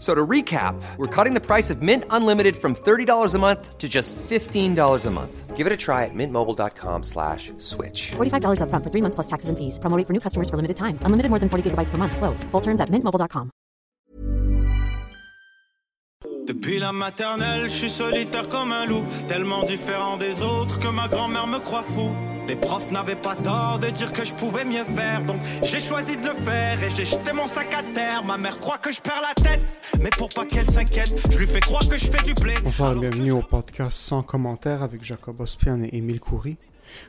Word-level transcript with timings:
So 0.00 0.14
to 0.14 0.26
recap, 0.26 0.80
we're 0.96 1.14
cutting 1.14 1.34
the 1.34 1.44
price 1.44 1.68
of 1.68 1.82
Mint 1.82 2.04
Unlimited 2.08 2.56
from 2.56 2.74
$30 2.74 3.34
a 3.34 3.38
month 3.38 3.76
to 3.76 3.86
just 3.86 4.16
$15 4.16 5.06
a 5.06 5.10
month. 5.10 5.56
Give 5.56 5.66
it 5.66 5.72
a 5.74 5.76
try 5.76 6.06
at 6.06 6.14
mintmobile.com 6.14 7.02
slash 7.02 7.52
switch. 7.58 8.12
$45 8.12 8.62
upfront 8.62 8.82
for 8.82 8.90
three 8.90 9.02
months 9.02 9.14
plus 9.14 9.26
taxes 9.26 9.50
and 9.50 9.58
fees. 9.58 9.78
Promo 9.78 9.98
rate 9.98 10.06
for 10.06 10.14
new 10.14 10.20
customers 10.20 10.48
for 10.48 10.56
limited 10.56 10.78
time. 10.78 10.98
Unlimited 11.04 11.28
more 11.28 11.38
than 11.38 11.50
40 11.50 11.70
gigabytes 11.70 11.90
per 11.90 11.98
month. 11.98 12.16
Slows. 12.16 12.44
Full 12.44 12.62
terms 12.62 12.80
at 12.80 12.88
mintmobile.com. 12.88 13.50
Depuis 16.46 16.80
la 16.80 16.92
maternelle, 16.92 17.68
je 17.68 17.76
suis 17.76 17.90
solitaire 17.90 18.48
comme 18.48 18.72
un 18.72 18.86
loup, 18.86 19.04
tellement 19.28 19.62
différent 19.62 20.16
des 20.16 20.42
autres 20.42 20.80
que 20.80 20.88
ma 20.88 21.06
grand-mère 21.06 21.46
me 21.46 21.58
croit 21.58 21.84
fou. 21.84 22.16
Les 22.50 22.56
profs 22.56 22.90
n'avaient 22.90 23.14
pas 23.14 23.36
tort 23.36 23.78
de 23.78 23.86
dire 23.90 24.12
que 24.12 24.24
je 24.24 24.34
pouvais 24.34 24.64
mieux 24.64 24.82
faire, 24.82 25.24
donc 25.24 25.40
j'ai 25.62 25.78
choisi 25.78 26.16
de 26.16 26.26
le 26.26 26.34
faire 26.34 26.82
et 26.82 26.90
j'ai 26.96 27.04
jeté 27.04 27.32
mon 27.32 27.46
sac 27.46 27.72
à 27.72 27.84
terre. 27.94 28.24
Ma 28.24 28.38
mère 28.38 28.58
croit 28.58 28.78
que 28.78 28.90
je 28.90 29.00
perds 29.00 29.22
la 29.22 29.34
tête, 29.40 29.72
mais 30.00 30.10
pour 30.18 30.30
pas 30.30 30.44
qu'elle 30.44 30.68
s'inquiète, 30.68 31.14
je 31.30 31.38
lui 31.38 31.46
fais 31.46 31.60
croire 31.60 31.86
que 31.86 31.96
je 31.96 32.06
fais 32.06 32.20
du 32.24 32.34
blé. 32.34 32.54
Bonsoir 32.64 32.96
et 32.96 32.98
bienvenue 32.98 33.30
au 33.30 33.42
podcast 33.42 33.96
sans 33.96 34.24
commentaire 34.24 34.82
avec 34.82 35.04
Jacob 35.04 35.38
Ospian 35.38 35.84
et 35.84 35.90
Émile 35.92 36.18
Coury. 36.18 36.56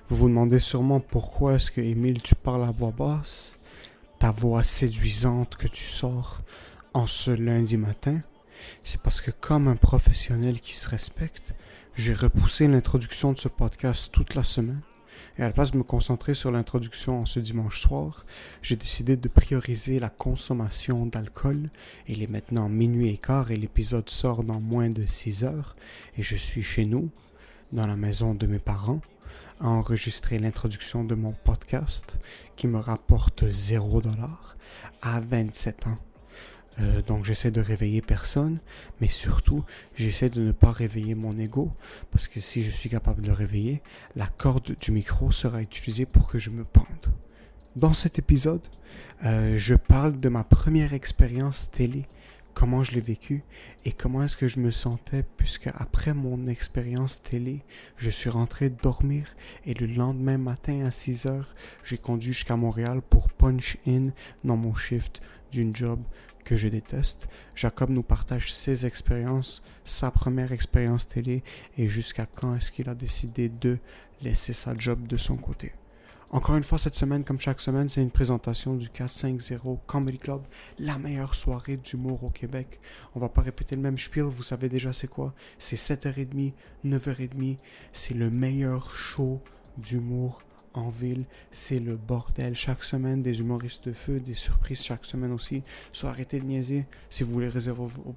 Vous 0.09 0.15
vous 0.15 0.29
demandez 0.29 0.59
sûrement 0.59 0.99
pourquoi 0.99 1.55
est-ce 1.55 1.71
que 1.71 1.81
Émile 1.81 2.21
tu 2.21 2.35
parles 2.35 2.63
à 2.63 2.69
voix 2.69 2.93
basse, 2.95 3.55
ta 4.19 4.29
voix 4.29 4.63
séduisante 4.63 5.55
que 5.55 5.67
tu 5.67 5.85
sors 5.85 6.41
en 6.93 7.07
ce 7.07 7.31
lundi 7.31 7.77
matin? 7.77 8.19
C'est 8.83 9.01
parce 9.01 9.21
que 9.21 9.31
comme 9.31 9.67
un 9.67 9.75
professionnel 9.75 10.59
qui 10.59 10.75
se 10.75 10.87
respecte, 10.87 11.55
j'ai 11.95 12.13
repoussé 12.13 12.67
l'introduction 12.67 13.33
de 13.33 13.39
ce 13.39 13.47
podcast 13.47 14.11
toute 14.11 14.35
la 14.35 14.43
semaine. 14.43 14.81
Et 15.37 15.43
à 15.43 15.47
la 15.47 15.53
place 15.53 15.71
de 15.71 15.77
me 15.77 15.83
concentrer 15.83 16.33
sur 16.33 16.51
l'introduction 16.51 17.21
en 17.21 17.25
ce 17.25 17.39
dimanche 17.39 17.79
soir, 17.79 18.25
j'ai 18.61 18.75
décidé 18.75 19.15
de 19.15 19.29
prioriser 19.29 19.99
la 19.99 20.09
consommation 20.09 21.05
d'alcool. 21.05 21.69
Il 22.07 22.21
est 22.21 22.29
maintenant 22.29 22.67
minuit 22.67 23.09
et 23.09 23.17
quart 23.17 23.51
et 23.51 23.57
l'épisode 23.57 24.09
sort 24.09 24.43
dans 24.43 24.59
moins 24.59 24.89
de 24.89 25.05
6 25.05 25.43
heures. 25.45 25.75
Et 26.17 26.23
je 26.23 26.35
suis 26.35 26.63
chez 26.63 26.85
nous, 26.85 27.09
dans 27.71 27.87
la 27.87 27.95
maison 27.95 28.33
de 28.33 28.45
mes 28.45 28.59
parents, 28.59 29.01
à 29.61 29.69
enregistrer 29.69 30.39
l'introduction 30.39 31.03
de 31.03 31.15
mon 31.15 31.31
podcast 31.31 32.17
qui 32.57 32.67
me 32.67 32.79
rapporte 32.79 33.43
0$ 33.43 34.03
à 35.01 35.19
27 35.21 35.87
ans. 35.87 36.10
Euh, 36.79 37.01
donc 37.01 37.25
j'essaie 37.25 37.51
de 37.51 37.61
réveiller 37.61 38.01
personne, 38.01 38.59
mais 39.01 39.07
surtout 39.07 39.63
j'essaie 39.95 40.29
de 40.29 40.41
ne 40.41 40.51
pas 40.51 40.71
réveiller 40.71 41.15
mon 41.15 41.37
ego, 41.37 41.71
parce 42.11 42.27
que 42.27 42.39
si 42.39 42.63
je 42.63 42.71
suis 42.71 42.89
capable 42.89 43.21
de 43.21 43.27
le 43.27 43.33
réveiller, 43.33 43.81
la 44.15 44.27
corde 44.27 44.75
du 44.79 44.91
micro 44.91 45.31
sera 45.31 45.61
utilisée 45.61 46.05
pour 46.05 46.27
que 46.27 46.39
je 46.39 46.49
me 46.49 46.63
pende. 46.63 47.13
Dans 47.75 47.93
cet 47.93 48.19
épisode, 48.19 48.67
euh, 49.23 49.57
je 49.57 49.75
parle 49.75 50.19
de 50.19 50.29
ma 50.29 50.43
première 50.43 50.93
expérience 50.93 51.69
télé, 51.71 52.05
comment 52.53 52.83
je 52.83 52.91
l'ai 52.91 53.01
vécu 53.01 53.43
et 53.85 53.91
comment 53.91 54.23
est-ce 54.23 54.35
que 54.35 54.47
je 54.47 54.59
me 54.59 54.71
sentais, 54.71 55.23
puisque 55.37 55.67
après 55.67 56.13
mon 56.13 56.47
expérience 56.47 57.21
télé, 57.21 57.63
je 57.97 58.09
suis 58.09 58.29
rentré 58.29 58.69
dormir 58.69 59.27
et 59.65 59.73
le 59.73 59.87
lendemain 59.87 60.37
matin 60.37 60.85
à 60.85 60.91
6 60.91 61.25
heures, 61.25 61.53
j'ai 61.83 61.97
conduit 61.97 62.33
jusqu'à 62.33 62.57
Montréal 62.57 63.01
pour 63.01 63.29
punch 63.29 63.77
in 63.87 64.09
dans 64.43 64.57
mon 64.57 64.75
shift 64.75 65.21
d'une 65.51 65.75
job 65.75 65.99
que 66.43 66.57
je 66.57 66.67
déteste. 66.67 67.27
Jacob 67.55 67.89
nous 67.89 68.03
partage 68.03 68.53
ses 68.53 68.85
expériences, 68.85 69.61
sa 69.85 70.11
première 70.11 70.51
expérience 70.51 71.07
télé 71.07 71.43
et 71.77 71.87
jusqu'à 71.87 72.25
quand 72.25 72.55
est-ce 72.55 72.71
qu'il 72.71 72.89
a 72.89 72.95
décidé 72.95 73.49
de 73.49 73.77
laisser 74.21 74.53
sa 74.53 74.75
job 74.77 75.07
de 75.07 75.17
son 75.17 75.35
côté. 75.35 75.71
Encore 76.33 76.55
une 76.55 76.63
fois, 76.63 76.77
cette 76.77 76.95
semaine, 76.95 77.25
comme 77.25 77.41
chaque 77.41 77.59
semaine, 77.59 77.89
c'est 77.89 78.01
une 78.01 78.09
présentation 78.09 78.75
du 78.75 78.87
450 78.87 79.85
Comedy 79.85 80.17
Club, 80.17 80.41
la 80.79 80.97
meilleure 80.97 81.35
soirée 81.35 81.75
d'humour 81.75 82.23
au 82.23 82.29
Québec. 82.29 82.79
On 83.15 83.19
va 83.19 83.27
pas 83.27 83.41
répéter 83.41 83.75
le 83.75 83.81
même 83.81 83.99
spiel, 83.99 84.23
vous 84.23 84.41
savez 84.41 84.69
déjà 84.69 84.93
c'est 84.93 85.09
quoi. 85.09 85.33
C'est 85.59 85.75
7h30, 85.75 86.53
9h30, 86.85 87.57
c'est 87.91 88.13
le 88.13 88.29
meilleur 88.29 88.95
show 88.95 89.41
d'humour 89.77 90.41
en 90.73 90.89
ville, 90.89 91.25
c'est 91.51 91.79
le 91.79 91.95
bordel 91.95 92.55
chaque 92.55 92.83
semaine, 92.83 93.21
des 93.21 93.39
humoristes 93.39 93.87
de 93.87 93.93
feu, 93.93 94.19
des 94.19 94.33
surprises 94.33 94.83
chaque 94.83 95.05
semaine 95.05 95.31
aussi. 95.31 95.63
So 95.91 96.07
arrêtez 96.07 96.39
de 96.39 96.45
niaiser 96.45 96.85
si 97.09 97.23
vous 97.23 97.33
voulez 97.33 97.49
réserver 97.49 97.81
au... 97.81 98.15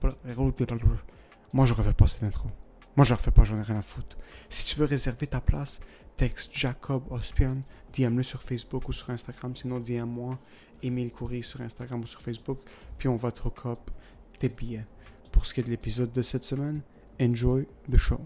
Moi 1.53 1.67
je 1.67 1.75
refais 1.75 1.93
pas 1.93 2.07
cette 2.07 2.23
intro. 2.23 2.49
Moi 2.97 3.05
je 3.05 3.15
refais 3.15 3.31
pas, 3.31 3.45
j'en 3.45 3.59
ai 3.59 3.63
rien 3.63 3.79
à 3.79 3.83
foutre. 3.83 4.17
Si 4.49 4.67
tu 4.67 4.79
veux 4.79 4.87
réserver 4.87 5.27
ta 5.27 5.41
place, 5.41 5.81
texte 6.17 6.51
Jacob 6.55 7.03
Ospian, 7.11 7.63
DM-le 7.93 8.23
sur 8.23 8.43
Facebook 8.43 8.89
ou 8.89 8.93
sur 8.93 9.11
Instagram, 9.11 9.55
sinon 9.55 9.81
DM-moi, 9.81 10.39
Émile 10.83 11.11
Coury 11.11 11.43
sur 11.43 11.61
Instagram 11.61 12.03
ou 12.03 12.07
sur 12.07 12.21
Facebook, 12.21 12.59
puis 12.99 13.09
on 13.09 13.17
va 13.17 13.33
te 13.33 13.47
hook 13.47 13.67
up 13.67 13.91
tes 14.39 14.49
billets. 14.49 14.85
Pour 15.33 15.47
ce 15.47 15.55
qui 15.55 15.61
est 15.61 15.65
de 15.65 15.71
l'épisode 15.71 16.13
de 16.13 16.23
cette 16.23 16.45
semaine, 16.45 16.81
enjoy 17.21 17.67
the 17.91 17.97
show. 17.97 18.21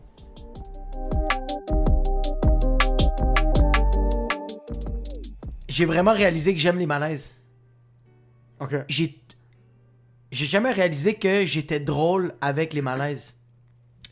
J'ai 5.79 5.85
vraiment 5.85 6.13
réalisé 6.13 6.55
que 6.55 6.61
j'aime 6.61 6.81
les 6.81 6.87
malaises. 6.87 7.41
Ok. 8.59 8.75
J'ai 8.89 9.23
j'ai 10.33 10.45
jamais 10.45 10.73
réalisé 10.73 11.15
que 11.15 11.47
j'étais 11.47 11.79
drôle 11.79 12.35
avec 12.41 12.75
les 12.75 12.83
malaises. 12.83 13.37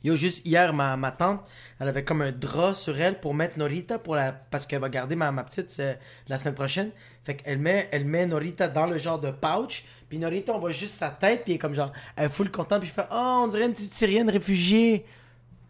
Yo, 0.04 0.15
juste 0.15 0.47
hier, 0.47 0.72
ma, 0.72 0.97
ma 0.97 1.10
tante, 1.10 1.41
elle 1.81 1.88
avait 1.88 2.04
comme 2.04 2.22
un 2.22 2.31
drap 2.31 2.72
sur 2.72 2.99
elle 3.00 3.19
pour 3.19 3.34
mettre 3.34 3.59
Norita 3.59 3.99
pour 3.99 4.15
la, 4.15 4.32
parce 4.32 4.65
qu'elle 4.65 4.81
va 4.81 4.88
garder 4.88 5.16
ma, 5.16 5.32
ma 5.32 5.43
petite 5.43 5.77
euh, 5.81 5.94
la 6.28 6.38
semaine 6.38 6.54
prochaine. 6.54 6.91
Fait 7.25 7.34
qu'elle 7.34 7.59
met, 7.59 7.88
elle 7.91 8.04
met 8.04 8.27
Norita 8.27 8.69
dans 8.69 8.87
le 8.87 8.98
genre 8.98 9.19
de 9.19 9.33
pouch. 9.33 9.84
Puis 10.09 10.19
Norita, 10.19 10.54
on 10.54 10.60
voit 10.60 10.71
juste 10.71 10.94
sa 10.94 11.10
tête. 11.10 11.43
Puis 11.43 11.54
elle 11.54 11.56
est 11.56 11.59
comme 11.59 11.75
genre, 11.75 11.93
elle 12.15 12.27
est 12.27 12.28
full 12.28 12.53
contente. 12.53 12.78
Puis 12.78 12.91
je 12.91 12.94
fais, 12.94 13.09
oh, 13.10 13.43
on 13.44 13.48
dirait 13.48 13.66
une 13.66 13.72
petite 13.72 13.94
syrienne 13.94 14.31
réfugiée. 14.31 15.04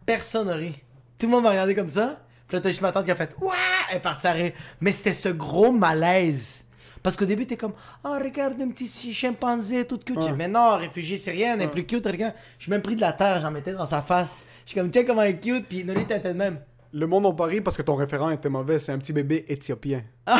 Personne 0.04 0.48
n'a 0.48 0.56
ri. 0.56 0.74
Tout 1.18 1.24
le 1.24 1.32
monde 1.32 1.44
m'a 1.44 1.50
regardé 1.50 1.74
comme 1.74 1.88
ça. 1.88 2.20
Puis 2.48 2.56
là, 2.56 2.60
t'as 2.60 2.68
juste 2.68 2.80
ma 2.82 2.92
tante 2.92 3.04
qui 3.04 3.10
a 3.10 3.16
fait, 3.16 3.34
Ouah! 3.40 3.52
Elle 3.90 3.96
est 3.96 4.00
partie 4.00 4.26
à 4.26 4.32
rire. 4.32 4.52
Mais 4.80 4.92
c'était 4.92 5.12
ce 5.14 5.28
gros 5.30 5.72
malaise. 5.72 6.64
Parce 7.02 7.16
qu'au 7.16 7.24
début, 7.24 7.46
t'es 7.46 7.56
comme, 7.56 7.72
oh, 8.04 8.16
regarde 8.22 8.60
un 8.60 8.68
petit 8.68 8.88
chimpanzé 9.14 9.84
tout 9.86 9.98
cute. 9.98 10.18
Mais 10.36 10.48
non, 10.48 10.76
réfugié 10.76 11.16
syrien, 11.16 11.54
elle 11.54 11.62
est 11.62 11.68
plus 11.68 11.86
cute, 11.86 12.04
regarde. 12.06 12.34
Je 12.58 12.64
suis 12.64 12.70
même 12.70 12.82
pris 12.82 12.96
de 12.96 13.00
la 13.00 13.12
terre, 13.12 13.40
j'en 13.40 13.50
mettais 13.50 13.72
dans 13.72 13.86
sa 13.86 14.00
face. 14.00 14.40
Je 14.64 14.70
suis 14.70 14.80
comme, 14.80 14.90
tiens, 14.90 15.04
comment 15.04 15.22
elle 15.22 15.34
est 15.36 15.40
cute. 15.40 15.66
Puis 15.68 15.84
Norita 15.84 16.16
était 16.16 16.32
de 16.32 16.38
même. 16.38 16.58
Le 16.92 17.06
monde 17.06 17.26
en 17.26 17.32
Paris 17.34 17.60
parce 17.60 17.76
que 17.76 17.82
ton 17.82 17.94
référent 17.94 18.30
était 18.30 18.48
mauvais, 18.48 18.78
c'est 18.78 18.90
un 18.92 18.98
petit 18.98 19.12
bébé 19.12 19.44
éthiopien. 19.48 20.02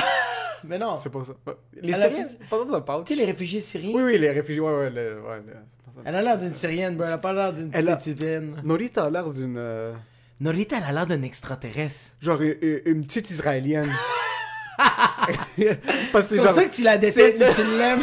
Mais 0.65 0.79
non. 0.79 0.97
C'est 0.97 1.11
pas 1.11 1.23
ça. 1.23 1.35
Les 1.81 1.93
Elle 1.93 2.01
Syriens, 2.01 2.25
pris- 2.25 2.47
pas 2.51 2.65
dans 2.65 2.75
un 2.75 2.81
pouch. 2.81 3.05
Tu 3.05 3.15
sais, 3.15 3.21
les 3.21 3.27
réfugiés 3.27 3.61
syriens? 3.61 3.93
Oui, 3.95 4.03
oui, 4.05 4.19
les 4.19 4.31
réfugiés, 4.33 4.61
ouais, 4.61 4.73
ouais. 4.73 4.85
ouais, 4.87 4.91
le- 4.91 5.23
Elle 6.05 6.15
a 6.15 6.23
l'air 6.23 6.39
d'une 6.39 6.55
syrienne, 6.55 6.97
bro. 6.97 7.07
Elle 7.07 7.13
a 7.13 7.19
pas 7.19 7.33
l'air 7.33 7.53
d'une 7.53 7.69
a- 7.75 7.83
petite 7.97 8.09
éthiopienne. 8.17 8.61
Norita 8.65 9.05
a 9.05 9.11
l'air 9.11 9.31
d'une. 9.31 9.57
Norita, 10.41 10.77
elle 10.77 10.85
a 10.85 10.93
l'air 10.93 11.07
d'un 11.07 11.23
extraterrestre. 11.23 12.15
genre 12.21 12.41
une, 12.43 13.03
petite 13.05 13.31
israélienne. 13.31 13.91
Parce 16.13 16.29
que 16.29 16.37
C'est 16.37 16.43
pour 16.45 16.55
ça 16.55 16.65
que 16.65 16.75
tu 16.75 16.83
la 16.83 16.99
détestes, 16.99 17.39
mais 17.39 17.53
tu 17.55 17.63
l'aimes. 17.79 18.03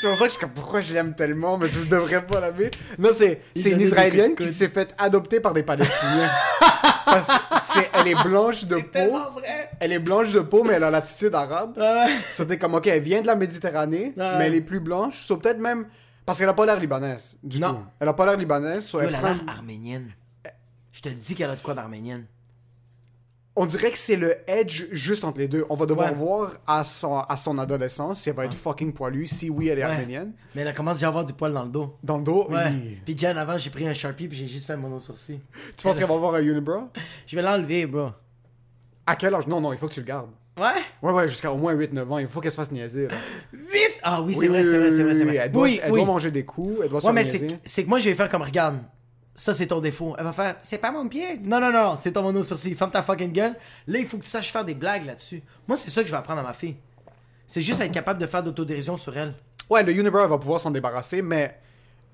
C'est 0.00 0.08
pour 0.08 0.16
ça 0.16 0.26
que 0.28 0.32
je 0.32 0.38
comme, 0.38 0.50
pourquoi 0.50 0.80
je 0.80 0.94
l'aime 0.94 1.14
tellement, 1.14 1.58
mais 1.58 1.68
je 1.68 1.80
ne 1.80 1.84
devrais 1.84 2.26
pas 2.26 2.40
l'aimer. 2.40 2.70
Non, 2.98 3.10
c'est 3.12 3.42
une 3.54 3.80
Israélienne 3.80 4.34
qui 4.34 4.50
s'est 4.52 4.68
faite 4.70 4.94
adopter 4.98 5.40
par 5.40 5.52
des 5.52 5.62
Palestiniens. 5.62 6.30
Parce 7.04 7.28
elle 7.92 8.08
est 8.08 8.22
blanche 8.22 8.64
de 8.64 8.76
peau. 8.92 9.18
vrai. 9.34 9.70
Elle 9.80 9.92
est 9.92 9.98
blanche 9.98 10.32
de 10.32 10.40
peau, 10.40 10.64
mais 10.64 10.74
elle 10.74 10.84
a 10.84 10.90
l'attitude 10.90 11.34
arabe. 11.34 11.78
C'était 12.32 12.56
comme, 12.58 12.74
ok, 12.74 12.86
elle 12.86 13.02
vient 13.02 13.20
de 13.20 13.26
la 13.26 13.36
Méditerranée, 13.36 14.14
mais 14.16 14.46
elle 14.46 14.54
est 14.54 14.60
plus 14.62 14.80
blanche. 14.80 15.22
Soit 15.22 15.38
peut-être 15.38 15.58
même. 15.58 15.86
Parce 16.24 16.38
qu'elle 16.38 16.48
a 16.48 16.54
pas 16.54 16.64
l'air 16.64 16.78
libanaise. 16.78 17.36
Du 17.42 17.58
Non. 17.60 17.74
tout. 17.74 17.80
Elle 17.98 18.08
a 18.08 18.12
pas 18.12 18.24
l'air 18.26 18.36
libanaise. 18.36 18.90
Yo, 18.92 19.00
elle 19.00 19.14
a 19.16 19.20
l'air 19.20 19.36
arménienne. 19.48 20.12
Je 21.02 21.08
te 21.08 21.14
dis 21.14 21.34
qu'elle 21.34 21.48
a 21.50 21.56
de 21.56 21.60
quoi 21.62 21.72
d'arménienne. 21.72 22.26
On 23.56 23.64
dirait 23.66 23.90
que 23.90 23.98
c'est 23.98 24.16
le 24.16 24.36
edge 24.46 24.84
juste 24.92 25.24
entre 25.24 25.38
les 25.38 25.48
deux. 25.48 25.64
On 25.70 25.74
va 25.74 25.86
devoir 25.86 26.08
Ouais. 26.10 26.14
voir 26.14 26.52
à 26.66 26.84
son, 26.84 27.18
à 27.18 27.36
son 27.38 27.56
adolescence 27.58 28.20
si 28.22 28.28
elle 28.28 28.36
va 28.36 28.44
être 28.44 28.54
fucking 28.54 28.92
poilue, 28.92 29.26
si 29.26 29.48
oui, 29.50 29.68
elle 29.68 29.78
est 29.78 29.84
Ouais. 29.84 29.90
arménienne. 29.90 30.32
Mais 30.54 30.60
elle 30.62 30.74
commence 30.74 30.96
déjà 30.96 31.06
à 31.06 31.08
avoir 31.08 31.24
du 31.24 31.32
poil 31.32 31.52
dans 31.54 31.64
le 31.64 31.70
dos. 31.70 31.96
Dans 32.02 32.18
le 32.18 32.22
dos, 32.22 32.46
Ouais. 32.50 32.66
oui. 32.70 32.98
Puis 33.04 33.16
Jen, 33.16 33.36
avant, 33.38 33.56
j'ai 33.58 33.70
pris 33.70 33.88
un 33.88 33.94
Sharpie 33.94 34.28
puis 34.28 34.36
j'ai 34.36 34.46
juste 34.46 34.66
fait 34.66 34.76
mon 34.76 34.98
sourcil. 34.98 35.40
Tu 35.76 35.82
penses 35.82 35.98
qu'elle 35.98 36.06
va 36.08 36.14
avoir 36.14 36.34
un 36.34 36.40
unibrow? 36.42 36.88
Je 37.26 37.34
vais 37.36 37.42
l'enlever, 37.42 37.86
bro. 37.86 38.10
À 39.06 39.16
quel 39.16 39.34
âge? 39.34 39.46
Non, 39.46 39.60
non, 39.60 39.72
il 39.72 39.78
faut 39.78 39.88
que 39.88 39.94
tu 39.94 40.00
le 40.00 40.06
gardes. 40.06 40.30
Ouais? 40.58 40.66
Ouais, 41.02 41.12
ouais, 41.12 41.28
jusqu'à 41.28 41.50
au 41.50 41.56
moins 41.56 41.72
8-9 41.74 42.10
ans. 42.12 42.18
Il 42.18 42.28
faut 42.28 42.40
qu'elle 42.40 42.50
se 42.52 42.56
fasse 42.56 42.70
niaiser. 42.70 43.08
là. 43.08 43.14
Vite! 43.52 43.98
Ah 44.02 44.20
oui, 44.22 44.34
c'est 44.34 44.40
Oui, 44.42 44.48
vrai, 44.48 44.64
c'est 44.64 44.78
vrai, 44.78 44.90
c'est 44.90 45.02
vrai, 45.02 45.30
oui. 45.30 45.36
Elle, 45.40 45.50
doit, 45.52 45.62
oui, 45.64 45.80
elle 45.82 45.90
oui. 45.92 45.98
doit 45.98 46.06
manger 46.06 46.30
des 46.30 46.44
coups, 46.44 46.80
elle 46.84 46.88
doit 46.90 47.00
se 47.00 47.06
Ouais, 47.06 47.12
mais 47.12 47.24
faire 47.24 47.32
c'est 47.32 47.40
niaiser. 47.46 47.58
c'est 47.64 47.84
que 47.84 47.88
moi, 47.88 47.98
je 47.98 48.08
vais 48.10 48.14
faire 48.14 48.28
comme, 48.28 48.42
regarde, 48.42 48.78
ça, 49.34 49.54
c'est 49.54 49.68
ton 49.68 49.80
défaut. 49.80 50.14
Elle 50.18 50.24
va 50.24 50.32
faire, 50.32 50.56
c'est 50.62 50.78
pas 50.78 50.92
mon 50.92 51.08
pied. 51.08 51.38
Non, 51.38 51.60
non, 51.60 51.72
non, 51.72 51.96
c'est 51.96 52.12
ton 52.12 52.22
mono 52.22 52.42
sourcil. 52.42 52.74
Ferme 52.74 52.90
ta 52.90 53.02
fucking 53.02 53.32
gueule. 53.32 53.56
Là, 53.86 53.98
il 53.98 54.06
faut 54.06 54.18
que 54.18 54.24
tu 54.24 54.28
saches 54.28 54.52
faire 54.52 54.64
des 54.64 54.74
blagues 54.74 55.06
là-dessus. 55.06 55.42
Moi, 55.66 55.76
c'est 55.76 55.90
ça 55.90 56.02
que 56.02 56.08
je 56.08 56.12
vais 56.12 56.18
apprendre 56.18 56.40
à 56.40 56.44
ma 56.44 56.52
fille. 56.52 56.76
C'est 57.46 57.62
juste 57.62 57.80
être 57.80 57.92
capable 57.92 58.20
de 58.20 58.26
faire 58.26 58.42
d'autodérision 58.42 58.96
sur 58.96 59.16
elle. 59.16 59.34
Ouais, 59.68 59.82
le 59.82 59.92
unibrow, 59.92 60.28
va 60.28 60.38
pouvoir 60.38 60.60
s'en 60.60 60.70
débarrasser, 60.70 61.22
mais 61.22 61.58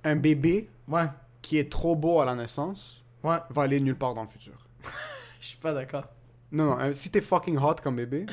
un 0.05 0.17
bébé 0.17 0.69
Ouais, 0.89 1.07
qui 1.43 1.59
est 1.59 1.71
trop 1.71 1.97
beau 1.97 2.21
à 2.21 2.25
la 2.25 2.35
naissance 2.35 3.03
ouais, 3.25 3.39
va 3.51 3.63
aller 3.63 3.81
nulle 3.81 3.97
part 3.97 4.15
dans 4.15 4.23
le 4.23 4.29
futur. 4.29 4.55
je 5.41 5.47
suis 5.47 5.59
pas 5.59 5.73
d'accord. 5.73 6.05
Non, 6.53 6.67
non, 6.67 6.81
euh, 6.81 6.93
si 6.93 7.11
t'es 7.11 7.21
fucking 7.21 7.59
hot 7.59 7.77
comme 7.83 7.97
bébé, 7.97 8.27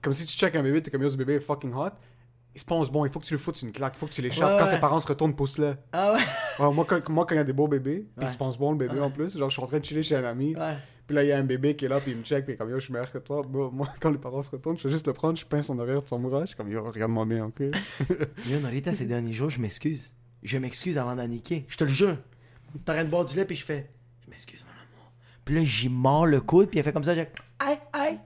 comme 0.00 0.12
si 0.12 0.24
tu 0.24 0.36
check 0.36 0.56
un 0.56 0.62
bébé, 0.62 0.82
t'es 0.82 0.90
comme 0.90 1.02
yo, 1.02 1.10
ce 1.10 1.16
bébé 1.16 1.34
est 1.34 1.40
fucking 1.40 1.72
hot, 1.72 1.90
il 2.54 2.60
se 2.60 2.64
pense 2.64 2.90
bon, 2.90 3.04
il 3.06 3.10
faut 3.10 3.18
que 3.20 3.24
tu 3.24 3.34
lui 3.34 3.40
foutes 3.40 3.62
une 3.62 3.72
claque, 3.72 3.94
il 3.96 3.98
faut 3.98 4.06
que 4.06 4.12
tu 4.12 4.20
l'échappes. 4.22 4.50
Ouais, 4.52 4.56
quand 4.58 4.64
ouais. 4.64 4.70
ses 4.70 4.80
parents 4.80 5.00
se 5.00 5.06
retournent, 5.08 5.34
pousse-le. 5.34 5.74
Ah 5.92 6.12
ouais? 6.12 6.20
Ouais, 6.58 6.72
moi, 6.74 6.84
quand, 6.86 7.08
moi, 7.08 7.24
quand 7.26 7.34
il 7.34 7.38
y 7.38 7.40
a 7.40 7.44
des 7.44 7.52
beaux 7.52 7.68
bébés, 7.68 8.06
puis 8.16 8.26
il 8.26 8.28
se 8.28 8.36
pense 8.36 8.58
bon 8.58 8.72
le 8.72 8.78
bébé 8.78 9.00
en 9.00 9.10
plus, 9.10 9.36
genre 9.36 9.48
je 9.48 9.54
suis 9.54 9.62
en 9.62 9.66
train 9.66 9.78
de 9.78 9.84
chiller 9.84 10.02
chez 10.02 10.16
un 10.16 10.24
ami, 10.24 10.54
Ouais. 10.56 10.76
puis 11.06 11.16
là 11.16 11.24
il 11.24 11.28
y 11.28 11.32
a 11.32 11.38
un 11.38 11.44
bébé 11.44 11.74
qui 11.76 11.86
est 11.86 11.88
là, 11.88 11.98
puis 12.00 12.10
il 12.12 12.16
me 12.18 12.22
check, 12.22 12.44
puis 12.44 12.52
il 12.52 12.54
est 12.54 12.58
comme 12.58 12.68
yo, 12.70 12.78
je 12.78 12.84
suis 12.84 12.92
meilleur 12.92 13.10
que 13.10 13.18
toi. 13.18 13.42
Bro, 13.46 13.70
moi, 13.70 13.88
quand 14.00 14.10
les 14.10 14.18
parents 14.18 14.42
se 14.42 14.50
retournent, 14.50 14.76
je 14.76 14.82
fais 14.82 14.90
juste 14.90 15.06
le 15.06 15.12
prendre, 15.14 15.38
je 15.38 15.46
pince 15.46 15.66
son 15.66 15.78
oreille 15.78 16.00
de 16.02 16.06
son 16.08 16.18
mourage, 16.18 16.42
je 16.42 16.46
suis 16.48 16.56
comme 16.56 16.70
yo, 16.70 16.82
regarde-moi 16.84 17.24
bien, 17.24 17.46
ok? 17.46 17.60
Yo, 18.48 18.60
Norita, 18.60 18.92
ces 18.92 19.06
derniers 19.06 19.32
jours, 19.32 19.50
je 19.50 19.60
m'excuse. 19.60 20.12
Je 20.42 20.58
m'excuse 20.58 20.98
avant 20.98 21.14
d'en 21.16 21.26
niquer. 21.28 21.64
Je 21.68 21.76
te 21.76 21.84
le 21.84 21.90
jure. 21.90 22.16
T'arrêtes 22.84 23.06
de 23.06 23.10
boire 23.10 23.24
du 23.24 23.36
lait, 23.36 23.44
puis 23.44 23.56
je 23.56 23.64
fais, 23.64 23.90
je 24.24 24.30
m'excuse, 24.30 24.64
mon 24.64 24.70
amour. 24.72 25.12
Puis 25.44 25.54
là, 25.54 25.64
j'y 25.64 25.88
mords 25.88 26.26
le 26.26 26.40
coude, 26.40 26.68
puis 26.68 26.78
elle 26.78 26.84
fait 26.84 26.92
comme 26.92 27.04
ça, 27.04 27.14
j'ai, 27.14 27.28
aïe, 27.60 27.78
aïe. 27.92 28.18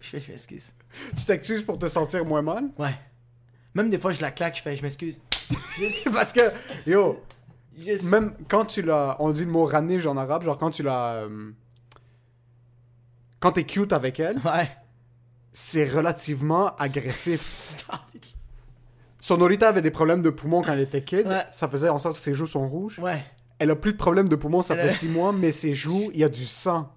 Je 0.00 0.08
fais, 0.08 0.20
je 0.20 0.30
m'excuse. 0.32 0.74
tu 1.16 1.24
t'excuses 1.24 1.62
pour 1.62 1.78
te 1.78 1.86
sentir 1.86 2.24
moins 2.24 2.42
mal? 2.42 2.70
Ouais. 2.78 2.94
Même 3.74 3.88
des 3.90 3.98
fois, 3.98 4.10
je 4.12 4.20
la 4.20 4.30
claque, 4.30 4.56
je 4.56 4.62
fais, 4.62 4.76
je 4.76 4.82
m'excuse. 4.82 5.20
Parce 6.12 6.32
que, 6.32 6.40
yo, 6.86 7.22
même 8.04 8.34
quand 8.48 8.66
tu 8.66 8.82
l'as, 8.82 9.16
on 9.18 9.30
dit 9.30 9.44
le 9.44 9.50
mot 9.50 9.64
ranige 9.64 10.06
en 10.06 10.16
arabe, 10.16 10.42
genre 10.42 10.58
quand 10.58 10.70
tu 10.70 10.82
l'as, 10.82 11.14
euh, 11.24 11.50
quand 13.40 13.52
t'es 13.52 13.64
cute 13.64 13.92
avec 13.92 14.20
elle, 14.20 14.38
Ouais. 14.44 14.70
c'est 15.52 15.88
relativement 15.88 16.74
agressif. 16.76 17.76
Sonorita 19.20 19.68
avait 19.68 19.82
des 19.82 19.90
problèmes 19.90 20.22
de 20.22 20.30
poumons 20.30 20.62
quand 20.62 20.72
elle 20.72 20.80
était 20.80 21.02
kid, 21.04 21.26
Ouais. 21.26 21.44
ça 21.50 21.68
faisait 21.68 21.88
en 21.88 21.98
sorte 21.98 22.16
que 22.16 22.20
ses 22.20 22.34
joues 22.34 22.46
sont 22.46 22.68
rouges. 22.68 22.98
Ouais. 22.98 23.24
Elle 23.58 23.70
a 23.70 23.76
plus 23.76 23.92
de 23.92 23.96
problèmes 23.98 24.28
de 24.28 24.34
poumons, 24.36 24.62
ça 24.62 24.74
Elle 24.74 24.88
fait 24.88 24.94
a- 24.94 24.98
6 24.98 25.08
mois, 25.08 25.32
mais 25.32 25.52
ses 25.52 25.74
joues, 25.74 26.10
il 26.12 26.20
y 26.20 26.24
a 26.24 26.28
du 26.28 26.44
sang. 26.44 26.92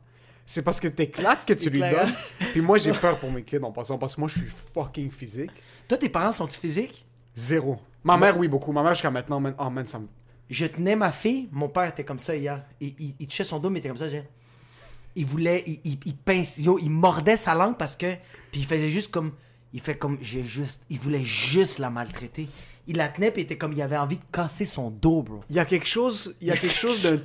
C'est 0.46 0.62
parce 0.62 0.80
que 0.80 0.88
t'es 0.88 1.08
claques 1.10 1.46
que 1.46 1.54
tu 1.54 1.70
lui 1.70 1.80
donnes. 1.80 2.14
Puis 2.52 2.62
moi, 2.62 2.78
j'ai 2.78 2.94
peur 2.94 3.18
pour 3.18 3.32
mes 3.32 3.44
kids 3.44 3.58
en 3.64 3.72
passant, 3.72 3.98
parce 3.98 4.16
que 4.16 4.22
moi, 4.22 4.30
je 4.30 4.40
suis 4.40 4.52
fucking 4.74 5.10
physique. 5.12 5.52
Toi, 5.88 5.98
tes 5.98 6.10
parents 6.10 6.32
sont-ils 6.32 6.60
physiques? 6.60 7.06
Zéro. 7.36 7.78
Ma 8.04 8.16
mère, 8.18 8.38
oui, 8.38 8.48
beaucoup. 8.48 8.72
Ma 8.72 8.84
mère, 8.84 8.94
jusqu'à 8.94 9.10
maintenant, 9.12 9.40
man, 9.40 9.56
oh 9.58 9.70
man, 9.70 9.88
ça 9.88 9.98
me... 10.00 10.08
Je 10.48 10.66
tenais 10.68 10.96
ma 10.96 11.12
fille, 11.12 11.50
mon 11.52 11.68
père 11.70 11.86
était 11.88 12.04
comme 12.04 12.20
ça 12.20 12.36
hier. 12.36 12.64
Il, 12.80 12.94
il, 13.00 13.16
il 13.20 13.28
touchait 13.28 13.44
son 13.44 13.58
dos, 13.60 13.72
mais 13.72 13.78
il 13.78 13.82
était 13.82 13.88
comme 13.90 13.98
ça, 13.98 14.08
j'ai- 14.08 14.28
Il 15.16 15.26
voulait, 15.26 15.64
il, 15.66 15.80
il, 15.84 15.98
il 16.06 16.16
pince, 16.16 16.60
yo, 16.60 16.78
il 16.80 16.90
mordait 16.92 17.38
sa 17.38 17.56
langue 17.56 17.78
parce 17.78 17.96
que, 17.96 18.14
puis 18.52 18.62
il 18.62 18.66
faisait 18.66 18.90
juste 18.90 19.10
comme, 19.12 19.32
il 19.74 19.80
fait 19.82 19.96
comme, 19.96 20.18
j'ai 20.22 20.44
juste, 20.44 20.84
il 20.90 21.00
voulait 21.00 21.24
juste 21.26 21.80
la 21.80 21.90
maltraiter. 21.90 22.48
Il 22.88 22.98
la 22.98 23.10
tenait, 23.10 23.32
puis 23.32 23.42
il 23.42 23.46
était 23.46 23.58
comme, 23.58 23.74
il 23.74 23.82
avait 23.82 23.98
envie 23.98 24.18
de 24.18 24.24
casser 24.32 24.64
son 24.64 24.92
dos, 24.92 25.24
bro. 25.24 25.40
Il 25.50 25.56
y 25.56 25.60
a 25.60 25.66
quelque 25.66 25.88
chose, 25.88 26.36
il 26.40 26.50
y 26.50 26.52
a 26.52 26.56
quelque 26.56 26.76
chose 26.76 27.20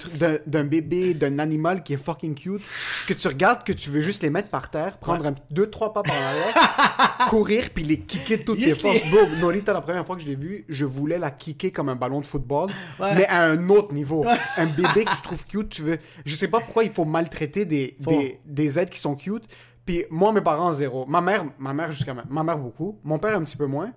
d'un 0.47 0.65
bébé, 0.65 1.13
d'un 1.13 1.39
animal 1.39 1.83
qui 1.83 1.93
est 1.93 1.99
fucking 2.03 2.35
cute, 2.35 2.63
que 3.07 3.13
tu 3.13 3.29
regardes, 3.29 3.63
que 3.63 3.75
tu 3.75 3.91
veux 3.91 4.01
juste 4.01 4.23
les 4.23 4.31
mettre 4.31 4.49
par 4.49 4.71
terre, 4.71 4.97
prendre 4.97 5.27
un, 5.27 5.35
deux, 5.51 5.69
trois 5.69 5.93
pas 5.93 6.03
par 6.03 6.15
l'arrière, 6.19 7.27
courir, 7.29 7.69
puis 7.75 7.85
les 7.85 7.99
kicker 8.01 8.39
de 8.39 8.43
toutes 8.45 8.59
les- 8.59 8.75
forces. 8.75 9.03
Bro, 9.11 9.19
Nolita, 9.39 9.75
la 9.75 9.83
première 9.83 10.07
fois 10.07 10.17
que 10.17 10.23
je 10.23 10.29
l'ai 10.29 10.35
vue, 10.35 10.65
je 10.67 10.87
voulais 10.87 11.19
la 11.19 11.31
kicker 11.31 11.71
comme 11.73 11.91
un 11.91 11.97
ballon 11.97 12.23
de 12.23 12.27
football, 12.27 12.71
Ouais. 12.99 13.15
mais 13.17 13.27
à 13.27 13.45
un 13.45 13.69
autre 13.69 13.93
niveau. 13.93 14.25
Un 14.57 14.65
bébé 14.67 15.05
que 15.05 15.15
tu 15.15 15.23
trouves 15.23 15.45
cute, 15.47 15.69
tu 15.69 15.83
veux... 15.83 15.99
Je 16.25 16.35
sais 16.37 16.49
pas 16.49 16.61
pourquoi 16.61 16.85
il 16.85 16.91
faut 16.91 17.05
maltraiter 17.05 17.67
des, 17.67 17.97
des, 18.01 18.41
des 18.47 18.79
êtres 18.79 18.93
qui 18.93 18.99
sont 18.99 19.15
cute. 19.15 19.45
Puis 19.85 20.05
moi, 20.11 20.33
mes 20.33 20.41
parents, 20.41 20.73
zéro. 20.73 21.07
Ma 21.07 21.21
mère, 21.21 21.45
ma 21.59 21.73
mère 21.73 21.93
jusqu'à 21.93 22.15
ma... 22.15 22.25
ma 22.29 22.43
mère, 22.43 22.59
beaucoup. 22.59 22.99
Mon 23.03 23.19
père, 23.19 23.37
un 23.37 23.43
petit 23.43 23.57
peu 23.57 23.67
moins. 23.67 23.93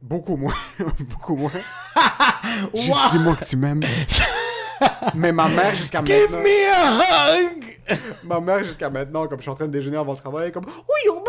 Beaucoup 0.00 0.36
moins. 0.36 0.54
beaucoup 1.00 1.36
moins. 1.36 1.50
Juste 2.74 3.10
dis-moi 3.12 3.36
que 3.36 3.44
tu 3.44 3.56
m'aimes. 3.56 3.82
Mais 5.14 5.32
ma 5.32 5.48
mère, 5.48 5.74
jusqu'à 5.74 6.04
Give 6.04 6.30
maintenant... 6.30 6.42
me 6.42 6.70
a 6.70 7.38
hug! 7.38 7.78
Ma 8.24 8.40
mère, 8.40 8.62
jusqu'à 8.62 8.90
maintenant, 8.90 9.26
comme 9.26 9.38
je 9.38 9.42
suis 9.42 9.50
en 9.50 9.54
train 9.54 9.66
de 9.66 9.72
déjeuner 9.72 9.96
avant 9.96 10.12
le 10.12 10.18
travail, 10.18 10.52
comme... 10.52 10.64
Oui, 10.66 11.10
on 11.10 11.22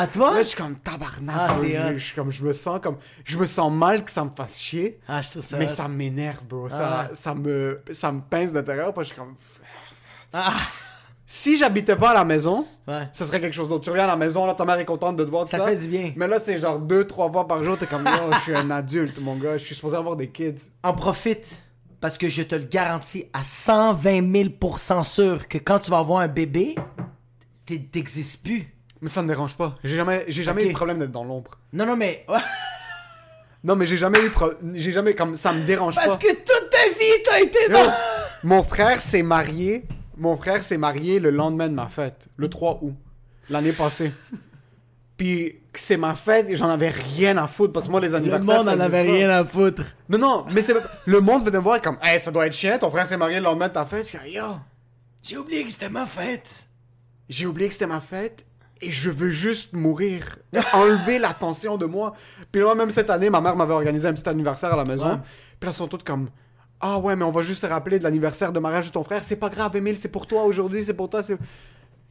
À 0.00 0.06
toi? 0.06 0.34
Là, 0.34 0.42
je 0.42 0.48
suis 0.48 0.56
comme 0.56 0.76
tabarnak. 0.76 1.36
Ah, 1.36 1.92
je, 1.94 1.98
suis 1.98 2.14
comme, 2.14 2.30
je 2.30 2.42
me 2.42 2.52
sens 2.52 2.80
comme... 2.82 2.98
Je 3.24 3.38
me 3.38 3.46
sens 3.46 3.72
mal 3.72 4.04
que 4.04 4.10
ça 4.10 4.24
me 4.24 4.30
fasse 4.36 4.60
chier. 4.60 5.00
Ah, 5.08 5.20
je 5.20 5.30
trouve 5.30 5.42
ça. 5.42 5.56
mais 5.56 5.66
hot. 5.66 5.74
ça 5.74 5.88
m'énerve, 5.88 6.44
bro. 6.44 6.68
Ah. 6.70 7.08
Ça, 7.08 7.08
ça, 7.14 7.34
me, 7.34 7.82
ça 7.92 8.12
me 8.12 8.20
pince 8.20 8.52
d'intérieur. 8.52 8.92
Puis 8.92 9.04
je 9.04 9.08
suis 9.08 9.18
comme... 9.18 9.36
Ah, 10.32 10.54
Si 11.32 11.56
j'habitais 11.56 11.94
pas 11.94 12.10
à 12.10 12.14
la 12.14 12.24
maison, 12.24 12.66
ouais. 12.88 13.06
ce 13.12 13.24
serait 13.24 13.40
quelque 13.40 13.54
chose 13.54 13.68
d'autre. 13.68 13.84
Tu 13.84 13.90
reviens 13.90 14.02
à 14.02 14.08
la 14.08 14.16
maison, 14.16 14.46
là, 14.46 14.54
ta 14.54 14.64
mère 14.64 14.80
est 14.80 14.84
contente 14.84 15.14
de 15.16 15.24
te 15.24 15.30
voir, 15.30 15.44
tout 15.44 15.52
Ça 15.52 15.58
ça. 15.58 15.66
fait 15.68 15.76
du 15.76 15.86
bien. 15.86 16.12
Mais 16.16 16.26
là, 16.26 16.40
c'est 16.40 16.58
genre 16.58 16.80
deux, 16.80 17.06
trois 17.06 17.30
fois 17.30 17.46
par 17.46 17.62
jour, 17.62 17.78
t'es 17.78 17.86
comme, 17.86 18.02
oh, 18.04 18.30
je 18.34 18.38
suis 18.40 18.54
un 18.56 18.68
adulte, 18.68 19.16
mon 19.20 19.36
gars. 19.36 19.56
Je 19.56 19.64
suis 19.64 19.76
supposé 19.76 19.96
avoir 19.96 20.16
des 20.16 20.26
kids. 20.28 20.56
En 20.82 20.92
profite. 20.92 21.62
Parce 22.00 22.18
que 22.18 22.28
je 22.28 22.42
te 22.42 22.56
le 22.56 22.64
garantis 22.64 23.26
à 23.32 23.44
120 23.44 24.22
000% 24.22 25.04
sûr 25.04 25.46
que 25.46 25.58
quand 25.58 25.78
tu 25.78 25.92
vas 25.92 25.98
avoir 25.98 26.18
un 26.18 26.26
bébé, 26.28 26.74
t'es- 27.64 27.78
t'existes 27.78 28.42
plus. 28.42 28.66
Mais 29.00 29.08
ça 29.08 29.22
me 29.22 29.28
dérange 29.28 29.56
pas. 29.56 29.76
J'ai 29.84 29.94
jamais, 29.94 30.24
j'ai 30.26 30.42
jamais 30.42 30.64
eu 30.64 30.68
de 30.70 30.72
problème 30.74 30.98
d'être 30.98 31.12
dans 31.12 31.22
l'ombre. 31.24 31.52
Non, 31.72 31.86
non, 31.86 31.94
mais. 31.96 32.26
Non, 33.62 33.76
mais 33.76 33.86
j'ai 33.86 33.98
jamais 33.98 34.18
eu 34.24 34.30
pro- 34.30 34.50
j'ai 34.74 34.90
jamais 34.90 35.14
comme 35.14 35.36
ça 35.36 35.52
me 35.52 35.64
dérange 35.64 35.94
Parce 35.94 36.08
pas. 36.08 36.16
que 36.16 36.32
toute 36.32 36.70
ta 36.72 36.88
vie, 36.98 37.22
t'as 37.24 37.40
été 37.40 37.58
Yo, 37.68 37.74
dans. 37.74 37.92
mon 38.42 38.62
frère 38.64 39.00
s'est 39.00 39.22
marié. 39.22 39.84
Mon 40.20 40.36
frère 40.36 40.62
s'est 40.62 40.76
marié 40.76 41.18
le 41.18 41.30
lendemain 41.30 41.68
de 41.68 41.74
ma 41.74 41.88
fête, 41.88 42.28
le 42.36 42.48
3 42.48 42.78
août, 42.82 42.94
l'année 43.48 43.72
passée. 43.72 44.12
Puis 45.16 45.56
c'est 45.74 45.96
ma 45.96 46.14
fête 46.14 46.48
et 46.48 46.56
j'en 46.56 46.68
avais 46.70 46.88
rien 46.88 47.36
à 47.36 47.46
foutre 47.46 47.72
parce 47.72 47.86
que 47.86 47.90
moi 47.90 48.00
les 48.00 48.08
Le 48.08 48.14
anniversaires 48.16 48.56
monde 48.56 48.64
ça 48.66 48.74
en 48.76 48.80
avait 48.80 49.04
pas. 49.04 49.12
rien 49.12 49.28
à 49.30 49.44
foutre. 49.44 49.82
Non 50.08 50.18
non, 50.18 50.46
mais 50.50 50.62
c'est 50.62 50.74
le 51.06 51.20
monde 51.20 51.44
venait 51.44 51.58
me 51.58 51.62
voir 51.62 51.80
comme 51.82 51.98
hey, 52.02 52.18
ça 52.20 52.30
doit 52.30 52.46
être 52.46 52.52
chiant, 52.54 52.78
ton 52.78 52.90
frère 52.90 53.06
s'est 53.06 53.16
marié 53.18 53.36
le 53.38 53.44
lendemain 53.44 53.68
de 53.68 53.74
ta 53.74 53.84
fête. 53.84 54.10
Je 54.10 54.30
yo, 54.30 54.44
J'ai 55.22 55.36
oublié 55.36 55.64
que 55.64 55.70
c'était 55.70 55.90
ma 55.90 56.06
fête. 56.06 56.46
j'ai 57.28 57.46
oublié 57.46 57.68
que 57.68 57.74
c'était 57.74 57.86
ma 57.86 58.00
fête 58.00 58.46
et 58.82 58.90
je 58.90 59.10
veux 59.10 59.30
juste 59.30 59.74
mourir, 59.74 60.24
enlever 60.72 61.18
l'attention 61.18 61.76
de 61.76 61.84
moi. 61.84 62.14
Puis 62.50 62.62
là, 62.62 62.74
même 62.74 62.88
cette 62.90 63.10
année, 63.10 63.28
ma 63.28 63.42
mère 63.42 63.54
m'avait 63.56 63.74
organisé 63.74 64.08
un 64.08 64.14
petit 64.14 64.26
anniversaire 64.28 64.72
à 64.72 64.76
la 64.76 64.84
maison. 64.86 65.10
Ouais. 65.10 65.18
Puis 65.60 65.66
là, 65.66 65.72
sont 65.74 65.86
toutes 65.86 66.02
comme 66.04 66.30
Ah 66.80 66.98
ouais, 66.98 67.14
mais 67.16 67.24
on 67.24 67.30
va 67.30 67.42
juste 67.42 67.60
se 67.60 67.66
rappeler 67.66 67.98
de 67.98 68.04
l'anniversaire 68.04 68.52
de 68.52 68.58
mariage 68.58 68.86
de 68.86 68.92
ton 68.92 69.02
frère. 69.04 69.22
C'est 69.24 69.36
pas 69.36 69.50
grave, 69.50 69.76
Emile, 69.76 69.96
c'est 69.96 70.08
pour 70.10 70.26
toi 70.26 70.44
aujourd'hui, 70.44 70.82
c'est 70.82 70.94
pour 70.94 71.10
toi. 71.10 71.22
c'est- 71.22 71.36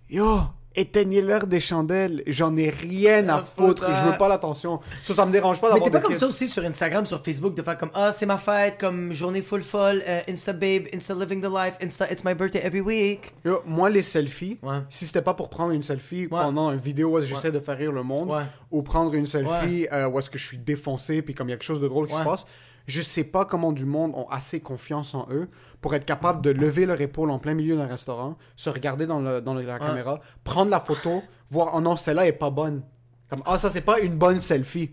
Yo, 0.10 0.40
éteignez-leur 0.76 1.46
des 1.48 1.60
chandelles. 1.60 2.24
J'en 2.28 2.56
ai 2.58 2.70
rien 2.70 3.28
à 3.30 3.42
foutre. 3.44 3.86
Je 3.88 4.10
veux 4.12 4.18
pas 4.18 4.28
l'attention. 4.28 4.80
Ça, 5.04 5.14
ça 5.14 5.26
me 5.26 5.32
dérange 5.32 5.60
pas 5.62 5.68
Mais 5.68 5.74
d'avoir 5.74 5.86
t'es 5.90 5.92
pas 5.92 5.98
des 6.00 6.04
comme 6.04 6.14
kids. 6.14 6.20
ça 6.20 6.28
aussi 6.28 6.48
sur 6.48 6.64
Instagram, 6.64 7.06
sur 7.06 7.24
Facebook, 7.24 7.54
de 7.56 7.62
faire 7.62 7.78
comme 7.78 7.92
Ah, 7.94 8.12
c'est 8.12 8.26
ma 8.26 8.38
fête, 8.38 8.78
comme 8.80 9.12
journée 9.12 9.42
full 9.42 9.62
folle, 9.64 10.02
euh, 10.08 10.22
Insta 10.30 10.54
babe, 10.54 10.84
Insta 10.94 11.14
living 11.16 11.42
the 11.42 11.50
life, 11.52 11.78
Insta 11.84 12.12
it's 12.12 12.24
my 12.24 12.34
birthday 12.34 12.62
every 12.64 12.82
week. 12.82 13.34
Yo, 13.46 13.62
moi, 13.66 13.90
les 13.90 14.02
selfies, 14.04 14.58
Ouais. 14.64 14.80
si 14.90 15.06
c'était 15.06 15.22
pas 15.22 15.34
pour 15.34 15.50
prendre 15.50 15.72
une 15.72 15.84
selfie 15.84 16.28
pendant 16.28 16.72
une 16.72 16.80
vidéo 16.80 17.18
où 17.18 17.22
j'essaie 17.22 17.52
de 17.52 17.60
faire 17.60 17.78
rire 17.78 17.92
le 17.92 18.04
monde, 18.04 18.30
Ouais. 18.32 18.44
ou 18.72 18.82
prendre 18.84 19.14
une 19.14 19.26
selfie 19.26 19.88
euh, 19.92 20.08
où 20.10 20.18
est-ce 20.20 20.30
que 20.30 20.38
je 20.40 20.46
suis 20.46 20.58
défoncé, 20.58 21.22
puis 21.22 21.34
comme 21.36 21.48
il 21.50 21.52
y 21.52 21.54
a 21.54 21.58
quelque 21.58 21.64
chose 21.66 21.82
de 21.82 21.88
drôle 21.88 22.08
qui 22.08 22.14
Ouais. 22.14 22.20
se 22.20 22.26
passe, 22.26 22.46
je 22.88 23.02
sais 23.02 23.24
pas 23.24 23.46
comment 23.46 23.72
du 23.72 23.86
monde 23.86 24.14
ont 24.16 24.28
assez 24.30 24.60
confiance 24.60 25.14
en 25.16 25.28
eux 25.32 25.50
pour 25.82 25.94
être 25.96 26.06
capable 26.06 26.42
de 26.42 26.50
lever 26.50 26.86
leur 26.86 27.00
épaule 27.02 27.32
en 27.32 27.40
plein 27.40 27.54
milieu 27.54 27.76
d'un 27.78 27.88
restaurant, 27.88 28.38
se 28.56 28.70
regarder 28.70 29.06
dans, 29.08 29.20
le, 29.20 29.42
dans 29.42 29.54
la 29.54 29.80
caméra, 29.80 30.20
prendre 30.44 30.70
la 30.72 30.80
photo, 30.80 31.22
voir, 31.50 31.72
oh 31.76 31.82
non, 31.82 31.96
celle-là 31.96 32.28
est 32.28 32.34
pas 32.34 32.50
bonne. 32.50 32.82
Comme, 33.30 33.42
ah, 33.46 33.60
ça, 33.60 33.70
c'est 33.70 33.82
pas 33.82 34.00
une 34.00 34.18
bonne 34.18 34.42
selfie. 34.42 34.92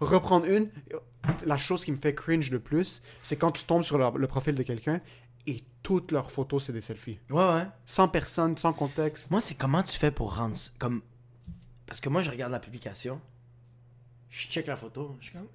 Reprendre 0.00 0.46
une. 0.46 0.70
La 1.46 1.56
chose 1.56 1.84
qui 1.84 1.92
me 1.92 1.96
fait 1.96 2.14
cringe 2.14 2.50
le 2.50 2.60
plus, 2.60 3.00
c'est 3.22 3.36
quand 3.36 3.52
tu 3.52 3.64
tombes 3.64 3.82
sur 3.84 3.96
leur- 3.98 4.18
le 4.18 4.26
profil 4.26 4.54
de 4.54 4.62
quelqu'un 4.62 5.00
et 5.46 5.58
toutes 5.82 6.10
leurs 6.12 6.30
photos, 6.30 6.64
c'est 6.64 6.72
des 6.72 6.80
selfies. 6.80 7.18
Ouais, 7.30 7.46
ouais. 7.46 7.66
Sans 7.86 8.08
personne, 8.08 8.56
sans 8.58 8.72
contexte. 8.72 9.30
Moi, 9.30 9.40
c'est 9.40 9.54
comment 9.54 9.82
tu 9.82 9.96
fais 9.98 10.10
pour 10.10 10.36
rendre. 10.36 10.56
Comme... 10.78 11.02
Parce 11.86 12.00
que 12.00 12.08
moi, 12.08 12.22
je 12.22 12.30
regarde 12.30 12.52
la 12.52 12.58
publication, 12.60 13.20
je 14.30 14.48
check 14.48 14.66
la 14.66 14.76
photo, 14.76 15.16
je 15.20 15.26
suis 15.26 15.34
comme. 15.38 15.48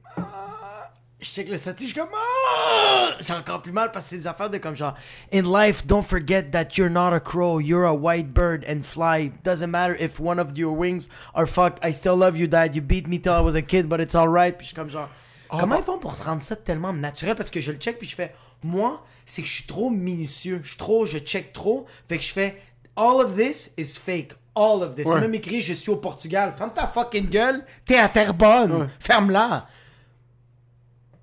Je 1.22 1.28
check 1.30 1.50
le 1.50 1.58
statut, 1.58 1.84
je 1.84 1.90
suis 1.90 2.00
comme 2.00 2.08
Ah! 2.16 3.18
J'ai 3.20 3.34
encore 3.34 3.62
plus 3.62 3.74
mal 3.74 3.92
parce 3.92 4.06
que 4.06 4.10
c'est 4.12 4.18
des 4.20 4.28
affaires 4.28 4.50
de 4.50 4.58
comme 4.58 4.76
genre 4.76 4.96
In 5.34 5.42
life, 5.42 5.86
don't 5.86 6.02
forget 6.02 6.44
that 6.52 6.78
you're 6.78 6.90
not 6.90 7.14
a 7.14 7.20
crow, 7.20 7.60
you're 7.60 7.86
a 7.86 7.94
white 7.94 8.34
bird 8.34 8.64
and 8.70 8.84
fly. 8.84 9.30
Doesn't 9.44 9.70
matter 9.70 9.98
if 10.00 10.20
one 10.20 10.40
of 10.40 10.58
your 10.58 10.74
wings 10.74 11.10
are 11.36 11.46
fucked. 11.46 11.84
I 11.84 11.92
still 11.92 12.16
love 12.16 12.38
you, 12.38 12.48
dad. 12.48 12.74
You 12.74 12.82
beat 12.82 13.08
me 13.08 13.20
till 13.20 13.34
I 13.34 13.42
was 13.42 13.56
a 13.56 13.62
kid, 13.62 13.90
but 13.90 14.00
it's 14.00 14.16
alright. 14.16 14.58
Puis 14.58 14.64
je 14.64 14.68
suis 14.68 14.76
comme 14.76 14.90
genre 14.90 15.10
Comment 15.50 15.78
ils 15.78 15.84
font 15.84 15.98
pour 15.98 16.16
se 16.16 16.24
rendre 16.24 16.42
ça 16.42 16.56
tellement 16.56 16.94
naturel? 16.94 17.36
Parce 17.36 17.50
que 17.50 17.60
je 17.60 17.72
le 17.72 17.80
check 17.80 18.00
puis 18.00 18.08
je 18.08 18.16
fais 18.16 18.34
Moi, 18.64 19.04
c'est 19.26 19.42
que 19.42 19.48
je 19.48 19.56
suis 19.56 19.66
trop 19.68 19.90
minutieux. 19.90 20.62
Je 20.64 20.70
suis 20.70 20.78
trop, 20.78 21.06
je 21.06 21.18
check 21.18 21.52
trop. 21.52 21.86
Fait 22.08 22.18
que 22.18 22.24
je 22.24 22.32
fais 22.32 22.62
All 22.96 23.26
of 23.26 23.36
this 23.36 23.74
is 23.78 23.98
fake. 23.98 24.34
All 24.56 24.84
of 24.84 24.96
this. 24.96 25.06
Ouais. 25.06 25.16
C'est 25.16 25.22
même 25.22 25.34
écrit 25.34 25.62
Je 25.62 25.74
suis 25.74 25.92
au 25.92 25.98
Portugal. 25.98 26.54
Ferme 26.58 26.72
ta 26.74 26.88
fucking 26.88 27.30
gueule. 27.30 27.66
T'es 27.86 27.98
à 27.98 28.08
Terrebonne. 28.08 28.90
Ferme-la. 29.00 29.68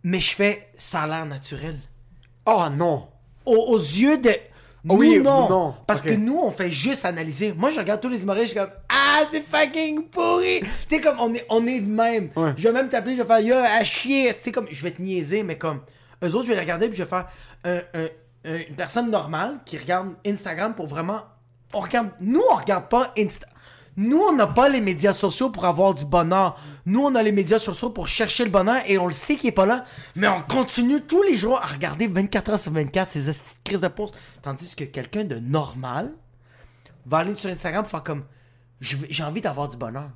Mais 0.09 0.21
je 0.21 0.33
fais 0.37 0.69
ça 0.77 1.01
a 1.03 1.07
l'air 1.09 1.27
naturel. 1.27 1.77
Oh 2.47 2.67
non! 2.71 3.09
Aux, 3.45 3.57
aux 3.75 3.79
yeux 3.79 4.19
de. 4.19 4.31
Nous, 4.85 4.95
oui, 4.95 5.19
non. 5.19 5.49
non, 5.49 5.75
Parce 5.85 6.01
que 6.01 6.13
nous, 6.13 6.39
on 6.41 6.53
fait 6.53 6.71
juste 6.71 7.05
analyser. 7.05 7.53
Moi, 7.53 7.73
je 7.73 7.81
regarde 7.81 8.01
tous 8.01 8.09
les 8.09 8.23
humoristes, 8.23 8.47
je 8.47 8.51
suis 8.53 8.61
comme 8.61 8.71
Ah, 8.89 9.23
c'est 9.33 9.43
fucking 9.45 10.05
pourri. 10.05 10.61
tu 10.61 10.69
sais, 10.97 11.01
comme 11.01 11.19
on 11.19 11.35
est, 11.35 11.45
on 11.51 11.67
est 11.67 11.81
de 11.81 11.91
même. 11.91 12.31
Ouais. 12.37 12.53
Je 12.57 12.63
vais 12.69 12.73
même 12.73 12.89
t'appeler, 12.89 13.17
je 13.17 13.23
vais 13.23 13.27
faire 13.27 13.41
Yo, 13.41 13.57
à 13.57 13.83
chier. 13.83 14.33
Tu 14.35 14.43
sais, 14.45 14.53
comme 14.53 14.69
je 14.71 14.81
vais 14.85 14.93
te 14.93 15.03
niaiser, 15.03 15.43
mais 15.43 15.59
comme. 15.59 15.81
Eux 16.23 16.33
autres, 16.37 16.45
je 16.45 16.51
vais 16.51 16.55
les 16.55 16.61
regarder, 16.61 16.87
puis 16.89 16.97
je 16.97 17.03
vais 17.03 17.09
faire 17.09 17.27
un- 17.65 17.79
un- 17.95 18.09
un- 18.45 18.59
une 18.69 18.77
personne 18.77 19.11
normale 19.11 19.59
qui 19.65 19.77
regarde 19.77 20.15
Instagram 20.25 20.73
pour 20.73 20.87
vraiment. 20.87 21.23
On 21.75 21.81
regarde. 21.81 22.11
Nous, 22.21 22.43
on 22.53 22.55
regarde 22.55 22.89
pas 22.89 23.13
Insta. 23.19 23.49
Nous, 23.97 24.19
on 24.19 24.33
n'a 24.33 24.47
pas 24.47 24.69
les 24.69 24.81
médias 24.81 25.15
sociaux 25.15 25.51
pour 25.51 25.65
avoir 25.65 25.95
du 25.95 26.05
bonheur. 26.05 26.59
Nous, 26.85 27.01
on 27.01 27.15
a 27.15 27.23
les 27.23 27.33
médias 27.33 27.59
sociaux 27.59 27.91
pour 27.91 28.09
chercher 28.09 28.45
le 28.45 28.51
bonheur 28.51 28.83
et 28.87 28.99
on 28.99 29.07
le 29.07 29.13
sait 29.13 29.37
qu'il 29.37 29.49
est 29.49 29.53
pas 29.53 29.65
là. 29.65 29.85
Mais 30.15 30.29
on 30.29 30.43
continue 30.43 31.01
tous 31.01 31.23
les 31.23 31.37
jours 31.37 31.59
à 31.63 31.67
regarder 31.67 32.07
24 32.07 32.51
heures 32.51 32.61
sur 32.61 32.73
24 32.73 33.11
ces 33.11 33.33
crises 33.65 33.81
de 33.81 33.89
poste. 33.89 34.15
Tandis 34.43 34.77
que 34.77 34.85
quelqu'un 34.85 35.25
de 35.25 35.39
normal 35.39 36.13
va 37.07 37.19
aller 37.19 37.35
sur 37.37 37.51
Instagram 37.51 37.83
pour 37.83 37.91
faire 37.91 38.03
comme 38.03 38.25
j'ai 38.81 39.23
envie 39.23 39.41
d'avoir 39.41 39.69
du 39.69 39.79
bonheur. 39.79 40.11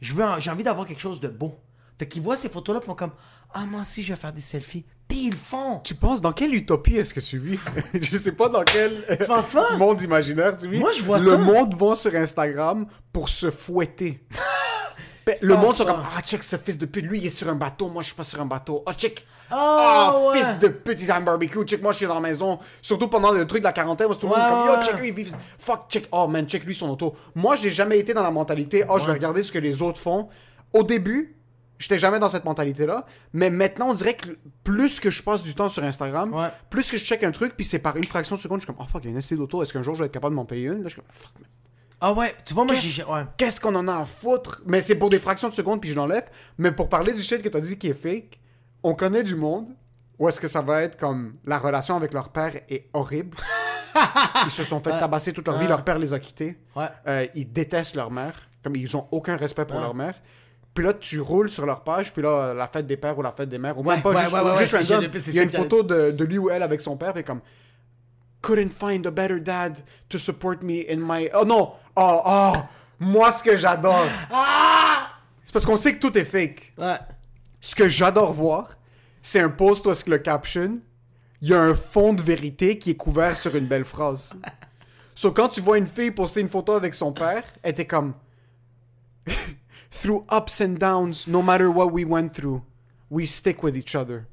J'ai 0.00 0.50
envie 0.50 0.64
d'avoir 0.64 0.86
quelque 0.86 1.00
chose 1.00 1.20
de 1.20 1.28
beau. 1.28 1.58
Fait 1.98 2.06
qu'ils 2.06 2.22
voient 2.22 2.36
ces 2.36 2.48
photos-là, 2.48 2.80
ils 2.82 2.86
font 2.86 2.94
comme 2.94 3.12
ah 3.52 3.64
moi 3.64 3.80
aussi 3.80 4.04
je 4.04 4.12
vais 4.12 4.20
faire 4.20 4.32
des 4.32 4.40
selfies. 4.40 4.84
Ils 5.10 5.34
font. 5.34 5.80
Tu 5.84 5.94
penses 5.94 6.20
dans 6.20 6.32
quelle 6.32 6.54
utopie 6.54 6.96
est-ce 6.96 7.12
que 7.12 7.20
tu 7.20 7.38
vis? 7.38 7.58
Je 8.00 8.16
sais 8.16 8.32
pas 8.32 8.48
dans 8.48 8.62
quel 8.64 9.04
penses 9.26 9.52
pas? 9.52 9.72
monde 9.76 10.00
imaginaire 10.00 10.56
tu 10.56 10.68
vis. 10.68 10.78
Moi, 10.78 10.90
je 10.96 11.02
vois 11.02 11.18
le 11.18 11.24
ça. 11.32 11.36
monde 11.36 11.74
va 11.74 11.94
sur 11.96 12.14
Instagram 12.14 12.86
pour 13.12 13.28
se 13.28 13.50
fouetter. 13.50 14.24
Ben, 15.26 15.36
le 15.42 15.56
monde 15.56 15.76
sont 15.76 15.84
comme 15.84 16.02
ah 16.16 16.22
check 16.22 16.42
ce 16.42 16.56
fils 16.56 16.78
de 16.78 16.86
pute 16.86 17.04
lui 17.04 17.18
il 17.18 17.26
est 17.26 17.28
sur 17.28 17.50
un 17.50 17.54
bateau 17.54 17.88
moi 17.90 18.00
je 18.00 18.06
suis 18.06 18.16
pas 18.16 18.24
sur 18.24 18.40
un 18.40 18.46
bateau 18.46 18.82
oh 18.86 18.92
check 18.94 19.26
Oh, 19.50 19.54
Ah, 19.54 20.14
ouais. 20.30 20.38
fils 20.38 20.58
de 20.58 20.68
pute, 20.68 20.98
ils 21.02 21.10
ont 21.12 21.16
un 21.16 21.20
barbecue. 21.20 21.62
Check, 21.64 21.82
moi, 21.82 21.92
je 21.92 21.98
suis 21.98 22.06
dans 22.06 22.14
la 22.14 22.20
maison. 22.20 22.58
Surtout 22.82 23.08
pendant 23.08 23.30
le 23.32 23.46
truc 23.46 23.60
de 23.60 23.64
la 23.66 23.72
quarantaine, 23.72 24.06
moi, 24.08 24.16
tout 24.16 24.26
le 24.26 24.34
monde 24.36 24.46
comme, 24.46 24.66
yo, 24.66 24.82
check, 24.82 25.00
eux, 25.02 25.06
ils 25.06 25.14
vivent. 25.14 25.34
Fuck, 25.58 25.88
check. 25.88 26.06
Oh, 26.12 26.26
man, 26.28 26.46
check 26.46 26.64
lui 26.64 26.74
son 26.74 26.90
auto. 26.90 27.14
Moi, 27.34 27.56
j'ai 27.56 27.70
jamais 27.70 27.98
été 27.98 28.12
dans 28.12 28.22
la 28.22 28.30
mentalité, 28.30 28.84
oh, 28.90 28.98
je 28.98 29.06
vais 29.06 29.12
regarder 29.12 29.42
ce 29.42 29.50
que 29.50 29.58
les 29.58 29.80
autres 29.80 29.98
font. 30.00 30.28
Au 30.74 30.82
début, 30.82 31.34
j'étais 31.78 31.98
jamais 31.98 32.18
dans 32.18 32.28
cette 32.28 32.44
mentalité-là. 32.44 33.06
Mais 33.32 33.50
maintenant, 33.50 33.90
on 33.90 33.94
dirait 33.94 34.14
que 34.14 34.28
plus 34.64 35.00
que 35.00 35.10
je 35.10 35.22
passe 35.22 35.42
du 35.42 35.54
temps 35.54 35.68
sur 35.68 35.82
Instagram, 35.84 36.32
Ouais. 36.34 36.48
plus 36.70 36.90
que 36.90 36.96
je 36.96 37.04
check 37.04 37.22
un 37.24 37.30
truc, 37.30 37.54
puis 37.56 37.64
c'est 37.64 37.78
par 37.78 37.96
une 37.96 38.04
fraction 38.04 38.36
de 38.36 38.40
seconde, 38.40 38.60
je 38.60 38.64
suis 38.66 38.72
comme, 38.74 38.84
oh, 38.84 38.88
fuck, 38.90 39.02
il 39.04 39.06
y 39.06 39.08
a 39.08 39.10
une 39.12 39.18
essai 39.18 39.36
d'auto. 39.36 39.62
Est-ce 39.62 39.72
qu'un 39.72 39.82
jour, 39.82 39.94
je 39.94 40.00
vais 40.00 40.06
être 40.06 40.12
capable 40.12 40.34
de 40.34 40.36
m'en 40.36 40.44
payer 40.44 40.66
une? 40.68 40.82
Là, 40.82 40.88
je 40.88 40.94
suis 40.94 40.96
comme, 41.00 41.10
fuck, 41.12 41.32
man. 41.40 41.48
Ah 42.00 42.12
ouais, 42.12 42.32
tu 42.44 42.54
vois, 42.54 42.64
moi 42.64 42.74
Qu'est-ce 42.76 42.86
j'ai. 42.86 43.04
Ouais. 43.04 43.24
qu'est-ce 43.36 43.60
qu'on 43.60 43.74
en 43.74 43.88
a 43.88 43.96
à 43.96 44.04
foutre? 44.04 44.62
Mais 44.66 44.80
c'est 44.80 44.94
pour 44.94 45.08
des 45.10 45.18
fractions 45.18 45.48
de 45.48 45.54
secondes, 45.54 45.80
puis 45.80 45.90
je 45.90 45.96
l'enlève. 45.96 46.26
Mais 46.56 46.70
pour 46.70 46.88
parler 46.88 47.12
du 47.12 47.22
shit 47.22 47.42
que 47.42 47.48
t'as 47.48 47.60
dit 47.60 47.76
qui 47.76 47.88
est 47.88 47.94
fake, 47.94 48.38
on 48.84 48.94
connaît 48.94 49.24
du 49.24 49.34
monde 49.34 49.74
où 50.18 50.28
est-ce 50.28 50.38
que 50.40 50.46
ça 50.48 50.62
va 50.62 50.82
être 50.82 50.96
comme 50.96 51.34
la 51.44 51.58
relation 51.58 51.96
avec 51.96 52.12
leur 52.12 52.28
père 52.28 52.52
est 52.68 52.88
horrible. 52.92 53.36
ils 54.44 54.50
se 54.50 54.62
sont 54.64 54.80
fait 54.80 54.90
tabasser 54.90 55.32
toute 55.32 55.46
leur 55.48 55.58
vie, 55.58 55.66
leur 55.66 55.82
père 55.82 55.98
les 55.98 56.12
a 56.12 56.18
quittés. 56.20 56.58
Euh, 57.08 57.26
ils 57.34 57.50
détestent 57.52 57.96
leur 57.96 58.10
mère, 58.12 58.48
comme 58.62 58.76
ils 58.76 58.96
ont 58.96 59.08
aucun 59.10 59.36
respect 59.36 59.64
pour 59.64 59.80
leur 59.80 59.94
mère. 59.94 60.14
Puis 60.74 60.84
là, 60.84 60.92
tu 60.94 61.20
roules 61.20 61.50
sur 61.50 61.66
leur 61.66 61.82
page, 61.82 62.12
puis 62.12 62.22
là, 62.22 62.54
la 62.54 62.68
fête 62.68 62.86
des 62.86 62.96
pères 62.96 63.18
ou 63.18 63.22
la 63.22 63.32
fête 63.32 63.48
des 63.48 63.58
mères, 63.58 63.78
ou 63.78 63.82
même 63.82 63.96
Ouais, 63.96 64.02
pas 64.02 64.10
ouais, 64.10 64.22
juste, 64.22 64.34
ouais, 64.34 64.56
juste 64.56 64.92
random. 64.92 65.10
Il 65.26 65.34
y 65.34 65.40
a 65.40 65.42
une 65.42 65.50
photo 65.50 65.82
de, 65.82 66.10
de 66.12 66.24
lui 66.24 66.38
ou 66.38 66.50
elle 66.50 66.62
avec 66.62 66.80
son 66.80 66.96
père, 66.96 67.12
puis 67.12 67.24
comme 67.24 67.40
couldn't 68.42 68.70
find 68.70 69.06
a 69.06 69.10
better 69.10 69.40
dad 69.40 69.82
to 70.08 70.18
support 70.18 70.62
me 70.62 70.84
in 70.88 70.98
my. 70.98 71.28
Oh 71.34 71.44
non! 71.44 71.72
Oh, 71.96 72.22
oh! 72.24 72.52
Moi, 73.00 73.30
ce 73.32 73.42
que 73.42 73.56
j'adore! 73.56 74.06
C'est 75.44 75.52
parce 75.52 75.64
qu'on 75.66 75.76
sait 75.76 75.94
que 75.96 76.00
tout 76.00 76.16
est 76.16 76.24
fake. 76.24 76.74
Ouais. 76.76 76.98
Ce 77.60 77.74
que 77.74 77.88
j'adore 77.88 78.32
voir, 78.32 78.68
c'est 79.22 79.40
un 79.40 79.48
post 79.48 79.86
où 79.86 79.90
est-ce 79.90 80.04
que 80.04 80.10
le 80.10 80.18
caption, 80.18 80.78
il 81.40 81.48
y 81.48 81.54
a 81.54 81.60
un 81.60 81.74
fond 81.74 82.12
de 82.12 82.22
vérité 82.22 82.78
qui 82.78 82.90
est 82.90 82.96
couvert 82.96 83.36
sur 83.36 83.56
une 83.56 83.66
belle 83.66 83.84
phrase. 83.84 84.34
So, 85.14 85.32
quand 85.32 85.48
tu 85.48 85.60
vois 85.60 85.78
une 85.78 85.86
fille 85.88 86.12
poster 86.12 86.40
une 86.40 86.48
photo 86.48 86.74
avec 86.74 86.94
son 86.94 87.12
père, 87.12 87.42
elle 87.64 87.72
était 87.72 87.88
comme 87.88 88.14
Through 89.90 90.24
ups 90.30 90.60
and 90.60 90.78
downs, 90.78 91.26
no 91.26 91.42
matter 91.42 91.68
what 91.68 91.90
we 91.92 92.04
went 92.04 92.30
through, 92.34 92.62
we 93.10 93.26
stick 93.26 93.62
with 93.62 93.76
each 93.76 93.94
other. 93.94 94.26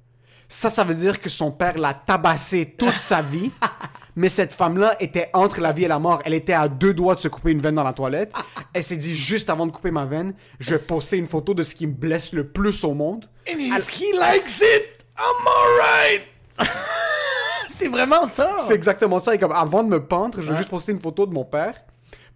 Ça, 0.48 0.70
ça 0.70 0.84
veut 0.84 0.94
dire 0.94 1.20
que 1.20 1.30
son 1.30 1.52
père 1.52 1.78
l'a 1.78 1.94
tabassé 1.94 2.76
toute 2.78 2.98
sa 2.98 3.22
vie, 3.22 3.52
mais 4.16 4.30
cette 4.30 4.54
femme-là 4.54 4.96
était 5.00 5.30
entre 5.34 5.60
la 5.62 5.72
vie 5.72 5.86
et 5.86 5.88
la 5.88 5.98
mort. 5.98 6.22
Elle 6.26 6.36
était 6.36 6.54
à 6.54 6.68
deux 6.68 6.94
doigts 6.94 7.16
de 7.16 7.20
se 7.20 7.28
couper 7.28 7.52
une 7.52 7.62
veine 7.62 7.76
dans 7.76 7.84
la 7.84 7.94
toilette. 7.94 8.34
Elle 8.74 8.84
s'est 8.84 8.98
dit, 8.98 9.16
juste 9.16 9.50
avant 9.50 9.66
de 9.66 9.72
couper 9.72 9.92
ma 9.92 10.06
veine, 10.06 10.34
je 10.60 10.76
vais 10.76 10.80
poster 10.80 11.18
une 11.18 11.28
photo 11.28 11.54
de 11.54 11.64
ce 11.64 11.74
qui 11.74 11.88
me 11.88 11.94
blesse 11.94 12.34
le 12.34 12.48
plus 12.48 12.84
au 12.84 12.94
monde. 12.94 13.28
And 13.50 13.60
if 13.60 13.90
he 13.90 14.14
likes 14.14 14.62
it, 14.62 15.06
I'm 15.18 15.48
alright. 15.48 16.22
c'est 17.76 17.88
vraiment 17.88 18.28
ça. 18.28 18.58
C'est 18.60 18.76
exactement 18.76 19.20
ça. 19.20 19.34
Et 19.34 19.40
comme 19.40 19.52
avant 19.52 19.84
de 19.84 19.90
me 19.90 20.04
pendre, 20.04 20.42
je 20.42 20.52
vais 20.52 20.58
juste 20.58 20.70
poster 20.70 20.92
une 20.92 21.00
photo 21.00 21.26
de 21.26 21.34
mon 21.34 21.46
père 21.46 21.76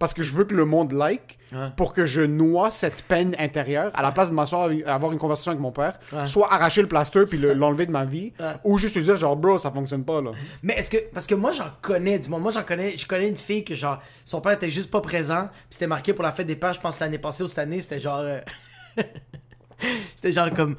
parce 0.00 0.14
que 0.14 0.22
je 0.24 0.32
veux 0.32 0.44
que 0.44 0.54
le 0.54 0.64
monde 0.64 0.90
like 0.92 1.38
pour 1.76 1.92
que 1.92 2.04
je 2.06 2.22
noie 2.22 2.70
cette 2.72 3.02
peine 3.02 3.34
intérieure 3.38 3.92
à 3.94 4.02
la 4.02 4.10
place 4.12 4.30
de 4.30 4.34
m'asseoir 4.34 4.70
avoir 4.86 5.12
une 5.12 5.18
conversation 5.18 5.50
avec 5.52 5.60
mon 5.62 5.70
père, 5.72 5.98
soit 6.26 6.52
arracher 6.52 6.80
le 6.82 6.88
plaster 6.88 7.24
puis 7.26 7.38
le- 7.38 7.52
l'enlever 7.60 7.86
de 7.86 7.92
ma 7.92 8.04
vie 8.04 8.32
ou 8.64 8.78
juste 8.78 8.96
lui 8.96 9.02
dire 9.04 9.16
genre 9.16 9.36
bro 9.36 9.58
ça 9.58 9.70
fonctionne 9.70 10.04
pas 10.04 10.20
là. 10.20 10.32
Mais 10.62 10.74
est-ce 10.74 10.90
que 10.90 10.96
parce 11.14 11.26
que 11.26 11.34
moi 11.36 11.52
j'en 11.52 11.70
connais 11.82 12.18
du 12.18 12.28
monde, 12.28 12.42
moi 12.42 12.50
j'en 12.52 12.62
connais, 12.64 12.96
je 12.98 13.06
connais 13.06 13.28
une 13.28 13.36
fille 13.36 13.62
que 13.64 13.74
genre 13.76 14.00
son 14.24 14.40
père 14.40 14.52
était 14.52 14.70
juste 14.70 14.90
pas 14.90 15.00
présent, 15.00 15.44
puis 15.52 15.60
c'était 15.72 15.86
marqué 15.86 16.14
pour 16.14 16.24
la 16.24 16.32
fête 16.32 16.46
des 16.46 16.56
pères, 16.56 16.72
je 16.72 16.80
pense 16.80 16.98
l'année 16.98 17.18
passée 17.18 17.42
ou 17.44 17.48
cette 17.48 17.58
année, 17.60 17.80
c'était 17.80 18.00
genre 18.00 18.20
euh, 18.20 18.40
c'était 20.16 20.32
genre 20.32 20.50
comme 20.52 20.76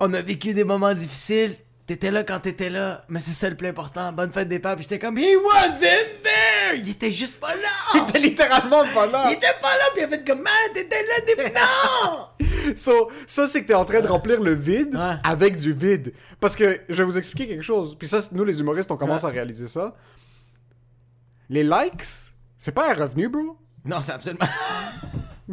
on 0.00 0.12
a 0.14 0.20
vécu 0.20 0.54
des 0.54 0.64
moments 0.64 0.94
difficiles, 0.94 1.56
t'étais 1.86 2.10
là 2.10 2.22
quand 2.24 2.40
t'étais 2.40 2.70
là, 2.70 3.04
mais 3.08 3.20
c'est 3.20 3.32
ça 3.32 3.48
le 3.50 3.56
plus 3.56 3.68
important, 3.68 4.12
bonne 4.12 4.32
fête 4.32 4.48
des 4.48 4.58
puis 4.58 4.70
j'étais 4.80 4.98
comme 4.98 5.18
he 5.18 5.34
wasn't 5.36 6.22
there, 6.22 6.76
il 6.78 6.88
était 6.88 7.10
juste 7.10 7.40
pas 7.40 7.54
là. 7.54 8.04
T'es 8.12 8.18
littéralement 8.20 8.84
pas 8.94 9.06
là. 9.06 9.24
Il 9.28 9.32
était 9.34 9.46
pas 9.60 9.68
là, 9.76 9.84
puis 9.94 10.02
il 10.02 10.04
a 10.04 10.08
fait 10.08 10.24
comme 10.26 10.42
man, 10.42 10.52
t'étais 10.74 11.02
là 11.02 11.14
depuis 11.28 11.52
non. 12.68 12.74
So, 12.76 13.10
ça, 13.26 13.46
c'est 13.46 13.62
que 13.62 13.68
t'es 13.68 13.74
en 13.74 13.84
train 13.84 14.00
de 14.00 14.06
remplir 14.06 14.40
le 14.40 14.54
vide 14.54 14.94
Ouais. 14.94 15.16
avec 15.24 15.56
du 15.56 15.72
vide. 15.72 16.12
Parce 16.40 16.54
que 16.54 16.80
je 16.88 16.94
vais 16.94 17.04
vous 17.04 17.18
expliquer 17.18 17.48
quelque 17.48 17.62
chose. 17.64 17.96
Puis 17.98 18.06
ça, 18.06 18.20
nous, 18.30 18.44
les 18.44 18.60
humoristes, 18.60 18.90
on 18.92 18.96
commence 18.96 19.24
à 19.24 19.28
réaliser 19.28 19.66
ça. 19.66 19.94
Les 21.48 21.64
likes, 21.64 22.04
c'est 22.58 22.72
pas 22.72 22.90
un 22.90 22.94
revenu, 22.94 23.28
bro? 23.28 23.58
Non, 23.84 24.00
c'est 24.00 24.12
absolument. 24.12 24.46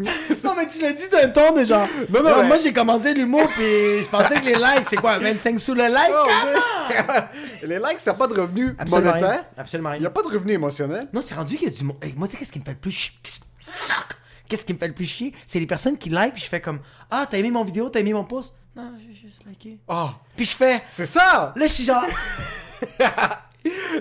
non, 0.43 0.53
mais 0.57 0.67
tu 0.67 0.81
l'as 0.81 0.93
dit 0.93 1.07
d'un 1.09 1.29
ton 1.29 1.53
de 1.53 1.63
genre. 1.63 1.87
Non, 2.09 2.23
non, 2.23 2.43
Moi, 2.45 2.57
j'ai 2.57 2.71
commencé 2.73 3.13
l'humour, 3.13 3.47
puis 3.55 3.63
je 4.01 4.07
pensais 4.07 4.39
que 4.39 4.45
les 4.45 4.55
likes, 4.55 4.85
c'est 4.89 4.95
quoi, 4.97 5.17
25 5.19 5.59
sous 5.59 5.73
le 5.73 5.87
like? 5.87 6.11
Mais- 7.61 7.67
les 7.67 7.77
likes, 7.79 7.99
ça 7.99 8.11
n'a 8.11 8.17
pas 8.17 8.27
de 8.27 8.39
revenu 8.39 8.75
Absolument 8.77 9.07
monétaire. 9.11 9.29
rien. 9.31 9.45
Absolument 9.57 9.89
Il 9.93 9.99
n'y 10.01 10.05
a 10.05 10.09
rien. 10.09 10.21
pas 10.21 10.21
de 10.29 10.33
revenu 10.33 10.53
émotionnel. 10.53 11.07
Non, 11.13 11.21
c'est 11.21 11.35
rendu 11.35 11.57
qu'il 11.57 11.69
y 11.69 11.71
a 11.71 11.75
du 11.75 11.83
monde. 11.83 11.97
Hey, 12.01 12.13
moi, 12.15 12.27
tu 12.27 12.33
sais, 12.33 12.37
qu'est-ce 12.39 12.51
qui 12.51 12.59
me 12.59 12.63
fait 12.65 12.71
le 12.71 12.77
plus 12.77 12.91
chier? 12.91 13.13
Qu'est-ce 14.47 14.65
qui 14.65 14.73
me 14.73 14.79
fait 14.79 14.87
le 14.87 14.93
plus 14.95 15.05
chier? 15.05 15.33
C'est 15.45 15.59
les 15.59 15.67
personnes 15.67 15.97
qui 15.97 16.09
like, 16.09 16.33
puis 16.33 16.43
je 16.43 16.49
fais 16.49 16.59
comme 16.61 16.79
Ah, 17.11 17.27
t'as 17.29 17.37
aimé 17.37 17.51
mon 17.51 17.63
vidéo, 17.63 17.89
t'as 17.89 17.99
aimé 17.99 18.13
mon 18.13 18.23
post? 18.23 18.53
Non, 18.75 18.93
j'ai 18.99 19.13
juste 19.13 19.41
liké. 19.47 19.77
Oh, 19.87 20.09
Puis 20.35 20.45
je 20.45 20.55
fais. 20.55 20.81
c'est 20.87 21.05
ça! 21.05 21.53
Là, 21.55 21.65
je 21.67 21.71
suis 21.71 21.83
genre. 21.83 22.05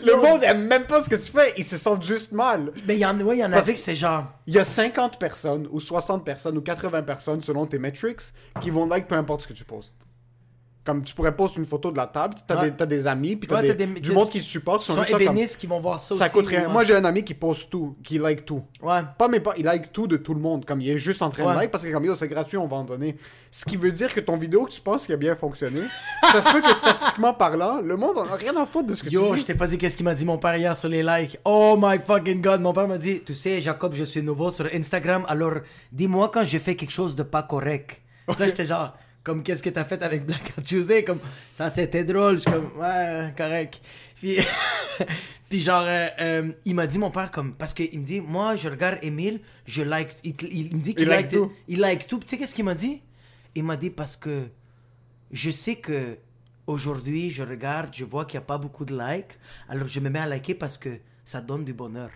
Le 0.04 0.16
monde 0.16 0.42
aime 0.42 0.66
même 0.66 0.84
pas 0.84 1.02
ce 1.02 1.08
que 1.08 1.16
tu 1.16 1.30
fais. 1.30 1.52
Ils 1.56 1.64
se 1.64 1.76
sentent 1.76 2.04
juste 2.04 2.32
mal. 2.32 2.72
Mais 2.86 2.96
il 2.96 3.00
y 3.00 3.06
en, 3.06 3.18
ouais, 3.20 3.38
y 3.38 3.44
en 3.44 3.52
avait 3.52 3.74
que 3.74 3.80
c'est 3.80 3.96
genre. 3.96 4.24
Il 4.46 4.54
y 4.54 4.58
a 4.58 4.64
50 4.64 5.18
personnes, 5.18 5.68
ou 5.70 5.80
60 5.80 6.24
personnes, 6.24 6.56
ou 6.56 6.60
80 6.60 7.02
personnes, 7.02 7.40
selon 7.40 7.66
tes 7.66 7.78
metrics, 7.78 8.20
qui 8.60 8.70
vont 8.70 8.86
like 8.86 9.06
peu 9.06 9.14
importe 9.14 9.42
ce 9.42 9.48
que 9.48 9.52
tu 9.52 9.64
postes. 9.64 9.96
Comme 10.88 11.04
tu 11.04 11.14
pourrais 11.14 11.36
poster 11.36 11.58
une 11.60 11.66
photo 11.66 11.90
de 11.90 11.98
la 11.98 12.06
table, 12.06 12.34
t'as 12.46 12.62
Ouais. 12.62 12.70
des, 12.86 13.06
amis, 13.06 13.36
puis 13.36 13.46
t'as 13.46 13.56
Ouais, 13.56 13.60
des, 13.60 13.68
t'as 13.76 13.84
des- 13.84 14.00
du 14.00 14.10
monde 14.12 14.30
qui 14.30 14.40
se 14.40 14.48
supporte, 14.48 14.80
qui 14.80 14.86
sont 14.86 14.94
sont 15.04 15.12
comme- 15.12 15.20
ébénistes 15.20 15.58
qui 15.60 15.66
vont 15.66 15.78
voir 15.80 16.00
ça, 16.00 16.14
Ça 16.14 16.24
aussi. 16.24 16.32
coûte 16.32 16.46
rien. 16.46 16.66
Moi, 16.70 16.82
j'ai 16.82 16.96
un 16.96 17.04
ami 17.04 17.22
qui 17.24 17.34
poste 17.34 17.68
tout, 17.68 17.94
qui 18.02 18.18
like 18.18 18.46
tout. 18.46 18.62
Ouais. 18.82 19.00
Pas 19.18 19.28
mais 19.28 19.40
pas, 19.40 19.52
il 19.58 19.66
like 19.66 19.92
tout 19.92 20.06
de 20.06 20.16
tout 20.16 20.32
le 20.32 20.40
monde. 20.40 20.64
Comme 20.64 20.80
il 20.80 20.88
est 20.88 20.96
juste 20.96 21.20
en 21.20 21.28
train 21.28 21.52
de 21.52 21.58
like 21.58 21.70
parce 21.70 21.84
que 21.84 21.92
comme 21.92 22.06
yo, 22.06 22.14
c'est 22.14 22.26
gratuit, 22.26 22.56
on 22.56 22.66
va 22.66 22.78
en 22.78 22.84
donner. 22.84 23.18
Ce 23.50 23.66
qui 23.66 23.76
veut 23.76 23.92
dire 23.92 24.14
que 24.14 24.20
ton 24.20 24.38
vidéo 24.38 24.64
que 24.64 24.70
tu 24.70 24.80
penses 24.80 25.04
qui 25.06 25.12
a 25.12 25.18
bien 25.18 25.36
fonctionné, 25.36 25.82
ça 26.32 26.40
se 26.40 26.50
peut 26.50 26.62
que 26.62 26.72
statistiquement 26.72 27.34
parlant, 27.34 27.82
le 27.82 27.96
monde 27.98 28.16
en 28.16 28.24
a 28.32 28.36
rien 28.36 28.56
à 28.56 28.64
foutre 28.64 28.86
de 28.86 28.94
ce 28.94 29.02
que 29.02 29.10
Yo, 29.10 29.24
tu 29.26 29.34
je 29.34 29.40
dis. 29.40 29.44
t'ai 29.44 29.54
pas 29.54 29.66
dit 29.66 29.76
qu'est-ce 29.76 29.96
qu'il 29.98 30.04
m'a 30.06 30.14
dit 30.14 30.24
mon 30.24 30.38
père 30.38 30.56
hier 30.56 30.74
sur 30.74 30.88
les 30.88 31.02
likes. 31.02 31.38
Oh 31.44 31.76
my 31.78 31.98
fucking 31.98 32.40
god, 32.40 32.62
mon 32.62 32.72
père 32.72 32.88
m'a 32.88 32.96
dit, 32.96 33.20
tu 33.22 33.34
sais, 33.34 33.60
Jacob, 33.60 33.92
je 33.92 34.04
suis 34.04 34.22
nouveau 34.22 34.50
sur 34.50 34.66
Instagram, 34.72 35.26
alors 35.28 35.52
dis-moi 35.92 36.30
quand 36.32 36.44
je 36.44 36.56
fais 36.56 36.76
quelque 36.76 36.92
chose 36.92 37.14
de 37.14 37.24
pas 37.24 37.42
correct. 37.42 38.00
Là, 38.26 38.46
j'étais 38.46 38.64
genre, 38.64 38.94
comme 39.28 39.42
qu'est-ce 39.42 39.62
que 39.62 39.68
t'as 39.68 39.84
fait 39.84 40.02
avec 40.02 40.24
Black 40.24 40.54
Out 40.56 40.64
Tuesday, 40.64 41.04
comme 41.04 41.20
ça 41.52 41.68
c'était 41.68 42.02
drôle, 42.02 42.36
je 42.36 42.40
suis 42.42 42.50
comme 42.50 42.70
ouais, 42.80 43.32
correct. 43.36 43.82
Puis, 44.16 44.38
puis 45.50 45.60
genre, 45.60 45.84
euh, 45.86 46.06
euh, 46.20 46.52
il 46.64 46.74
m'a 46.74 46.86
dit 46.86 46.98
mon 46.98 47.10
père 47.10 47.30
comme 47.30 47.52
parce 47.54 47.74
qu'il 47.74 48.00
me 48.00 48.04
dit 48.06 48.22
moi 48.22 48.56
je 48.56 48.70
regarde 48.70 48.98
Emile, 49.02 49.40
je 49.66 49.82
like, 49.82 50.16
il, 50.24 50.34
il- 50.50 50.66
il 50.68 50.76
me 50.76 50.80
dit 50.82 50.94
qu'il 50.94 51.02
Il 51.02 51.08
like 51.10 51.30
like, 51.30 51.30
tout. 51.30 51.52
il 51.68 51.78
like 51.80 52.06
tout. 52.08 52.18
Tu 52.20 52.28
sais 52.28 52.38
qu'est-ce 52.38 52.54
qu'il 52.54 52.64
m'a 52.64 52.74
dit? 52.74 53.02
Il 53.54 53.64
m'a 53.64 53.76
dit 53.76 53.90
parce 53.90 54.16
que 54.16 54.48
je 55.30 55.50
sais 55.50 55.76
que 55.76 56.16
aujourd'hui 56.66 57.28
je 57.30 57.42
regarde, 57.42 57.90
je 57.94 58.04
vois 58.06 58.24
qu'il 58.24 58.38
n'y 58.40 58.44
a 58.44 58.46
pas 58.46 58.56
beaucoup 58.58 58.86
de 58.86 58.98
likes, 58.98 59.38
alors 59.68 59.88
je 59.88 60.00
me 60.00 60.08
mets 60.08 60.20
à 60.20 60.26
liker 60.26 60.54
parce 60.54 60.78
que 60.78 60.98
ça 61.26 61.42
donne 61.42 61.64
du 61.66 61.74
bonheur. 61.74 62.10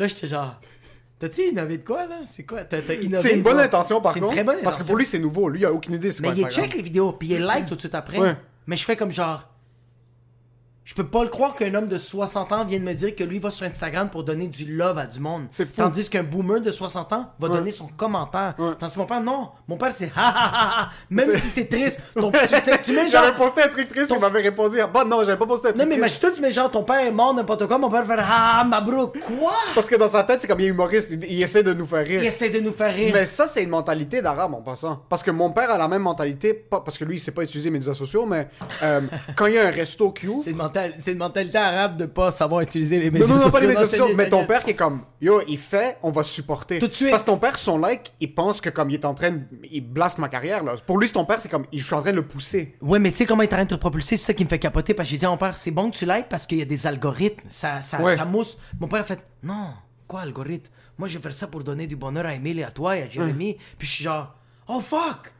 Là 0.00 0.08
j'étais 0.08 0.26
genre 0.26 0.60
T'as-tu 1.18 1.42
innové 1.42 1.78
de 1.78 1.84
quoi 1.84 2.06
là? 2.06 2.16
C'est 2.26 2.44
quoi? 2.44 2.64
T'as- 2.64 2.78
innové 2.78 3.20
C'est 3.22 3.34
une 3.34 3.42
bonne 3.42 3.58
intention 3.58 4.00
par 4.00 4.12
C'est 4.12 4.20
contre. 4.20 4.32
une 4.32 4.36
très 4.36 4.44
bonne 4.44 4.62
Parce 4.62 4.76
que 4.76 4.82
intention. 4.82 4.86
pour 4.92 4.98
lui, 4.98 5.06
c'est 5.06 5.18
nouveau. 5.18 5.48
Lui, 5.48 5.60
il 5.60 5.66
a 5.66 5.72
aucune 5.72 5.94
idée. 5.94 6.12
c'est 6.12 6.22
Mais 6.22 6.28
quoi 6.28 6.36
il 6.36 6.48
check 6.48 6.74
les 6.74 6.82
vidéos, 6.82 7.12
puis 7.12 7.28
il 7.28 7.40
like 7.42 7.66
tout 7.66 7.74
de 7.74 7.80
suite 7.80 7.94
après. 7.94 8.18
Ouais. 8.18 8.36
Mais 8.66 8.76
je 8.76 8.84
fais 8.84 8.94
comme 8.96 9.10
genre. 9.10 9.48
Je 10.88 10.94
peux 10.94 11.06
pas 11.06 11.22
le 11.22 11.28
croire 11.28 11.54
qu'un 11.54 11.74
homme 11.74 11.86
de 11.86 11.98
60 11.98 12.50
ans 12.50 12.64
vienne 12.64 12.82
me 12.82 12.94
dire 12.94 13.14
que 13.14 13.22
lui 13.22 13.38
va 13.38 13.50
sur 13.50 13.66
Instagram 13.66 14.08
pour 14.08 14.24
donner 14.24 14.46
du 14.46 14.74
love 14.74 14.96
à 14.96 15.04
du 15.04 15.20
monde. 15.20 15.42
C'est 15.50 15.66
fou. 15.66 15.82
Tandis 15.82 16.08
qu'un 16.08 16.22
boomer 16.22 16.62
de 16.62 16.70
60 16.70 17.12
ans 17.12 17.30
va 17.38 17.48
donner 17.48 17.72
son 17.72 17.88
commentaire. 17.88 18.54
Ouais. 18.58 18.70
Tandis 18.78 18.94
que 18.94 18.98
mon 18.98 19.04
père, 19.04 19.20
non. 19.20 19.50
Mon 19.68 19.76
père, 19.76 19.92
c'est 19.94 20.10
ha 20.16 20.28
ha 20.28 20.50
ha 20.50 20.82
ha. 20.84 20.90
Même 21.10 21.30
si 21.34 21.48
c'est 21.48 21.66
triste. 21.66 22.00
Ton, 22.14 22.32
tu, 22.32 22.92
mets 22.92 23.06
genre. 23.06 23.22
J'avais 23.22 23.36
posté 23.36 23.64
un 23.64 23.68
truc 23.68 23.88
triste, 23.88 24.10
il 24.14 24.18
m'avait 24.18 24.40
répondu. 24.40 24.80
Ah, 24.80 24.86
bah 24.86 25.04
non, 25.04 25.18
j'avais 25.26 25.36
pas 25.36 25.44
posté 25.44 25.68
un 25.68 25.72
truc 25.72 25.82
Non, 25.82 25.90
mais 25.90 25.96
imagine-toi, 25.96 26.30
tu 26.30 26.40
mets 26.40 26.50
genre 26.50 26.70
ton 26.70 26.84
père 26.84 27.00
est 27.00 27.12
mort, 27.12 27.34
n'importe 27.34 27.66
quoi. 27.66 27.76
Mon 27.76 27.90
père 27.90 28.06
va 28.06 28.16
faire 28.16 28.26
ah, 28.26 28.64
ma 28.64 28.80
bro, 28.80 29.08
quoi? 29.08 29.52
Parce 29.74 29.90
que 29.90 29.96
dans 29.96 30.08
sa 30.08 30.22
tête, 30.22 30.40
c'est 30.40 30.46
comme 30.46 30.60
il 30.60 30.68
est 30.68 30.68
humoriste. 30.68 31.10
Il, 31.10 31.22
il 31.22 31.42
essaie 31.42 31.62
de 31.62 31.74
nous 31.74 31.84
faire 31.84 32.06
rire. 32.06 32.22
Il 32.22 32.26
essaie 32.26 32.48
de 32.48 32.60
nous 32.60 32.72
faire 32.72 32.94
rire. 32.94 33.10
Mais 33.12 33.26
ça, 33.26 33.46
c'est 33.46 33.62
une 33.62 33.68
mentalité 33.68 34.22
d'arabe 34.22 34.54
en 34.54 34.62
passant. 34.62 35.02
Parce 35.10 35.22
que 35.22 35.30
mon 35.30 35.50
père 35.50 35.70
a 35.70 35.76
la 35.76 35.86
même 35.86 36.00
mentalité, 36.00 36.54
pas, 36.54 36.80
parce 36.80 36.96
que 36.96 37.04
lui, 37.04 37.16
il 37.16 37.20
sait 37.20 37.32
pas 37.32 37.42
utiliser 37.42 37.68
mes 37.68 37.78
médias 37.78 37.92
sociaux, 37.92 38.24
mais 38.24 38.48
euh, 38.82 39.02
quand 39.36 39.44
il 39.44 39.52
y 39.52 39.58
a 39.58 39.66
un 39.66 39.70
resto 39.70 40.12
qui 40.12 40.28
ouvre. 40.28 40.42
C'est 40.42 40.52
une, 40.52 40.77
mental- 40.82 40.94
c'est 41.00 41.12
une 41.12 41.18
mentalité 41.18 41.58
arabe 41.58 41.96
de 41.96 42.06
pas 42.06 42.30
savoir 42.30 42.60
utiliser 42.62 42.98
les 42.98 43.10
médias 43.10 43.26
non, 43.26 43.34
non, 43.34 43.36
sociaux. 43.42 43.50
pas 43.52 43.60
les 43.60 43.66
médias 43.66 43.86
sociaux, 43.86 44.08
mais 44.14 44.28
ton 44.28 44.46
père 44.46 44.62
qui 44.64 44.70
est 44.70 44.74
comme, 44.74 45.02
yo, 45.20 45.40
il 45.48 45.58
fait, 45.58 45.98
on 46.02 46.10
va 46.10 46.24
supporter. 46.24 46.78
Tout 46.78 46.88
de 46.88 46.94
suite. 46.94 47.10
Parce 47.10 47.22
que 47.22 47.26
ton 47.30 47.38
père, 47.38 47.58
son 47.58 47.78
like, 47.78 48.12
il 48.20 48.34
pense 48.34 48.60
que 48.60 48.70
comme 48.70 48.90
il 48.90 48.94
est 48.94 49.04
en 49.04 49.14
train 49.14 49.30
de, 49.32 49.40
il 49.70 49.80
blaste 49.80 50.18
ma 50.18 50.28
carrière, 50.28 50.62
là. 50.64 50.74
Pour 50.86 50.98
lui, 50.98 51.10
ton 51.10 51.24
père, 51.24 51.38
c'est 51.40 51.48
comme, 51.48 51.66
je 51.72 51.82
suis 51.84 51.94
en 51.94 52.00
train 52.02 52.10
de 52.12 52.16
le 52.16 52.26
pousser. 52.26 52.76
Ouais, 52.80 52.98
mais 52.98 53.10
tu 53.10 53.18
sais 53.18 53.26
comment 53.26 53.42
il 53.42 53.46
est 53.48 53.52
en 53.52 53.56
train 53.56 53.64
de 53.64 53.70
te 53.70 53.74
propulser, 53.74 54.16
c'est 54.16 54.26
ça 54.26 54.34
qui 54.34 54.44
me 54.44 54.48
fait 54.48 54.58
capoter 54.58 54.94
parce 54.94 55.08
que 55.08 55.12
j'ai 55.12 55.18
dit 55.18 55.26
à 55.26 55.30
mon 55.30 55.36
père, 55.36 55.56
c'est 55.58 55.70
bon 55.70 55.90
que 55.90 55.96
tu 55.96 56.06
likes 56.06 56.28
parce 56.28 56.46
qu'il 56.46 56.58
y 56.58 56.62
a 56.62 56.66
des 56.66 56.86
algorithmes, 56.86 57.46
ça, 57.50 57.82
ça, 57.82 58.00
Ouais. 58.02 58.16
ça 58.16 58.24
mousse. 58.24 58.58
Mon 58.80 58.88
père 58.88 59.00
a 59.00 59.04
fait, 59.04 59.22
non, 59.42 59.70
quoi 60.06 60.20
algorithme? 60.20 60.70
Moi, 60.98 61.06
je 61.08 61.16
vais 61.18 61.22
faire 61.22 61.32
ça 61.32 61.46
pour 61.46 61.62
donner 61.62 61.86
du 61.86 61.94
bonheur 61.96 62.26
à 62.26 62.34
Emile 62.34 62.58
et 62.58 62.64
à 62.64 62.70
toi 62.70 62.96
et 62.96 63.02
à 63.02 63.08
Jérémy. 63.08 63.56
Puis 63.78 63.86
je 63.86 63.92
suis 63.92 64.04
genre, 64.04 64.34
oh 64.66 64.80
fuck. 64.80 65.32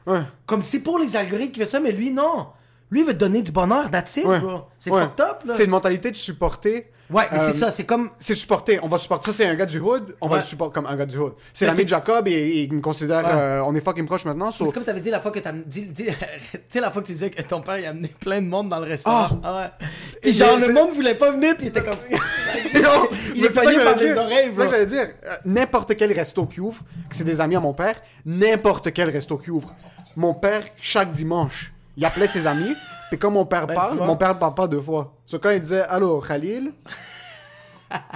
Comme 0.46 0.62
c'est 0.62 0.80
pour 0.80 0.98
les 0.98 1.16
algorithmes 1.16 1.50
qui 1.52 1.58
fait 1.60 1.66
ça, 1.66 1.80
mais 1.80 1.90
lui, 1.92 2.12
non. 2.12 2.48
Lui, 2.90 3.00
il 3.00 3.06
veut 3.06 3.12
te 3.12 3.18
donner 3.18 3.42
du 3.42 3.52
bonheur, 3.52 3.90
that's 3.90 4.16
it, 4.16 4.24
Ouais. 4.24 4.40
bro. 4.40 4.62
C'est 4.78 4.90
Ouais. 4.90 5.02
fucked 5.02 5.20
up, 5.20 5.36
là. 5.44 5.54
C'est 5.54 5.64
une 5.64 5.70
mentalité 5.70 6.10
de 6.10 6.16
supporter. 6.16 6.90
Ouais, 7.10 7.24
mais 7.32 7.38
Euh, 7.38 7.46
c'est 7.52 7.58
ça, 7.58 7.70
c'est 7.70 7.84
comme. 7.84 8.10
C'est 8.18 8.34
supporter, 8.34 8.78
on 8.82 8.88
va 8.88 8.98
supporter. 8.98 9.30
Ça, 9.30 9.36
c'est 9.38 9.46
un 9.46 9.54
gars 9.54 9.64
du 9.64 9.78
hood, 9.80 10.14
on 10.20 10.28
va 10.28 10.34
Ouais. 10.34 10.40
le 10.40 10.46
supporter 10.46 10.74
comme 10.74 10.86
un 10.86 10.94
gars 10.94 11.06
du 11.06 11.16
hood. 11.16 11.32
C'est 11.54 11.64
l'ami 11.64 11.84
de 11.84 11.88
Jacob 11.88 12.28
et, 12.28 12.64
il 12.64 12.72
me 12.72 12.82
considère, 12.82 13.24
Ouais. 13.24 13.30
euh, 13.32 13.62
on 13.66 13.74
est 13.74 13.80
fucking 13.80 14.04
proche 14.04 14.26
maintenant. 14.26 14.50
so- 14.52 14.66
C'est 14.66 14.72
comme 14.72 14.84
t'avais 14.84 15.00
dit 15.00 15.08
la 15.10 15.18
fois 15.20 15.30
que 15.30 15.38
t'as 15.38 15.52
dit, 15.52 15.86
dit- 15.86 16.04
tu 16.52 16.58
sais 16.68 16.80
la 16.80 16.90
fois 16.90 17.00
que 17.00 17.06
tu 17.06 17.12
disais 17.14 17.30
que 17.30 17.40
ton 17.42 17.62
père 17.62 17.78
il 17.78 17.86
a 17.86 17.90
amené 17.90 18.08
plein 18.20 18.42
de 18.42 18.46
monde 18.46 18.68
dans 18.68 18.78
le 18.78 18.84
restaurant. 18.86 19.40
Ah 19.42 19.56
ouais. 19.56 19.86
Puis 20.20 20.30
Et 20.30 20.32
genre 20.34 20.58
le 20.58 20.70
monde 20.70 20.90
voulait 20.92 21.14
pas 21.14 21.30
venir 21.30 21.56
puis 21.56 21.66
il 21.66 21.68
était 21.68 21.82
comme 21.82 21.94
Non, 22.82 23.08
Il 23.34 23.42
est 23.44 23.54
pogné 23.54 23.76
par 23.82 23.96
les 23.96 24.16
oreilles, 24.18 24.48
C'est 24.50 24.56
ça 24.56 24.64
que 24.66 24.70
j'allais 24.70 24.86
dire. 24.86 25.08
Euh, 25.24 25.30
N'importe 25.46 25.96
quel 25.96 26.12
resto 26.12 26.44
qui 26.44 26.60
ouvre, 26.60 26.82
que 27.08 27.16
c'est 27.16 27.24
des 27.24 27.40
amis 27.40 27.56
à 27.56 27.60
mon 27.60 27.72
père, 27.72 28.02
n'importe 28.26 28.92
quel 28.92 29.08
resto 29.08 29.38
qui 29.38 29.50
ouvre. 29.50 29.74
Mon 30.14 30.34
père, 30.34 30.62
chaque 30.78 31.10
dimanche, 31.12 31.72
il 31.98 32.04
appelait 32.04 32.28
ses 32.28 32.46
amis, 32.46 32.74
puis 33.10 33.18
quand 33.18 33.30
mon 33.30 33.44
père 33.44 33.66
Ben, 33.66 33.74
parle, 33.74 33.98
mon 33.98 34.16
père 34.16 34.38
parle 34.38 34.54
pas 34.54 34.68
deux 34.68 34.80
fois. 34.80 35.16
So, 35.26 35.38
quand 35.38 35.50
il 35.50 35.60
disait 35.60 35.82
«Allô, 35.88 36.20
Khalil», 36.20 36.72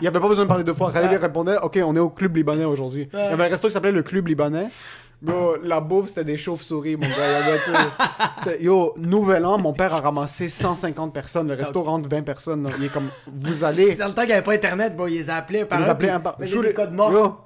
il 0.01 0.07
avait 0.07 0.21
pas 0.21 0.29
besoin 0.29 0.45
de 0.45 0.49
parler 0.49 0.65
deux 0.65 0.75
fois. 0.75 0.93
Khalil 0.93 1.11
il 1.13 1.17
répondait 1.17 1.57
«Ok, 1.63 1.81
on 1.85 1.97
est 1.97 1.99
au 1.99 2.11
Club 2.11 2.37
Libanais 2.37 2.65
aujourd'hui. 2.65 3.09
Il 3.13 3.19
y 3.19 3.23
avait 3.23 3.45
un 3.45 3.49
resto 3.49 3.67
qui 3.67 3.75
s'appelait 3.75 3.91
le 3.91 4.05
Club 4.05 4.29
Libanais. 4.29 4.69
Bro, 5.21 5.59
la 5.63 5.81
bouffe, 5.81 6.09
c'était 6.09 6.25
des 6.25 6.37
chauves-souris, 6.37 6.97
mon 6.97 7.07
gars. 7.07 8.55
Yo, 8.61 8.93
nouvel 8.99 9.45
an, 9.47 9.57
mon 9.57 9.73
père 9.73 9.95
a 9.95 10.01
ramassé 10.01 10.49
150 10.49 11.13
personnes. 11.13 11.49
Le 11.49 11.55
resto 11.55 11.81
rentre 11.83 12.09
20 12.09 12.23
personnes. 12.23 12.65
là. 12.65 12.71
Il 12.79 12.85
est 12.85 12.93
comme, 12.93 13.09
vous 13.33 13.63
allez... 13.63 13.93
C'est 13.93 14.01
dans 14.01 14.09
le 14.09 14.15
temps 14.15 14.23
qu'il 14.23 14.31
n'y 14.31 14.35
avait 14.35 14.43
pas 14.43 14.55
internet, 14.55 14.97
bro, 14.97 15.07
ils 15.07 15.15
les 15.15 15.31
appelaient 15.31 15.65
par 15.65 15.79
Ils 15.79 15.85
les 15.85 15.89
appelaient 15.89 16.11
un 16.11 16.21
par... 16.21 16.37
des 16.39 16.73
codes 16.73 16.93
morts. 16.93 17.45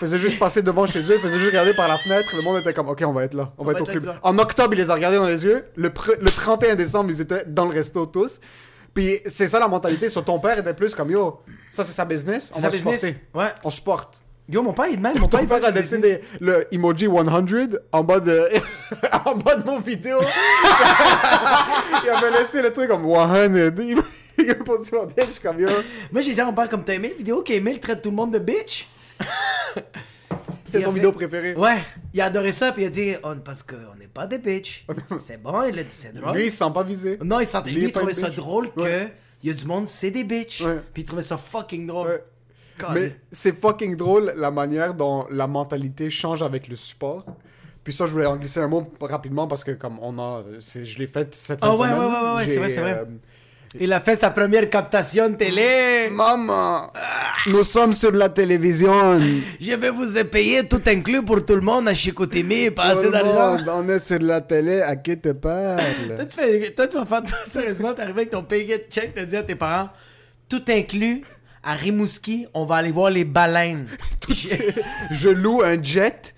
Faisait 0.00 0.18
juste 0.18 0.38
passer 0.38 0.60
devant 0.60 0.86
chez 0.86 1.00
eux, 1.00 1.18
faisait 1.18 1.38
juste 1.38 1.50
regarder 1.50 1.72
par 1.72 1.86
la 1.88 1.96
fenêtre. 1.98 2.34
Le 2.34 2.42
monde 2.42 2.58
était 2.60 2.74
comme, 2.74 2.88
ok, 2.88 3.02
on 3.06 3.12
va 3.12 3.24
être 3.24 3.34
là. 3.34 3.52
On 3.58 3.64
va 3.64 3.72
être 3.72 3.82
au 3.82 3.84
club. 3.84 4.12
En 4.22 4.36
octobre, 4.38 4.74
il 4.74 4.78
les 4.80 4.90
a 4.90 4.94
regardés 4.94 5.18
dans 5.18 5.26
les 5.26 5.44
yeux. 5.44 5.64
Le, 5.76 5.88
le 6.20 6.26
31 6.30 6.74
décembre, 6.74 7.10
ils 7.10 7.20
étaient 7.20 7.44
dans 7.46 7.64
le 7.64 7.70
resto 7.70 8.04
tous. 8.06 8.40
Puis 8.92 9.20
c'est 9.26 9.48
ça 9.48 9.58
la 9.58 9.68
mentalité. 9.68 10.08
Sur 10.08 10.24
ton 10.24 10.38
père 10.40 10.58
était 10.58 10.74
plus 10.74 10.94
comme, 10.94 11.10
yo, 11.10 11.40
ça 11.70 11.84
c'est 11.84 11.92
sa 11.92 12.04
business. 12.04 12.50
On 12.52 12.56
C'est 12.56 12.62
va 12.62 12.70
sa 12.70 12.76
business. 12.76 13.00
supporter. 13.00 13.20
Ouais. 13.34 13.48
On 13.64 13.70
supporte. 13.70 14.20
Yo, 14.48 14.62
mon 14.62 14.72
père, 14.72 14.86
il 14.88 14.94
est 14.94 14.96
de 14.98 15.02
même. 15.02 15.18
Mon 15.18 15.26
père, 15.28 15.40
Ton 15.40 15.46
il 15.46 15.48
père 15.48 15.64
a 15.64 15.70
laissé 15.70 15.98
des, 15.98 16.20
le 16.40 16.66
emoji 16.72 17.06
100 17.06 17.14
en 17.92 18.04
bas 18.04 18.20
de, 18.20 18.48
en 19.24 19.34
bas 19.36 19.56
de 19.56 19.64
mon 19.64 19.80
vidéo. 19.80 20.18
il 22.04 22.10
avait 22.10 22.30
laissé 22.30 22.62
le 22.62 22.72
truc 22.72 22.88
comme 22.88 23.04
100. 23.04 23.36
Il 23.54 23.96
il 24.38 24.50
a 24.50 24.54
pas 24.56 24.82
supporté. 24.82 25.22
Je 25.26 25.30
suis 25.32 25.40
comme, 25.40 25.60
yo. 25.60 25.68
Moi, 26.12 26.20
j'ai 26.20 26.34
dit 26.34 26.40
à 26.40 26.44
mon 26.44 26.52
père, 26.52 26.68
comme 26.68 26.84
t'as 26.84 26.94
aimé 26.94 27.08
la 27.12 27.16
vidéo 27.16 27.42
qu'Emile 27.42 27.80
traite 27.80 28.02
tout 28.02 28.10
le 28.10 28.16
monde 28.16 28.32
de 28.32 28.38
bitch? 28.38 28.86
C'était 30.64 30.82
son 30.84 30.90
fait- 30.90 30.94
vidéo 30.96 31.12
préférée. 31.12 31.54
Ouais, 31.54 31.78
il 32.12 32.20
a 32.20 32.26
adoré 32.26 32.52
ça, 32.52 32.72
puis 32.72 32.82
il 32.82 32.86
a 32.86 32.90
dit, 32.90 33.14
oh, 33.22 33.32
parce 33.44 33.62
qu'on 33.62 33.94
n'est 33.98 34.08
pas 34.08 34.26
des 34.26 34.38
bitch. 34.38 34.84
c'est 35.18 35.40
bon, 35.42 35.62
c'est 35.90 36.12
drôle. 36.14 36.34
Lui, 36.36 36.46
il 36.46 36.50
se 36.50 36.56
sent 36.58 36.70
pas 36.74 36.82
visé. 36.82 37.18
Non, 37.22 37.40
il 37.40 37.46
sentait, 37.46 37.70
Lui, 37.70 37.80
lui, 37.80 37.84
il 37.86 37.92
trouvait 37.92 38.14
ça 38.14 38.28
bitch. 38.28 38.36
drôle 38.36 38.72
que 38.72 38.80
Ouais. 38.82 39.12
il 39.42 39.48
y 39.48 39.52
a 39.52 39.54
du 39.54 39.66
monde, 39.66 39.88
c'est 39.88 40.10
des 40.10 40.24
bitch. 40.24 40.62
Ouais. 40.62 40.80
Puis 40.92 41.02
il 41.02 41.06
trouvait 41.06 41.22
ça 41.22 41.36
fucking 41.36 41.86
drôle. 41.86 42.08
Ouais. 42.08 42.22
Mais 42.92 43.12
c'est 43.30 43.52
fucking 43.58 43.94
drôle 43.96 44.32
la 44.36 44.50
manière 44.50 44.94
dont 44.94 45.26
la 45.30 45.46
mentalité 45.46 46.10
change 46.10 46.42
avec 46.42 46.66
le 46.66 46.74
support. 46.76 47.24
Puis 47.84 47.92
ça, 47.92 48.06
je 48.06 48.10
voulais 48.12 48.26
en 48.26 48.36
glisser 48.36 48.60
un 48.60 48.66
mot 48.66 48.90
rapidement 49.00 49.46
parce 49.46 49.62
que 49.62 49.72
comme 49.72 49.98
on 50.00 50.18
a, 50.18 50.42
c'est- 50.58 50.84
je 50.84 50.98
l'ai 50.98 51.06
fait 51.06 51.32
cette 51.34 51.58
Ah 51.62 51.68
de 51.68 51.72
ouais, 51.72 51.86
semaine. 51.88 51.98
ouais, 52.00 52.06
ouais, 52.06 52.34
ouais, 52.36 52.46
J'ai, 52.46 52.52
c'est 52.54 52.58
vrai, 52.58 52.68
c'est 52.70 52.80
vrai. 52.80 52.92
euh, 52.98 53.04
Il 53.80 53.92
a 53.92 53.98
fait 53.98 54.14
sa 54.14 54.30
première 54.30 54.70
captation 54.70 55.32
télé. 55.34 56.08
Maman, 56.12 56.92
nous 57.46 57.64
sommes 57.64 57.92
sur 57.92 58.12
la 58.12 58.28
télévision. 58.28 59.18
Je 59.60 59.74
vais 59.74 59.90
vous 59.90 60.06
payer 60.30 60.68
tout 60.68 60.80
inclus 60.86 61.22
pour 61.24 61.44
tout 61.44 61.56
le 61.56 61.60
monde 61.60 61.88
à 61.88 61.94
Chicoutimi, 61.94 62.70
pas 62.70 62.84
assez 62.84 63.06
le 63.06 63.10
d'argent. 63.10 63.56
monde, 63.58 63.68
on 63.68 63.88
est 63.88 63.98
sur 63.98 64.20
la 64.20 64.40
télé, 64.40 64.80
à 64.80 64.94
qui 64.94 65.18
te 65.18 65.30
parle 65.32 65.80
Toi, 66.16 66.24
tu, 66.24 66.36
fais, 66.36 66.70
toi, 66.70 66.86
tu 66.86 66.96
vas 66.98 67.04
faire, 67.04 67.24
toi, 67.24 67.38
sérieusement, 67.50 67.94
t'arrives 67.94 68.16
avec 68.16 68.30
ton 68.30 68.44
payé 68.44 68.86
check, 68.88 69.12
t'as 69.12 69.24
dit 69.24 69.36
à 69.36 69.42
tes 69.42 69.56
parents, 69.56 69.88
tout 70.48 70.62
inclus, 70.68 71.22
à 71.64 71.74
Rimouski, 71.74 72.46
on 72.54 72.66
va 72.66 72.76
aller 72.76 72.92
voir 72.92 73.10
les 73.10 73.24
baleines. 73.24 73.88
Je 75.10 75.28
loue 75.30 75.62
un 75.62 75.82
jet 75.82 76.32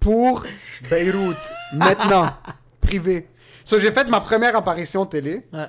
pour 0.00 0.44
Beyrouth, 0.90 1.36
maintenant, 1.72 2.34
privé. 2.80 3.28
So, 3.62 3.78
j'ai 3.78 3.92
fait 3.92 4.08
ma 4.08 4.20
première 4.20 4.56
apparition 4.56 5.06
télé. 5.06 5.42
Ouais. 5.52 5.66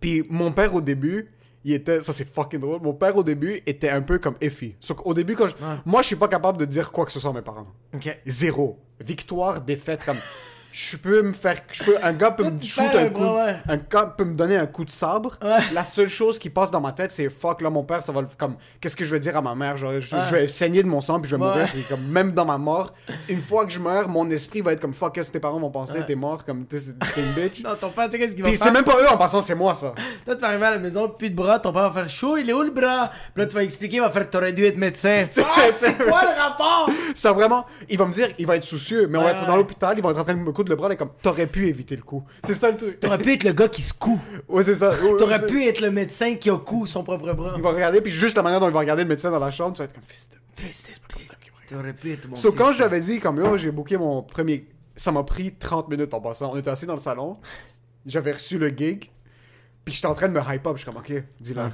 Puis 0.00 0.24
mon 0.30 0.52
père 0.52 0.74
au 0.74 0.80
début, 0.80 1.28
il 1.64 1.72
était, 1.74 2.00
ça 2.00 2.12
c'est 2.12 2.24
fucking 2.32 2.60
drôle. 2.60 2.80
Mon 2.82 2.94
père 2.94 3.16
au 3.16 3.22
début 3.22 3.60
était 3.66 3.90
un 3.90 4.00
peu 4.02 4.18
comme 4.18 4.36
Effie. 4.40 4.74
au 5.04 5.12
début, 5.14 5.34
quand 5.34 5.48
je- 5.48 5.54
moi 5.84 6.02
je 6.02 6.06
suis 6.08 6.16
pas 6.16 6.28
capable 6.28 6.58
de 6.58 6.64
dire 6.64 6.92
quoi 6.92 7.04
que 7.04 7.12
ce 7.12 7.20
soit 7.20 7.30
à 7.30 7.34
mes 7.34 7.42
parents. 7.42 7.66
Ok. 7.94 8.16
Zéro. 8.26 8.78
Victoire, 9.00 9.60
défaite, 9.60 10.00
comme 10.04 10.16
je 10.72 10.96
peux 10.96 11.22
me 11.22 11.32
faire, 11.32 11.56
je 11.72 11.82
peux, 11.84 11.96
un 12.02 12.12
gars 12.12 12.30
peut 12.30 12.44
me 12.50 12.60
shoot 12.62 12.84
un 12.94 13.08
coup, 13.08 13.24
ouais. 13.24 13.56
un 13.68 13.76
gars 13.76 14.14
peut 14.16 14.24
me 14.24 14.34
donner 14.34 14.56
un 14.56 14.66
coup 14.66 14.84
de 14.84 14.90
sabre. 14.90 15.36
Ouais. 15.42 15.58
La 15.72 15.84
seule 15.84 16.08
chose 16.08 16.38
qui 16.38 16.50
passe 16.50 16.70
dans 16.70 16.80
ma 16.80 16.92
tête, 16.92 17.10
c'est 17.12 17.28
fuck 17.30 17.60
là 17.62 17.70
mon 17.70 17.82
père, 17.84 18.02
ça 18.02 18.12
va 18.12 18.20
le, 18.20 18.28
comme 18.36 18.56
qu'est-ce 18.80 18.96
que 18.96 19.04
je 19.04 19.10
vais 19.12 19.20
dire 19.20 19.36
à 19.36 19.42
ma 19.42 19.54
mère, 19.54 19.76
je, 19.76 19.86
Ouais. 19.86 20.00
je 20.00 20.34
vais 20.34 20.48
saigner 20.48 20.82
de 20.82 20.88
mon 20.88 21.00
sang 21.00 21.20
puis 21.20 21.30
je 21.30 21.36
vais 21.36 21.42
mourir. 21.44 21.68
Puis 21.72 21.82
comme 21.88 22.02
même 22.02 22.32
dans 22.32 22.44
ma 22.44 22.58
mort, 22.58 22.92
une 23.28 23.40
fois 23.42 23.64
que 23.66 23.72
je 23.72 23.80
meurs, 23.80 24.08
mon 24.08 24.28
esprit 24.30 24.60
va 24.60 24.72
être 24.72 24.80
comme 24.80 24.94
fuck, 24.94 25.14
qu'est-ce 25.14 25.28
que 25.28 25.34
tes 25.34 25.40
parents 25.40 25.60
vont 25.60 25.70
penser, 25.70 26.00
t'es 26.06 26.14
mort, 26.14 26.44
comme 26.44 26.64
t'es 26.66 26.78
une 27.16 27.32
bitch. 27.34 27.62
Non, 27.68 27.74
ton 27.80 27.90
père, 27.90 28.06
tu 28.06 28.12
sais 28.12 28.18
qu'est-ce 28.18 28.34
qu'il 28.34 28.42
va 28.42 28.48
Puis 28.50 28.58
c'est 28.58 28.70
même 28.70 28.84
pas 28.84 28.96
eux 29.00 29.08
en 29.10 29.16
passant, 29.16 29.42
c'est 29.42 29.54
moi 29.54 29.74
ça. 29.74 29.94
Toi, 30.24 30.34
tu 30.36 30.40
vas 30.42 30.48
arriver 30.48 30.66
à 30.66 30.70
la 30.72 30.78
maison, 30.78 31.08
plus 31.08 31.30
de 31.30 31.34
bras, 31.36 31.58
ton 31.58 31.72
père 31.72 31.90
va 31.90 32.02
faire 32.02 32.08
chaud, 32.10 32.36
il 32.36 32.48
est 32.48 32.52
où 32.52 32.62
le 32.62 32.70
bras? 32.70 33.10
Puis 33.34 33.42
là, 33.42 33.46
tu 33.46 33.54
vas 33.56 33.62
expliquer, 33.62 33.96
il 33.96 34.00
va 34.02 34.10
faire, 34.10 34.28
t'aurais 34.30 34.52
dû 34.52 34.64
être 34.64 34.76
médecin. 34.76 35.26
C'est- 35.30 35.42
Ah, 35.44 35.62
c'est 35.76 35.96
quoi 35.96 36.22
le 36.22 36.40
rapport? 36.40 36.88
Ça 37.14 37.32
vraiment, 37.32 37.66
il 37.88 37.98
va 37.98 38.06
me 38.06 38.12
dire, 38.12 38.28
il 38.38 38.46
va 38.46 38.56
être 38.56 38.64
soucieux, 38.64 39.06
mais 39.08 39.18
on 39.18 39.22
va 39.24 39.30
être 39.32 39.46
dans 39.46 39.56
l'hôpital, 39.56 39.94
il 39.96 40.02
va 40.02 40.10
être 40.10 40.18
en 40.20 40.24
train 40.24 40.34
de 40.34 40.38
me 40.40 40.52
coudre 40.58 40.70
le 40.70 40.76
bras, 40.76 40.92
et 40.92 40.96
comme 40.96 41.10
t'aurais 41.22 41.46
pu 41.46 41.66
éviter 41.68 41.94
le 41.96 42.02
coup. 42.02 42.24
C'est 42.44 42.54
ça 42.54 42.70
le 42.70 42.76
truc. 42.76 42.98
T'aurais 43.00 43.18
pu 43.18 43.32
être 43.32 43.44
le 43.44 43.52
gars 43.52 43.68
qui 43.68 43.82
se 43.82 43.94
coud. 43.94 44.18
Ouais, 44.48 44.62
c'est 44.64 44.74
ça. 44.74 44.90
Ouais, 44.90 45.16
T'aurais 45.18 45.38
c'est- 45.38 45.46
pu 45.46 45.64
être 45.64 45.80
le 45.80 45.90
médecin 45.90 46.34
qui 46.34 46.50
a 46.50 46.56
cou 46.56 46.84
son 46.86 47.04
propre 47.04 47.32
bras. 47.32 47.54
Il 47.56 47.62
va 47.62 47.70
regarder, 47.70 48.00
puis 48.00 48.10
juste 48.10 48.36
la 48.36 48.42
manière 48.42 48.58
dont 48.60 48.66
il 48.68 48.72
va 48.72 48.80
regarder 48.80 49.04
le 49.04 49.08
médecin 49.08 49.30
dans 49.30 49.38
la 49.38 49.50
chambre, 49.50 49.74
tu 49.74 49.78
vas 49.78 49.84
être 49.84 49.94
comme 49.94 50.02
fils 50.06 50.28
de. 50.30 50.36
T'aurais 51.68 51.92
pu 51.92 52.12
être 52.12 52.28
mon 52.28 52.36
So, 52.36 52.50
fils. 52.50 52.58
quand 52.58 52.72
je 52.72 52.78
lui 52.78 52.84
avais 52.84 53.00
dit, 53.00 53.20
comme 53.20 53.38
yo, 53.38 53.56
j'ai 53.58 53.70
booké 53.70 53.96
mon 53.98 54.22
premier. 54.22 54.66
Ça 54.96 55.12
m'a 55.12 55.22
pris 55.22 55.52
30 55.54 55.88
minutes 55.88 56.12
en 56.14 56.20
passant. 56.20 56.52
On 56.52 56.56
était 56.56 56.70
assis 56.70 56.86
dans 56.86 56.94
le 56.94 57.00
salon, 57.00 57.36
j'avais 58.06 58.32
reçu 58.32 58.58
le 58.58 58.68
gig, 58.68 59.10
puis 59.84 59.94
j'étais 59.94 60.06
en 60.06 60.14
train 60.14 60.28
de 60.28 60.32
me 60.32 60.40
hype 60.40 60.66
up. 60.66 60.72
Je 60.76 60.78
suis 60.82 60.86
comme, 60.86 60.96
ok, 60.96 61.12
dis-leur. 61.40 61.70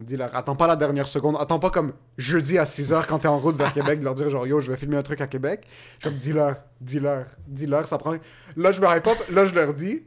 Dis-leur, 0.00 0.34
attends 0.34 0.56
pas 0.56 0.66
la 0.66 0.76
dernière 0.76 1.08
seconde, 1.08 1.36
attends 1.38 1.58
pas 1.58 1.68
comme 1.68 1.92
jeudi 2.16 2.56
à 2.56 2.64
6h 2.64 3.06
quand 3.06 3.18
t'es 3.18 3.28
en 3.28 3.38
route 3.38 3.56
vers 3.56 3.72
Québec, 3.72 4.00
de 4.00 4.04
leur 4.04 4.14
dire 4.14 4.30
genre 4.30 4.46
yo, 4.46 4.60
je 4.60 4.70
vais 4.70 4.76
filmer 4.78 4.96
un 4.96 5.02
truc 5.02 5.20
à 5.20 5.26
Québec. 5.26 5.66
Dis-leur, 6.18 6.56
dis-leur, 6.80 7.26
dis-leur, 7.46 7.84
ça 7.86 7.98
prend. 7.98 8.14
Là, 8.56 8.72
je 8.72 8.80
me 8.80 8.86
hype 8.86 9.06
up, 9.06 9.18
là, 9.30 9.44
je 9.44 9.54
leur 9.54 9.74
dis. 9.74 10.02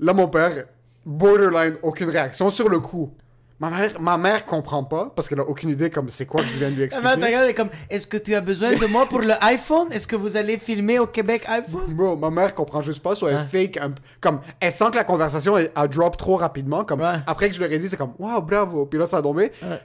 Là, 0.00 0.14
mon 0.14 0.28
père, 0.28 0.64
borderline, 1.04 1.76
aucune 1.82 2.08
réaction 2.08 2.48
sur 2.48 2.68
le 2.68 2.80
coup. 2.80 3.14
Ma 3.60 3.70
mère, 3.70 4.00
ma 4.00 4.16
mère 4.18 4.46
comprend 4.46 4.84
pas 4.84 5.12
parce 5.16 5.28
qu'elle 5.28 5.40
a 5.40 5.44
aucune 5.48 5.70
idée 5.70 5.90
comme 5.90 6.10
c'est 6.10 6.26
quoi 6.26 6.42
que 6.42 6.48
je 6.48 6.56
viens 6.58 6.70
de 6.70 6.74
lui 6.76 6.82
Ah, 6.82 6.84
expliquer. 6.84 7.08
regarde, 7.26 7.44
elle 7.44 7.50
est 7.50 7.54
comme, 7.54 7.70
est-ce 7.90 8.06
que 8.06 8.16
tu 8.16 8.32
as 8.36 8.40
besoin 8.40 8.72
de 8.72 8.86
moi 8.86 9.06
pour 9.06 9.18
le 9.18 9.32
iPhone? 9.42 9.88
Est-ce 9.92 10.06
que 10.06 10.14
vous 10.14 10.36
allez 10.36 10.58
filmer 10.58 11.00
au 11.00 11.08
Québec 11.08 11.42
iPhone? 11.48 11.86
Bro, 11.88 12.14
ma 12.16 12.30
mère 12.30 12.54
comprend 12.54 12.82
juste 12.82 13.02
pas, 13.02 13.16
soit 13.16 13.30
elle 13.32 13.36
Ouais. 13.38 13.66
fake 13.66 13.76
un 13.78 13.94
comme 14.20 14.40
elle 14.60 14.70
sent 14.70 14.84
que 14.92 14.96
la 14.96 15.02
conversation 15.04 15.58
elle, 15.58 15.72
elle 15.76 15.88
drop 15.88 16.16
trop 16.16 16.36
rapidement 16.36 16.84
comme 16.84 17.00
Ouais. 17.00 17.16
après 17.26 17.48
que 17.48 17.56
je 17.56 17.60
leur 17.60 17.72
ai 17.72 17.78
dit 17.78 17.88
c'est 17.88 17.96
comme 17.96 18.12
waouh 18.18 18.40
bravo 18.42 18.86
puis 18.86 18.96
là 18.98 19.06
ça 19.06 19.16
a 19.18 19.22
tombé 19.22 19.50
Ouais. 19.62 19.80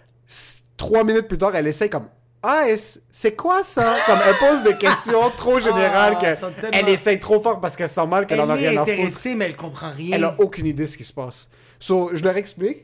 Trois 0.78 1.04
minutes 1.04 1.28
plus 1.28 1.38
tard 1.38 1.56
elle 1.56 1.66
essaie 1.68 1.90
comme 1.90 2.06
ah 2.46 2.64
c'est 3.10 3.36
quoi 3.36 3.64
ça? 3.64 3.96
Comme 4.06 4.20
elle 4.28 4.36
pose 4.38 4.64
des 4.64 4.76
questions 4.78 5.30
trop 5.38 5.60
générales 5.60 6.18
Ah, 6.20 6.22
que 6.22 6.36
sont 6.36 6.52
tellement- 6.52 6.78
elle 6.78 6.90
essaie 6.90 7.18
trop 7.18 7.40
fort 7.42 7.60
parce 7.62 7.76
qu'elle 7.76 7.90
sent 7.90 8.06
mal 8.06 8.28
qu'elle 8.28 8.42
en 8.42 8.50
a 8.50 8.56
Elle 8.58 8.64
est 8.66 8.70
rien 8.70 8.82
à 8.82 8.86
foutre 8.86 8.92
intéressée, 9.00 9.34
mais 9.36 9.46
elle 9.46 9.56
comprend 9.56 9.90
rien. 9.90 10.16
elle 10.18 10.24
a 10.26 10.36
aucune 10.40 10.66
idée 10.68 10.84
de 10.84 10.88
ce 10.88 10.98
qui 10.98 11.04
se 11.06 11.14
passe 11.14 11.50
so 11.80 12.10
je 12.14 12.24
leur 12.24 12.36
explique 12.38 12.84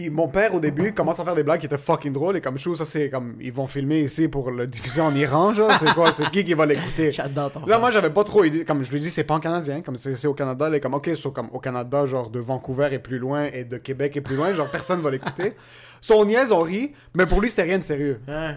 puis 0.00 0.10
mon 0.10 0.28
père 0.28 0.54
au 0.54 0.60
début 0.60 0.92
commence 0.92 1.20
à 1.20 1.24
faire 1.24 1.34
des 1.34 1.42
blagues 1.42 1.60
qui 1.60 1.66
étaient 1.66 1.78
fucking 1.78 2.12
drôles 2.12 2.36
et 2.36 2.40
comme 2.40 2.58
chose 2.58 2.78
ça 2.78 2.84
c'est 2.84 3.10
comme 3.10 3.36
ils 3.40 3.52
vont 3.52 3.66
filmer 3.66 4.00
ici 4.00 4.28
pour 4.28 4.50
le 4.50 4.66
diffuser 4.66 5.00
en 5.00 5.14
Iran 5.14 5.52
genre 5.52 5.70
c'est 5.80 5.92
quoi 5.94 6.10
c'est 6.12 6.30
qui 6.30 6.44
qui 6.44 6.54
va 6.54 6.66
l'écouter? 6.66 7.12
J'adore 7.12 7.50
Là, 7.66 7.78
moi, 7.78 7.90
j'avais 7.90 8.10
pas 8.10 8.24
trop 8.24 8.44
idée. 8.44 8.64
Comme 8.64 8.82
je 8.82 8.90
lui 8.92 9.00
dis, 9.00 9.10
c'est 9.10 9.24
pas 9.24 9.34
en 9.34 9.40
canadien. 9.40 9.80
Comme 9.82 9.96
c'est 9.96 10.26
au 10.26 10.34
Canada. 10.34 10.70
Est 10.70 10.80
comme, 10.80 10.94
OK, 10.94 11.10
so, 11.14 11.30
comme 11.30 11.48
au 11.52 11.58
Canada, 11.58 12.06
genre 12.06 12.30
de 12.30 12.38
Vancouver 12.38 12.88
est 12.92 12.98
plus 12.98 13.18
loin 13.18 13.44
et 13.52 13.64
de 13.64 13.76
Québec 13.76 14.16
est 14.16 14.20
plus 14.20 14.36
loin. 14.36 14.52
Genre, 14.54 14.70
personne 14.70 15.00
va 15.00 15.10
l'écouter. 15.10 15.54
Son 16.00 16.24
niaise, 16.24 16.52
on 16.52 16.62
rit. 16.62 16.92
Mais 17.14 17.26
pour 17.26 17.40
lui, 17.40 17.50
c'était 17.50 17.62
rien 17.62 17.78
de 17.78 17.82
sérieux. 17.82 18.20
Hein? 18.28 18.56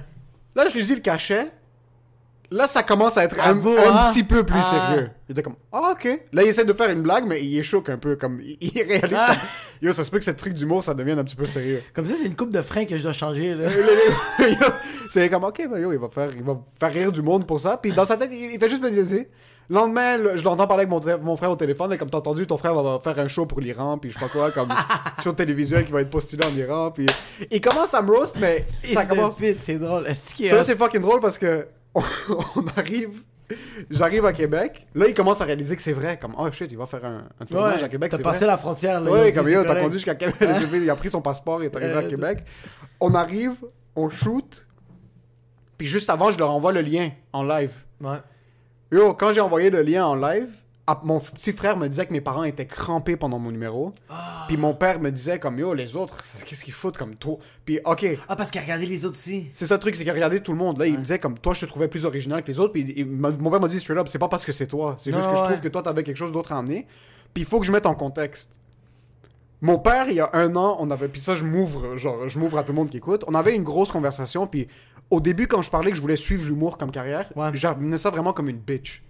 Là, 0.56 0.68
je 0.70 0.76
lui 0.76 0.84
dis 0.84 0.96
le 0.96 1.02
cachet. 1.02 1.48
Là, 2.54 2.68
ça 2.68 2.84
commence 2.84 3.18
à 3.18 3.24
être 3.24 3.40
un, 3.40 3.52
hein? 3.52 4.10
petit 4.12 4.24
peu 4.24 4.44
plus 4.44 4.60
Ah. 4.60 4.64
sérieux. 4.64 5.10
Il 5.28 5.32
était 5.32 5.42
comme, 5.42 5.56
ah, 5.72 5.94
OK. 5.94 6.06
Là, 6.34 6.44
il 6.44 6.50
essaie 6.50 6.66
de 6.66 6.74
faire 6.74 6.90
une 6.92 7.02
blague, 7.02 7.26
mais 7.28 7.44
il 7.44 7.58
est 7.58 7.64
choqué 7.64 7.92
un 7.92 7.98
peu. 7.98 8.16
Comme, 8.16 8.40
il, 8.42 8.58
il 8.62 8.84
réalise 8.84 9.18
Ah. 9.18 9.36
yo, 9.82 9.92
ça 9.92 10.04
se 10.04 10.12
peut 10.12 10.20
que 10.20 10.26
ce 10.26 10.32
truc 10.32 10.54
d'humour, 10.54 10.84
ça 10.84 10.94
devienne 10.94 11.18
un 11.18 11.24
petit 11.24 11.36
peu 11.36 11.48
sérieux. 11.48 11.82
Comme 11.96 12.06
ça, 12.06 12.14
c'est 12.16 12.26
une 12.28 12.36
coupe 12.36 12.52
de 12.52 12.62
frein 12.62 12.86
que 12.86 12.96
je 12.96 13.02
dois 13.02 13.14
changer, 13.14 13.56
là. 13.56 13.70
c'est 15.10 15.30
comme, 15.30 15.44
ok, 15.46 15.68
ben 15.70 15.80
yo, 15.80 15.92
il 15.94 16.00
va, 16.00 16.10
faire, 16.10 16.30
il 16.36 16.44
va 16.44 16.60
faire 16.80 16.92
rire 16.94 17.12
du 17.12 17.22
monde 17.22 17.48
pour 17.48 17.60
ça. 17.60 17.78
Puis 17.78 17.92
dans 17.92 18.06
sa 18.06 18.18
tête, 18.18 18.30
il, 18.32 18.52
il 18.54 18.60
fait 18.60 18.70
juste 18.70 18.82
me. 18.84 18.90
Le 19.70 19.76
lendemain, 19.76 20.18
le- 20.18 20.36
je 20.38 20.44
l'entends 20.44 20.68
parler 20.68 20.84
avec 20.86 20.90
mon, 20.90 21.00
mon 21.26 21.38
frère 21.38 21.50
au 21.52 21.56
téléphone. 21.56 21.92
Et 21.94 21.98
comme 21.98 22.10
t'as 22.10 22.18
entendu, 22.18 22.46
ton 22.46 22.58
frère 22.58 22.76
va 22.82 23.00
faire 23.00 23.18
un 23.18 23.28
show 23.30 23.46
pour 23.46 23.62
l'Iran. 23.62 23.98
Puis 23.98 24.12
je 24.12 24.16
sais 24.20 24.20
pas 24.26 24.30
quoi, 24.30 24.52
comme 24.52 24.68
show 25.24 25.32
télévisuel 25.32 25.86
qui 25.86 25.92
va 25.92 26.02
être 26.02 26.10
postulé 26.10 26.46
en 26.46 26.56
Iran. 26.56 26.92
Puis 26.92 27.06
il 27.50 27.62
commence 27.62 27.94
à 27.94 28.02
me 28.02 28.12
roast, 28.12 28.36
mais 28.40 28.66
ça 28.84 29.06
commence. 29.06 29.38
pute, 29.38 29.60
c'est 29.62 29.80
drôle. 29.80 30.06
Qu'il 30.36 30.50
Ça, 30.50 30.64
c'est 30.64 30.78
fucking 30.78 31.02
drôle 31.02 31.22
parce 31.22 31.38
que 31.38 31.66
on, 32.56 32.66
arrive. 32.76 33.22
J'arrive 33.90 34.26
à 34.26 34.34
Québec. 34.34 34.88
Là, 34.96 35.08
il 35.08 35.14
commence 35.14 35.42
à 35.42 35.46
réaliser 35.46 35.76
que 35.76 35.82
c'est 35.82 35.94
vrai. 35.94 36.18
Comme, 36.18 36.34
oh 36.38 36.52
shit, 36.52 36.72
il 36.72 36.78
va 36.78 36.86
faire 36.88 37.06
un, 37.06 37.24
un 37.40 37.46
tournage 37.46 37.80
Ouais, 37.80 37.84
à 37.84 37.90
Québec. 37.90 38.12
T'as 38.12 38.18
passé 38.20 38.40
vrai. 38.40 38.48
la 38.48 38.58
frontière, 38.58 39.00
là. 39.02 39.12
Ouais, 39.12 39.32
comme 39.32 39.46
t'as 39.46 39.76
conduit 39.76 40.00
jusqu'à 40.00 40.16
Québec. 40.16 40.36
il 40.74 40.90
a 40.90 40.96
pris 40.96 41.10
son 41.10 41.22
passeport, 41.22 41.62
il 41.62 41.68
est 41.68 41.76
arrivé 41.76 41.94
à 41.94 41.98
Euh, 41.98 42.10
Québec. 42.10 42.44
On 43.00 43.14
arrive, 43.14 43.56
on 43.96 44.10
shoot. 44.10 44.66
Puis 45.78 45.88
juste 45.88 46.10
avant, 46.10 46.32
je 46.32 46.40
leur 46.40 46.52
envoie 46.52 46.72
le 46.72 46.82
lien 46.82 47.12
en 47.32 47.44
live. 47.44 47.74
Ouais. 48.02 48.18
Yo, 48.92 49.14
quand 49.14 49.34
j'ai 49.34 49.42
envoyé 49.42 49.70
le 49.70 49.82
lien 49.82 50.06
en 50.06 50.16
live, 50.16 50.50
ah, 50.86 51.00
mon 51.06 51.20
petit 51.20 51.54
frère 51.54 51.78
me 51.78 51.88
disait 51.88 52.06
que 52.06 52.12
mes 52.12 52.20
parents 52.20 52.44
étaient 52.44 52.66
crampés 52.68 53.16
pendant 53.16 53.40
mon 53.40 53.52
numéro. 53.52 53.94
Ah. 54.10 54.44
Puis 54.50 54.58
mon 54.58 54.74
père 54.74 55.00
me 55.00 55.12
disait 55.12 55.40
comme 55.40 55.58
yo, 55.58 55.74
les 55.74 55.96
autres, 55.96 56.18
c'est- 56.24 56.44
qu'est-ce 56.46 56.66
qu'ils 56.66 56.74
foutent 56.74 56.98
comme 56.98 57.16
trop. 57.16 57.40
Puis 57.64 57.80
ok, 57.86 58.06
Ah, 58.28 58.36
parce 58.36 58.52
qu'il 58.52 58.60
a 58.60 58.64
regardé 58.66 58.86
les 58.86 59.06
autres 59.06 59.16
aussi. 59.16 59.48
c'est 59.52 59.66
ça 59.66 59.76
le 59.76 59.80
truc, 59.80 59.96
c'est 59.96 60.04
qu'il 60.04 60.12
regardait 60.12 60.42
tout 60.42 60.52
le 60.52 60.58
monde. 60.58 60.78
Là, 60.80 60.86
il 60.88 60.94
me 60.96 61.00
disait 61.04 61.20
comme 61.20 61.40
toi, 61.40 61.54
je 61.54 61.62
te 61.62 61.66
trouvais 61.68 61.88
plus 61.88 62.06
original 62.06 62.44
que 62.44 62.48
les 62.52 62.60
autres. 62.60 62.74
Puis 62.74 62.82
il- 62.82 63.00
il 63.00 63.06
m'a- 63.06 63.32
mon 63.32 63.50
père 63.50 63.62
m'a 63.62 63.68
dit 63.70 63.80
straight 63.80 63.98
up, 64.00 64.08
c'est 64.10 64.20
pas 64.20 64.28
parce 64.28 64.44
que 64.44 64.52
c'est 64.52 64.68
toi, 64.68 64.96
c'est 64.98 65.14
juste 65.14 65.30
que 65.30 65.36
je 65.38 65.44
trouve 65.44 65.60
que 65.62 65.68
toi, 65.70 65.82
t'avais 65.82 66.04
quelque 66.04 66.18
chose 66.18 66.32
d'autre 66.34 66.52
à 66.52 66.58
amener. 66.58 66.86
Puis 67.34 67.44
il 67.44 67.46
faut 67.46 67.60
que 67.62 67.66
je 67.66 67.72
mette 67.72 67.86
en 67.86 67.96
contexte. 67.96 68.52
Mon 69.62 69.80
père, 69.80 70.10
il 70.10 70.16
y 70.16 70.20
a 70.20 70.30
un 70.34 70.54
an, 70.58 70.76
on 70.80 70.92
avait. 70.92 71.08
Puis 71.08 71.22
ça, 71.22 71.36
je 71.36 71.46
m'ouvre, 71.46 71.96
genre, 71.96 72.28
je 72.28 72.38
m'ouvre 72.38 72.58
à 72.58 72.64
tout 72.64 72.74
le 72.74 72.76
monde 72.76 72.90
qui 72.90 72.98
écoute. 72.98 73.24
On 73.28 73.34
avait 73.34 73.56
une 73.56 73.64
grosse 73.64 73.94
conversation. 73.94 74.46
Puis 74.46 74.68
au 75.10 75.22
début, 75.22 75.48
quand 75.48 75.62
je 75.62 75.72
parlais 75.72 75.90
que 75.92 75.96
je 75.96 76.02
voulais 76.02 76.18
suivre 76.18 76.46
l'humour 76.46 76.78
comme 76.78 76.92
carrière, 76.92 77.32
Ouais. 77.38 77.52
j'amenais 77.54 77.98
ça 77.98 78.10
vraiment 78.10 78.34
comme 78.34 78.50
une 78.50 78.58
bitch. 78.58 79.02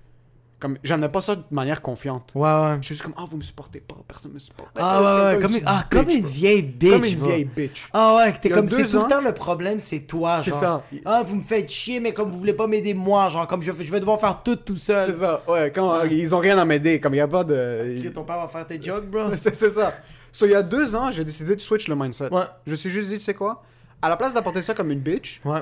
Comme, 0.63 0.77
j'amenais 0.81 1.09
pas 1.09 1.19
ça 1.19 1.35
de 1.35 1.43
manière 1.51 1.81
confiante. 1.81 2.31
Ouais, 2.35 2.49
ouais. 2.49 2.77
Je 2.79 2.85
suis 2.85 2.95
juste 2.95 3.01
comme, 3.01 3.13
ah, 3.17 3.25
vous 3.29 3.35
me 3.35 3.41
supportez 3.41 3.81
pas, 3.81 3.97
personne 4.07 4.31
me 4.31 4.39
supporte. 4.39 4.69
Ah, 4.77 5.01
ouais, 5.01 5.35
ouais. 5.35 5.41
Comme 5.41 5.51
Comme 5.51 5.57
une 5.57 5.63
ah, 5.65 5.85
petite 5.89 5.91
comme 5.91 6.05
bitch, 6.05 6.19
une 6.19 6.25
vieille 6.25 6.61
bitch. 6.61 6.91
Comme 6.93 7.03
une 7.03 7.21
vieille 7.21 7.43
bitch. 7.43 7.89
Ah 7.91 8.15
ouais, 8.15 8.33
t'es 8.41 8.47
comme 8.47 8.69
c'est 8.69 8.85
tout 8.85 9.01
le 9.01 9.09
temps 9.09 9.19
le 9.19 9.33
problème, 9.33 9.81
c'est 9.81 9.99
toi. 10.07 10.39
C'est 10.39 10.51
ça. 10.51 10.85
Ah, 11.03 11.21
vous 11.27 11.35
me 11.35 11.43
faites 11.43 11.69
chier, 11.69 11.99
mais 11.99 12.13
comme 12.13 12.31
vous 12.31 12.39
voulez 12.39 12.53
pas 12.53 12.65
m'aider 12.65 12.93
moi, 12.93 13.27
genre 13.27 13.45
comme 13.45 13.61
je, 13.61 13.73
je 13.73 13.91
vais 13.91 13.99
devoir 13.99 14.21
faire 14.21 14.41
tout 14.41 14.55
tout 14.55 14.77
seul. 14.77 15.11
C'est 15.11 15.19
ça, 15.19 15.43
ouais, 15.49 15.69
quand 15.75 15.93
euh, 15.95 16.07
ils 16.09 16.33
ont 16.33 16.39
rien 16.39 16.57
à 16.57 16.63
m'aider, 16.63 17.01
comme 17.01 17.13
il 17.13 17.17
y 17.17 17.19
a 17.19 17.27
pas 17.27 17.43
de. 17.43 17.97
Ok, 17.99 18.13
ton 18.13 18.23
père 18.23 18.37
va 18.37 18.47
faire 18.47 18.65
tes 18.65 18.81
jokes, 18.81 19.09
bro. 19.09 19.23
C'est 19.35 19.53
c'est 19.53 19.71
ça. 19.71 19.93
So, 20.31 20.45
il 20.45 20.53
y 20.53 20.55
a 20.55 20.63
deux 20.63 20.95
ans, 20.95 21.11
j'ai 21.11 21.25
décidé 21.25 21.57
de 21.57 21.61
switch 21.61 21.89
le 21.89 21.95
mindset. 21.97 22.33
Ouais. 22.33 22.43
Je 22.65 22.75
suis 22.75 22.89
juste 22.89 23.09
dit, 23.09 23.17
tu 23.17 23.23
sais 23.25 23.33
quoi? 23.33 23.63
À 24.01 24.07
la 24.07 24.15
place 24.15 24.33
d'apporter 24.33 24.61
ça 24.61 24.73
comme 24.73 24.91
une 24.91 25.01
bitch, 25.01 25.41
Ouais. 25.43 25.61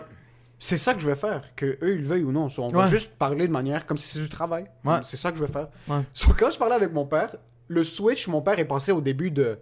C'est 0.64 0.78
ça 0.78 0.94
que 0.94 1.00
je 1.00 1.08
vais 1.08 1.16
faire, 1.16 1.42
que 1.56 1.66
eux 1.82 1.96
ils 1.96 2.02
le 2.02 2.08
veuillent 2.08 2.24
ou 2.24 2.32
non. 2.32 2.48
On 2.60 2.68
va 2.70 2.84
Ouais. 2.84 2.90
juste 2.90 3.16
parler 3.18 3.48
de 3.48 3.52
manière 3.52 3.88
comme 3.88 3.98
si 3.98 4.08
c'est 4.08 4.20
du 4.20 4.30
travail. 4.30 4.66
Ouais. 4.86 5.00
C'est 5.04 5.18
ça 5.18 5.32
que 5.32 5.38
je 5.40 5.44
vais 5.44 5.52
faire. 5.52 5.70
Ouais. 5.88 6.02
So, 6.14 6.34
quand 6.38 6.52
je 6.52 6.58
parlais 6.60 6.76
avec 6.76 6.94
mon 6.94 7.06
père, 7.06 7.36
le 7.68 7.84
switch, 7.84 8.28
mon 8.28 8.42
père 8.42 8.60
est 8.60 8.66
passé 8.66 8.92
au 8.92 9.02
début 9.02 9.32
de 9.32 9.58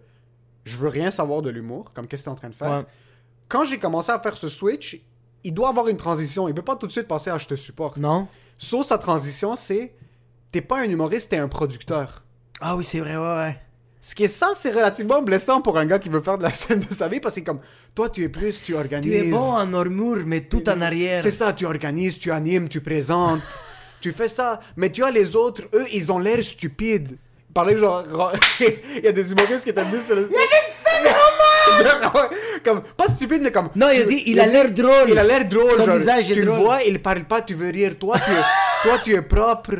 je 0.65 0.75
veux 0.77 0.89
rien 0.89 1.09
savoir 1.09 1.41
de 1.41 1.49
l'humour, 1.49 1.91
comme 1.93 2.05
qu'est-ce 2.05 2.23
que 2.23 2.25
t'es 2.25 2.31
en 2.31 2.35
train 2.35 2.49
de 2.49 2.53
faire. 2.55 2.83
Quand 3.47 3.63
j'ai 3.63 3.79
commencé 3.79 4.11
à 4.11 4.19
faire 4.19 4.37
ce 4.37 4.47
switch, 4.49 5.01
il 5.45 5.53
doit 5.53 5.69
avoir 5.69 5.87
une 5.87 5.95
transition. 5.97 6.47
Il 6.49 6.53
peut 6.53 6.61
pas 6.61 6.75
tout 6.75 6.85
de 6.85 6.91
suite 6.91 7.07
passer 7.07 7.29
à 7.29 7.37
je 7.37 7.47
te 7.47 7.55
supporte. 7.55 7.95
Non? 7.97 8.27
Sauf 8.57 8.85
sa 8.85 8.97
transition, 8.97 9.55
c'est 9.55 9.95
t'es 10.51 10.61
pas 10.61 10.79
un 10.81 10.89
humoriste, 10.89 11.31
t'es 11.31 11.37
un 11.37 11.47
producteur. 11.47 12.23
Ah 12.59 12.75
oui, 12.75 12.83
c'est 12.83 12.99
vrai, 12.99 13.15
ouais, 13.15 13.35
ouais. 13.37 13.61
Ce 14.01 14.15
qui 14.15 14.23
est 14.23 14.27
ça, 14.29 14.51
c'est 14.55 14.71
relativement 14.71 15.21
blessant 15.21 15.61
pour 15.61 15.77
un 15.77 15.85
gars 15.85 15.99
qui 15.99 16.07
veut 16.07 16.21
faire 16.21 16.37
de 16.37 16.43
la 16.43 16.53
scène 16.53 16.79
de 16.79 16.93
sa 16.93 17.07
vie 17.09 17.19
parce 17.19 17.35
que 17.35 17.41
comme 17.41 17.59
toi, 17.93 18.07
tu 18.09 18.23
es 18.23 18.29
plus, 18.29 18.63
tu 18.63 18.73
organises. 18.73 19.11
Tu 19.11 19.17
es 19.17 19.23
bon 19.29 19.53
en 19.53 19.85
humour, 19.85 20.17
mais 20.25 20.41
tout 20.41 20.67
en 20.69 20.79
arrière. 20.81 21.21
C'est 21.21 21.31
ça, 21.31 21.51
tu 21.51 21.65
organises, 21.65 22.17
tu 22.17 22.31
animes, 22.31 22.69
tu 22.69 22.79
présentes, 22.79 23.41
tu 24.01 24.13
fais 24.13 24.29
ça. 24.29 24.61
Mais 24.77 24.89
tu 24.89 25.03
as 25.03 25.11
les 25.11 25.35
autres, 25.35 25.63
eux, 25.73 25.85
ils 25.93 26.11
ont 26.11 26.19
l'air 26.19 26.41
stupides. 26.43 27.17
Parler 27.53 27.77
genre, 27.77 28.03
il 28.61 29.03
y 29.03 29.07
a 29.07 29.11
des 29.11 29.31
humoristes 29.31 29.63
qui 29.63 29.69
étaient 29.71 29.83
venus 29.83 30.05
sur 30.05 30.15
le. 30.15 30.29
Il 30.29 30.33
y 30.33 30.35
avait 30.35 30.45
une 30.45 30.69
Comme 32.63 32.81
pas 32.97 33.07
stupide, 33.07 33.41
mais 33.41 33.51
comme. 33.51 33.69
Non, 33.75 33.87
il 33.93 34.01
a 34.01 34.03
tu- 34.03 34.09
dit, 34.15 34.23
il 34.27 34.39
a 34.39 34.45
l'air 34.45 34.71
drôle. 34.71 35.09
Il 35.09 35.17
a 35.17 35.23
l'air 35.23 35.45
drôle. 35.45 35.71
Son 35.77 35.85
genre, 35.85 35.97
visage 35.97 36.31
est 36.31 36.35
tu 36.35 36.45
drôle. 36.45 36.57
le 36.57 36.63
vois, 36.63 36.83
il 36.83 37.01
parle 37.01 37.23
pas, 37.23 37.41
tu 37.41 37.53
veux 37.53 37.69
rire. 37.69 37.95
Toi, 37.99 38.17
tu 38.19 38.31
toi, 38.87 38.97
tu 39.03 39.13
es 39.13 39.21
propre. 39.21 39.75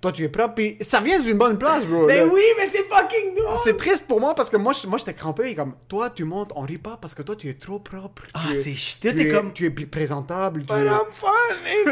Toi, 0.00 0.12
tu 0.12 0.24
es 0.24 0.28
propre. 0.30 0.54
Puis 0.54 0.78
ça 0.80 1.00
vient 1.00 1.18
d'une 1.20 1.36
bonne 1.36 1.58
place, 1.58 1.84
bro. 1.84 2.06
Mais 2.06 2.18
là. 2.18 2.26
oui, 2.26 2.40
mais 2.58 2.68
c'est 2.68 2.84
fucking 2.84 3.34
drôle. 3.34 3.56
C'est 3.62 3.76
triste 3.76 4.06
pour 4.06 4.18
moi 4.20 4.34
parce 4.34 4.48
que 4.48 4.56
moi, 4.56 4.72
moi 4.88 4.98
j'étais 4.98 5.12
crampé 5.14 5.50
et 5.50 5.54
comme 5.54 5.74
toi 5.88 6.08
tu 6.08 6.24
montes, 6.24 6.52
on 6.56 6.62
rit 6.62 6.78
pas 6.78 6.96
parce 7.00 7.14
que 7.14 7.20
toi 7.22 7.36
tu 7.36 7.48
es 7.48 7.54
trop 7.54 7.78
propre. 7.78 8.22
Ah, 8.32 8.54
c'est 8.54 8.72
tu 8.72 8.96
t'es 9.00 9.10
es- 9.10 9.28
comme- 9.30 9.52
tu 9.52 9.66
es 9.66 9.70
présentable. 9.70 10.60
Tu 10.60 10.66
But 10.72 10.82
es... 10.82 10.86
I'm 10.86 11.12
funny, 11.12 11.84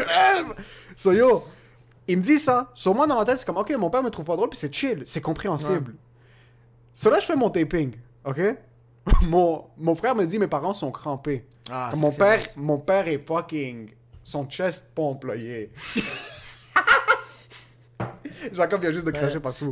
man. 0.47 0.55
So 0.95 1.11
yo, 1.13 1.43
il 2.07 2.17
me 2.17 2.23
dit 2.23 2.39
ça. 2.39 2.71
Sur 2.73 2.95
moi 2.95 3.05
dans 3.05 3.15
ma 3.19 3.25
tête 3.25 3.37
c'est 3.37 3.45
comme 3.45 3.57
ok 3.57 3.69
mon 3.77 3.89
père 3.91 4.01
me 4.01 4.09
trouve 4.09 4.25
pas 4.25 4.35
drôle 4.35 4.49
puis 4.49 4.57
c'est 4.59 4.73
chill, 4.73 5.03
c'est 5.05 5.21
compréhensible. 5.21 5.93
So 6.95 7.09
là 7.11 7.19
je 7.19 7.25
fais 7.27 7.35
mon 7.35 7.49
taping, 7.51 7.93
ok? 8.25 8.39
mon, 9.21 9.65
mon 9.77 9.93
frère 9.95 10.15
me 10.15 10.25
dit 10.25 10.39
mes 10.39 10.47
parents 10.47 10.73
sont 10.73 10.91
crampés. 10.91 11.45
Ah, 11.71 11.91
mon 11.95 12.11
père, 12.11 12.41
mon 12.57 12.79
père 12.79 13.07
est 13.07 13.19
fucking, 13.19 13.91
son 14.23 14.49
chest 14.49 14.87
pas 14.95 15.03
employé. 15.13 15.71
Jacob 18.53 18.81
vient 18.81 18.91
juste 18.91 19.05
de 19.05 19.11
cracher 19.11 19.39
partout. 19.39 19.71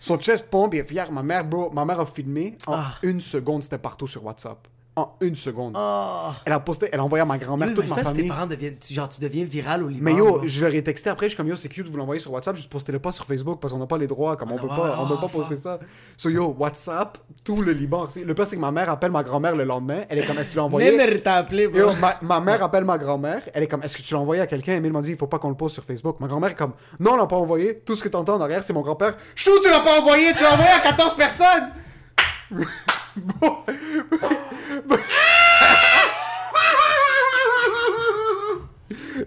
Son 0.00 0.18
chest 0.18 0.50
pompe, 0.50 0.74
il 0.74 0.80
est 0.80 0.84
fier. 0.84 1.10
Ma 1.10 1.22
mère, 1.22 1.44
bro, 1.44 1.70
ma 1.70 1.84
mère 1.84 2.00
a 2.00 2.06
filmé. 2.06 2.56
En 2.66 2.74
Ah. 2.74 2.94
une 3.02 3.20
seconde, 3.20 3.62
c'était 3.62 3.78
partout 3.78 4.06
sur 4.06 4.24
WhatsApp. 4.24 4.68
En 4.96 5.16
une 5.20 5.34
seconde. 5.34 5.74
Oh. 5.76 6.30
Elle 6.44 6.52
a 6.52 6.60
posté, 6.60 6.88
elle 6.92 7.00
a 7.00 7.04
envoyé 7.04 7.20
à 7.20 7.24
ma 7.24 7.36
grand-mère, 7.36 7.74
toute 7.74 7.78
ma 7.78 7.84
toi, 7.86 7.96
si 7.96 8.02
tes 8.02 8.04
famille. 8.04 8.28
parents 8.28 8.46
deviennent. 8.46 8.76
tu- 8.78 8.94
Genre, 8.94 9.08
tu 9.08 9.20
deviens 9.20 9.44
viral 9.44 9.82
au 9.82 9.88
Liban. 9.88 10.04
Mais 10.04 10.14
yo, 10.14 10.40
je 10.44 10.64
leur 10.64 10.72
ai 10.72 10.84
texté 10.84 11.10
après, 11.10 11.26
je 11.26 11.30
suis 11.30 11.36
comme 11.36 11.48
yo, 11.48 11.56
c'est 11.56 11.68
cute, 11.68 11.88
vous 11.88 11.96
l'envoyez 11.96 12.20
sur 12.20 12.32
WhatsApp, 12.32 12.54
juste 12.54 12.70
postez-le 12.70 13.00
pas 13.00 13.10
sur 13.10 13.24
Facebook 13.24 13.58
parce 13.60 13.72
qu'on 13.72 13.80
n'a 13.80 13.88
pas 13.88 13.98
les 13.98 14.06
droits, 14.06 14.36
comme 14.36 14.52
on 14.52 14.56
peut 14.56 14.68
ouais, 14.68 14.76
pas, 14.76 14.96
on 15.00 15.08
peut 15.08 15.16
pas 15.16 15.26
poster 15.26 15.56
ça. 15.56 15.80
So 16.16 16.28
yo, 16.30 16.54
WhatsApp, 16.56 17.18
tout 17.42 17.60
le 17.60 17.72
Liban. 17.72 18.06
Le 18.24 18.34
pire, 18.34 18.46
c'est 18.46 18.54
que 18.54 18.60
ma 18.60 18.70
mère 18.70 18.88
appelle 18.88 19.10
ma 19.10 19.24
grand-mère 19.24 19.56
le 19.56 19.64
lendemain, 19.64 20.02
elle 20.08 20.18
est 20.18 20.26
comme, 20.26 20.38
est-ce 20.38 20.48
que 20.48 20.52
tu 20.52 20.56
l'as 20.58 20.64
envoyé? 20.64 20.96
Même 20.96 21.20
t'a 21.22 21.34
appelé, 21.34 21.66
bro. 21.66 21.78
Yo, 21.80 21.90
ma, 22.00 22.16
ma 22.22 22.38
mère 22.40 22.62
appelle 22.62 22.84
ma 22.84 22.96
grand-mère, 22.96 23.42
elle 23.52 23.64
est 23.64 23.66
comme, 23.66 23.82
est-ce 23.82 23.96
que 23.96 24.02
tu 24.02 24.14
l'as 24.14 24.20
envoyé 24.20 24.42
à 24.42 24.46
quelqu'un? 24.46 24.74
Emile 24.74 24.92
m'a 24.92 25.02
dit, 25.02 25.10
il 25.10 25.16
faut 25.16 25.26
pas 25.26 25.40
qu'on 25.40 25.48
le 25.48 25.56
poste 25.56 25.74
sur 25.74 25.82
Facebook. 25.82 26.20
Ma 26.20 26.28
grand-mère 26.28 26.50
est 26.50 26.54
comme, 26.54 26.72
non, 27.00 27.14
on 27.14 27.16
l'a 27.16 27.26
pas 27.26 27.34
envoyé. 27.36 27.80
Tout 27.80 27.96
ce 27.96 28.04
que 28.04 28.08
t'entends 28.08 28.36
en 28.36 28.40
arrière, 28.40 28.62
c'est 28.62 28.72
mon 28.72 28.82
grand-père. 28.82 29.16
Chou, 29.34 29.50
tu 29.60 29.68
l'as 29.68 29.80
pas 29.80 29.98
envoyé, 30.00 30.32
tu 30.34 30.42
l'as 30.44 30.52
envoyé 30.52 30.70
à 30.70 30.78
14 30.78 31.16
personnes! 31.16 31.70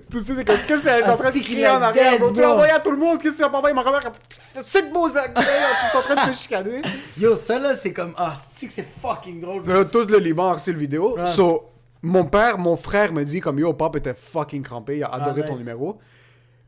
Tout 0.09 0.19
de 0.19 0.25
suite, 0.25 0.45
comme, 0.45 0.57
qu'est-ce 0.67 0.83
qu'elle 0.83 1.03
est 1.03 1.09
en 1.09 1.17
train 1.17 1.31
de 1.31 1.39
crier 1.39 1.67
en 1.67 1.81
arrière? 1.81 2.13
Tu 2.33 2.41
l'as 2.41 2.51
envoyé 2.51 2.71
à 2.71 2.79
tout 2.79 2.91
le 2.91 2.97
monde, 2.97 3.21
qu'est-ce 3.21 3.37
que 3.39 3.43
tu 3.43 3.49
pas 3.49 3.57
envoyer? 3.57 3.73
Ma 3.75 3.83
grand-mère, 3.83 4.01
comme, 4.01 4.13
c'est 4.61 4.91
beau, 4.91 5.09
ça! 5.09 5.25
Ils 5.27 5.97
en 5.97 6.01
train 6.01 6.27
de 6.27 6.33
se 6.33 6.41
chicaner. 6.41 6.81
Yo, 7.17 7.35
ça 7.35 7.59
là, 7.59 7.73
c'est 7.73 7.93
comme. 7.93 8.13
Ah, 8.17 8.33
c'est 8.53 8.67
que 8.67 8.73
c'est 8.73 8.87
fucking 9.01 9.41
drôle. 9.41 9.63
Euh, 9.67 9.85
Tout 9.85 10.05
le 10.05 10.17
Liban 10.17 10.49
a 10.49 10.53
reçu 10.53 10.71
le 10.73 10.79
vidéo. 10.79 11.17
So, 11.27 11.69
mon 12.01 12.25
père, 12.25 12.57
mon 12.57 12.77
frère 12.77 13.11
me 13.13 13.23
dit 13.23 13.39
comme 13.39 13.59
yo, 13.59 13.73
pop 13.73 13.95
était 13.95 14.13
fucking 14.13 14.61
crampé, 14.63 14.97
il 14.97 15.03
a 15.03 15.07
adoré 15.07 15.43
ton 15.45 15.53
nice. 15.53 15.59
numéro. 15.59 15.99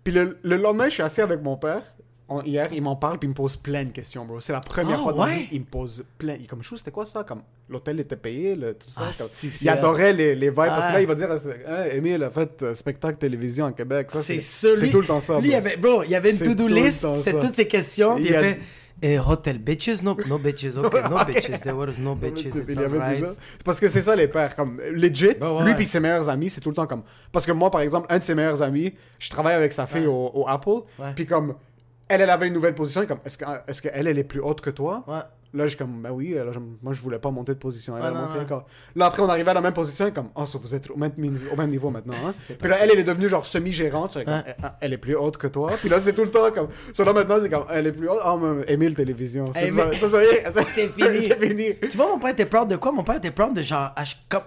Puis 0.04 0.14
le, 0.14 0.40
le 0.44 0.56
lendemain, 0.56 0.86
je 0.86 0.94
suis 0.96 1.04
assis 1.04 1.22
avec 1.22 1.42
mon 1.42 1.58
père. 1.58 1.84
On- 2.30 2.42
hier, 2.44 2.70
il 2.72 2.82
m'en 2.82 2.96
parle 2.96 3.18
puis 3.20 3.28
il 3.28 3.30
me 3.32 3.36
pose 3.36 3.56
plein 3.58 3.84
de 3.86 3.90
questions, 3.92 4.24
bro. 4.26 4.40
C'est 4.40 4.54
la 4.54 4.60
première 4.62 5.00
Ah, 5.00 5.04
fois 5.04 5.14
de 5.14 5.18
ma 5.18 5.26
ouais? 5.26 5.36
vie, 5.36 5.48
il 5.54 5.60
me 5.62 5.66
pose 5.66 6.04
plein. 6.18 6.36
Il 6.40 6.48
comme 6.48 6.62
chou, 6.64 6.78
c'était 6.78 6.92
quoi 6.92 7.06
ça? 7.06 7.24
Comme 7.24 7.42
l'hôtel 7.70 8.00
était 8.00 8.16
payé, 8.16 8.56
le- 8.56 8.74
tout 8.76 8.90
ça. 8.90 9.02
Ah, 9.06 9.12
comme- 9.18 9.28
il 9.62 9.70
adorait 9.70 10.14
les, 10.14 10.36
les 10.36 10.50
vibes 10.50 10.56
parce 10.56 10.86
que 10.86 10.90
Ah. 10.92 10.94
là, 10.94 11.02
il 11.02 11.08
va 11.08 11.16
dire, 11.16 11.30
hein, 11.32 11.84
Emile 11.92 12.24
a 12.24 12.30
fait 12.30 12.62
euh, 12.62 12.76
spectacle 12.76 13.18
télévision 13.18 13.66
à 13.66 13.72
Québec. 13.72 14.10
C'est 14.14 14.40
C'est 14.42 14.90
tout 14.90 15.02
le 15.02 15.08
temps 15.08 15.20
ça. 15.20 15.40
Lui, 15.40 15.50
il 15.50 15.56
avait, 15.56 15.78
bro, 15.78 16.04
il 16.04 16.14
avait 16.16 16.32
une 16.32 16.40
to-do 16.40 16.68
list, 16.68 17.06
c'est 17.24 17.40
toutes 17.40 17.56
ces 17.56 17.68
questions, 17.68 18.18
Il 18.18 18.26
il 18.26 18.32
y 18.32 18.36
a- 18.36 18.42
fait 18.42 18.60
eh, 19.02 19.18
Hotel 19.18 19.60
bitches, 19.60 20.04
no, 20.04 20.18
no 20.28 20.38
bitches, 20.38 20.76
ok, 20.76 20.94
no 21.10 21.24
bitches, 21.26 21.62
there 21.62 21.74
was 21.74 21.94
no 22.00 22.16
bitches, 22.16 22.48
it's 22.54 22.66
Il 22.68 22.82
y 22.82 22.84
avait 22.84 23.16
déjà- 23.16 23.34
Parce 23.64 23.80
que 23.80 23.88
c'est 23.88 24.02
ça 24.02 24.14
les 24.14 24.28
pères, 24.28 24.56
comme 24.58 24.82
legit, 24.92 25.28
ouais, 25.40 25.66
lui 25.66 25.74
puis 25.76 25.86
ses 25.86 26.02
meilleurs 26.02 26.28
amis, 26.28 26.50
c'est 26.50 26.60
tout 26.60 26.68
le 26.70 26.76
temps 26.76 26.86
comme. 26.86 27.04
Parce 27.32 27.46
que 27.46 27.54
moi, 27.54 27.72
par 27.72 27.80
exemple, 27.80 28.08
un 28.10 28.20
de 28.20 28.24
ses 28.26 28.36
meilleurs 28.36 28.62
amis, 28.62 28.94
je 29.18 29.30
travaille 29.30 29.56
avec 29.56 29.72
sa 29.72 29.88
fille 29.88 30.06
au, 30.06 30.32
au 30.34 30.46
Apple, 30.50 30.82
puis 31.16 31.26
comme 31.26 31.56
elle, 32.10 32.22
elle 32.22 32.30
avait 32.30 32.48
une 32.48 32.54
nouvelle 32.54 32.76
position, 32.76 33.06
comme 33.06 33.20
est-ce 33.24 33.38
que 33.38 33.46
est-ce 33.68 33.82
qu'elle, 33.82 34.08
elle 34.08 34.18
est 34.18 34.24
plus 34.24 34.42
haute 34.42 34.62
que 34.62 34.70
toi? 34.72 35.04
Ouais. 35.08 35.22
Là, 35.54 35.64
je 35.66 35.70
suis 35.70 35.78
comme, 35.78 36.02
ben 36.04 36.12
oui, 36.12 36.30
là, 36.36 36.52
je- 36.52 36.60
moi 36.82 36.94
je 36.94 37.02
voulais 37.02 37.18
pas 37.20 37.32
monter 37.32 37.54
de 37.54 37.58
position. 37.60 37.98
Elle 37.98 38.04
Ouais, 38.04 38.10
a 38.10 38.12
non, 38.12 38.22
monté 38.22 38.38
non. 38.38 38.44
encore. 38.44 38.66
Là, 38.96 39.06
après, 39.08 39.22
on 39.24 39.30
arrivait 39.30 39.50
à 39.50 39.56
la 39.56 39.62
même 39.62 39.74
position, 39.74 40.06
et 40.08 40.12
comme, 40.12 40.30
oh, 40.36 40.46
ça, 40.46 40.60
vous 40.60 40.76
êtes 40.76 40.90
au 40.92 40.96
même, 40.96 41.12
niveau- 41.18 41.54
au 41.54 41.56
même 41.56 41.70
niveau 41.72 41.90
maintenant. 41.90 42.14
Hein? 42.24 42.34
Puis 42.60 42.70
là, 42.70 42.78
elle, 42.82 42.92
elle 42.94 43.00
est 43.00 43.04
devenue 43.04 43.28
genre 43.28 43.46
semi-gérante. 43.46 44.16
Ouais. 44.16 44.26
elle, 44.28 44.56
elle 44.82 44.94
est 44.94 44.98
plus 44.98 45.16
haute 45.16 45.38
que 45.38 45.48
toi. 45.48 45.72
Puis 45.80 45.90
là, 45.90 46.00
c'est 46.00 46.14
tout 46.14 46.24
le 46.24 46.30
temps 46.32 46.52
comme. 46.52 46.68
So 46.94 47.04
là, 47.04 47.14
maintenant, 47.14 47.38
c'est 47.42 47.50
comme, 47.50 47.66
elle 47.72 47.88
est 47.88 47.92
plus 47.92 48.08
haute. 48.10 48.20
Oh, 48.26 48.38
mais 48.38 48.72
Émile 48.72 48.94
Télévision. 48.96 49.46
C'est 49.54 49.70
Émile- 49.70 49.98
ça, 49.98 50.08
ça, 50.08 50.10
ça 50.10 50.24
y 50.24 50.28
est, 50.28 50.52
ça- 50.52 50.64
C'est 50.66 50.88
fini. 50.90 51.22
c'est 51.22 51.40
fini. 51.48 51.76
Tu 51.90 51.98
vois, 51.98 52.10
mon 52.10 52.20
père 52.20 52.30
était 52.30 52.46
proud 52.46 52.68
de 52.70 52.76
quoi? 52.76 52.92
Mon 52.92 53.04
père 53.04 53.16
était 53.16 53.32
proud 53.32 53.56
de 53.56 53.62
genre. 53.64 53.92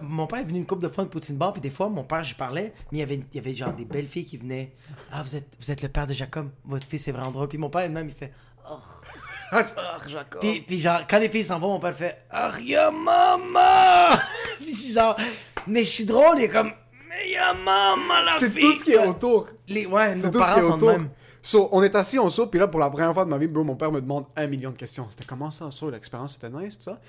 mon 0.03 0.27
père 0.27 0.41
est 0.41 0.45
venu 0.45 0.59
une 0.59 0.67
coupe 0.67 0.83
de 0.83 0.88
fois 0.88 1.05
de 1.05 1.09
Poutine 1.09 1.37
Bar, 1.37 1.53
puis 1.53 1.61
des 1.62 1.71
fois, 1.71 1.88
mon 1.88 2.05
père, 2.05 2.23
je 2.23 2.35
parlais, 2.37 2.73
mais 2.93 2.99
il 2.99 3.01
y 3.01 3.03
avait, 3.03 3.17
il 3.17 3.37
y 3.37 3.38
avait 3.38 3.55
genre 3.55 3.73
des 3.73 3.85
belles 3.85 4.07
filles 4.07 4.25
qui 4.25 4.37
venaient. 4.37 4.73
Ah, 5.12 5.23
vous 5.23 5.35
êtes, 5.37 5.49
vous 5.61 5.71
êtes 5.71 5.83
le 5.83 5.88
père 5.88 6.07
de 6.07 6.12
Jacob, 6.12 6.49
votre 6.65 6.87
fils 6.87 7.03
c'est 7.05 7.12
vraiment 7.12 7.31
drôle. 7.33 7.49
Puis 7.49 7.59
mon 7.59 7.71
père, 7.71 7.88
même, 7.91 8.07
il 8.09 8.15
fait. 8.15 8.33
Jacob. 8.65 8.79
Puis, 10.41 10.61
puis 10.61 10.79
genre, 10.79 11.01
quand 11.09 11.19
les 11.19 11.29
filles 11.29 11.45
s'en 11.45 11.59
vont, 11.59 11.69
mon 11.73 11.81
père 11.81 11.95
fait 11.95 12.23
Ah, 12.31 12.51
y'a 12.62 12.91
maman 12.91 14.17
Puis 14.59 14.71
je 14.71 14.77
suis 14.81 14.93
genre, 14.93 15.17
mais 15.67 15.85
je 15.85 15.91
suis 15.91 16.05
drôle, 16.05 16.38
il 16.38 16.45
est 16.45 16.49
comme 16.49 16.73
Mais 17.09 17.31
y'a 17.31 17.53
maman 17.53 18.23
la 18.25 18.33
C'est 18.38 18.51
tout 18.51 18.73
ce 18.73 18.85
qui 18.85 18.93
est 18.93 19.07
autour. 19.07 19.49
Les, 19.69 19.87
ouais, 19.87 20.17
C'est 20.17 20.27
nos 20.27 20.33
tout 20.33 20.38
ce 20.43 20.45
qui 20.45 20.49
parents 20.55 20.59
est 20.59 20.71
sont 20.71 20.77
de 20.79 20.85
autour. 20.85 20.99
même. 20.99 21.09
So, 21.45 21.69
on 21.73 21.83
est 21.83 21.95
assis, 21.97 22.19
on 22.19 22.31
soupe, 22.31 22.51
puis 22.53 22.61
là, 22.61 22.69
pour 22.69 22.79
la 22.79 22.88
première 22.88 23.12
fois 23.12 23.25
de 23.25 23.31
ma 23.31 23.37
vie, 23.37 23.49
bro, 23.49 23.65
mon 23.65 23.75
père 23.75 23.91
me 23.91 24.01
demande 24.01 24.27
un 24.37 24.47
million 24.47 24.71
de 24.71 24.77
questions. 24.77 25.07
C'était 25.11 25.25
comment 25.25 25.51
ça, 25.51 25.71
ça, 25.73 25.87
l'expérience, 25.91 26.35
c'était 26.41 26.51
nice, 26.51 26.79
tout 26.79 26.85
ça? 26.85 27.01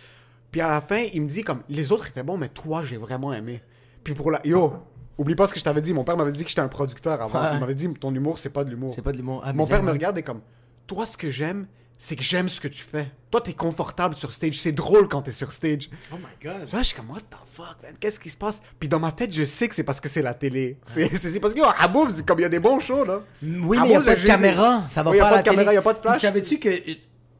Puis 0.51 0.59
à 0.59 0.67
la 0.69 0.81
fin, 0.81 1.05
il 1.13 1.21
me 1.21 1.27
dit 1.27 1.43
comme, 1.43 1.61
les 1.69 1.91
autres 1.91 2.07
étaient 2.07 2.23
bons, 2.23 2.37
mais 2.37 2.49
toi, 2.49 2.83
j'ai 2.83 2.97
vraiment 2.97 3.31
aimé. 3.31 3.61
Puis 4.03 4.15
pour 4.15 4.31
la... 4.31 4.41
Yo, 4.43 4.73
oublie 5.19 5.35
pas 5.35 5.45
ce 5.47 5.53
que 5.53 5.59
je 5.59 5.63
t'avais 5.63 5.81
dit. 5.81 5.93
Mon 5.93 6.03
père 6.03 6.17
m'avait 6.17 6.31
dit 6.31 6.43
que 6.43 6.49
j'étais 6.49 6.61
un 6.61 6.67
producteur 6.67 7.21
avant. 7.21 7.41
Ouais. 7.41 7.49
Il 7.53 7.59
m'avait 7.59 7.75
dit, 7.75 7.91
ton 7.93 8.13
humour, 8.13 8.39
c'est 8.39 8.49
pas 8.49 8.63
de 8.63 8.69
l'humour. 8.71 8.91
C'est 8.93 9.01
pas 9.03 9.11
de 9.11 9.17
l'humour. 9.17 9.41
Ah, 9.45 9.53
Mon 9.53 9.67
père 9.67 9.83
me 9.83 9.91
regarde 9.91 10.17
et 10.17 10.23
comme, 10.23 10.41
toi, 10.87 11.05
ce 11.05 11.15
que 11.15 11.29
j'aime, 11.31 11.67
c'est 11.97 12.15
que 12.15 12.23
j'aime 12.23 12.49
ce 12.49 12.59
que 12.59 12.67
tu 12.67 12.83
fais. 12.83 13.09
Toi, 13.31 13.41
t'es 13.41 13.53
confortable 13.53 14.15
sur 14.17 14.31
stage. 14.33 14.59
C'est 14.59 14.71
drôle 14.73 15.07
quand 15.07 15.21
t'es 15.21 15.31
sur 15.31 15.53
stage. 15.53 15.89
Oh 16.11 16.15
my 16.17 16.23
god. 16.49 16.65
Ça, 16.67 16.79
je 16.79 16.83
suis 16.83 16.95
comme, 16.95 17.09
what 17.09 17.21
the 17.21 17.35
fuck, 17.53 17.77
man, 17.81 17.93
qu'est-ce 17.99 18.19
qui 18.19 18.29
se 18.29 18.37
passe? 18.37 18.61
Puis 18.79 18.89
dans 18.89 18.99
ma 18.99 19.11
tête, 19.11 19.33
je 19.33 19.43
sais 19.43 19.67
que 19.67 19.75
c'est 19.75 19.83
parce 19.83 20.01
que 20.01 20.09
c'est 20.09 20.21
la 20.21 20.33
télé. 20.33 20.77
C'est 20.85 21.07
c'est- 21.09 21.39
parce 21.39 21.53
que, 21.53 21.59
yo, 21.59 21.65
Haboub, 21.79 22.09
c'est 22.11 22.25
comme 22.25 22.39
il 22.39 22.43
y 22.43 22.45
a 22.45 22.49
des 22.49 22.59
bons 22.59 22.79
shows, 22.79 23.05
là. 23.05 23.21
Oui, 23.41 23.77
Ah, 23.79 23.83
mais 23.83 23.87
il 23.87 23.91
n'y 23.91 23.95
a 23.95 24.01
pas 24.01 24.15
de 24.15 24.25
caméra. 24.25 24.83
des- 24.87 24.93
Ça 24.93 25.01
va 25.03 25.11
Oui, 25.11 25.17
y 25.17 25.19
pas 25.19 25.25
a 25.25 25.27
à 25.27 25.31
pas 25.31 25.35
la 25.37 25.41
de 25.41 25.45
caméra, 25.47 25.63
télé. 25.65 25.75
y 25.75 25.77
a 25.77 25.81
pas 25.81 25.93
de 25.93 25.99
flash. 25.99 26.21
Savais-tu 26.21 26.59
que 26.59 26.69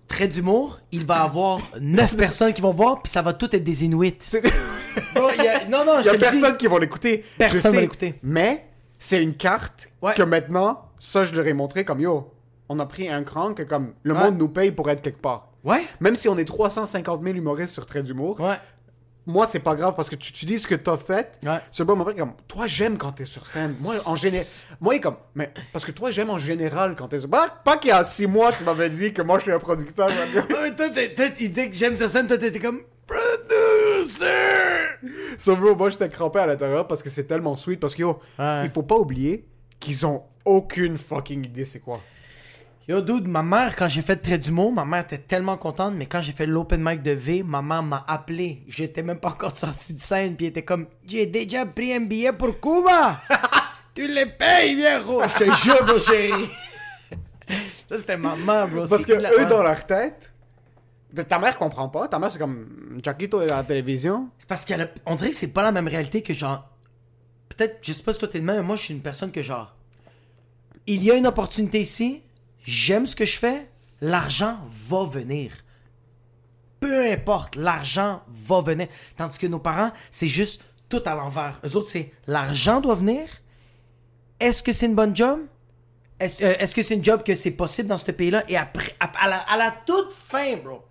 Trait 0.08 0.28
d'humour, 0.28 0.80
il 0.92 1.06
va 1.06 1.24
avoir 1.24 1.60
9 1.82 2.16
personnes 2.18 2.54
qui 2.54 2.62
vont 2.62 2.72
voir, 2.72 3.02
puis 3.02 3.10
ça 3.12 3.22
va 3.22 3.34
tout 3.34 3.54
être 3.56 3.64
des 3.64 3.86
Inuits. 3.86 4.18
Il 5.38 5.44
y 5.44 5.48
a- 5.48 5.66
Non, 5.68 5.86
non, 5.86 6.00
Il 6.00 6.04
je 6.04 6.10
y 6.10 6.12
te 6.12 6.26
a 6.26 6.30
dis. 6.32 6.40
personne 6.40 6.58
qui 6.58 6.68
va 6.68 6.78
l'écouter. 6.80 7.24
Personne 7.38 7.74
va 7.74 7.82
l'écouter. 7.82 8.20
Mais 8.22 8.66
c'est 9.00 9.24
une 9.24 9.34
carte 9.36 9.90
Ouais. 10.02 10.14
que 10.14 10.22
maintenant, 10.24 10.90
ça, 11.00 11.24
je 11.24 11.34
leur 11.34 11.48
ai 11.48 11.54
montré 11.54 11.84
comme 11.86 12.02
yo. 12.02 12.32
On 12.76 12.80
a 12.80 12.88
pris 12.88 13.08
un 13.08 13.22
cran 13.24 13.54
que 13.54 13.62
comme 13.62 13.94
le 14.02 14.14
Ouais. 14.16 14.20
monde 14.20 14.38
nous 14.40 14.48
paye 14.50 14.72
pour 14.72 14.90
être 14.90 15.04
quelque 15.04 15.22
part. 15.22 15.50
Ouais. 15.64 15.84
Même 16.00 16.16
si 16.16 16.28
on 16.28 16.36
est 16.40 16.46
350 16.46 17.24
000 17.24 17.36
humoristes 17.38 17.72
sur 17.74 17.86
Trait 17.86 18.02
d'humour, 18.02 18.40
Ouais. 18.42 18.56
moi, 19.28 19.46
c'est 19.46 19.60
pas 19.60 19.76
grave 19.76 19.94
parce 19.96 20.10
que 20.10 20.16
tu 20.16 20.32
utilises 20.32 20.64
ce 20.64 20.68
que 20.68 20.74
t'as 20.76 20.98
fait. 20.98 21.34
Ouais. 21.44 21.60
C'est 21.72 21.84
bon, 21.86 22.04
père, 22.04 22.16
comme, 22.16 22.34
toi, 22.48 22.66
j'aime 22.66 22.98
quand 22.98 23.12
t'es 23.12 23.26
sur 23.26 23.46
scène. 23.46 23.76
Moi, 23.80 23.96
en 24.08 24.16
général. 24.16 24.46
Moi, 24.82 24.96
il 24.96 24.98
est 24.98 25.02
comme, 25.02 25.18
mais, 25.36 25.54
parce 25.72 25.86
que 25.86 25.92
toi, 25.92 26.10
j'aime 26.10 26.32
en 26.32 26.40
général 26.40 26.96
quand 26.96 27.08
t'es 27.10 27.20
sur 27.20 27.30
Pas, 27.30 27.48
pas 27.64 27.78
qu'il 27.78 27.90
y 27.90 27.94
a 27.94 28.04
six 28.04 28.26
mois, 28.26 28.52
tu 28.52 28.64
m'avais 28.64 28.90
dit 28.90 29.14
que 29.14 29.22
moi, 29.22 29.38
je 29.38 29.44
suis 29.44 29.52
un 29.52 29.60
producteur. 29.60 30.08
Ouais, 30.50 30.76
toi, 30.76 30.88
il 31.40 31.50
dit 31.52 31.70
que 31.70 31.76
j'aime 31.78 31.96
sa 31.96 32.08
scène, 32.08 32.26
toi, 32.28 32.38
t'étais 32.40 32.60
comme 32.60 32.82
producer. 33.08 34.26
So, 35.38 35.56
bro, 35.56 35.76
moi, 35.76 35.90
j'étais 35.90 36.10
crampé 36.10 36.40
à 36.40 36.48
l'intérieur 36.48 36.88
parce 36.88 37.04
que 37.04 37.10
c'est 37.10 37.26
tellement 37.26 37.56
sweet. 37.56 37.80
Parce 37.80 37.94
que, 37.96 38.02
yo, 38.02 38.20
Ouais. 38.40 38.64
il 38.66 38.70
faut 38.72 38.84
pas 38.84 38.96
oublier 38.96 39.46
qu'ils 39.80 40.06
ont 40.06 40.24
aucune 40.46 40.98
fucking 40.98 41.46
idée 41.46 41.66
c'est 41.66 41.80
quoi. 41.80 42.00
Yo, 42.88 43.00
dude, 43.00 43.28
ma 43.30 43.44
mère, 43.44 43.76
quand 43.78 43.88
j'ai 43.88 44.02
fait 44.02 44.18
Trait 44.18 44.38
d'humour, 44.38 44.74
ma 44.74 44.84
mère 44.84 45.04
était 45.04 45.18
tellement 45.18 45.56
contente, 45.56 45.94
mais 45.96 46.06
quand 46.06 46.22
j'ai 46.22 46.34
fait 46.34 46.46
l'open 46.46 46.84
mic 46.84 47.02
de 47.02 47.12
V, 47.12 47.42
ma 47.44 47.62
mère 47.62 47.82
m'a 47.82 48.04
appelé. 48.10 48.62
J'étais 48.68 49.04
même 49.04 49.20
pas 49.20 49.30
encore 49.30 49.56
sorti 49.58 49.94
de 49.94 50.02
scène, 50.02 50.36
puis 50.36 50.48
elle 50.48 50.50
était 50.50 50.64
comme 50.66 50.88
J'ai 51.08 51.26
déjà 51.26 51.66
pris 51.66 51.94
un 51.94 52.02
billet 52.02 52.34
pour 52.34 52.60
Cuba 52.60 53.16
Tu 53.96 54.08
les 54.08 54.26
payes, 54.26 54.76
viejo 54.76 55.22
Je 55.22 55.46
te 55.46 55.52
jure, 55.64 55.86
mon 55.86 55.98
chéri. 56.00 56.50
Ça, 57.88 57.98
c'était 57.98 58.18
ma 58.18 58.36
mère, 58.36 58.68
bro. 58.68 58.86
Parce 58.88 59.06
que 59.06 59.14
eux, 59.14 59.46
dans 59.46 59.62
leur 59.64 59.86
tête, 59.86 60.34
ta 61.30 61.40
mère 61.40 61.58
comprend 61.58 61.88
pas. 61.88 62.08
Ta 62.10 62.20
mère, 62.20 62.32
c'est 62.32 62.40
comme, 62.40 63.00
Jackito 63.02 63.42
est 63.42 63.52
à 63.52 63.58
la 63.58 63.64
télévision. 63.64 64.30
C'est 64.40 64.48
parce 64.50 64.66
qu'elle 64.66 64.82
a- 64.82 64.90
on 65.06 65.16
dirait 65.16 65.30
que 65.30 65.36
c'est 65.38 65.54
pas 65.54 65.64
la 65.64 65.72
même 65.72 65.88
réalité 65.88 66.22
que 66.22 66.34
genre. 66.34 66.68
Peut-être, 67.50 67.78
je 67.82 67.94
sais 67.94 68.04
pas 68.04 68.12
si 68.14 68.20
toi 68.20 68.28
t'es 68.28 68.40
de 68.42 68.46
même, 68.46 68.58
mais 68.58 68.62
moi 68.64 68.76
je 68.76 68.82
suis 68.82 68.94
une 68.94 69.02
personne 69.02 69.32
que 69.32 69.42
genre. 69.44 69.76
Il 70.88 71.02
y 71.04 71.12
a 71.12 71.16
une 71.16 71.28
opportunité 71.28 71.80
ici, 71.82 72.24
j'aime 72.64 73.06
ce 73.06 73.16
que 73.16 73.26
je 73.26 73.38
fais, 73.38 73.70
l'argent 74.02 74.60
va 74.90 75.06
venir. 75.06 75.52
Peu 76.80 77.12
importe, 77.12 77.56
l'argent 77.56 78.24
va 78.28 78.62
venir. 78.62 78.88
Tandis 79.16 79.38
que 79.38 79.48
nos 79.48 79.60
parents, 79.60 79.92
c'est 80.12 80.28
juste 80.28 80.64
tout 80.90 81.02
à 81.06 81.16
l'envers. 81.16 81.60
Eux 81.66 81.76
autres, 81.78 81.90
c'est 81.90 82.12
l'argent 82.28 82.82
doit 82.82 82.96
venir. 82.96 83.28
Est-ce 84.40 84.62
que 84.62 84.74
c'est 84.74 84.88
une 84.88 84.96
bonne 84.96 85.16
job? 85.16 85.40
Est-ce 86.20 86.44
euh, 86.44 86.68
que 86.76 86.84
c'est 86.84 86.96
une 86.96 87.04
job 87.04 87.24
que 87.24 87.36
c'est 87.36 87.52
possible 87.52 87.88
dans 87.88 87.98
ce 87.98 88.12
pays-là? 88.12 88.44
Et 88.50 88.58
après, 88.58 88.94
à, 89.00 89.06
à 89.24 89.30
la, 89.30 89.38
à 89.40 89.58
la 89.58 89.74
toute 89.86 90.12
fin, 90.12 90.58
bro, 90.58 90.84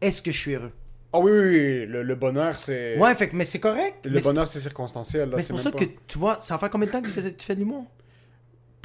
est-ce 0.00 0.20
que 0.22 0.30
je 0.30 0.38
suis 0.38 0.54
heureux? 0.54 0.72
Ah 1.12 1.18
oui, 1.20 1.32
oui, 1.32 1.38
oui, 1.48 1.86
le, 1.86 2.02
le 2.02 2.14
bonheur, 2.14 2.58
c'est. 2.58 2.98
Ouais, 2.98 3.14
fait 3.14 3.32
mais 3.32 3.44
c'est 3.44 3.60
correct. 3.60 4.04
Le 4.04 4.10
Mais 4.10 4.20
bonheur, 4.20 4.46
c'est 4.46 4.60
circonstanciel. 4.60 5.30
là, 5.30 5.36
mais 5.36 5.42
c'est 5.42 5.54
pour 5.54 5.60
ça 5.60 5.70
pas- 5.72 5.78
que 5.78 5.84
tu 6.06 6.18
vois, 6.18 6.38
ça 6.42 6.58
fait 6.58 6.68
combien 6.68 6.86
de 6.86 6.92
temps 6.92 7.00
que 7.00 7.06
tu 7.08 7.12
fais, 7.14 7.32
tu 7.34 7.44
fais 7.46 7.54
de 7.54 7.60
l'humour? 7.60 7.86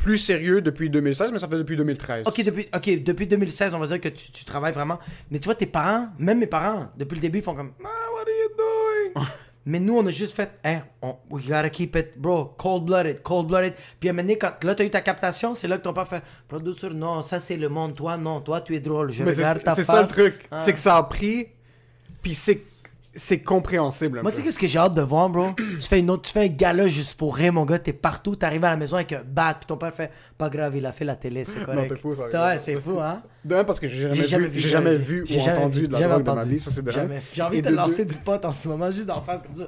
Plus 0.04 0.18
sérieux 0.18 0.62
depuis 0.62 0.90
2016, 0.90 1.32
mais 1.32 1.40
ça 1.40 1.48
fait 1.48 1.58
depuis 1.58 1.78
2013. 1.78 2.28
Ok, 2.28 2.44
depuis, 2.44 2.68
ok, 2.76 3.04
depuis 3.04 3.26
2016, 3.26 3.74
on 3.74 3.80
va 3.80 3.88
dire 3.88 4.02
que 4.02 4.10
tu, 4.10 4.32
tu 4.32 4.44
travailles 4.44 4.74
vraiment. 4.74 5.00
Mais 5.32 5.40
tu 5.40 5.46
vois, 5.46 5.56
tes 5.56 5.66
parents, 5.66 6.10
même 6.20 6.40
mes 6.40 6.48
parents, 6.48 6.92
depuis 6.98 7.16
le 7.16 7.22
début, 7.22 7.38
ils 7.40 7.44
font 7.44 7.56
comme 7.56 7.72
Ah, 7.84 7.88
What 8.14 8.22
are 8.22 8.28
you 8.28 9.22
doing? 9.24 9.26
Mais 9.66 9.80
nous, 9.80 9.98
on 9.98 10.06
a 10.06 10.12
juste 10.12 10.36
fait, 10.36 10.50
hein, 10.66 10.82
on, 11.02 11.16
we 11.30 11.48
gotta 11.48 11.70
keep 11.70 11.96
it, 11.96 12.18
bro, 12.18 12.54
cold-blooded, 12.58 13.22
cold-blooded. 13.24 13.74
Puis 13.98 14.10
à 14.10 14.12
un 14.12 14.14
moment 14.14 14.24
donné, 14.24 14.38
quand 14.38 14.62
là, 14.62 14.76
t'as 14.76 14.84
eu 14.84 14.90
ta 14.90 15.00
captation, 15.00 15.56
c'est 15.56 15.70
là 15.70 15.78
que 15.78 15.84
ton 15.84 15.94
père 15.94 16.06
fait, 16.06 16.22
producer, 16.50 16.90
non, 16.90 17.22
ça 17.22 17.40
c'est 17.40 17.56
le 17.56 17.70
monde, 17.70 17.96
toi, 17.96 18.18
non, 18.18 18.42
toi, 18.42 18.60
tu 18.60 18.76
es 18.76 18.82
drôle, 18.82 19.12
je 19.12 19.24
Mais 19.24 19.34
c'est 19.34 19.40
regarde 19.40 19.64
ta 19.64 19.74
c'est 19.74 19.86
face. 19.86 19.96
ça 19.96 20.02
le 20.02 20.08
truc. 20.10 20.48
Ah. 20.52 20.60
C'est 20.60 20.74
que 20.74 20.80
ça 20.80 20.98
a 20.98 21.04
pris, 21.04 21.48
puis 22.22 22.34
c'est 22.34 22.62
c'est 23.16 23.40
compréhensible. 23.42 24.20
un 24.20 24.22
Moi, 24.24 24.32
tu 24.32 24.38
sais, 24.38 24.44
qu'est-ce 24.44 24.58
que 24.60 24.68
j'ai 24.68 24.80
hâte 24.80 24.94
de 24.96 25.02
voir, 25.02 25.30
bro? 25.30 25.50
tu 25.58 25.88
fais 25.88 26.00
une 26.00 26.10
autre, 26.10 26.24
tu 26.24 26.32
fais 26.34 26.46
un 26.46 26.48
gala 26.48 26.88
juste 26.88 27.18
pour 27.18 27.36
rire, 27.36 27.54
mon 27.54 27.66
gars, 27.66 27.80
t'es 27.80 27.94
partout, 27.94 28.36
t'arrives 28.36 28.64
à 28.66 28.70
la 28.72 28.78
maison 28.78 28.96
avec 28.96 29.12
un 29.14 29.22
bat, 29.26 29.54
puis 29.60 29.68
ton 29.68 29.78
père 29.78 29.94
fait, 29.94 30.12
pas 30.38 30.50
grave, 30.50 30.76
il 30.76 30.86
a 30.86 30.92
fait 30.92 31.06
la 31.06 31.16
télé, 31.16 31.44
c'est 31.44 31.64
correct. 31.64 31.90
t'es 31.90 31.96
fou, 32.00 32.16
ça, 32.16 32.24
Ouais, 32.46 32.60
c'est 32.60 32.76
fou, 32.76 33.00
hein? 33.00 33.22
De 33.46 33.56
même 33.56 33.66
parce 33.66 33.80
que 33.80 33.88
j'ai 33.88 34.02
jamais, 34.24 34.48
vu, 34.48 34.60
j'ai 34.60 34.70
jamais 34.70 34.96
vu. 34.98 35.24
ou 35.24 35.28
jamais 35.28 35.58
entendu 35.58 35.82
vu, 35.82 35.88
de 35.88 35.94
la 35.94 36.00
drogue 36.08 36.24
de 36.24 36.26
ma 36.26 36.32
entendu. 36.34 36.50
vie, 36.54 36.60
ça 36.60 36.72
c'est 36.72 36.82
de 36.82 36.90
un. 36.90 36.94
Jamais. 36.94 37.22
J'ai 37.34 37.42
envie 37.42 37.58
Et 37.58 37.62
de 37.62 37.70
te 37.70 37.74
lancer 37.74 38.06
deux- 38.06 38.14
du 38.14 38.20
pot 38.20 38.44
en 38.46 38.54
ce 38.54 38.68
moment, 38.68 38.90
juste 38.92 39.06
d'en 39.08 39.22
face 39.22 39.42
comme 39.44 39.58
ça. 39.58 39.68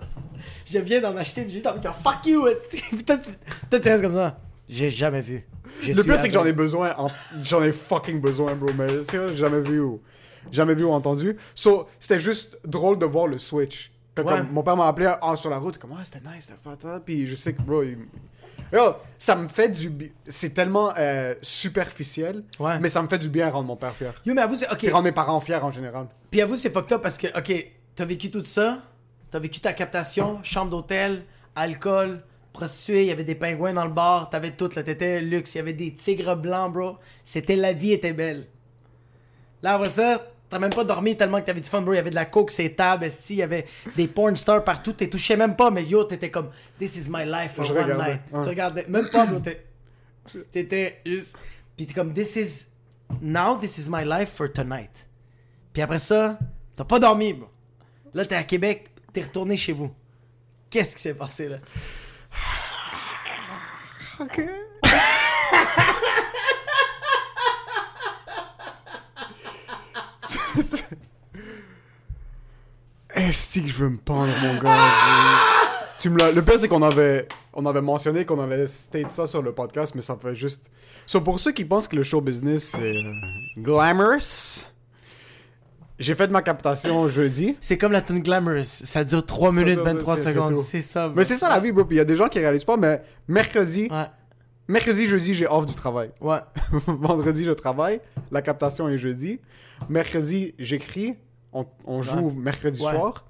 Je 0.72 0.80
viens 0.80 1.02
d'en 1.02 1.16
acheter, 1.18 1.42
mais 1.42 1.48
j'ai 1.50 1.56
juste 1.56 1.68
envie 1.68 1.78
de 1.78 1.82
dire 1.84 1.96
fuck 1.98 2.26
you. 2.26 2.46
Puis 2.92 3.04
toi, 3.06 3.18
tu 3.18 3.90
restes 3.90 4.02
comme 4.04 4.14
ça. 4.14 4.40
J'ai 4.68 4.90
jamais 4.90 5.22
vu. 5.22 5.44
Je 5.84 5.92
Le 5.94 6.04
pire, 6.04 6.18
c'est 6.18 6.28
que 6.30 6.34
j'en 6.34 6.46
ai 6.46 6.54
besoin, 6.54 6.96
en- 6.98 7.12
j'en 7.44 7.62
ai 7.64 7.72
fucking 7.72 8.20
besoin, 8.20 8.56
bro, 8.56 8.70
mais 8.78 8.88
j'ai 9.12 9.36
jamais 9.36 9.62
vu 9.62 9.80
ou 9.82 10.02
jamais 10.52 10.76
vu 10.76 10.84
ou 10.84 10.92
entendu. 10.92 11.38
So, 11.54 11.88
c'était 12.00 12.20
juste 12.20 12.58
drôle 12.66 12.98
de 13.00 13.06
voir 13.06 13.28
le 13.28 13.38
switch. 13.38 13.92
Que 14.14 14.22
Ouais. 14.22 14.32
comme 14.38 14.52
mon 14.52 14.64
père 14.64 14.78
m'a 14.78 14.88
appelé 14.88 15.12
ah, 15.22 15.36
sur 15.36 15.50
la 15.50 15.58
route, 15.58 15.78
comme, 15.78 15.92
ah, 15.98 16.02
c'était 16.06 16.20
nice, 16.22 16.50
c'était 16.50 16.82
ça. 16.88 17.00
puis 17.04 17.28
je 17.28 17.36
sais 17.36 17.54
que, 17.54 17.62
bro, 17.62 17.84
il- 17.84 17.98
Yo, 18.74 18.96
ça 19.20 19.36
me 19.36 19.48
fait 19.48 19.70
du 19.70 19.90
bien. 19.90 20.08
C'est 20.28 20.54
tellement 20.54 20.92
euh, 20.98 21.36
superficiel, 21.42 22.44
Ouais. 22.60 22.80
mais 22.80 22.90
ça 22.90 23.02
me 23.02 23.08
fait 23.08 23.20
du 23.20 23.30
bien 23.30 23.50
rendre 23.50 23.68
mon 23.68 23.76
père 23.76 23.94
fier. 23.94 24.14
Yo, 24.26 24.34
mais 24.34 24.42
avoue, 24.42 24.56
c'est. 24.56 24.72
Ok. 24.72 24.84
Et 24.86 24.90
rendre 24.90 25.04
mes 25.04 25.12
parents 25.12 25.40
fiers 25.40 25.56
en 25.62 25.72
général. 25.72 26.08
Puis 26.32 26.42
avoue, 26.42 26.58
c'est 26.58 26.74
fucked 26.74 26.94
up 26.94 27.02
parce 27.02 27.18
que, 27.18 27.28
ok, 27.38 27.72
t'as 27.96 28.06
vécu 28.06 28.32
tout 28.32 28.44
ça, 28.44 28.80
t'as 29.32 29.40
vécu 29.40 29.60
ta 29.60 29.72
captation, 29.74 30.40
chambre 30.44 30.72
d'hôtel, 30.72 31.24
alcool, 31.56 32.24
prostituées, 32.54 33.02
il 33.04 33.08
y 33.08 33.12
avait 33.12 33.24
des 33.24 33.36
pingouins 33.36 33.74
dans 33.74 33.86
le 33.86 33.92
bar, 33.92 34.30
t'avais 34.30 34.52
tout, 34.52 34.70
là, 34.76 34.82
t'étais 34.82 35.22
luxe, 35.22 35.54
il 35.56 35.58
y 35.60 35.62
avait 35.62 35.74
des 35.74 35.94
tigres 35.94 36.36
blancs, 36.36 36.74
bro. 36.74 36.98
C'était 37.24 37.56
la 37.58 37.72
vie 37.74 37.92
était 37.92 38.14
belle. 38.14 38.48
Là, 39.62 39.76
après 39.76 39.90
ça, 39.90 40.26
t'as 40.50 40.60
même 40.60 40.74
pas 40.74 40.84
dormi 40.84 41.18
tellement 41.18 41.42
que 41.42 41.46
t'avais 41.46 41.62
du 41.62 41.70
fun, 41.70 41.82
bro. 41.82 41.94
Il 41.94 41.98
y 41.98 42.00
avait 42.00 42.10
de 42.10 42.16
la 42.16 42.26
coke, 42.26 42.52
ces 42.52 42.74
tables, 42.74 43.06
esti, 43.06 43.34
il 43.34 43.38
y 43.38 43.44
avait 43.44 43.66
des 43.96 44.08
porn 44.08 44.36
stars 44.36 44.64
partout, 44.64 44.94
t'es 44.94 45.10
touché 45.10 45.36
même 45.36 45.56
pas, 45.56 45.72
mais 45.72 45.84
yo, 45.84 46.04
t'étais 46.04 46.30
comme, 46.32 46.52
this 46.80 46.96
is 46.96 47.10
my 47.10 47.26
life 47.26 47.54
for 47.54 47.64
Je 47.66 47.74
one 47.74 47.84
regardais, 47.84 48.12
night. 48.12 48.22
Tu 48.32 48.50
regardais, 48.50 48.86
même 48.88 49.10
pas, 49.10 49.26
bro, 49.26 49.40
t'étais 50.52 51.02
juste, 51.06 51.38
pis 51.76 51.88
t'es 51.88 51.94
comme, 51.94 52.14
this 52.14 52.36
is, 52.36 52.68
now 53.22 53.58
this 53.58 53.78
is 53.78 53.90
my 53.90 54.04
life 54.06 54.30
for 54.34 54.52
tonight. 54.52 54.92
Puis 55.74 55.82
après 55.82 56.00
ça, 56.00 56.40
t'as 56.76 56.86
pas 56.86 57.00
dormi, 57.00 57.34
bro. 57.34 57.50
Là, 58.14 58.26
t'es 58.26 58.36
à 58.36 58.44
Québec, 58.44 58.90
t'es 59.12 59.22
retourné 59.22 59.58
chez 59.58 59.74
vous. 59.74 59.92
Qu'est-ce 60.70 60.96
qui 60.96 61.02
s'est 61.02 61.14
passé, 61.14 61.50
là? 61.50 61.58
Ok. 64.20 64.42
Est-ce 73.16 73.60
que 73.60 73.68
je 73.68 73.74
veux 73.74 73.90
me 73.90 73.98
pendre, 73.98 74.32
mon 74.44 74.60
gars? 74.60 74.76
tu 76.00 76.10
me 76.10 76.18
l'as- 76.20 76.32
Le 76.32 76.42
pire, 76.42 76.60
c'est 76.60 76.68
qu'on 76.68 76.82
avait, 76.82 77.28
on 77.54 77.66
avait 77.66 77.82
mentionné 77.82 78.26
qu'on 78.26 78.40
allait 78.40 78.68
state 78.68 79.12
ça 79.12 79.26
sur 79.26 79.42
le 79.42 79.54
podcast, 79.54 79.94
mais 79.96 80.02
ça 80.02 80.18
fait 80.22 80.36
juste. 80.36 80.70
So, 81.08 81.22
pour 81.22 81.40
ceux 81.40 81.52
qui 81.54 81.64
pensent 81.66 81.88
que 81.88 81.96
le 81.96 82.04
show 82.04 82.20
business 82.22 82.72
c'est 82.72 82.96
euh, 82.98 83.12
glamorous, 83.58 84.66
j'ai 85.98 86.14
fait 86.16 86.28
ma 86.28 86.42
captation 86.42 87.08
jeudi. 87.08 87.56
C'est 87.62 87.78
comme 87.78 87.94
la 87.94 88.02
tune 88.02 88.20
Glamorous. 88.22 88.64
Ça 88.66 89.04
dure 89.06 89.26
3 89.26 89.52
minutes 89.54 89.76
dure- 89.76 89.84
23 89.86 90.18
c'est- 90.18 90.24
c'est 90.24 90.34
secondes. 90.34 90.58
C'est 90.58 90.82
ça. 90.82 91.08
bro. 91.08 91.16
Mais 91.18 91.24
c'est 91.24 91.36
ça 91.38 91.48
la 91.48 91.60
vie, 91.62 91.72
bro. 91.72 91.86
Puis 91.86 91.96
il 91.96 92.00
y 92.00 92.02
a 92.02 92.06
des 92.06 92.18
gens 92.18 92.28
qui 92.28 92.40
réalisent 92.40 92.66
pas, 92.66 92.76
mais 92.76 93.02
mercredi, 93.30 93.88
Ouais. 93.90 94.06
mercredi, 94.68 95.06
jeudi, 95.06 95.34
j'ai 95.34 95.48
off 95.48 95.66
du 95.66 95.74
travail. 95.74 96.12
Ouais. 96.20 96.40
Vendredi, 96.88 97.46
je 97.46 97.54
travaille. 97.54 98.02
La 98.30 98.42
captation 98.42 98.90
est 98.90 98.98
jeudi. 98.98 99.40
Mercredi, 99.88 100.54
j'écris. 100.60 101.16
On, 101.56 101.66
on 101.86 102.02
joue 102.02 102.30
mercredi 102.32 102.82
Ouais. 102.84 102.92
soir. 102.92 103.24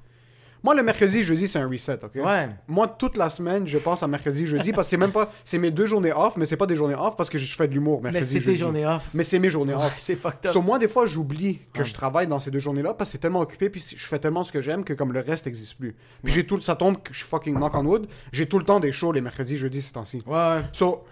Moi, 0.64 0.74
le 0.74 0.82
mercredi, 0.82 1.22
jeudi, 1.22 1.48
c'est 1.48 1.60
un 1.60 1.70
reset, 1.70 2.04
ok? 2.04 2.16
Ouais. 2.26 2.50
Moi, 2.68 2.88
toute 2.88 3.18
la 3.18 3.30
semaine, 3.30 3.68
je 3.68 3.78
pense 3.78 4.02
à 4.02 4.08
mercredi, 4.08 4.48
jeudi, 4.48 4.72
parce 4.74 4.88
que 4.88 4.90
c'est 4.90 4.98
même 4.98 5.12
pas... 5.12 5.32
C'est 5.44 5.60
mes 5.60 5.70
deux 5.70 5.86
journées 5.86 6.12
off, 6.12 6.38
mais 6.38 6.46
c'est 6.46 6.58
pas 6.58 6.66
des 6.66 6.76
journées 6.76 6.96
off 6.96 7.16
parce 7.16 7.30
que 7.30 7.38
je 7.38 7.56
fais 7.56 7.68
de 7.68 7.74
l'humour 7.74 8.00
Mais 8.02 8.10
mercredi, 8.10 8.34
c'est 8.34 8.40
tes 8.40 8.46
jeudi. 8.46 8.58
journées 8.58 8.84
off. 8.84 9.08
Mais 9.14 9.24
c'est 9.24 9.38
mes 9.38 9.52
journées 9.52 9.76
off. 9.76 9.94
C'est 10.00 10.16
fucked 10.16 10.44
up. 10.48 10.52
Sur 10.52 10.64
moi, 10.64 10.80
des 10.80 10.88
fois, 10.88 11.06
j'oublie 11.06 11.60
que 11.72 11.84
je 11.84 11.94
travaille 11.94 12.26
dans 12.26 12.40
ces 12.40 12.50
deux 12.50 12.58
journées-là 12.58 12.96
parce 12.96 13.10
que 13.10 13.12
c'est 13.12 13.18
tellement 13.20 13.42
occupé 13.42 13.70
puis 13.70 13.86
je 13.96 14.06
fais 14.08 14.18
tellement 14.18 14.44
ce 14.44 14.52
que 14.52 14.60
j'aime 14.64 14.84
que 14.84 14.94
comme 14.94 15.14
le 15.14 15.20
reste 15.20 15.46
n'existe 15.46 15.76
plus. 15.78 15.96
Puis 16.24 16.34
j'ai 16.34 16.48
tout... 16.48 16.60
Ça 16.62 16.76
tombe 16.76 16.98
que 17.00 17.14
je 17.14 17.20
suis 17.20 17.28
fucking 17.28 17.54
knock 17.56 17.76
on 17.76 17.86
wood. 17.86 18.08
J'ai 18.32 18.48
tout 18.48 18.58
le 18.58 18.66
temps 18.66 18.80
des 18.80 18.92
shows 18.92 19.12
les 19.12 19.22
mercredis, 19.22 19.58
jeudis, 19.58 19.84
ces 19.84 19.92
temps-ci. 19.92 20.24
Ouais, 20.26 20.34
ouais. 20.34 20.62
So, 20.72 21.04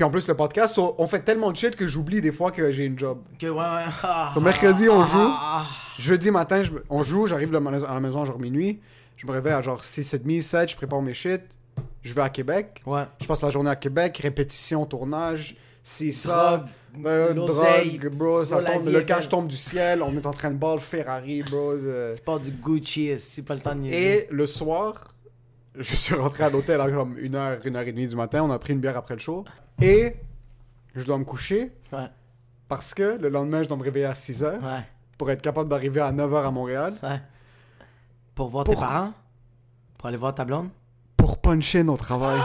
puis 0.00 0.06
en 0.06 0.10
plus, 0.10 0.26
le 0.28 0.34
podcast, 0.34 0.78
on 0.78 1.06
fait 1.06 1.20
tellement 1.20 1.50
de 1.50 1.56
shit 1.58 1.76
que 1.76 1.86
j'oublie 1.86 2.22
des 2.22 2.32
fois 2.32 2.50
que 2.50 2.70
j'ai 2.70 2.86
une 2.86 2.98
job. 2.98 3.18
Que 3.38 3.48
ouais, 3.48 3.58
ouais. 3.58 3.84
Ah, 4.02 4.30
So, 4.32 4.40
mercredi, 4.40 4.88
on 4.88 5.02
ah, 5.02 5.04
joue. 5.04 5.18
ah, 5.30 5.66
Jeudi 5.98 6.30
matin, 6.30 6.62
je- 6.62 6.72
on 6.88 7.02
joue, 7.02 7.26
j'arrive 7.26 7.54
à 7.54 7.60
la 7.60 8.00
maison 8.00 8.22
à 8.22 8.24
genre 8.24 8.38
minuit. 8.38 8.80
Je 9.18 9.26
me 9.26 9.32
réveille 9.32 9.52
à 9.52 9.60
genre 9.60 9.82
6h30, 9.84 10.40
7, 10.40 10.70
je 10.70 10.76
prépare 10.76 11.02
mes 11.02 11.12
shit. 11.12 11.42
Je 12.00 12.14
vais 12.14 12.22
à 12.22 12.30
Québec. 12.30 12.80
Ouais. 12.86 13.02
Je 13.20 13.26
passe 13.26 13.42
la 13.42 13.50
journée 13.50 13.68
à 13.68 13.76
Québec, 13.76 14.18
répétition, 14.22 14.86
tournage. 14.86 15.54
C'est 15.82 16.12
ça. 16.12 16.64
Euh, 17.04 17.34
drogue, 17.34 18.08
bro, 18.10 18.42
ça 18.42 18.54
bro, 18.54 18.64
la 18.64 18.70
tombe, 18.72 18.86
vie 18.86 18.92
le 18.94 19.00
cash 19.02 19.28
tombe 19.28 19.48
du 19.48 19.56
ciel, 19.56 20.00
on 20.02 20.16
est 20.16 20.24
en 20.24 20.32
train 20.32 20.50
de 20.50 20.56
ball 20.56 20.78
Ferrari, 20.78 21.42
bro. 21.42 21.72
euh. 21.72 22.14
Tu 22.14 22.22
pars 22.22 22.40
du 22.40 22.50
Gucci, 22.52 23.18
c'est 23.18 23.44
pas 23.44 23.54
le 23.54 23.60
temps 23.60 23.74
de. 23.74 23.84
Et 23.84 24.26
le 24.30 24.46
soir, 24.46 24.94
je 25.78 25.94
suis 25.94 26.14
rentré 26.14 26.44
à 26.44 26.48
l'hôtel 26.50 26.80
à 26.80 26.90
comme 26.90 27.18
une 27.18 27.34
heure, 27.34 27.58
une 27.66 27.76
heure 27.76 27.82
et 27.86 27.92
demie 27.92 28.06
du 28.06 28.16
matin. 28.16 28.42
On 28.42 28.50
a 28.50 28.58
pris 28.58 28.72
une 28.72 28.80
bière 28.80 28.96
après 28.96 29.14
le 29.14 29.20
show. 29.20 29.44
Et 29.80 30.16
je 30.94 31.02
dois 31.04 31.18
me 31.18 31.24
coucher 31.24 31.72
Ouais. 31.92 32.08
parce 32.68 32.94
que 32.94 33.18
le 33.20 33.28
lendemain, 33.28 33.62
je 33.62 33.68
dois 33.68 33.76
me 33.76 33.82
réveiller 33.82 34.06
à 34.06 34.14
6 34.14 34.42
heures 34.44 34.62
Ouais. 34.62 34.84
pour 35.18 35.30
être 35.30 35.42
capable 35.42 35.68
d'arriver 35.68 36.00
à 36.00 36.12
9 36.12 36.32
heures 36.34 36.46
à 36.46 36.50
Montréal 36.50 36.94
Ouais. 37.02 37.20
Pour 38.34 38.48
voir 38.48 38.64
Pour- 38.64 38.74
tes 38.74 38.80
parents? 38.80 39.12
Pour 39.98 40.08
aller 40.08 40.16
voir 40.16 40.34
ta 40.34 40.44
blonde? 40.44 40.68
pour 41.16 41.38
puncher 41.38 41.82
nos 41.84 41.96
travail. 41.98 42.38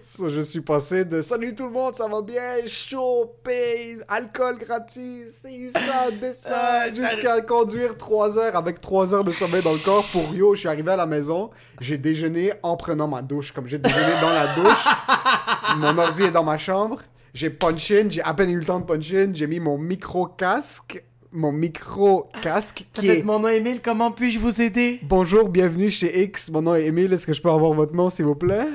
So, 0.00 0.28
je 0.28 0.40
suis 0.40 0.60
passé 0.60 1.04
de 1.04 1.20
salut 1.20 1.54
tout 1.54 1.64
le 1.64 1.70
monde, 1.70 1.94
ça 1.94 2.08
va 2.08 2.22
bien, 2.22 2.66
chaud, 2.66 3.34
paye, 3.42 3.98
alcool 4.08 4.58
gratuit, 4.58 5.24
c'est 5.42 5.70
ça, 5.70 6.10
descend, 6.20 6.52
Ah, 6.54 6.88
jusqu'à 6.94 7.40
conduire 7.40 7.96
3 7.96 8.38
heures 8.38 8.56
avec 8.56 8.80
3 8.80 9.14
heures 9.14 9.24
de 9.24 9.32
sommeil 9.32 9.62
dans 9.62 9.72
le 9.72 9.78
corps 9.78 10.06
pour 10.12 10.34
yo. 10.34 10.54
Je 10.54 10.60
suis 10.60 10.68
arrivé 10.68 10.90
à 10.90 10.96
la 10.96 11.06
maison, 11.06 11.50
j'ai 11.80 11.98
déjeuné 11.98 12.52
en 12.62 12.76
prenant 12.76 13.08
ma 13.08 13.22
douche, 13.22 13.52
comme 13.52 13.68
j'ai 13.68 13.78
déjeuné 13.78 14.12
dans 14.20 14.30
la 14.30 14.54
douche. 14.54 14.84
mon 15.78 15.98
ordi 15.98 16.24
est 16.24 16.30
dans 16.30 16.44
ma 16.44 16.58
chambre, 16.58 16.98
j'ai 17.34 17.50
punch 17.50 17.90
in, 17.90 18.08
j'ai 18.08 18.22
à 18.22 18.34
peine 18.34 18.50
eu 18.50 18.58
le 18.58 18.64
temps 18.64 18.80
de 18.80 18.84
punch 18.84 19.12
in, 19.12 19.30
j'ai 19.32 19.46
mis 19.46 19.60
mon 19.60 19.78
micro 19.78 20.26
casque, 20.26 21.02
mon 21.32 21.52
micro 21.52 22.30
casque 22.40 22.86
qui 22.94 23.08
est 23.08 23.22
mon 23.22 23.38
nom 23.38 23.48
est 23.48 23.58
Emile, 23.58 23.80
comment 23.82 24.10
puis-je 24.10 24.38
vous 24.38 24.62
aider? 24.62 25.00
Bonjour, 25.02 25.48
bienvenue 25.48 25.90
chez 25.90 26.22
X. 26.22 26.50
Mon 26.50 26.62
nom 26.62 26.74
est 26.74 26.86
Emile. 26.86 27.12
Est-ce 27.12 27.26
que 27.26 27.34
je 27.34 27.42
peux 27.42 27.50
avoir 27.50 27.74
votre 27.74 27.94
nom, 27.94 28.08
s'il 28.08 28.24
vous 28.24 28.34
plaît? 28.34 28.66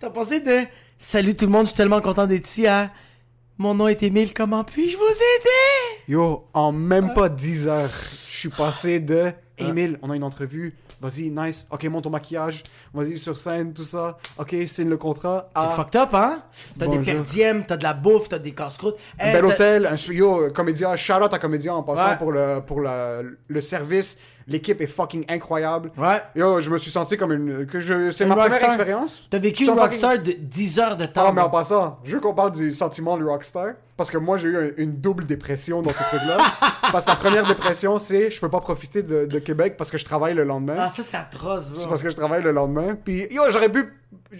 T'as 0.00 0.10
pensé 0.10 0.40
de 0.40 0.60
Salut 0.98 1.34
tout 1.34 1.46
le 1.46 1.50
monde, 1.52 1.62
je 1.64 1.68
suis 1.70 1.76
tellement 1.76 2.00
content 2.00 2.26
d'être 2.26 2.46
ici 2.46 2.66
à 2.66 2.90
Mon 3.58 3.74
nom 3.74 3.86
est 3.88 4.02
Emile, 4.02 4.32
comment 4.34 4.64
puis-je 4.64 4.96
vous 4.96 5.02
aider? 5.04 6.02
Yo, 6.08 6.44
en 6.54 6.72
même 6.72 7.12
pas 7.14 7.28
10 7.28 7.68
heures, 7.68 7.90
je 8.30 8.36
suis 8.36 8.48
passé 8.48 9.00
de 9.00 9.30
Emile, 9.58 9.98
on 10.02 10.10
a 10.10 10.16
une 10.16 10.24
entrevue. 10.24 10.74
Vas-y, 11.02 11.30
nice. 11.30 11.66
Ok, 11.70 11.84
monte 11.84 12.04
ton 12.04 12.10
maquillage. 12.10 12.62
Vas-y, 12.92 13.16
sur 13.16 13.34
scène, 13.36 13.72
tout 13.72 13.84
ça. 13.84 14.18
Ok, 14.36 14.54
signe 14.66 14.90
le 14.90 14.98
contrat. 14.98 15.48
C'est 15.56 15.62
Ah, 15.66 15.70
fucked 15.70 15.96
up, 15.98 16.10
hein? 16.12 16.42
T'as 16.78 16.86
des 16.88 16.98
perdièmes, 16.98 17.64
t'as 17.66 17.78
de 17.78 17.82
la 17.84 17.94
bouffe, 17.94 18.28
t'as 18.28 18.38
des 18.38 18.52
casse-croûtes. 18.52 18.96
un 19.18 19.32
bel 19.32 19.40
t'as- 19.40 19.46
hôtel, 19.48 19.86
un 19.86 20.12
yo, 20.12 20.50
comédien, 20.54 20.94
shout 20.96 21.14
out 21.14 21.32
à 21.32 21.38
comédien 21.38 21.72
en 21.74 21.82
passant 21.82 22.10
Ouais. 22.10 22.16
pour, 22.18 22.32
le, 22.32 22.60
pour 22.60 22.80
la- 22.82 23.22
le 23.48 23.60
service. 23.62 24.18
L'équipe 24.50 24.80
est 24.80 24.86
fucking 24.88 25.24
incroyable. 25.28 25.90
Ouais. 25.96 26.20
Yo, 26.34 26.60
je 26.60 26.70
me 26.70 26.76
suis 26.76 26.90
senti 26.90 27.16
comme 27.16 27.32
une. 27.32 27.66
que 27.66 27.78
je 27.80 28.10
C'est 28.10 28.26
ma 28.26 28.34
première 28.34 28.62
expérience. 28.64 29.26
T'as 29.30 29.38
vécu 29.38 29.62
une 29.62 29.70
fucking- 29.70 29.80
rockstar 29.80 30.18
de 30.18 30.32
10 30.32 30.78
heures 30.80 30.96
de 30.96 31.06
temps. 31.06 31.24
Ah, 31.28 31.32
mais 31.32 31.40
en 31.40 31.48
passant, 31.48 31.98
je 32.04 32.14
veux 32.14 32.20
qu'on 32.20 32.34
parle 32.34 32.50
du 32.52 32.72
sentiment 32.72 33.16
de 33.16 33.24
rockstar. 33.24 33.68
Parce 34.00 34.10
que 34.10 34.16
moi, 34.16 34.38
j'ai 34.38 34.48
eu 34.48 34.56
un- 34.56 34.70
une 34.82 34.92
double 34.98 35.26
dépression 35.26 35.82
dans 35.82 35.90
ce 35.90 36.02
truc-là. 36.02 36.38
parce 36.90 37.04
que 37.04 37.10
la 37.10 37.16
première 37.16 37.46
dépression, 37.46 37.98
c'est 37.98 38.30
je 38.30 38.40
peux 38.40 38.48
pas 38.48 38.60
profiter 38.60 39.02
de, 39.02 39.26
de 39.26 39.38
Québec 39.40 39.74
parce 39.76 39.90
que 39.90 39.98
je 39.98 40.06
travaille 40.06 40.32
le 40.32 40.44
lendemain. 40.44 40.76
Ah, 40.78 40.88
ça, 40.88 41.02
c'est 41.02 41.18
atroce, 41.18 41.70
c'est 41.74 41.86
parce 41.86 42.02
que 42.02 42.08
je 42.08 42.16
travaille 42.16 42.42
le 42.42 42.50
lendemain. 42.52 42.94
Puis, 43.04 43.26
yo, 43.30 43.42
j'aurais 43.50 43.68
pu 43.68 43.92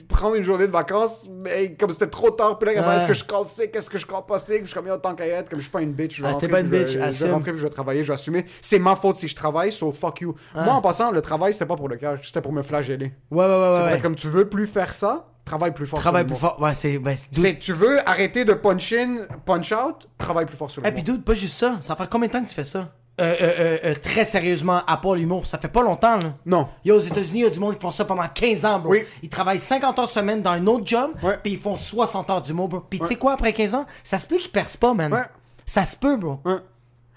prendre 0.09 0.37
une 0.37 0.45
journée 0.45 0.67
de 0.67 0.73
vacances, 0.73 1.29
mais 1.45 1.75
comme 1.79 1.91
c'était 1.91 2.07
trop 2.07 2.31
tard, 2.31 2.59
puis 2.59 2.75
là, 2.75 2.89
Ouais. 2.89 2.97
est-ce 2.97 3.07
que 3.07 3.13
je 3.13 3.23
cale 3.23 3.45
sick, 3.45 3.77
est-ce 3.77 3.91
que 3.91 3.99
je 3.99 4.07
cale 4.07 4.25
pas 4.27 4.39
sick? 4.39 4.63
Je 4.63 4.67
suis 4.69 4.75
comme, 4.75 4.87
yo, 4.87 4.97
tant 4.97 5.15
qu'à 5.15 5.27
être, 5.27 5.51
comme 5.51 5.59
je 5.59 5.65
suis 5.65 5.71
pas 5.71 5.83
une 5.83 5.93
bitch, 5.93 6.17
je 6.17 6.23
vais 6.23 6.29
Ah, 6.29 6.33
rentrer, 6.33 6.47
t'es 6.47 6.51
pas 6.53 6.61
une 6.61 6.67
je 6.67 6.71
vais- 6.71 6.85
bitch, 6.85 6.93
je 6.95 6.99
vais 7.27 7.31
rentrer, 7.31 7.53
puis 7.53 7.61
je 7.61 7.67
vais 7.67 7.71
travailler, 7.73 8.03
je 8.03 8.09
vais 8.09 8.15
assumer. 8.15 8.47
C'est 8.63 8.79
ma 8.79 8.97
faute 8.97 9.17
si 9.17 9.29
je 9.29 9.37
travaille, 9.37 9.73
so 9.75 9.93
fuck 9.93 10.23
you. 10.23 10.35
Moi, 10.55 10.73
en 10.73 10.81
passant, 10.81 11.11
le 11.11 11.21
travail, 11.21 11.53
c'était 11.53 11.67
pas 11.67 11.77
pour 11.77 11.89
le 11.91 11.97
cash, 11.97 12.21
c'était 12.27 12.41
pour 12.41 12.53
me 12.55 12.63
flageller. 12.63 13.13
Ouais, 13.31 13.45
ouais, 13.45 13.61
ouais, 13.61 13.71
C'est 13.75 13.83
ouais. 13.83 14.01
comme 14.01 14.15
tu 14.17 14.29
veux 14.29 14.49
plus 14.49 14.67
faire 14.67 14.95
ça, 14.95 15.27
travaille 15.51 15.73
plus 15.73 15.87
fort. 15.87 15.99
sur 15.99 16.03
Travaille 16.05 16.23
le 16.23 16.29
plus 16.29 16.37
fort. 16.39 16.61
Ouais, 16.61 16.75
c'est. 16.75 16.99
Ben, 16.99 17.15
c'est 17.17 17.35
C'est 17.39 17.59
tu 17.59 17.73
veux 17.73 18.09
arrêter 18.09 18.45
de 18.45 18.55
punch 18.55 18.93
in, 18.93 19.19
punch 19.45 19.73
out, 19.73 20.09
travaille 20.19 20.47
plus 20.47 20.57
fort 20.57 20.71
sur 20.71 20.81
le 20.83 20.87
Et 20.89 20.91
mot. 20.91 20.95
puis, 20.95 21.03
dude, 21.05 21.23
pas 21.25 21.35
juste 21.35 21.55
ça. 21.57 21.79
Ça 21.81 21.97
fait 21.97 22.09
combien 22.11 22.29
de 22.29 22.33
temps 22.33 22.43
que 22.43 22.49
tu 22.49 22.55
fais 22.55 22.65
ça? 22.65 22.89
Euh, 23.21 23.35
euh, 23.39 23.51
euh, 23.59 23.79
euh, 23.85 23.95
très 24.03 24.25
sérieusement, 24.25 24.81
à 24.87 24.97
part 24.97 25.15
l'humour, 25.15 25.47
ça 25.47 25.59
fait 25.59 25.69
pas 25.69 25.83
longtemps, 25.83 26.17
là. 26.17 26.33
Non. 26.47 26.69
Yo, 26.87 26.97
aux 26.97 27.01
États-Unis, 27.01 27.41
il 27.41 27.43
y 27.43 27.47
a 27.47 27.51
du 27.51 27.59
monde 27.61 27.75
qui 27.75 27.81
font 27.83 27.91
ça 27.91 28.07
pendant 28.07 28.27
15 28.27 28.65
ans, 28.65 28.79
bro. 28.79 28.93
Oui. 28.93 29.05
Ils 29.23 29.29
travaillent 29.29 29.59
50 29.59 29.99
heures 29.99 30.09
semaine 30.09 30.41
dans 30.41 30.53
un 30.53 30.67
autre 30.67 30.87
job, 30.87 31.11
Ouais. 31.23 31.39
puis 31.43 31.53
ils 31.53 31.59
font 31.59 31.77
60 31.77 32.31
heures 32.31 32.41
d'humour, 32.41 32.69
bro. 32.69 32.81
Puis 32.89 32.99
tu 33.01 33.07
sais 33.07 33.17
quoi, 33.17 33.33
après 33.35 33.53
15 33.53 33.75
ans, 33.75 33.85
ça 34.05 34.17
se 34.17 34.27
peut 34.27 34.39
qu'ils 34.39 34.51
percent 34.51 34.79
pas, 34.79 34.95
man. 34.95 35.13
Ouais. 35.13 35.25
Ça 35.67 35.85
se 35.85 35.97
peut, 35.97 36.17
bro. 36.17 36.39
Ouais. 36.47 36.57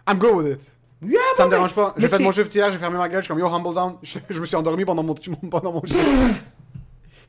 I'm 0.10 0.18
good 0.18 0.34
with 0.36 0.48
it. 0.60 0.74
Yeah, 1.06 1.20
Ça 1.38 1.46
me 1.46 1.52
dérange 1.52 1.72
mais- 1.76 1.84
pas. 1.84 1.94
mais 1.96 2.02
J'ai 2.02 2.08
fait 2.10 2.18
c'est- 2.18 2.24
mon 2.24 2.32
shift 2.32 2.54
hier, 2.56 2.72
j'ai 2.72 2.78
fermé 2.78 2.98
ma 2.98 3.08
gueule, 3.10 3.20
je 3.22 3.26
suis 3.26 3.34
comme 3.34 3.40
yo, 3.40 3.48
humble 3.48 3.74
down. 3.74 3.96
Je, 4.02 4.20
je 4.30 4.40
me 4.42 4.46
suis 4.46 4.56
endormi 4.58 4.84
pendant 4.86 5.04
mon, 5.04 5.16
pendant 5.52 5.72
mon 5.74 5.82
shift. 5.86 6.00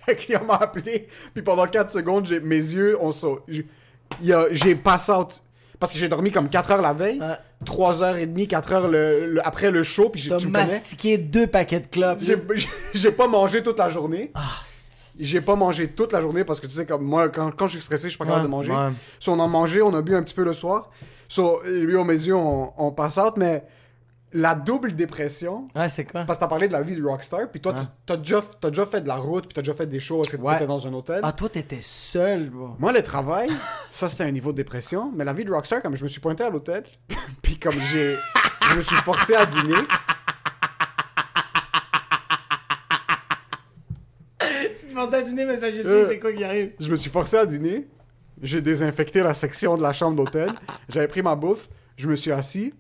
Le 0.09 0.15
client 0.15 0.43
m'a 0.47 0.57
appelé, 0.57 1.09
puis 1.33 1.43
pendant 1.43 1.67
4 1.67 1.91
secondes, 1.91 2.29
mes 2.43 2.57
yeux 2.57 2.97
ont 3.03 3.13
sauté. 3.13 3.65
J'ai, 4.53 4.75
pass 4.75 5.09
out. 5.09 5.43
Parce 5.81 5.93
que 5.93 5.99
j'ai 5.99 6.09
dormi 6.09 6.31
comme 6.31 6.49
4 6.49 6.71
heures 6.73 6.83
la 6.83 6.93
veille, 6.93 7.21
Ouais. 7.21 7.37
3 7.65 8.03
heures 8.03 8.17
et 8.17 8.27
demie, 8.27 8.47
4 8.47 8.73
heures 8.73 8.89
le, 8.89 9.35
le- 9.35 9.47
après 9.47 9.71
le 9.71 9.83
show, 9.83 10.09
puis 10.11 10.21
j'ai, 10.21 10.31
connais. 10.31 10.49
mastiqué 10.51 11.19
deux 11.19 11.47
paquets 11.47 11.81
de 11.81 11.87
clubs. 11.87 12.19
J'ai, 12.95 13.11
pas 13.13 13.27
mangé 13.27 13.63
toute 13.63 13.79
la 13.79 13.89
journée. 13.89 14.31
Ah, 14.35 14.43
J'ai 15.19 15.41
pas 15.41 15.57
mangé 15.57 15.89
toute 15.89 16.13
la 16.13 16.21
journée 16.21 16.45
parce 16.45 16.61
que 16.61 16.67
tu 16.67 16.75
sais, 16.75 16.87
comme 16.87 17.05
moi, 17.05 17.29
quand, 17.29 17.51
quand 17.51 17.67
je 17.67 17.73
suis 17.77 17.81
stressé, 17.85 18.05
je 18.05 18.09
suis 18.11 18.19
pas 18.19 18.25
capable 18.27 18.45
de 18.45 18.49
manger. 18.51 18.73
ouais. 18.73 18.91
So, 19.19 19.33
on 19.33 19.41
a 19.41 19.47
mangé, 19.47 19.83
on 19.83 19.95
a 19.95 20.03
bu 20.03 20.15
un 20.15 20.23
petit 20.23 20.35
peu 20.35 20.45
le 20.45 20.53
soir. 20.53 20.91
So, 21.29 21.61
lui, 21.67 21.97
aux 21.97 22.05
mes 22.05 22.13
yeux, 22.27 22.37
on, 22.37 22.73
on 22.79 22.93
passe 22.93 23.17
out, 23.19 23.35
mais 23.37 23.65
la 24.37 24.55
double 24.57 24.97
dépression, 24.97 25.69
Ouais, 25.77 25.89
c'est 25.89 26.05
quoi? 26.05 26.25
parce 26.25 26.39
que 26.39 26.45
t'as 26.45 26.49
parlé 26.49 26.67
de 26.67 26.73
la 26.73 26.83
vie 26.83 26.97
de 26.97 27.03
rockstar, 27.05 27.49
puis 27.51 27.61
toi, 27.61 27.73
t'as 28.05 28.17
déjà, 28.17 28.43
déjà 28.65 28.85
fait 28.85 29.01
de 29.01 29.07
la 29.09 29.15
route, 29.15 29.45
puis 29.47 29.55
t'as 29.55 29.63
déjà 29.63 29.75
fait 29.75 29.87
des 29.87 29.99
parce 30.01 30.29
que 30.31 30.37
Ouais. 30.37 30.53
t'étais 30.55 30.67
dans 30.67 30.85
un 30.87 30.93
hôtel. 30.93 31.21
Ah, 31.23 31.33
toi, 31.33 31.49
t'étais 31.49 31.79
seul, 31.81 32.51
bro. 32.51 32.71
Moi, 32.81 32.91
le 32.93 33.03
travail, 33.03 33.49
ça 33.93 34.09
c'était 34.09 34.25
un 34.25 34.33
niveau 34.33 34.51
de 34.53 34.57
dépression, 34.57 35.13
mais 35.15 35.25
la 35.25 35.33
vie 35.33 35.45
de 35.45 35.53
rockstar, 35.53 35.81
comme 35.83 35.95
je 35.97 36.03
me 36.03 36.09
suis 36.09 36.21
pointé 36.21 36.43
à 36.45 36.51
l'hôtel, 36.51 36.83
puis 37.43 37.59
comme 37.59 37.79
j'ai, 37.93 38.17
je 38.71 38.77
me 38.77 38.81
suis 38.81 38.97
forcé 38.97 39.35
à 39.37 39.47
dîner. 39.47 39.75
tu 44.41 44.95
pensais 44.95 45.17
à 45.17 45.23
dîner, 45.23 45.45
mais 45.45 45.59
je 45.61 45.83
sais 45.83 45.89
Euh. 45.89 46.09
c'est 46.09 46.19
quoi 46.19 46.33
qui 46.33 46.45
arrive? 46.45 46.73
Je 46.81 46.91
me 46.91 46.97
suis 46.97 47.11
forcé 47.11 47.37
à 47.37 47.47
dîner. 47.47 47.87
J'ai 48.43 48.61
désinfecté 48.61 49.23
la 49.23 49.33
section 49.35 49.77
de 49.77 49.83
la 49.83 49.93
chambre 49.93 50.17
d'hôtel. 50.17 50.51
J'avais 50.89 51.09
pris 51.09 51.23
ma 51.23 51.35
bouffe. 51.37 51.69
Je 51.97 52.09
me 52.09 52.17
suis 52.17 52.33
assis. 52.33 52.75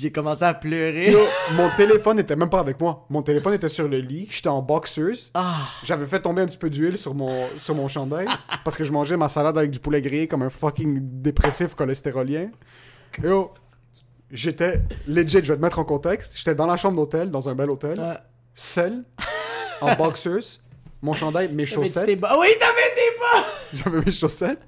J'ai 0.00 0.10
commencé 0.10 0.44
à 0.44 0.54
pleurer. 0.54 1.10
Yo, 1.10 1.18
mon 1.52 1.68
téléphone 1.76 2.18
était 2.18 2.34
même 2.34 2.48
pas 2.48 2.60
avec 2.60 2.80
moi. 2.80 3.04
Mon 3.10 3.20
téléphone 3.22 3.52
était 3.52 3.68
sur 3.68 3.86
le 3.86 3.98
lit. 3.98 4.28
J'étais 4.30 4.48
en 4.48 4.62
boxers. 4.62 5.30
Ah, 5.34 5.58
J'avais 5.84 6.06
fait 6.06 6.20
tomber 6.20 6.40
un 6.40 6.46
petit 6.46 6.56
peu 6.56 6.70
d'huile 6.70 6.96
sur 6.96 7.14
mon, 7.14 7.46
sur 7.58 7.74
mon 7.74 7.86
chandail 7.86 8.26
parce 8.64 8.78
que 8.78 8.84
je 8.84 8.92
mangeais 8.92 9.18
ma 9.18 9.28
salade 9.28 9.58
avec 9.58 9.70
du 9.70 9.78
poulet 9.78 10.00
grillé 10.00 10.26
comme 10.26 10.40
un 10.40 10.48
fucking 10.48 11.20
dépressif 11.20 11.74
cholestérolien. 11.74 12.48
Yo, 13.22 13.52
j'étais 14.30 14.80
legit, 15.06 15.44
je 15.44 15.52
vais 15.52 15.56
te 15.56 15.62
mettre 15.62 15.78
en 15.78 15.84
contexte. 15.84 16.32
J'étais 16.34 16.54
dans 16.54 16.66
la 16.66 16.78
chambre 16.78 16.96
d'hôtel, 16.96 17.30
dans 17.30 17.50
un 17.50 17.54
bel 17.54 17.68
hôtel, 17.68 18.00
seul, 18.54 19.04
en 19.82 19.94
boxers, 19.96 20.60
mon 21.02 21.12
chandail, 21.12 21.52
mes 21.52 21.66
chaussettes. 21.66 22.06
t'es 22.06 22.16
bas. 22.16 22.38
Oui, 22.40 22.48
t'avais 22.58 22.94
tes 22.94 23.18
bas! 23.20 23.46
J'avais 23.74 24.02
mes 24.06 24.12
chaussettes. 24.12 24.62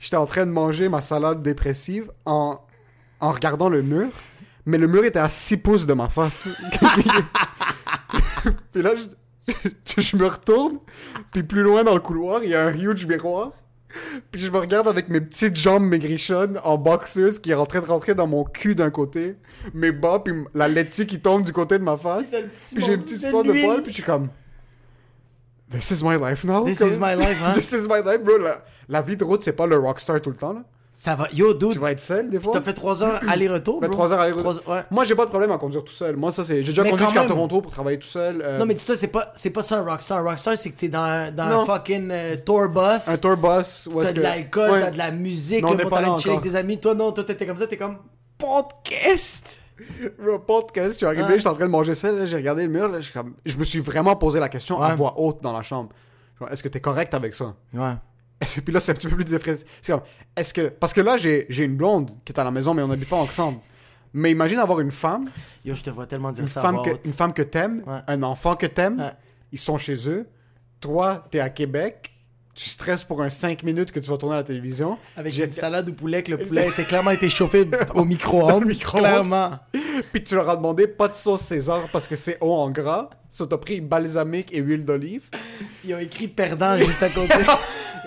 J'étais 0.00 0.16
en 0.16 0.26
train 0.26 0.44
de 0.44 0.50
manger 0.50 0.88
ma 0.88 1.02
salade 1.02 1.40
dépressive 1.40 2.10
en, 2.24 2.58
en 3.20 3.32
regardant 3.32 3.68
le 3.68 3.82
mur. 3.82 4.08
Mais 4.64 4.78
le 4.78 4.88
mur 4.88 5.04
était 5.04 5.20
à 5.20 5.28
6 5.28 5.58
pouces 5.58 5.86
de 5.86 5.94
ma 5.94 6.08
face. 6.08 6.48
puis 8.72 8.82
là, 8.82 8.94
je, 8.96 10.00
je 10.00 10.16
me 10.16 10.26
retourne. 10.26 10.78
Puis 11.32 11.44
plus 11.44 11.62
loin 11.62 11.84
dans 11.84 11.94
le 11.94 12.00
couloir, 12.00 12.42
il 12.42 12.50
y 12.50 12.54
a 12.54 12.64
un 12.64 12.74
huge 12.74 13.06
miroir. 13.06 13.52
Puis 14.30 14.42
je 14.42 14.50
me 14.50 14.58
regarde 14.58 14.88
avec 14.88 15.08
mes 15.08 15.20
petites 15.20 15.56
jambes 15.56 15.84
maigrichonnes 15.84 16.60
en 16.64 16.76
boxeuse 16.76 17.38
qui 17.38 17.52
est 17.52 17.54
en 17.54 17.64
train 17.64 17.80
de 17.80 17.86
rentrer 17.86 18.14
dans 18.14 18.26
mon 18.26 18.44
cul 18.44 18.74
d'un 18.74 18.90
côté. 18.90 19.36
Mes 19.72 19.92
bas, 19.92 20.20
puis 20.22 20.34
la 20.54 20.68
laitue 20.68 21.06
qui 21.06 21.20
tombe 21.20 21.42
du 21.42 21.52
côté 21.52 21.78
de 21.78 21.84
ma 21.84 21.96
face. 21.96 22.30
Puis 22.74 22.84
j'ai 22.84 22.94
une 22.94 23.02
petite 23.02 23.22
spot 23.22 23.46
de 23.46 23.52
poil, 23.52 23.82
puis 23.82 23.92
je 23.92 23.96
suis 23.96 24.02
comme... 24.02 24.28
This 25.70 25.90
is 25.90 26.04
my 26.04 26.16
life 26.16 26.44
now. 26.44 26.64
This 26.64 26.78
comme- 26.78 26.90
is 26.90 26.98
my 26.98 27.14
life, 27.16 27.42
hein? 27.44 27.52
This 27.54 27.72
is 27.72 27.88
my 27.88 28.00
life, 28.04 28.22
bro. 28.22 28.38
La, 28.38 28.64
la 28.88 29.02
vie 29.02 29.16
de 29.16 29.24
route, 29.24 29.42
c'est 29.42 29.54
pas 29.54 29.66
le 29.66 29.76
rockstar 29.76 30.20
tout 30.20 30.30
le 30.30 30.36
temps, 30.36 30.52
là. 30.52 30.62
Ça 30.98 31.14
va. 31.14 31.28
Yo, 31.32 31.52
dude, 31.54 31.70
Tu 31.72 31.78
vas 31.78 31.92
être 31.92 32.00
seul, 32.00 32.30
des 32.30 32.40
fois. 32.40 32.52
t'as 32.54 32.62
fait 32.62 32.72
3 32.72 33.04
heures 33.04 33.20
aller-retour, 33.28 33.78
Fait 33.80 33.86
bro. 33.86 33.94
trois 33.94 34.12
heures 34.12 34.18
aller-retour? 34.20 34.60
Ouais. 34.66 34.80
Moi, 34.90 35.04
j'ai 35.04 35.14
pas 35.14 35.24
de 35.24 35.30
problème 35.30 35.50
à 35.52 35.58
conduire 35.58 35.84
tout 35.84 35.92
seul. 35.92 36.16
Moi, 36.16 36.32
ça, 36.32 36.42
c'est... 36.42 36.62
J'ai 36.62 36.68
déjà 36.72 36.82
Mais 36.82 36.90
conduit 36.90 37.04
jusqu'à 37.06 37.20
même. 37.20 37.28
Toronto 37.28 37.60
pour 37.60 37.70
travailler 37.70 37.98
tout 37.98 38.06
seul. 38.06 38.40
euh, 38.42 38.58
Non, 38.58 38.66
mais 38.66 38.74
dis-toi, 38.74 38.96
c'est 38.96 39.06
pas, 39.08 39.30
c'est 39.36 39.50
pas 39.50 39.62
ça 39.62 39.76
un 39.78 39.84
rockstar. 39.84 40.18
Un 40.18 40.22
rockstar, 40.30 40.56
c'est 40.56 40.70
que 40.70 40.76
t'es 40.78 40.88
dans, 40.88 41.32
dans 41.34 41.46
Non. 41.48 41.60
un 41.60 41.64
fucking 41.66 42.08
euh, 42.10 42.36
tour 42.44 42.68
bus. 42.68 43.08
Un 43.08 43.18
tour 43.18 43.36
bus. 43.36 43.88
T'as 43.92 44.12
de 44.12 44.16
que- 44.16 44.20
l'alcool, 44.20 44.70
Ouais. 44.70 44.80
t'as 44.80 44.90
de 44.90 44.98
la 44.98 45.10
musique, 45.10 45.62
Mais 45.62 45.68
on 45.70 45.74
le 45.74 45.84
de 45.84 46.18
chiller 46.20 46.34
avec 46.36 46.50
tes 46.50 46.56
amis. 46.56 46.78
Toi, 46.80 46.94
non, 46.94 47.12
toi, 47.12 47.24
t'étais 47.24 47.46
comme 47.46 47.58
ça, 47.58 47.66
t'es 47.66 47.76
comme 47.76 47.98
podcast. 48.38 49.46
Bro, 50.18 50.38
podcast, 50.38 50.92
je 50.92 50.96
suis 50.96 51.06
arrivé, 51.06 51.34
j'étais 51.36 51.48
en 51.48 51.54
train 51.54 51.66
de 51.66 51.70
manger 51.70 51.94
ça, 51.94 52.24
j'ai 52.24 52.36
regardé 52.36 52.62
le 52.64 52.70
mur, 52.70 52.88
là, 52.88 53.00
je, 53.00 53.12
comme- 53.12 53.34
je 53.44 53.56
me 53.58 53.64
suis 53.64 53.80
vraiment 53.80 54.16
posé 54.16 54.40
la 54.40 54.48
question 54.48 54.80
à 54.80 54.94
voix 54.94 55.14
haute 55.20 55.42
dans 55.42 55.52
la 55.52 55.62
chambre. 55.62 55.90
Est-ce 56.50 56.62
que 56.62 56.68
t'es 56.68 56.80
correct 56.80 57.12
avec 57.14 57.34
ça? 57.34 57.54
Ouais. 57.74 57.92
Et 58.56 58.60
puis 58.60 58.72
là, 58.72 58.80
c'est 58.80 58.92
un 58.92 58.94
petit 58.94 59.08
peu 59.08 59.16
plus 59.16 59.24
dépressif. 59.24 59.66
C'est 59.82 59.92
comme, 59.92 60.02
est-ce 60.36 60.52
que... 60.52 60.68
Parce 60.68 60.92
que 60.92 61.00
là, 61.00 61.16
j'ai 61.16 61.46
une 61.64 61.76
blonde 61.76 62.10
qui 62.24 62.32
est 62.32 62.38
à 62.38 62.44
la 62.44 62.50
maison, 62.50 62.74
mais 62.74 62.82
on 62.82 62.88
n'habite 62.88 63.08
pas 63.08 63.16
ensemble. 63.16 63.58
Mais 64.12 64.30
imagine 64.30 64.58
avoir 64.58 64.80
une 64.80 64.90
femme, 64.92 65.28
Yo, 65.64 65.74
je 65.74 65.82
te 65.82 65.90
vois 65.90 66.06
tellement 66.06 66.32
dire 66.32 66.42
une 66.42 66.48
ça. 66.48 66.62
femme, 66.62 66.80
que, 66.82 66.90
une 67.04 67.12
femme 67.12 67.32
que 67.34 67.42
t'aimes, 67.42 67.82
Ouais. 67.86 68.00
un 68.06 68.22
enfant 68.22 68.56
que 68.56 68.66
t'aimes, 68.66 68.98
Ouais. 69.00 69.12
ils 69.52 69.58
sont 69.58 69.76
chez 69.78 70.08
eux. 70.08 70.26
Toi, 70.80 71.26
t'es 71.30 71.40
à 71.40 71.50
Québec, 71.50 72.12
tu 72.56 72.70
stresses 72.70 73.04
pour 73.04 73.20
un 73.22 73.28
5 73.28 73.62
minutes 73.64 73.92
que 73.92 74.00
tu 74.00 74.08
vas 74.08 74.16
tourner 74.16 74.36
à 74.36 74.38
la 74.38 74.44
télévision. 74.44 74.96
Avec 75.14 75.36
une 75.36 75.52
salade 75.52 75.90
au 75.90 75.92
poulet, 75.92 76.22
que 76.22 76.30
le 76.30 76.38
poulet 76.38 76.68
était 76.68 76.84
clairement 76.84 77.10
été 77.10 77.28
chauffé 77.28 77.68
au 77.94 78.04
micro-ondes. 78.04 78.62
Au 78.62 78.66
micro-ondes. 78.66 79.02
Clairement. 79.02 79.58
Puis 80.10 80.24
tu 80.24 80.34
leur 80.34 80.48
as 80.48 80.56
demandé 80.56 80.86
pas 80.86 81.06
de 81.06 81.12
sauce 81.12 81.42
César 81.42 81.82
parce 81.92 82.08
que 82.08 82.16
c'est 82.16 82.38
haut 82.40 82.54
en 82.54 82.70
gras. 82.70 83.10
So, 83.28 83.44
t'as 83.44 83.58
pris 83.58 83.82
balsamique 83.82 84.54
et 84.54 84.60
huile 84.60 84.86
d'olive. 84.86 85.24
Ils 85.84 85.94
ont 85.94 85.98
écrit 85.98 86.28
perdant 86.28 86.78
juste 86.78 87.02
à 87.02 87.10
côté. 87.10 87.34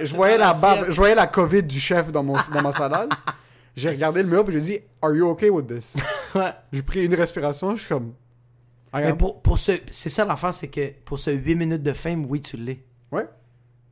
Et 0.02 0.06
je 0.08 0.16
voyais 0.16 0.40
la 0.40 0.56
bave, 0.56 0.90
je 0.90 0.96
voyais 0.96 1.16
la 1.16 1.28
COVID 1.28 1.64
du 1.64 1.80
chef 1.80 2.12
dans, 2.12 2.24
mon, 2.24 2.36
dans 2.52 2.62
ma 2.64 2.72
salade. 2.72 3.12
J'ai 3.76 3.90
regardé 3.90 4.24
le 4.24 4.30
mur 4.30 4.44
puis 4.44 4.56
j'ai 4.56 4.62
dit 4.62 4.80
Are 5.04 5.14
you 5.14 5.28
okay 5.30 5.52
with 5.52 5.68
this? 5.68 5.96
ouais. 6.36 6.52
J'ai 6.74 6.82
pris 6.82 7.06
une 7.06 7.14
respiration, 7.14 7.76
je 7.76 7.82
suis 7.82 7.90
comme. 7.90 8.14
Mais 8.96 9.14
pour, 9.14 9.44
pour 9.44 9.60
ce. 9.60 9.74
C'est 9.92 10.10
ça 10.10 10.26
l'affaire, 10.26 10.56
c'est 10.56 10.70
que 10.70 10.92
pour 11.06 11.20
ce 11.20 11.30
8 11.30 11.54
minutes 11.54 11.84
de 11.84 11.94
fame, 11.94 12.26
oui, 12.26 12.42
tu 12.42 12.58
l'es. 12.58 12.84
Ouais. 13.12 13.28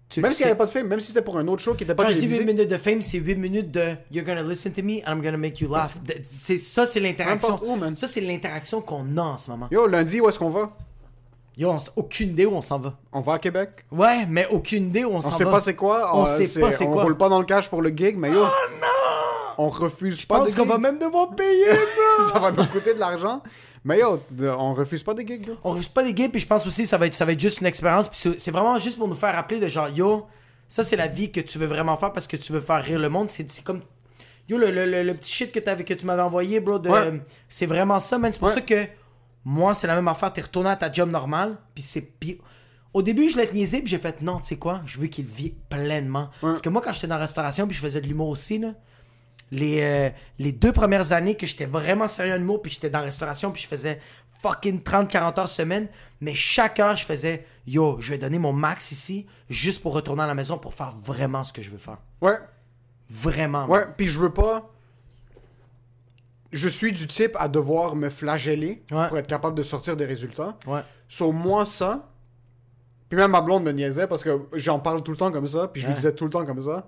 Tu 0.10 0.22
Même 0.22 0.32
s'il 0.32 0.45
n'y 0.45 0.51
avait 0.51 0.58
pas 0.58 0.66
de 0.66 0.72
film, 0.72 0.88
même 0.88 1.01
si 1.01 1.08
c'était 1.08 1.22
pour 1.22 1.38
un 1.38 1.45
autre 1.49 1.62
show 1.62 1.74
qui 1.74 1.84
était 1.84 1.93
pas 1.93 2.05
Quand 2.05 2.12
je 2.12 2.16
dis 2.20 2.28
8 2.28 2.30
télévisé. 2.38 2.53
minutes 2.53 2.70
de 2.70 2.78
fame, 2.78 3.01
c'est 3.01 3.18
8 3.18 3.36
minutes 3.36 3.72
de 3.72 3.95
You're 4.10 4.26
gonna 4.26 4.41
listen 4.41 4.72
to 4.72 4.82
me 4.82 5.01
and 5.05 5.12
I'm 5.12 5.22
gonna 5.22 5.38
make 5.38 5.60
you 5.60 5.70
laugh. 5.70 5.95
C'est 6.30 6.58
ça, 6.58 6.86
c'est 6.86 7.01
l'interaction. 7.01 7.49
N'importe 7.55 7.70
où, 7.70 7.76
man. 7.76 7.95
Ça, 7.97 8.08
c'est 8.08 8.22
l'interaction 8.22 8.80
qu'on 8.82 9.18
a 9.18 9.22
en 9.22 9.38
ce 9.38 9.51
moment. 9.51 9.68
Yo, 9.70 9.86
lundi, 9.86 10.22
où 10.22 10.30
est-ce 10.30 10.39
qu'on 10.39 10.49
va? 10.49 10.72
Yo, 11.58 11.72
on 11.72 11.78
aucune 11.97 12.30
idée 12.30 12.45
où 12.45 12.53
on 12.53 12.62
s'en 12.62 12.80
va. 12.80 12.93
On 13.12 13.20
va 13.20 13.34
à 13.34 13.39
Québec? 13.39 13.86
Ouais, 13.91 14.26
mais 14.30 14.47
aucune 14.49 14.86
idée 14.86 15.03
où 15.03 15.10
on, 15.12 15.18
On 15.18 15.22
s'en 15.22 15.32
sait 15.32 15.43
va. 15.43 15.51
pas 15.51 15.60
c'est 15.60 15.76
quoi. 15.76 16.16
On 16.16 16.26
sait 16.26 16.60
pas 16.62 16.72
c'est 16.72 16.86
on 16.86 16.93
quoi. 16.93 17.03
roule 17.03 17.18
pas 17.18 17.28
dans 17.30 17.39
le 17.39 17.45
cash 17.45 17.68
pour 17.68 17.82
le 17.82 17.89
gig, 17.89 18.16
mais 18.16 18.32
yo. 18.32 18.43
On 19.58 19.70
refuse 19.70 20.22
Je 20.22 20.28
pas 20.28 20.38
pense 20.39 20.53
qu'on 20.53 20.66
va 20.66 20.78
même 20.78 20.99
devoir 20.99 21.32
payer, 21.36 21.66
bro. 21.74 22.28
Ça 22.32 22.39
va 22.39 22.51
nous 22.51 22.66
coûter 22.68 22.93
de 22.93 22.99
l'argent. 22.99 23.41
Mais 23.88 24.00
yo, 24.00 24.20
on 24.60 24.74
refuse 24.74 25.02
pas 25.02 25.14
des 25.14 25.26
gigs, 25.26 25.48
là. 25.48 25.54
on 25.64 25.72
refuse 25.72 25.88
pas 25.88 26.04
des 26.04 26.14
gays, 26.14 26.28
puis 26.28 26.42
je 26.42 26.46
pense 26.46 26.68
aussi 26.68 26.82
que 26.84 26.90
ça 26.90 26.98
va 26.98 27.06
être, 27.08 27.14
ça 27.14 27.24
va 27.24 27.32
être 27.32 27.40
juste 27.40 27.62
une 27.62 27.68
expérience, 27.68 28.10
puis 28.10 28.20
c'est- 28.38 28.52
vraiment 28.52 28.78
juste 28.78 28.98
pour 28.98 29.08
nous 29.08 29.16
faire 29.16 29.34
rappeler 29.34 29.62
de 29.62 29.70
genre, 29.70 29.88
yo, 29.90 30.28
ça 30.68 30.84
c'est 30.84 30.98
la 30.98 31.08
vie 31.08 31.32
que 31.32 31.40
tu 31.40 31.58
veux 31.58 31.68
vraiment 31.68 31.96
faire 31.96 32.12
parce 32.12 32.28
que 32.28 32.36
tu 32.36 32.52
veux 32.52 32.60
faire 32.60 32.84
rire 32.84 33.00
le 33.00 33.08
monde. 33.08 33.30
C'est 33.30 33.64
comme, 33.64 33.80
yo, 34.50 34.58
le, 34.58 34.72
le, 34.72 34.86
le, 34.86 35.04
le 35.04 35.14
petit 35.14 35.32
shit 35.34 35.52
que, 35.54 35.60
t'avais- 35.60 35.86
que 35.86 35.94
tu 35.94 36.06
m'avais 36.06 36.22
envoyé, 36.22 36.60
bro, 36.60 36.80
de, 36.80 36.90
Ouais. 36.90 37.22
c'est 37.48 37.66
vraiment 37.66 38.02
ça, 38.02 38.18
man. 38.18 38.34
C'est 38.34 38.40
pour 38.40 38.50
Ouais. 38.50 38.54
ça 38.56 38.60
que 38.62 38.86
moi, 39.46 39.74
c'est 39.74 39.88
la 39.88 39.96
même 39.96 40.08
affaire. 40.10 40.34
T'es 40.34 40.42
retourné 40.42 40.70
à 40.70 40.76
ta 40.76 40.92
job 40.92 41.10
normale, 41.10 41.56
puis 41.74 41.82
c'est. 41.82 42.12
Au 42.94 43.02
début, 43.02 43.30
je 43.30 43.38
l'ai 43.38 43.50
niaisé, 43.54 43.80
puis 43.80 43.88
j'ai 43.90 44.00
fait, 44.00 44.22
non, 44.22 44.40
tu 44.40 44.48
sais 44.48 44.58
quoi, 44.58 44.82
je 44.86 44.98
veux 45.00 45.08
qu'il 45.08 45.24
vive 45.26 45.54
pleinement. 45.70 46.30
Parce 46.42 46.62
que 46.62 46.68
moi, 46.70 46.82
quand 46.84 46.92
j'étais 46.92 47.08
dans 47.08 47.16
la 47.16 47.22
restauration, 47.22 47.68
puis 47.68 47.76
je 47.78 47.82
faisais 47.82 48.02
de 48.02 48.08
l'humour 48.08 48.28
aussi, 48.30 48.58
là, 48.58 48.74
les, 49.52 49.82
euh, 49.82 50.10
les 50.39 50.52
deux 50.52 50.72
premières 50.72 51.12
années 51.14 51.36
que 51.36 51.48
j'étais 51.48 51.66
vraiment 51.66 52.08
sérieux 52.08 52.34
en 52.34 52.38
humour, 52.38 52.62
puis 52.62 52.72
j'étais 52.72 52.89
dans 52.89 53.00
la 53.00 53.06
restauration, 53.06 53.52
puis 53.52 53.62
je 53.62 53.68
faisais 53.68 54.00
fucking 54.41 54.82
30-40 54.82 55.39
heures 55.39 55.50
semaine, 55.50 55.88
mais 56.22 56.34
chaque 56.34 56.80
heure, 56.80 56.95
je 56.95 57.04
faisais 57.06 57.45
yo, 57.66 57.98
je 58.00 58.12
vais 58.12 58.18
donner 58.18 58.38
mon 58.39 58.54
max 58.54 58.91
ici, 58.91 59.26
juste 59.50 59.82
pour 59.82 59.93
retourner 59.93 60.24
à 60.24 60.28
la 60.28 60.36
maison 60.36 60.58
pour 60.58 60.74
faire 60.74 60.93
vraiment 61.04 61.43
ce 61.43 61.52
que 61.54 61.62
je 61.62 61.70
veux 61.72 61.78
faire. 61.78 61.98
Ouais. 62.22 62.38
Vraiment. 63.10 63.66
Ouais, 63.68 63.86
puis 63.98 64.08
je 64.08 64.20
veux 64.20 64.34
pas. 64.34 64.70
Je 66.52 66.68
suis 66.70 66.91
du 66.91 67.08
type 67.08 67.36
à 67.39 67.48
devoir 67.48 67.95
me 67.95 68.10
flageller 68.10 68.84
Ouais. 68.91 69.08
pour 69.10 69.18
être 69.18 69.28
capable 69.28 69.56
de 69.56 69.64
sortir 69.64 69.98
des 69.98 70.06
résultats. 70.06 70.58
Ouais. 70.66 70.82
Sur 71.10 71.34
moi, 71.34 71.66
ça. 71.66 72.10
Puis 73.10 73.18
même 73.18 73.32
ma 73.32 73.41
blonde 73.41 73.64
me 73.64 73.72
niaisait 73.72 74.08
parce 74.08 74.24
que 74.24 74.41
j'en 74.54 74.80
parle 74.80 75.02
tout 75.04 75.12
le 75.12 75.18
temps 75.18 75.32
comme 75.32 75.48
ça, 75.48 75.68
puis 75.70 75.82
je 75.82 75.88
lui 75.88 75.93
disais 75.93 76.14
tout 76.14 76.26
le 76.26 76.30
temps 76.30 76.45
comme 76.45 76.62
ça. 76.62 76.86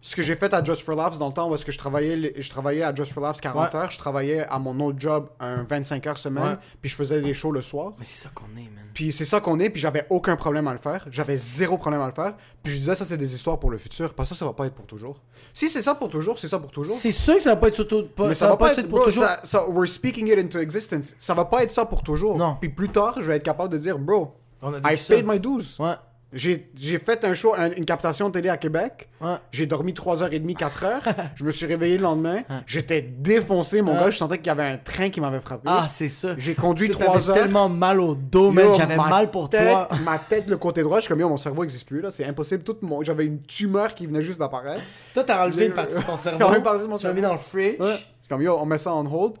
Ce 0.00 0.14
que 0.14 0.22
j'ai 0.22 0.36
fait 0.36 0.54
à 0.54 0.62
Just 0.62 0.82
for 0.84 0.94
Laughs 0.94 1.18
dans 1.18 1.26
le 1.26 1.32
temps 1.32 1.50
où 1.50 1.54
est-ce 1.56 1.64
que 1.64 1.72
je 1.72 1.78
travaillais, 1.78 2.32
je 2.40 2.50
travaillais 2.50 2.84
à 2.84 2.94
Just 2.94 3.12
for 3.12 3.20
Laughs 3.20 3.40
40 3.40 3.74
Ouais. 3.74 3.80
heures, 3.80 3.90
je 3.90 3.98
travaillais 3.98 4.46
à 4.48 4.60
mon 4.60 4.78
autre 4.78 4.98
job 5.00 5.28
un 5.40 5.64
25 5.64 6.06
heures 6.06 6.18
semaine, 6.18 6.44
Ouais. 6.44 6.56
puis 6.80 6.88
je 6.88 6.94
faisais 6.94 7.20
des 7.20 7.34
shows 7.34 7.50
le 7.50 7.62
soir. 7.62 7.94
Mais 7.98 8.04
c'est 8.04 8.22
ça 8.22 8.30
qu'on 8.32 8.44
est, 8.56 8.62
man. 8.70 8.84
Puis 8.94 9.10
c'est 9.10 9.24
ça 9.24 9.40
qu'on 9.40 9.58
est, 9.58 9.70
puis 9.70 9.80
j'avais 9.80 10.06
aucun 10.08 10.36
problème 10.36 10.68
à 10.68 10.72
le 10.72 10.78
faire. 10.78 11.04
J'avais 11.10 11.36
zéro 11.36 11.78
problème 11.78 12.00
à 12.00 12.06
le 12.06 12.12
faire. 12.12 12.34
Puis 12.62 12.72
je 12.74 12.78
disais, 12.78 12.94
ça, 12.94 13.04
c'est 13.04 13.16
des 13.16 13.34
histoires 13.34 13.58
pour 13.58 13.70
le 13.70 13.78
futur. 13.78 14.14
Parce 14.14 14.28
que 14.28 14.34
ça, 14.36 14.38
ça 14.38 14.44
va 14.44 14.52
pas 14.52 14.66
être 14.66 14.74
pour 14.74 14.86
toujours. 14.86 15.20
Si 15.52 15.68
c'est 15.68 15.82
ça 15.82 15.96
pour 15.96 16.08
toujours, 16.10 16.38
c'est 16.38 16.48
ça 16.48 16.60
pour 16.60 16.70
toujours. 16.70 16.94
C'est 16.96 17.10
sûr 17.10 17.34
que 17.36 17.42
ça 17.42 17.50
va 17.50 17.56
pas 17.56 17.66
être 17.68 17.74
surtout. 17.74 18.04
Pas, 18.06 18.28
Mais 18.28 18.34
ça, 18.36 18.46
va 18.46 18.56
pas 18.56 18.72
être, 18.72 18.82
pour 18.82 18.98
bro, 19.00 19.04
toujours. 19.06 19.24
Ça, 19.24 19.40
ça- 19.42 19.68
we're 19.68 19.88
speaking 19.88 20.28
it 20.28 20.38
into 20.38 20.60
existence. 20.60 21.12
Ça 21.18 21.34
va 21.34 21.44
pas 21.44 21.64
être 21.64 21.72
ça 21.72 21.84
pour 21.84 22.04
toujours. 22.04 22.38
Non. 22.38 22.56
Puis 22.60 22.68
plus 22.70 22.88
tard, 22.88 23.14
je 23.16 23.22
vais 23.26 23.36
être 23.36 23.42
capable 23.42 23.72
de 23.72 23.78
dire, 23.78 23.98
bro, 23.98 24.32
On 24.62 24.72
a 24.74 24.92
I 24.92 24.96
ça. 24.96 25.14
paid 25.14 25.26
my 25.26 25.40
dues. 25.40 25.76
Ouais. 25.80 25.94
J'ai 26.32 26.98
fait 26.98 27.24
un 27.24 27.32
show, 27.32 27.54
un- 27.56 27.70
une 27.70 27.86
captation 27.86 28.30
télé 28.30 28.50
à 28.50 28.58
Québec. 28.58 29.08
Ouais. 29.20 29.36
J'ai 29.50 29.64
dormi 29.64 29.92
3h30, 29.94 30.56
4h. 30.56 31.00
je 31.36 31.44
me 31.44 31.50
suis 31.50 31.64
réveillé 31.64 31.96
le 31.96 32.02
lendemain. 32.02 32.42
J'étais 32.66 33.00
défoncé, 33.00 33.80
mon 33.80 33.94
Ouais. 33.94 34.00
gars. 34.00 34.10
Je 34.10 34.16
sentais 34.18 34.36
qu'il 34.38 34.48
y 34.48 34.50
avait 34.50 34.64
un 34.66 34.76
train 34.76 35.08
qui 35.08 35.20
m'avait 35.22 35.40
frappé. 35.40 35.62
Ah, 35.66 35.86
c'est 35.88 36.10
ça. 36.10 36.34
J'ai 36.36 36.54
conduit 36.54 36.90
T'avais 36.90 37.04
3 37.06 37.30
heures. 37.30 37.34
tellement 37.36 37.68
mal 37.70 37.98
au 38.00 38.14
dos, 38.14 38.50
man. 38.50 38.66
J'avais 38.76 38.96
ma 38.96 39.08
mal 39.08 39.30
pour 39.30 39.48
tête- 39.48 39.70
toi. 39.70 39.88
Ma 40.04 40.18
tête, 40.18 40.50
le 40.50 40.58
côté 40.58 40.82
droit, 40.82 40.98
je 40.98 41.02
suis 41.02 41.08
comme, 41.08 41.20
yo, 41.20 41.28
mon 41.30 41.36
cerveau 41.38 41.62
n'existe 41.62 41.86
plus, 41.88 42.02
là. 42.02 42.10
C'est 42.10 42.26
impossible. 42.26 42.62
Tout 42.62 42.76
mon... 42.82 43.02
J'avais 43.02 43.24
une 43.24 43.40
tumeur 43.42 43.94
qui 43.94 44.06
venait 44.06 44.22
juste 44.22 44.38
d'apparaître. 44.38 44.82
Toi, 45.14 45.24
t'as 45.24 45.44
enlevé 45.44 45.66
une 45.66 45.72
partie 45.72 45.96
de 45.96 46.02
ton 46.02 46.16
cerveau. 46.18 46.38
J'ai 46.38 46.44
enlevé 46.44 46.58
une 46.58 46.64
partie 46.64 46.82
de 46.84 46.88
mon 46.88 46.96
Tu 46.96 47.06
l'as 47.06 47.12
mis 47.14 47.22
dans 47.22 47.32
le 47.32 47.38
fridge. 47.38 47.80
Ouais. 47.80 47.96
Comme, 48.28 48.42
yo, 48.42 48.58
on 48.60 48.66
met 48.66 48.76
ça 48.76 48.92
en 48.92 49.06
hold. 49.06 49.32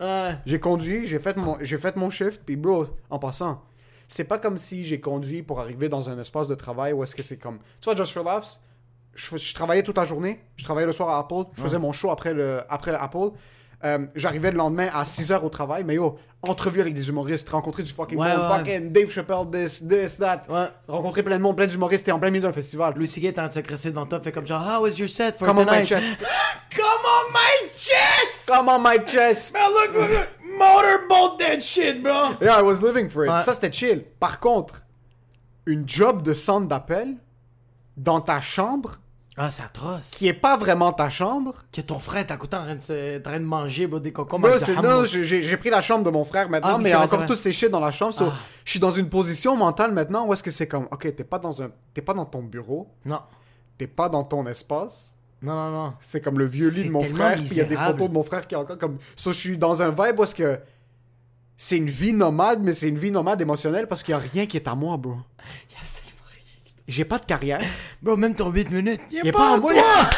J'ai 0.46 0.58
conduit, 0.58 1.04
j'ai 1.04 1.18
fait 1.18 1.36
mon, 1.36 1.58
j'ai 1.60 1.76
fait 1.76 1.94
mon 1.96 2.08
shift, 2.08 2.40
puis 2.46 2.56
bro, 2.56 2.86
en 3.10 3.18
passant, 3.18 3.60
c'est 4.08 4.24
pas 4.24 4.38
comme 4.38 4.58
si 4.58 4.84
j'ai 4.84 5.00
conduit 5.00 5.42
pour 5.42 5.60
arriver 5.60 5.88
dans 5.88 6.08
un 6.08 6.18
espace 6.18 6.48
de 6.48 6.54
travail 6.54 6.92
où 6.92 7.02
est-ce 7.02 7.14
que 7.14 7.22
c'est 7.22 7.36
comme, 7.36 7.58
tu 7.80 7.84
vois, 7.84 7.94
Just 7.94 8.12
for 8.12 8.24
Laughs, 8.24 8.60
je, 9.14 9.36
je 9.36 9.54
travaillais 9.54 9.82
toute 9.82 9.96
la 9.96 10.04
journée, 10.04 10.40
je 10.56 10.64
travaillais 10.64 10.86
le 10.86 10.92
soir 10.92 11.10
à 11.10 11.18
Apple, 11.18 11.44
je 11.56 11.62
faisais 11.62 11.78
mon 11.78 11.92
show 11.92 12.10
après 12.10 12.32
le, 12.32 12.62
après 12.68 12.92
Apple, 12.92 13.30
Euh, 13.84 14.06
j'arrivais 14.16 14.50
le 14.50 14.56
lendemain 14.56 14.88
à 14.92 15.04
6h 15.04 15.40
au 15.44 15.48
travail, 15.48 15.84
mais 15.84 15.94
yo, 15.94 16.18
entrevue 16.42 16.80
avec 16.80 16.94
des 16.94 17.08
humoristes, 17.08 17.48
rencontrer 17.48 17.84
du 17.84 17.92
fucking 17.92 18.18
Ouais, 18.18 18.36
monde, 18.36 18.50
ouais. 18.50 18.56
fucking 18.58 18.92
Dave 18.92 19.08
Chappelle, 19.10 19.44
this, 19.52 19.86
this, 19.86 20.16
that, 20.18 20.42
Ouais. 20.48 20.66
rencontrer 20.88 21.22
plein 21.22 21.36
de 21.36 21.42
monde, 21.42 21.56
plein 21.56 21.68
d'humoristes, 21.68 22.04
t'es 22.04 22.10
en 22.10 22.18
plein 22.18 22.30
milieu 22.30 22.42
d'un 22.42 22.52
festival. 22.52 22.94
Louis 22.96 23.06
C.K. 23.06 23.24
est 23.26 23.30
en 23.30 23.32
train 23.34 23.46
de 23.48 23.52
se 23.52 23.60
crisser 23.60 23.90
devant 23.90 24.06
toi, 24.06 24.20
fait 24.20 24.32
comme 24.32 24.46
genre, 24.46 24.62
How 24.66 24.82
was 24.82 24.98
your 24.98 25.08
set 25.08 25.38
for 25.38 25.46
Come 25.46 25.58
on 25.58 25.64
tonight? 25.64 25.80
my 25.82 25.86
chest. 25.86 26.18
Come 26.74 26.84
on 26.84 27.32
my 27.32 27.70
chest! 27.76 28.46
Come 28.48 28.68
on 28.68 28.78
my 28.80 28.98
chest! 29.06 29.54
Man, 29.54 29.62
look, 29.70 29.94
look, 29.94 30.10
look. 30.10 30.28
Motorboat 30.58 31.38
that 31.38 31.60
shit, 31.62 32.02
bro! 32.02 32.36
Yeah, 32.40 32.58
I 32.58 32.62
was 32.62 32.82
living 32.82 33.08
for 33.08 33.24
it. 33.24 33.30
Ça, 33.44 33.52
c'était 33.52 33.72
chill. 33.72 34.04
Par 34.18 34.40
contre, 34.40 34.82
une 35.66 35.88
job 35.88 36.22
de 36.22 36.34
centre 36.34 36.66
d'appel 36.66 37.14
dans 37.96 38.20
ta 38.20 38.40
chambre 38.40 38.98
Ah, 39.40 39.50
c'est 39.50 39.62
atroce. 39.62 40.10
qui 40.10 40.26
est 40.26 40.32
pas 40.32 40.56
vraiment 40.56 40.92
ta 40.92 41.08
chambre. 41.10 41.54
Que 41.72 41.80
ton 41.80 41.98
frère 42.00 42.22
est 42.22 42.30
à 42.32 42.36
côté 42.36 42.56
en 42.56 42.64
train 42.64 42.74
de, 42.74 42.82
se- 42.82 43.18
en 43.18 43.22
train 43.22 43.38
de 43.38 43.44
manger 43.44 43.86
bro, 43.86 44.00
des 44.00 44.12
cocos. 44.12 44.38
C'est- 44.58 44.74
non, 44.82 45.04
j'ai 45.04 45.56
pris 45.56 45.70
la 45.70 45.80
chambre 45.80 46.04
de 46.04 46.10
mon 46.10 46.24
frère 46.24 46.50
maintenant, 46.50 46.74
Ah, 46.74 46.78
mais 46.82 46.92
vrai, 46.92 47.14
encore 47.22 47.36
ces 47.36 47.52
shit 47.52 47.70
dans 47.70 47.80
la 47.80 47.92
chambre. 47.92 48.12
so, 48.14 48.26
Ah. 48.32 48.36
Je 48.64 48.70
suis 48.72 48.80
dans 48.80 48.90
une 48.90 49.08
position 49.08 49.56
mentale 49.56 49.92
maintenant 49.92 50.26
où 50.26 50.32
est-ce 50.32 50.42
que 50.42 50.50
c'est 50.50 50.66
comme, 50.66 50.88
ok, 50.90 51.14
t'es 51.14 51.24
pas 51.24 51.38
dans 51.38 51.62
un, 51.62 51.70
t'es 51.94 52.02
pas 52.02 52.14
dans 52.14 52.24
ton 52.26 52.42
bureau, 52.42 52.88
Non. 53.04 53.20
t'es 53.78 53.86
pas 53.86 54.08
dans 54.08 54.24
ton 54.24 54.44
espace. 54.46 55.14
Non, 55.40 55.54
non, 55.54 55.70
non. 55.70 55.92
C'est 56.00 56.20
comme 56.20 56.38
le 56.40 56.46
vieux 56.46 56.68
lit 56.68 56.84
de 56.86 56.90
mon 56.90 57.04
frère, 57.04 57.38
il 57.38 57.52
y 57.54 57.60
a 57.60 57.64
des 57.64 57.76
photos 57.76 58.08
de 58.08 58.12
mon 58.14 58.24
frère 58.24 58.44
qui 58.46 58.56
est 58.56 58.58
encore 58.58 58.76
comme. 58.76 58.98
So, 59.14 59.32
je 59.32 59.38
suis 59.38 59.56
dans 59.58 59.80
un 59.82 59.90
vibe 59.90 60.18
où 60.18 60.24
est-ce 60.24 60.34
que 60.34 60.58
c'est 61.56 61.76
une 61.76 61.88
vie 61.90 62.12
nomade, 62.12 62.60
mais 62.62 62.72
c'est 62.72 62.88
une 62.88 62.98
vie 62.98 63.12
nomade 63.12 63.40
émotionnelle 63.40 63.86
parce 63.86 64.02
qu'il 64.02 64.12
y 64.12 64.14
a 64.14 64.18
rien 64.18 64.46
qui 64.46 64.56
est 64.56 64.66
à 64.66 64.74
moi, 64.74 64.96
bro. 64.96 65.12
Il 65.70 65.72
y 65.74 65.76
a 65.76 65.80
absolument 65.80 66.22
rien. 66.32 66.42
J'ai 66.88 67.04
pas 67.04 67.18
de 67.18 67.24
carrière. 67.24 67.60
Bro, 68.02 68.16
même 68.16 68.34
ton 68.34 68.50
8 68.50 68.70
minutes, 68.70 69.00
il 69.10 69.26
est 69.26 69.32
pas, 69.32 69.38
pas 69.38 69.54
à 69.54 69.56
moi. 69.58 69.72
toi! 69.72 70.10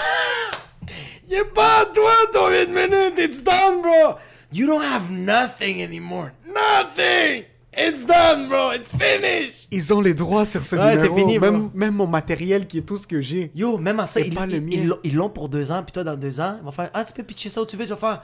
Il 1.28 1.34
est 1.38 1.44
pas 1.44 1.80
à 1.82 1.86
toi, 1.86 2.12
ton 2.32 2.48
8 2.48 2.66
minutes! 2.68 3.14
It's 3.18 3.42
done, 3.42 3.80
bro! 3.82 4.16
You 4.52 4.66
don't 4.66 4.82
have 4.82 5.10
nothing 5.10 5.82
anymore. 5.82 6.30
Nothing! 6.46 7.44
It's 7.72 8.04
done, 8.04 8.48
bro! 8.48 8.72
It's 8.72 8.90
finished! 8.92 9.68
Ils 9.70 9.94
ont 9.94 10.00
les 10.00 10.12
droits 10.12 10.44
sur 10.44 10.62
ce 10.64 10.76
Ouais, 10.76 10.94
numéro. 10.96 11.16
fini, 11.16 11.38
bro. 11.38 11.50
même, 11.50 11.70
même 11.72 11.94
mon 11.94 12.06
matériel 12.06 12.66
qui 12.66 12.78
est 12.78 12.82
tout 12.82 12.96
ce 12.98 13.06
que 13.06 13.20
j'ai. 13.20 13.50
Yo, 13.54 13.78
même 13.78 14.00
à 14.00 14.06
ça, 14.06 14.20
ils 14.20 14.34
ils- 14.68 14.92
ils 15.04 15.14
l'ont 15.14 15.30
pour 15.30 15.48
deux 15.48 15.70
ans, 15.72 15.82
puis 15.82 15.92
toi, 15.92 16.04
dans 16.04 16.16
deux 16.16 16.40
ans, 16.40 16.56
ils 16.60 16.64
vont 16.64 16.72
faire 16.72 16.90
Ah, 16.92 17.04
tu 17.04 17.12
peux 17.14 17.22
pitcher 17.22 17.48
ça 17.48 17.62
où 17.62 17.66
tu 17.66 17.76
veux, 17.76 17.84
tu 17.84 17.90
vas 17.90 17.96
faire 17.96 18.22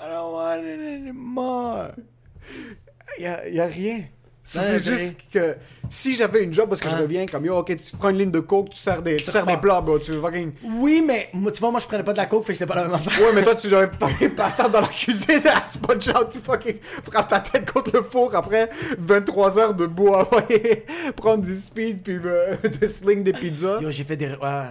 I 0.00 0.08
don't 0.10 0.32
want 0.32 0.60
it 0.62 0.80
anymore. 1.02 1.88
Il 3.18 3.24
y 3.24 3.26
a, 3.26 3.48
y 3.48 3.60
a 3.60 3.66
rien. 3.66 4.00
C'est 4.46 4.58
Ouais, 4.58 4.64
c'est 4.78 4.84
juste 4.84 5.16
que 5.32 5.56
si 5.88 6.14
j'avais 6.14 6.42
une 6.44 6.52
job 6.52 6.68
parce 6.68 6.78
que 6.78 6.88
je 6.90 6.94
Ouais. 6.96 7.00
reviens 7.00 7.24
comme 7.24 7.46
yo, 7.46 7.56
ok, 7.56 7.74
tu 7.76 7.96
prends 7.96 8.10
une 8.10 8.18
ligne 8.18 8.30
de 8.30 8.40
coke, 8.40 8.68
tu 8.70 8.76
sers 8.76 9.00
des, 9.00 9.16
tu 9.16 9.24
sers 9.30 9.46
des 9.46 9.56
plats, 9.56 9.80
bro, 9.80 9.98
tu 9.98 10.12
fucking. 10.12 10.52
Oui, 10.64 11.02
mais 11.06 11.30
moi, 11.32 11.50
tu 11.50 11.60
vois, 11.60 11.70
moi, 11.70 11.80
je 11.80 11.86
prenais 11.86 12.02
pas 12.04 12.12
de 12.12 12.18
la 12.18 12.26
coke, 12.26 12.44
fait 12.44 12.52
que 12.52 12.58
c'était 12.58 12.68
pas 12.68 12.74
la 12.74 12.82
même 12.88 12.92
affaire. 12.94 13.18
Ouais, 13.20 13.32
mais 13.34 13.42
toi, 13.42 13.54
tu 13.54 13.68
devrais 13.68 13.88
fucking 13.98 14.34
passer 14.34 14.64
dans 14.70 14.82
la 14.82 14.86
cuisine, 14.88 15.40
tu 15.72 15.78
punch 15.78 16.08
out, 16.08 16.28
tu 16.30 16.40
fucking 16.40 16.76
frappes 17.10 17.28
ta 17.28 17.40
tête 17.40 17.70
contre 17.72 17.90
le 17.94 18.02
four 18.02 18.34
après 18.36 18.68
23 18.98 19.58
heures 19.58 19.74
de 19.74 19.86
bois, 19.86 20.28
prendre 21.16 21.42
du 21.42 21.56
speed 21.56 22.02
puis 22.02 22.18
euh, 22.22 22.56
de 22.80 22.86
sling 22.86 23.22
des 23.22 23.32
pizzas. 23.32 23.80
Yo, 23.80 23.90
j'ai 23.90 24.04
fait 24.04 24.16
des. 24.16 24.26
Ouais. 24.28 24.68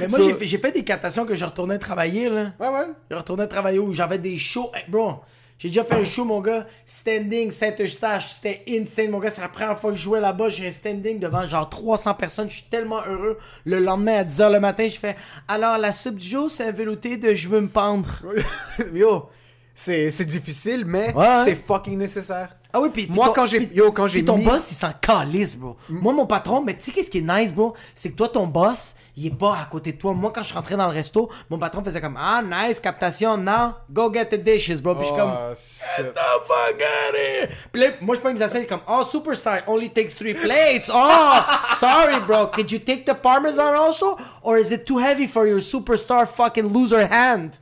Mais 0.00 0.06
moi, 0.08 0.18
So- 0.18 0.24
j'ai 0.24 0.34
fait, 0.34 0.46
j'ai 0.46 0.58
fait 0.58 0.72
des 0.72 0.84
captations 0.84 1.24
que 1.24 1.34
je 1.34 1.44
retournais 1.46 1.78
travailler, 1.78 2.28
là. 2.28 2.52
Ouais, 2.60 2.68
ouais. 2.68 2.86
Je 3.10 3.16
retournais 3.16 3.46
travailler 3.46 3.78
où 3.78 3.90
j'avais 3.92 4.18
des 4.18 4.36
shows. 4.36 4.70
Hey, 4.74 4.84
bro, 4.88 5.20
j'ai 5.58 5.68
déjà 5.68 5.84
fait 5.84 5.94
un 5.94 6.04
show, 6.04 6.24
mon 6.24 6.40
gars. 6.40 6.66
Standing, 6.84 7.50
Saint-Eustache. 7.50 8.26
C'était 8.32 8.62
insane, 8.68 9.10
mon 9.10 9.18
gars. 9.18 9.30
C'est 9.30 9.40
la 9.40 9.48
première 9.48 9.78
fois 9.78 9.90
que 9.92 9.96
je 9.96 10.02
jouais 10.02 10.20
là-bas. 10.20 10.48
J'ai 10.48 10.68
un 10.68 10.72
standing 10.72 11.18
devant 11.18 11.46
genre 11.48 11.68
300 11.70 12.14
personnes. 12.14 12.50
Je 12.50 12.56
suis 12.56 12.66
tellement 12.70 13.00
heureux. 13.06 13.38
Le 13.64 13.78
lendemain, 13.78 14.18
à 14.18 14.24
10h 14.24 14.52
le 14.52 14.60
matin, 14.60 14.88
je 14.88 14.98
fais 14.98 15.16
Alors, 15.48 15.78
la 15.78 15.92
soupe 15.92 16.16
du 16.16 16.28
jour, 16.28 16.50
c'est 16.50 16.64
un 16.64 16.72
velouté 16.72 17.16
de 17.16 17.34
je 17.34 17.48
veux 17.48 17.60
me 17.60 17.68
pendre. 17.68 18.08
yo, 18.92 19.28
c'est 19.74 20.24
difficile, 20.26 20.84
mais 20.86 21.14
Ouais. 21.14 21.44
c'est 21.44 21.54
fucking 21.54 21.96
nécessaire. 21.98 22.56
Ah 22.76 22.80
oui, 22.80 22.90
puis 22.92 23.06
Moi, 23.08 23.26
ton- 23.28 23.32
quand 23.32 23.46
j'ai- 23.46 23.70
yo, 23.72 23.92
quand 23.92 24.08
j'ai 24.08 24.24
ton 24.24 24.36
mis- 24.36 24.44
boss, 24.44 24.70
il 24.72 24.74
s'en 24.74 24.90
calisse, 25.00 25.56
bro. 25.56 25.76
Moi, 25.88 26.12
mon 26.12 26.26
patron, 26.26 26.60
mais 26.60 26.74
tu 26.74 26.82
sais 26.82 26.90
qu'est-ce 26.90 27.08
qui 27.10 27.18
est 27.18 27.20
nice, 27.20 27.54
bro? 27.54 27.72
C'est 27.94 28.10
que 28.10 28.16
toi, 28.16 28.28
ton 28.28 28.48
boss, 28.48 28.96
il 29.16 29.26
est 29.26 29.30
pas 29.30 29.52
à 29.62 29.66
côté 29.70 29.92
de 29.92 29.96
toi. 29.98 30.12
Moi, 30.12 30.32
quand 30.34 30.42
je 30.42 30.52
rentrais 30.52 30.74
dans 30.76 30.88
le 30.88 30.92
resto, 30.92 31.30
mon 31.48 31.56
patron 31.56 31.84
faisait 31.84 32.00
comme 32.00 32.18
Ah, 32.20 32.42
nice, 32.42 32.80
captation, 32.80 33.36
now, 33.36 33.74
go 33.88 34.12
get 34.12 34.26
the 34.26 34.42
dishes, 34.42 34.80
bro. 34.82 34.96
Puis 34.96 35.04
je 35.04 35.10
suis 35.12 35.16
comme 35.16 35.30
Oh, 35.32 35.54
shit. 35.54 36.04
Get 36.04 36.12
the 36.14 36.46
fuck 36.46 36.74
out 36.80 37.14
of 37.14 37.16
here! 37.16 37.48
Puis 37.72 37.80
là, 37.80 37.88
moi, 38.00 38.16
je 38.16 38.20
prends 38.20 38.30
une 38.30 38.48
scène 38.48 38.66
comme 38.66 38.80
Oh, 38.88 39.04
superstar, 39.08 39.60
only 39.68 39.90
takes 39.90 40.16
three 40.16 40.34
plates. 40.34 40.90
Oh, 40.92 41.38
sorry, 41.78 42.18
bro. 42.26 42.48
Could 42.48 42.72
you 42.72 42.80
take 42.80 43.04
the 43.04 43.14
parmesan 43.14 43.72
also? 43.76 44.18
Or 44.42 44.58
is 44.58 44.72
it 44.72 44.84
too 44.84 44.98
heavy 44.98 45.28
for 45.28 45.46
your 45.46 45.60
superstar 45.60 46.26
fucking 46.26 46.72
loser 46.72 47.06
hand? 47.06 47.52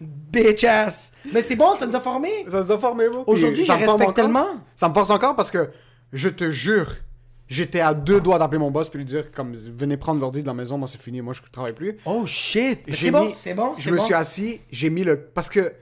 Bitch 0.00 0.64
ass. 0.64 1.12
Mais 1.32 1.42
c'est 1.42 1.56
bon, 1.56 1.74
ça 1.74 1.86
nous 1.86 1.96
a 1.96 2.00
formés. 2.00 2.44
Ça 2.48 2.62
nous 2.62 2.72
a 2.72 2.78
formé, 2.78 3.08
bro. 3.08 3.24
Aujourd'hui, 3.26 3.64
je 3.64 3.72
respecte 3.72 3.90
encore. 3.90 4.14
tellement. 4.14 4.46
Ça 4.74 4.88
me 4.88 4.94
force 4.94 5.10
encore 5.10 5.36
parce 5.36 5.50
que, 5.50 5.70
je 6.12 6.28
te 6.28 6.50
jure, 6.50 6.96
j'étais 7.48 7.80
à 7.80 7.94
deux 7.94 8.20
doigts 8.20 8.38
d'appeler 8.38 8.58
mon 8.58 8.70
boss 8.70 8.88
puis 8.88 8.98
lui 8.98 9.06
dire, 9.06 9.30
comme, 9.32 9.54
venez 9.54 9.96
prendre 9.96 10.20
l'ordi 10.20 10.42
de 10.42 10.46
la 10.46 10.54
maison, 10.54 10.78
moi 10.78 10.88
c'est 10.88 11.00
fini, 11.00 11.22
moi 11.22 11.32
je 11.34 11.40
travaille 11.50 11.72
plus. 11.72 11.96
Oh 12.04 12.26
shit! 12.26 12.80
C'est 12.92 13.10
bon, 13.10 13.30
c'est 13.32 13.54
bon, 13.54 13.74
Je 13.78 13.90
me 13.90 13.98
suis 13.98 14.14
assis, 14.14 14.60
j'ai 14.70 14.90
mis 14.90 15.04
le. 15.04 15.18
Parce 15.18 15.48
que. 15.48 15.72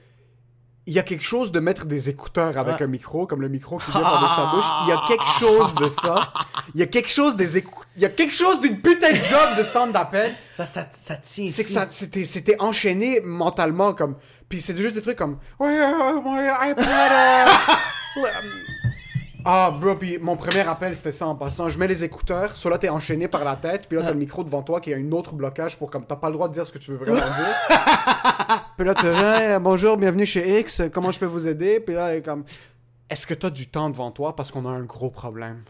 Il 0.87 0.93
y 0.93 0.99
a 0.99 1.03
quelque 1.03 1.25
chose 1.25 1.51
de 1.51 1.61
mettre 1.61 1.87
des 1.87 2.11
écouteurs 2.11 2.59
avec 2.59 2.83
un 2.83 2.87
micro, 2.87 3.27
comme 3.27 3.41
le 3.41 3.49
micro 3.49 3.79
qui 3.79 3.91
vient 3.91 4.01
par 4.03 4.37
ta 4.37 4.55
bouche. 4.55 4.67
Il 4.83 4.89
y 4.91 4.93
a 4.93 5.03
quelque 5.09 5.29
chose 5.39 5.75
de 5.77 5.89
ça. 5.89 6.31
Il 6.75 6.81
y 6.81 6.83
a 6.83 6.87
quelque 6.87 7.09
chose 7.11 7.37
des 7.37 7.57
écou- 7.59 7.85
Il 7.97 8.03
y 8.03 8.05
a 8.07 8.11
quelque 8.11 8.35
chose 8.35 8.61
d'une 8.61 8.79
putain 8.81 9.11
de 9.13 9.17
job 9.17 9.57
de 9.59 9.63
centre 9.63 9.93
d'appel. 9.95 10.35
Ça, 10.59 10.67
ça, 10.67 10.87
ça 10.93 11.17
tient 11.17 11.49
C'est 11.49 11.65
que 11.65 11.71
ça, 11.71 11.87
c'était, 11.89 12.27
c'était 12.27 12.61
enchaîné 12.61 13.21
mentalement 13.25 13.95
comme. 13.95 14.17
Puis 14.49 14.61
c'était 14.61 14.83
juste 14.83 14.95
des 14.95 15.01
trucs 15.03 15.17
comme. 15.17 15.39
Ah, 19.47 19.71
bro, 19.79 19.95
puis 19.95 20.19
mon 20.19 20.37
premier 20.37 20.61
appel 20.61 20.95
c'était 20.97 21.13
ça 21.13 21.27
en 21.27 21.35
passant. 21.35 21.69
Je 21.69 21.79
mets 21.79 21.87
les 21.87 22.03
écouteurs, 22.03 22.57
soit 22.57 22.71
là 22.71 22.79
t'es 22.79 22.89
enchaîné 22.89 23.29
par 23.29 23.45
la 23.45 23.57
tête, 23.57 23.87
puis 23.89 23.99
là 23.99 24.05
t'as 24.05 24.13
le 24.13 24.19
micro 24.19 24.43
devant 24.43 24.63
toi 24.63 24.81
qui 24.81 24.95
a 24.95 24.97
un 24.97 25.13
autre 25.13 25.35
blocage 25.35 25.79
pour 25.79 25.91
comme 25.91 26.07
t'as 26.07 26.17
pas 26.17 26.29
le 26.29 26.35
droit 26.35 26.49
de 26.49 26.55
dire 26.55 26.67
ce 26.67 26.73
que 26.73 26.79
tu 26.79 26.93
veux 26.93 26.97
vraiment 26.97 27.17
dire. 27.17 28.65
puis 28.77 28.87
là 28.87 28.95
tu 28.95 29.11
viens, 29.11 29.61
bonjour, 29.61 29.97
bienvenue 29.99 30.25
chez 30.25 30.61
X, 30.61 30.83
comment 30.93 31.11
je 31.11 31.19
peux 31.19 31.27
vous 31.27 31.47
aider? 31.47 31.81
Puis 31.81 31.95
là, 31.95 32.11
elle 32.11 32.19
est 32.19 32.23
comme. 32.23 32.45
Est-ce 33.11 33.27
que 33.27 33.35
t'as 33.35 33.51
du 33.51 33.69
temps 33.69 33.91
devant 33.91 34.11
toi? 34.11 34.35
Parce 34.35 34.51
qu'on 34.51 34.65
a 34.65 34.71
un 34.71 34.85
gros 34.85 35.11
problème? 35.11 35.63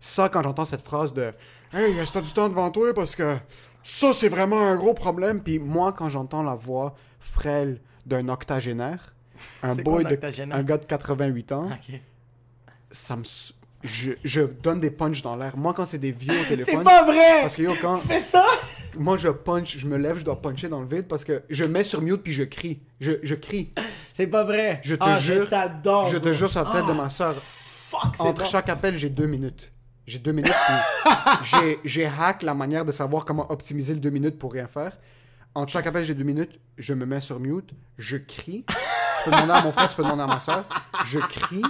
Ça, 0.00 0.30
quand 0.30 0.42
j'entends 0.42 0.64
cette 0.64 0.80
phrase 0.80 1.12
de 1.12 1.32
Hey, 1.74 1.98
est-ce 1.98 2.12
que 2.12 2.18
t'as 2.18 2.24
du 2.24 2.32
temps 2.32 2.48
devant 2.48 2.70
toi? 2.70 2.92
Parce 2.94 3.14
que 3.14 3.36
ça, 3.82 4.12
c'est 4.12 4.28
vraiment 4.28 4.60
un 4.60 4.76
gros 4.76 4.94
problème. 4.94 5.42
Puis 5.42 5.58
moi, 5.58 5.92
quand 5.92 6.08
j'entends 6.08 6.42
la 6.42 6.54
voix 6.54 6.94
frêle 7.20 7.80
d'un 8.04 8.28
octogénaire, 8.28 9.14
un 9.62 9.74
quoi 9.76 10.02
boy 10.02 10.06
un 10.06 10.10
de 10.10 10.52
un 10.52 10.62
gars 10.62 10.78
de 10.78 10.84
88 10.84 11.52
ans. 11.52 11.68
Ça 12.92 13.16
me. 13.16 13.24
Je, 13.82 14.12
je 14.22 14.42
donne 14.42 14.78
des 14.78 14.92
punches 14.92 15.22
dans 15.22 15.34
l'air. 15.34 15.56
Moi, 15.56 15.74
quand 15.74 15.84
c'est 15.86 15.98
des 15.98 16.12
vieux 16.12 16.40
au 16.40 16.44
téléphone. 16.48 16.74
C'est 16.78 16.84
pas 16.84 17.04
vrai! 17.04 17.40
Parce 17.40 17.56
que 17.56 17.62
yo, 17.62 17.72
quand. 17.80 17.98
Tu 17.98 18.06
fais 18.06 18.20
ça? 18.20 18.44
Moi, 18.96 19.16
je 19.16 19.28
punch, 19.28 19.78
je 19.78 19.86
me 19.86 19.96
lève, 19.96 20.18
je 20.18 20.24
dois 20.24 20.40
puncher 20.40 20.68
dans 20.68 20.80
le 20.80 20.86
vide 20.86 21.08
parce 21.08 21.24
que 21.24 21.42
je 21.50 21.64
mets 21.64 21.82
sur 21.82 22.00
mute 22.02 22.22
puis 22.22 22.32
je 22.32 22.44
crie. 22.44 22.80
Je, 23.00 23.12
je 23.22 23.34
crie. 23.34 23.72
C'est 24.12 24.26
pas 24.26 24.44
vrai. 24.44 24.80
Je 24.84 24.94
te 24.94 25.02
ah, 25.02 25.18
jure. 25.18 25.46
Je 25.46 25.50
t'adore. 25.50 26.08
je 26.08 26.18
te 26.18 26.32
jure 26.32 26.50
sur 26.50 26.62
la 26.62 26.70
tête 26.70 26.86
de 26.86 26.90
Ah, 26.90 26.94
ma 26.94 27.10
soeur. 27.10 27.34
Fuck, 27.34 28.20
Entre 28.20 28.42
bon. 28.42 28.48
chaque 28.48 28.68
appel, 28.68 28.96
j'ai 28.98 29.08
deux 29.08 29.26
minutes. 29.26 29.72
J'ai 30.06 30.18
deux 30.18 30.32
minutes. 30.32 30.52
j'ai 31.84 32.06
hack 32.06 32.42
la 32.42 32.54
manière 32.54 32.84
de 32.84 32.92
savoir 32.92 33.24
comment 33.24 33.50
optimiser 33.50 33.94
le 33.94 34.00
deux 34.00 34.10
minutes 34.10 34.38
pour 34.38 34.52
rien 34.52 34.66
faire. 34.66 34.98
Entre 35.54 35.72
chaque 35.72 35.86
appel, 35.86 36.04
j'ai 36.04 36.14
deux 36.14 36.24
minutes. 36.24 36.58
Je 36.78 36.94
me 36.94 37.06
mets 37.06 37.20
sur 37.20 37.38
mute. 37.38 37.70
Je 37.98 38.16
crie. 38.16 38.64
Tu 38.68 39.24
peux 39.24 39.30
demander 39.30 39.52
à 39.52 39.62
mon 39.62 39.72
frère, 39.72 39.88
tu 39.88 39.96
peux 39.96 40.02
demander 40.02 40.22
à 40.22 40.26
ma 40.26 40.40
soeur. 40.40 40.64
Je 41.04 41.18
crie. 41.18 41.62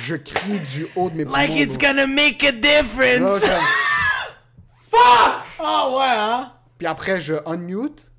Je 0.00 0.16
crie 0.16 0.58
du 0.74 0.86
haut 0.96 1.10
de 1.10 1.16
mes 1.16 1.24
Like 1.24 1.48
poumons, 1.50 1.60
it's 1.62 1.78
bro. 1.78 1.88
gonna 1.88 2.06
make 2.06 2.42
a 2.44 2.52
Là, 2.52 2.58
difference! 2.82 3.42
je- 3.44 4.96
Ah 5.58 5.88
ouais, 5.90 6.04
hein? 6.18 6.52
Puis 6.78 6.86
après, 6.86 7.20
je 7.20 7.34
unmute. 7.46 8.10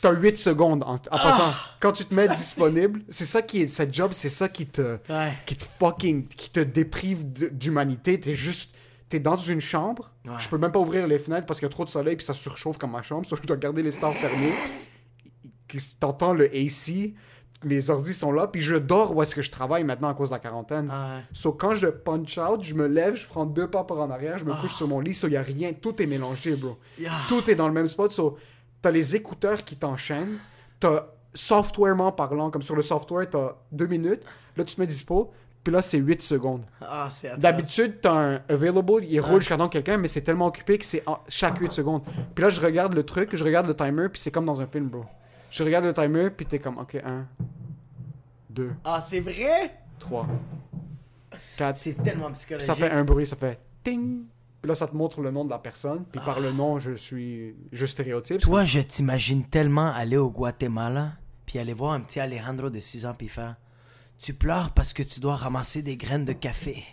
T'as 0.00 0.10
8 0.12 0.36
secondes 0.36 0.82
en, 0.82 0.94
en 0.94 0.98
passant. 0.98 1.54
Quand 1.80 1.92
tu 1.92 2.04
te 2.04 2.12
mets 2.14 2.26
disponible, 2.28 3.02
c'est 3.08 3.24
ça 3.24 3.40
qui 3.40 3.62
est. 3.62 3.68
Cette 3.68 3.94
job, 3.94 4.10
c'est 4.12 4.28
ça 4.28 4.48
qui 4.48 4.66
te. 4.66 4.98
Ouais. 5.08 5.32
Qui 5.46 5.56
te 5.56 5.64
fucking. 5.64 6.26
Qui 6.26 6.50
te 6.50 6.60
déprive 6.60 7.24
d'humanité. 7.32 8.18
T'es 8.20 8.34
juste. 8.34 8.74
T'es 9.08 9.20
dans 9.20 9.36
une 9.36 9.60
chambre. 9.60 10.10
Ouais. 10.24 10.32
Je 10.38 10.48
peux 10.48 10.58
même 10.58 10.72
pas 10.72 10.78
ouvrir 10.80 11.06
les 11.06 11.18
fenêtres 11.18 11.46
parce 11.46 11.60
qu'il 11.60 11.66
y 11.66 11.70
a 11.70 11.72
trop 11.72 11.84
de 11.84 11.90
soleil 11.90 12.16
puis 12.16 12.24
ça 12.24 12.32
surchauffe 12.34 12.78
comme 12.78 12.92
ma 12.92 13.02
chambre. 13.02 13.26
Sauf 13.28 13.38
que 13.38 13.44
je 13.44 13.48
dois 13.48 13.56
garder 13.58 13.82
les 13.82 13.92
stores 13.92 14.14
fermés. 14.16 14.52
Qui- 15.68 15.78
T'entends 16.00 16.32
le 16.32 16.46
AC. 16.46 17.12
Les 17.64 17.90
ordis 17.90 18.14
sont 18.14 18.32
là. 18.32 18.46
Puis 18.46 18.60
je 18.62 18.74
dors 18.74 19.14
où 19.16 19.22
est-ce 19.22 19.34
que 19.34 19.42
je 19.42 19.50
travaille 19.50 19.84
maintenant 19.84 20.08
à 20.08 20.14
cause 20.14 20.28
de 20.30 20.34
la 20.34 20.38
quarantaine. 20.38 20.88
Ah 20.90 21.16
ouais. 21.16 21.22
So, 21.32 21.52
quand 21.52 21.74
je 21.74 21.86
punch 21.86 22.38
out, 22.38 22.62
je 22.62 22.74
me 22.74 22.86
lève, 22.86 23.14
je 23.14 23.26
prends 23.26 23.46
deux 23.46 23.68
pas 23.68 23.84
par 23.84 23.98
en 23.98 24.10
arrière, 24.10 24.38
je 24.38 24.44
me 24.44 24.52
Ah. 24.52 24.58
couche 24.60 24.74
sur 24.74 24.88
mon 24.88 25.00
lit, 25.00 25.14
so, 25.14 25.28
y 25.28 25.36
a 25.36 25.42
rien, 25.42 25.72
tout 25.72 26.00
est 26.02 26.06
mélangé, 26.06 26.56
bro. 26.56 26.78
Yeah. 26.98 27.12
Tout 27.28 27.48
est 27.50 27.54
dans 27.54 27.68
le 27.68 27.74
même 27.74 27.88
spot, 27.88 28.10
so, 28.12 28.36
t'as 28.80 28.90
les 28.90 29.14
écouteurs 29.16 29.64
qui 29.64 29.76
t'enchaînent, 29.76 30.38
t'as 30.80 31.06
softwarement 31.34 32.12
parlant, 32.12 32.50
comme 32.50 32.62
sur 32.62 32.76
le 32.76 32.82
software, 32.82 33.28
t'as 33.30 33.56
deux 33.70 33.86
minutes, 33.86 34.22
là, 34.56 34.64
tu 34.64 34.74
te 34.74 34.80
mets 34.80 34.86
dispo, 34.86 35.30
puis 35.64 35.72
là, 35.72 35.80
c'est 35.80 35.98
8 35.98 36.20
secondes. 36.22 36.62
Ah, 36.80 37.08
c'est. 37.10 37.38
D'habitude, 37.38 37.98
t'as 38.02 38.12
un 38.12 38.40
available, 38.48 39.04
il 39.04 39.20
roule 39.20 39.40
jusqu'à 39.40 39.56
que 39.56 39.66
quelqu'un, 39.68 39.96
mais 39.96 40.08
c'est 40.08 40.22
tellement 40.22 40.46
occupé 40.46 40.76
que 40.78 40.84
c'est 40.84 41.04
chaque 41.28 41.58
8 41.58 41.70
secondes. 41.72 42.02
Puis 42.34 42.42
là, 42.42 42.50
je 42.50 42.60
regarde 42.60 42.94
le 42.94 43.04
truc, 43.04 43.34
je 43.36 43.44
regarde 43.44 43.66
le 43.68 43.76
timer, 43.76 44.08
puis 44.08 44.20
c'est 44.20 44.30
comme 44.32 44.44
dans 44.44 44.60
un 44.60 44.66
film, 44.66 44.88
bro. 44.88 45.04
Je 45.52 45.62
regarde 45.62 45.84
le 45.84 45.94
timer, 45.94 46.30
puis 46.30 46.46
t'es 46.46 46.58
comme, 46.58 46.78
ok, 46.78 46.96
1, 46.96 47.26
2, 48.50 48.72
Ah, 48.84 49.00
c'est 49.00 49.20
vrai? 49.20 49.72
3, 50.00 50.26
4, 51.56 51.76
C'est 51.78 52.02
tellement 52.02 52.30
psychologique. 52.32 52.66
ça 52.66 52.74
fait 52.74 52.90
un 52.90 53.04
bruit, 53.04 53.26
ça 53.26 53.36
fait 53.36 53.58
ting. 53.84 54.24
Puis 54.60 54.68
là, 54.68 54.74
ça 54.74 54.86
te 54.88 54.94
montre 54.96 55.20
le 55.20 55.30
nom 55.30 55.44
de 55.44 55.50
la 55.50 55.58
personne. 55.58 56.04
Puis 56.10 56.20
par 56.24 56.38
Ah. 56.38 56.40
le 56.40 56.52
nom, 56.52 56.78
je 56.78 56.92
suis. 56.92 57.54
Je 57.72 57.84
stéréotype. 57.86 58.40
Toi, 58.40 58.64
je 58.64 58.80
t'imagine 58.80 59.44
tellement 59.44 59.92
aller 59.92 60.16
au 60.16 60.30
Guatemala, 60.30 61.12
puis 61.46 61.58
aller 61.58 61.74
voir 61.74 61.92
un 61.92 62.00
petit 62.00 62.20
Alejandro 62.20 62.70
de 62.70 62.80
6 62.80 63.04
ans, 63.06 63.12
puis 63.16 63.28
faire 63.28 63.56
Tu 64.18 64.34
pleures 64.34 64.70
parce 64.72 64.92
que 64.92 65.02
tu 65.02 65.18
dois 65.20 65.34
ramasser 65.36 65.82
des 65.82 65.96
graines 65.96 66.24
de 66.24 66.32
café. 66.32 66.84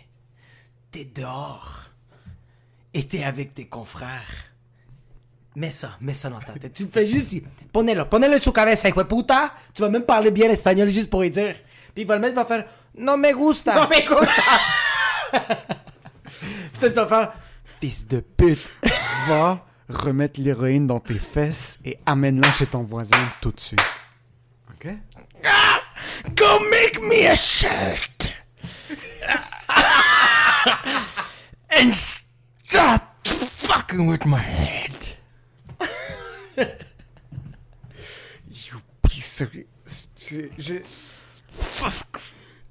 t'es 0.90 1.04
dehors 1.04 1.84
et 2.92 3.06
t'es 3.06 3.22
avec 3.22 3.54
tes 3.54 3.68
confrères. 3.68 4.49
Mets 5.56 5.72
ça, 5.72 5.96
mets 6.00 6.14
ça 6.14 6.28
dans 6.28 6.38
ta 6.38 6.52
tête. 6.52 6.72
Tu 6.72 6.86
fais 6.86 7.06
juste 7.06 7.34
ponelo 7.72 8.06
en 8.36 8.40
su 8.40 8.52
cabeza, 8.52 8.88
hijo 8.88 9.02
de 9.02 9.08
puta. 9.08 9.52
Tu 9.74 9.82
vas 9.82 9.88
même 9.88 10.04
parler 10.04 10.30
bien 10.30 10.48
espagnol 10.50 10.88
juste 10.88 11.10
pour 11.10 11.22
lui 11.22 11.30
dire. 11.30 11.56
Puis 11.92 12.02
il 12.02 12.06
va 12.06 12.14
le 12.14 12.20
mettre, 12.20 12.34
il 12.34 12.36
va 12.36 12.44
faire, 12.44 12.64
no 12.96 13.16
me 13.16 13.32
gusta. 13.34 13.74
No 13.74 13.88
me 13.88 14.00
gusta. 14.06 14.42
ça, 16.78 16.88
tu 16.88 16.94
vas 16.94 17.06
faire, 17.06 17.32
fils 17.80 18.06
de 18.06 18.20
pute. 18.20 18.60
Va 19.28 19.66
remettre 19.88 20.40
l'héroïne 20.40 20.86
dans 20.86 21.00
tes 21.00 21.18
fesses 21.18 21.78
et 21.84 21.98
amène-la 22.06 22.50
chez 22.52 22.66
ton 22.66 22.82
voisin 22.82 23.18
tout 23.40 23.50
de 23.50 23.60
suite. 23.60 23.80
Ok? 24.70 24.86
Go 26.34 26.58
make 26.70 27.00
me 27.02 27.26
a 27.26 27.34
shirt. 27.34 28.30
And 31.76 31.92
stop 31.92 33.26
fucking 33.26 34.06
with 34.06 34.24
my 34.26 34.40
head. 34.40 35.09
You 38.48 38.78
piece 39.08 39.42
of... 39.42 39.48
Je... 40.16 40.48
je- 40.58 40.74
Fuck! 41.48 42.20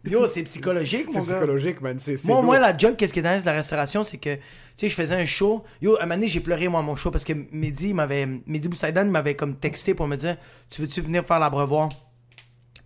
Yo, 0.05 0.27
c'est 0.27 0.43
psychologique, 0.43 1.07
C'est 1.09 1.19
mon 1.19 1.25
gars. 1.25 1.33
psychologique, 1.33 1.81
man. 1.81 1.99
C'est, 1.99 2.15
c'est 2.15 2.27
Moi, 2.27 2.41
moi, 2.41 2.57
la 2.59 2.75
job, 2.77 2.95
qu'est-ce 2.95 3.11
qui 3.11 3.19
est 3.19 3.21
dans 3.21 3.37
de 3.39 3.45
la 3.45 3.51
restauration, 3.51 4.03
c'est 4.05 4.17
que, 4.17 4.35
tu 4.35 4.41
sais, 4.75 4.89
je 4.89 4.95
faisais 4.95 5.15
un 5.15 5.25
show. 5.25 5.63
Yo, 5.81 5.97
à 5.97 6.03
un 6.03 6.05
moment 6.05 6.15
donné, 6.15 6.29
j'ai 6.29 6.39
pleuré, 6.39 6.67
moi, 6.69 6.79
à 6.79 6.83
mon 6.83 6.95
show, 6.95 7.11
parce 7.11 7.25
que 7.25 7.33
Mehdi, 7.51 7.89
il 7.89 7.95
m'avait, 7.95 8.25
Mehdi 8.25 8.69
Boussaïdan 8.69 9.03
il 9.05 9.11
m'avait 9.11 9.35
comme 9.35 9.55
texté 9.57 9.93
pour 9.93 10.07
me 10.07 10.15
dire, 10.15 10.37
tu 10.69 10.81
veux-tu 10.81 11.01
venir 11.01 11.25
faire 11.25 11.39
l'abreuvoir? 11.39 11.89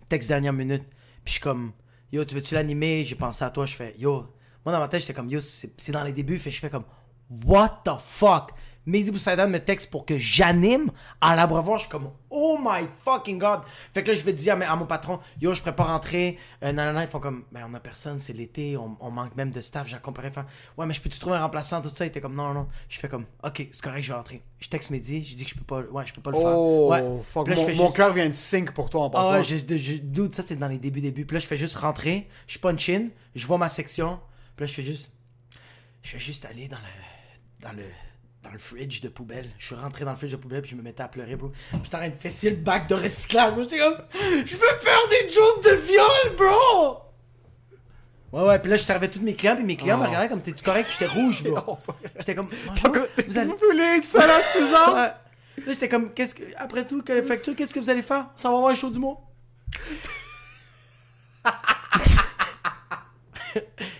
Texte 0.08 0.28
dernière 0.28 0.52
minute. 0.52 0.82
Puis 1.24 1.26
je 1.26 1.30
suis 1.32 1.40
comme, 1.40 1.72
yo, 2.12 2.24
tu 2.24 2.34
veux-tu 2.34 2.54
l'animer? 2.54 3.04
J'ai 3.04 3.14
pensé 3.14 3.44
à 3.44 3.50
toi, 3.50 3.64
je 3.64 3.74
fais, 3.76 3.94
yo. 3.96 4.26
Moi, 4.66 4.72
dans 4.74 4.80
ma 4.80 4.88
tête, 4.88 5.02
j'étais 5.02 5.14
comme, 5.14 5.30
yo, 5.30 5.38
c'est 5.40 5.72
c'est 5.76 5.92
dans 5.92 6.02
les 6.04 6.12
débuts. 6.12 6.38
Fait, 6.38 6.50
je 6.50 6.58
fais 6.58 6.70
comme, 6.70 6.84
what 7.44 7.82
the 7.84 7.92
fuck? 8.04 8.50
Mehdi 8.86 9.10
Boussaïdan 9.10 9.48
me 9.48 9.58
texte 9.58 9.90
pour 9.90 10.04
que 10.04 10.18
j'anime 10.18 10.90
à 11.20 11.34
l'abreuvoir. 11.34 11.78
Je 11.78 11.84
suis 11.84 11.90
comme, 11.90 12.10
oh 12.30 12.58
my 12.60 12.86
fucking 12.98 13.38
god. 13.38 13.60
Fait 13.92 14.02
que 14.02 14.10
là, 14.10 14.16
je 14.16 14.22
vais 14.22 14.32
dire 14.32 14.56
à, 14.60 14.76
mon 14.76 14.86
patron, 14.86 15.20
yo, 15.40 15.54
je 15.54 15.60
pourrais 15.60 15.76
pas 15.76 15.84
rentrer. 15.84 16.38
Euh, 16.62 16.72
non, 16.72 16.84
non, 16.84 16.92
non, 16.92 17.00
ils 17.00 17.08
font 17.08 17.20
comme, 17.20 17.44
ben, 17.52 17.66
on 17.68 17.74
a 17.74 17.80
personne, 17.80 18.18
c'est 18.18 18.32
l'été, 18.32 18.76
on, 18.76 18.96
on 19.00 19.10
manque 19.10 19.36
même 19.36 19.50
de 19.50 19.60
staff. 19.60 19.88
Comparé, 20.02 20.30
faire, 20.30 20.46
ouais, 20.76 20.86
mais 20.86 20.94
je 20.94 21.00
peux-tu 21.00 21.18
trouver 21.18 21.36
un 21.36 21.42
remplaçant, 21.42 21.80
tout 21.80 21.88
ça? 21.88 22.04
Il 22.04 22.08
était 22.08 22.20
comme, 22.20 22.34
non, 22.34 22.52
non. 22.52 22.68
Je 22.88 22.98
fais 22.98 23.08
comme, 23.08 23.24
ok, 23.42 23.68
c'est 23.72 23.82
correct, 23.82 24.02
je 24.02 24.08
vais 24.08 24.16
rentrer. 24.18 24.42
Je 24.58 24.68
texte 24.68 24.90
Mehdi, 24.90 25.22
je 25.24 25.34
dis 25.36 25.44
que 25.44 25.50
je 25.50 25.54
peux 25.56 25.64
pas, 25.64 25.80
ouais, 25.80 26.04
je 26.06 26.12
peux 26.12 26.20
pas 26.22 26.30
le 26.30 26.36
faire. 26.36 26.58
Oh, 26.58 26.88
Ouais. 26.90 27.02
fuck. 27.24 27.48
Là, 27.48 27.56
mon, 27.76 27.90
cœur 27.90 28.12
vient 28.12 28.28
de 28.28 28.32
sync 28.32 28.72
pour 28.72 28.90
toi 28.90 29.02
en 29.04 29.10
passant. 29.10 29.30
ah 29.32 29.38
ouais, 29.38 29.44
je, 29.44 29.56
je, 29.56 29.76
je 29.76 29.94
doute, 29.96 30.34
ça 30.34 30.42
c'est 30.42 30.56
dans 30.56 30.68
les 30.68 30.78
débuts, 30.78 31.00
débuts. 31.00 31.24
Puis 31.24 31.34
là, 31.34 31.40
je 31.40 31.46
fais 31.46 31.56
juste 31.56 31.76
rentrer, 31.76 32.28
je 32.46 32.58
punch 32.58 32.88
in, 32.88 33.08
je 33.34 33.46
vois 33.46 33.58
ma 33.58 33.68
section, 33.68 34.18
puis 34.56 34.64
là, 34.64 34.66
je 34.66 34.74
fais 34.74 34.82
juste. 34.82 35.12
Je 36.02 36.10
fais 36.10 36.18
juste 36.20 36.44
aller 36.44 36.68
dans 36.68 36.76
le. 36.76 37.66
dans 37.66 37.72
le. 37.72 37.84
Dans 38.44 38.52
le 38.52 38.58
fridge 38.58 39.00
de 39.00 39.08
poubelle. 39.08 39.50
Je 39.58 39.66
suis 39.66 39.74
rentré 39.74 40.04
dans 40.04 40.12
le 40.12 40.16
fridge 40.16 40.32
de 40.32 40.36
poubelle, 40.36 40.60
puis 40.60 40.70
je 40.70 40.76
me 40.76 40.82
mettais 40.82 41.02
à 41.02 41.08
pleurer, 41.08 41.34
bro. 41.36 41.50
En 41.72 41.78
train 41.78 42.08
de 42.08 42.14
fesser 42.14 42.50
le 42.50 42.56
bac 42.56 42.86
de 42.88 42.94
recyclage. 42.94 43.54
J'étais 43.62 43.78
comme. 43.78 43.96
Je 44.12 44.56
veux 44.56 44.78
faire 44.80 45.08
des 45.10 45.32
jokes 45.32 45.64
de 45.64 45.70
viol, 45.70 46.36
bro! 46.36 46.98
Ouais, 48.32 48.42
ouais, 48.48 48.58
puis 48.58 48.70
là, 48.70 48.76
je 48.76 48.82
servais 48.82 49.08
tous 49.08 49.20
mes 49.20 49.34
clients, 49.34 49.56
puis 49.56 49.64
mes 49.64 49.76
clients 49.76 49.96
me 49.96 50.06
regardaient 50.06 50.28
comme 50.28 50.42
t'es 50.42 50.52
correct, 50.52 50.88
j'étais 50.92 51.06
rouge, 51.06 51.44
bro. 51.44 51.78
J'étais 52.18 52.34
comme. 52.34 52.48
Bonjour, 52.66 53.06
vous 53.26 53.38
allez. 53.38 53.52
voulez 53.52 53.96
être 53.98 54.04
salade, 54.04 54.42
César? 54.52 54.94
Ouais. 54.94 55.64
Là, 55.64 55.72
j'étais 55.72 55.88
comme, 55.88 56.12
qu'est-ce 56.12 56.34
que, 56.34 56.42
après 56.56 56.84
tout, 56.84 57.00
que 57.02 57.22
facture, 57.22 57.54
qu'est-ce 57.54 57.72
que 57.72 57.78
vous 57.78 57.90
allez 57.90 58.02
faire? 58.02 58.26
Ça 58.36 58.50
va 58.50 58.56
avoir 58.56 58.72
un 58.72 58.74
show 58.74 58.90
d'humour. 58.90 59.22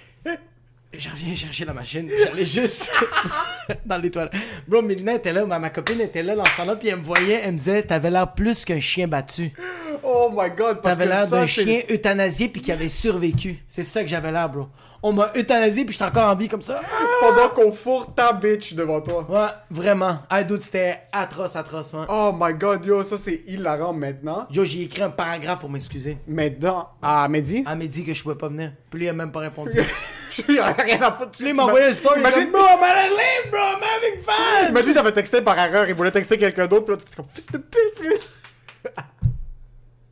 Je 0.97 1.09
reviens 1.09 1.35
chercher 1.35 1.65
la 1.65 1.73
machine, 1.73 2.09
j'allais 2.25 2.45
juste 2.45 2.91
dans 3.87 3.99
les 3.99 4.11
toilettes. 4.11 4.33
Bro, 4.69 4.83
Mélina 4.83 5.15
était 5.15 5.33
là, 5.33 5.45
ma, 5.45 5.59
ma 5.59 5.71
copine 5.71 6.01
était 6.01 6.23
là 6.23 6.37
dans 6.37 6.45
ce 6.45 6.57
temps-là, 6.57 6.77
puis 6.77 6.89
elle 6.89 6.97
me 6.97 7.05
voyait, 7.05 7.41
elle 7.45 7.53
me 7.53 7.59
disait, 7.59 7.83
t'avais 7.83 8.11
l'air 8.11 8.33
plus 8.33 8.65
qu'un 8.65 8.81
chien 8.81 9.09
battu. 9.09 9.53
Oh 10.03 10.31
my 10.33 10.51
god, 10.51 10.83
parce 10.83 10.99
T'avais 10.99 11.05
que 11.07 11.11
l'air 11.17 11.27
ça, 11.27 11.41
d'un 11.41 11.47
chien 11.47 11.81
euthanasié 11.91 12.49
puis 12.49 12.61
qui 12.61 12.71
avait 12.71 12.89
survécu. 12.89 13.59
C'est 13.67 13.83
ça 13.83 14.03
que 14.03 14.09
j'avais 14.09 14.31
l'air, 14.31 14.49
bro. 14.49 14.69
On 15.03 15.13
m'a 15.13 15.33
euthanasié 15.37 15.85
puis 15.85 15.93
j'étais 15.93 16.05
encore 16.05 16.31
en 16.31 16.35
vie 16.35 16.49
comme 16.49 16.63
ça. 16.63 16.81
Pendant 17.21 17.49
qu'on 17.51 17.73
fourre 17.73 18.15
ta 18.15 18.33
bitch 18.33 18.75
devant 18.75 19.01
toi. 19.01 19.27
Ouais, 19.29 19.49
vraiment. 19.71 20.19
Ah, 20.31 20.43
dude, 20.45 20.63
c'était 20.63 21.01
atroce, 21.13 21.57
atroce, 21.57 21.93
ouais. 21.93 22.07
Oh 22.09 22.33
my 22.39 22.55
god, 22.55 22.85
yo, 22.85 23.03
ça 23.03 23.17
c'est 23.17 23.43
hilarant 23.47 23.93
maintenant. 23.93 24.47
Yo, 24.51 24.65
j'ai 24.65 24.83
écrit 24.83 25.03
un 25.03 25.11
paragraphe 25.11 25.61
pour 25.61 25.71
m'excuser. 25.71 26.19
Maintenant, 26.27 26.89
à 27.03 27.29
Mehdi, 27.29 27.63
m'a 27.63 27.75
dit 27.77 28.05
que 28.05 28.15
je 28.15 28.23
pouvais 28.23 28.35
pas 28.35 28.49
venir. 28.49 28.73
Puis 28.91 29.01
lui, 29.01 29.07
il 29.07 29.11
a 29.11 29.13
même 29.13 29.33
pas 29.33 29.41
répondu. 29.41 29.79
il 30.49 30.59
a 30.59 30.73
rien 30.73 31.01
à 31.03 31.13
foutre. 31.13 31.41
Lui, 31.43 31.51
il 31.51 31.55
m'a 31.55 31.65
envoyé 31.65 31.89
une 31.89 31.95
story. 31.95 32.21
Imagine, 32.21 32.51
bro, 32.51 32.61
I'm 32.61 32.83
at 32.83 33.09
lame, 33.09 33.51
bro, 33.51 33.59
I'm 33.61 33.83
having 33.83 34.23
fun. 34.23 34.69
imagine 34.71 34.95
t'avais 34.95 35.13
texté 35.13 35.41
par 35.43 35.59
erreur, 35.59 35.89
il 35.89 35.95
voulait 35.95 36.11
texter 36.11 36.37
quelqu'un 36.39 36.67
d'autre, 36.67 36.85
puis 36.85 36.95
là, 36.95 36.99
t'étais 37.01 37.17
comme, 37.17 37.27
fils 37.33 37.47
de 37.53 37.59
pute, 37.59 38.01
lui. 38.01 38.15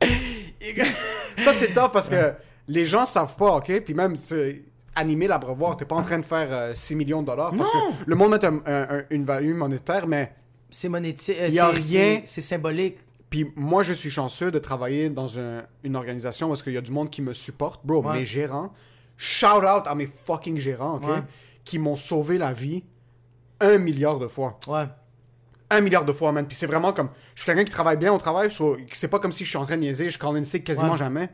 Ça 1.43 1.51
c'est 1.53 1.73
top 1.73 1.91
parce 1.93 2.09
que 2.09 2.33
les 2.67 2.85
gens 2.85 3.05
savent 3.05 3.35
pas, 3.35 3.55
ok? 3.57 3.81
Puis 3.81 3.93
même, 3.93 4.15
c'est- 4.15 4.63
animer 4.95 5.27
l'abreuvoir, 5.27 5.75
t'es 5.75 5.85
pas 5.85 5.95
en 5.95 6.03
train 6.03 6.19
de 6.19 6.25
faire 6.25 6.47
euh, 6.51 6.71
6 6.75 6.95
millions 6.95 7.21
de 7.23 7.27
dollars. 7.27 7.51
Parce 7.57 7.73
Non. 7.73 7.91
que 7.91 7.95
le 8.05 8.15
monde 8.15 8.31
met 8.31 8.45
un- 8.45 8.61
un- 8.67 8.97
un- 8.99 9.03
une 9.09 9.25
valeur 9.25 9.55
monétaire, 9.55 10.05
mais 10.07 10.31
C'est 10.69 10.87
monétique. 10.87 11.35
euh, 11.39 11.47
rien- 11.71 12.21
c'est- 12.25 12.41
symbolique. 12.41 12.97
Puis 13.29 13.51
moi, 13.55 13.81
je 13.81 13.91
suis 13.91 14.11
chanceux 14.11 14.51
de 14.51 14.59
travailler 14.59 15.09
dans 15.09 15.39
un- 15.39 15.63
une 15.83 15.95
organisation 15.95 16.47
parce 16.47 16.61
qu'il 16.61 16.73
y 16.73 16.77
a 16.77 16.81
du 16.81 16.91
monde 16.91 17.09
qui 17.09 17.23
me 17.23 17.33
supporte. 17.33 17.83
Bro, 17.83 18.03
Ouais. 18.03 18.19
mes 18.19 18.25
gérants, 18.25 18.71
shout 19.17 19.45
out 19.65 19.83
à 19.85 19.95
mes 19.95 20.07
fucking 20.07 20.57
gérants, 20.57 20.95
ok? 20.95 21.07
Ouais. 21.07 21.23
Qui 21.63 21.79
m'ont 21.79 21.95
sauvé 21.95 22.37
la 22.37 22.53
vie 22.53 22.83
un 23.59 23.77
milliard 23.77 24.19
de 24.19 24.27
fois. 24.27 24.59
Ouais. 24.67 24.85
Un 25.69 25.81
milliard 25.81 26.05
de 26.05 26.11
fois, 26.13 26.31
man. 26.31 26.45
Puis 26.45 26.55
c'est 26.55 26.65
vraiment 26.67 26.93
comme. 26.93 27.09
Je 27.35 27.41
suis 27.41 27.45
quelqu'un 27.45 27.63
qui 27.63 27.71
travaille 27.71 27.97
bien 27.97 28.13
au 28.13 28.17
travail. 28.17 28.51
so, 28.51 28.77
c'est 28.93 29.07
pas 29.07 29.19
comme 29.19 29.31
si 29.31 29.43
je 29.45 29.49
suis 29.49 29.57
en 29.57 29.65
train 29.65 29.75
de 29.77 29.81
niaiser. 29.81 30.09
Je 30.09 30.19
call 30.19 30.35
in 30.37 30.43
sick 30.43 30.63
quasiment 30.63 30.91
Ouais. 30.91 30.97
jamais. 30.97 31.29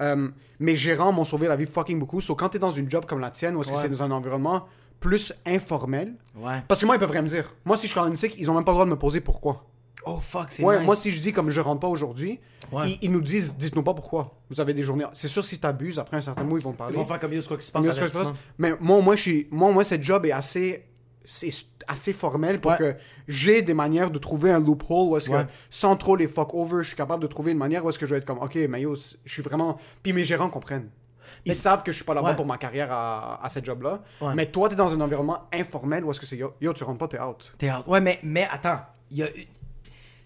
Euh, 0.00 0.28
mes 0.58 0.76
gérants 0.76 1.12
m'ont 1.12 1.24
sauvé 1.24 1.48
la 1.48 1.56
vie 1.56 1.66
fucking 1.66 1.98
beaucoup. 1.98 2.20
So 2.20 2.34
quand 2.34 2.50
t'es 2.50 2.58
dans 2.58 2.72
une 2.72 2.90
job 2.90 3.04
comme 3.06 3.20
la 3.20 3.30
tienne, 3.30 3.56
où 3.56 3.62
est-ce 3.62 3.72
que 3.72 3.78
c'est 3.78 3.88
dans 3.88 4.02
un 4.02 4.10
environnement 4.10 4.66
plus 5.00 5.32
informel. 5.46 6.14
Ouais. 6.36 6.62
Parce 6.68 6.80
que 6.82 6.86
moi, 6.86 6.94
ils 6.94 6.98
peuvent 6.98 7.10
rien 7.10 7.22
me 7.22 7.28
dire. 7.28 7.54
Moi, 7.64 7.76
si 7.78 7.88
je 7.88 7.94
call 7.94 8.04
in 8.12 8.16
sick, 8.16 8.34
ils 8.38 8.50
ont 8.50 8.54
même 8.54 8.64
pas 8.64 8.72
le 8.72 8.76
droit 8.76 8.84
de 8.84 8.90
me 8.90 8.98
poser 8.98 9.20
pourquoi. 9.22 9.64
Oh, 10.06 10.18
fuck, 10.20 10.46
c'est 10.50 10.62
Ouais, 10.64 10.78
nice. 10.78 10.86
moi, 10.86 10.96
si 10.96 11.10
je 11.10 11.20
dis 11.20 11.32
comme 11.32 11.50
je 11.50 11.60
rentre 11.60 11.80
pas 11.80 11.88
aujourd'hui, 11.88 12.40
Ouais. 12.72 12.92
ils, 12.92 12.98
ils 13.02 13.12
nous 13.12 13.20
disent, 13.20 13.56
dites-nous 13.56 13.82
pas 13.82 13.92
pourquoi. 13.94 14.38
Vous 14.48 14.60
avez 14.60 14.72
des 14.74 14.82
journées. 14.82 15.04
C'est 15.12 15.28
sûr, 15.28 15.44
si 15.44 15.58
t'abuses, 15.58 15.98
après 15.98 16.16
un 16.16 16.20
certain 16.22 16.42
moment, 16.42 16.56
ils 16.56 16.62
vont 16.62 16.72
te 16.72 16.78
parler. 16.78 16.94
Ils 16.94 16.98
vont 16.98 17.04
faire 17.04 17.18
comme 17.20 17.32
yo, 17.34 17.42
quoi 17.46 17.56
qui 17.58 17.66
se 17.66 17.72
passe 17.72 17.86
pense- 17.86 17.96
l'avertissement. 17.96 18.32
mais 18.58 18.72
moi, 18.80 19.00
moi, 19.02 19.16
je 19.16 19.20
suis, 19.22 19.48
moi, 19.50 19.70
moi, 19.72 19.84
cette 19.84 20.02
job 20.02 20.24
est 20.24 20.32
assez, 20.32 20.86
c'est 21.24 21.50
assez 21.86 22.12
formel 22.12 22.60
pour 22.60 22.70
Ouais. 22.72 22.78
que 22.78 22.96
j'ai 23.28 23.60
des 23.62 23.74
manières 23.74 24.10
de 24.10 24.18
trouver 24.18 24.50
un 24.52 24.58
loophole 24.60 25.08
où 25.08 25.16
est-ce 25.16 25.28
Ouais. 25.28 25.44
que, 25.44 25.50
sans 25.68 25.96
trop 25.96 26.16
les 26.16 26.28
fuck 26.28 26.54
over, 26.54 26.82
je 26.82 26.88
suis 26.88 26.96
capable 26.96 27.22
de 27.22 27.28
trouver 27.28 27.52
une 27.52 27.58
manière 27.58 27.84
où 27.84 27.90
est-ce 27.90 27.98
que 27.98 28.06
je 28.06 28.12
vais 28.14 28.18
être 28.18 28.24
comme, 28.26 28.38
ok, 28.38 28.54
mais 28.68 28.80
yo, 28.82 28.94
je 28.94 29.32
suis 29.32 29.42
vraiment. 29.42 29.76
Puis 30.02 30.12
mes 30.12 30.24
gérants 30.24 30.48
comprennent. 30.50 30.88
Ils 31.44 31.50
Mais- 31.50 31.54
savent 31.54 31.82
que 31.82 31.92
je 31.92 31.96
suis 31.96 32.04
pas 32.04 32.14
là-bas 32.14 32.30
Ouais. 32.30 32.36
pour 32.36 32.46
ma 32.46 32.56
carrière 32.58 32.90
à, 32.90 33.44
à 33.44 33.48
cette 33.50 33.64
job-là. 33.64 34.00
Mais 34.34 34.46
toi, 34.46 34.68
t'es 34.68 34.74
dans 34.76 34.92
un 34.94 35.00
environnement 35.00 35.40
informel 35.52 36.04
où 36.04 36.10
est-ce 36.10 36.20
que 36.20 36.26
c'est 36.26 36.36
yo, 36.36 36.54
yo, 36.60 36.72
tu 36.72 36.84
rentres 36.84 36.98
pas, 36.98 37.08
t'es 37.08 37.20
out. 37.20 37.52
T'es 37.58 37.70
out. 37.70 37.86
Ouais, 37.86 38.00
mais, 38.00 38.18
mais 38.22 38.48
attends. 38.50 38.80
Il 39.10 39.18
y 39.18 39.22
a 39.24 39.26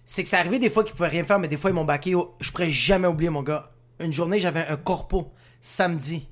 C'est 0.05 0.23
que 0.23 0.29
c'est 0.29 0.37
arrivé 0.37 0.59
des 0.59 0.71
fois 0.71 0.85
qu'ils 0.85 0.95
pouvaient 0.95 1.09
rien 1.09 1.25
faire, 1.25 1.39
mais 1.39 1.49
des 1.49 1.57
fois 1.57 1.71
ils 1.71 1.75
m'ont 1.75 1.85
baqué. 1.85 2.15
Je 2.41 2.51
pourrais 2.51 2.71
jamais 2.71 3.09
oublier, 3.09 3.31
mon 3.31 3.43
gars. 3.43 3.71
Une 4.01 4.13
journée, 4.13 4.41
j'avais 4.41 4.67
un 4.67 4.77
corpo, 4.77 5.33
samedi, 5.61 6.29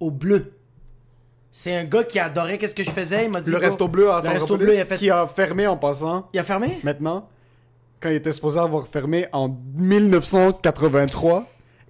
au 0.00 0.10
bleu. 0.10 0.54
C'est 1.52 1.76
un 1.76 1.84
gars 1.84 2.02
qui 2.02 2.18
adorait 2.18 2.58
qu'est-ce 2.58 2.74
que 2.74 2.82
je 2.82 2.90
faisais. 2.90 3.26
Il 3.26 3.30
m'a 3.30 3.40
dit. 3.40 3.50
Le 3.50 3.58
oh, 3.58 3.60
resto 3.60 3.86
bleu 3.86 4.10
à 4.10 4.16
Le 4.16 4.22
Centropolis, 4.22 4.40
resto 4.40 4.56
bleu, 4.56 4.74
il 4.74 4.80
a 4.80 4.86
fait. 4.86 4.96
qui 4.96 5.10
a 5.10 5.26
fermé 5.28 5.66
en 5.68 5.76
passant. 5.76 6.28
Il 6.32 6.40
a 6.40 6.44
fermé? 6.44 6.80
Maintenant, 6.82 7.28
quand 8.00 8.08
il 8.08 8.16
était 8.16 8.32
supposé 8.32 8.58
avoir 8.58 8.88
fermé 8.88 9.28
en 9.32 9.48
1983, 9.76 11.46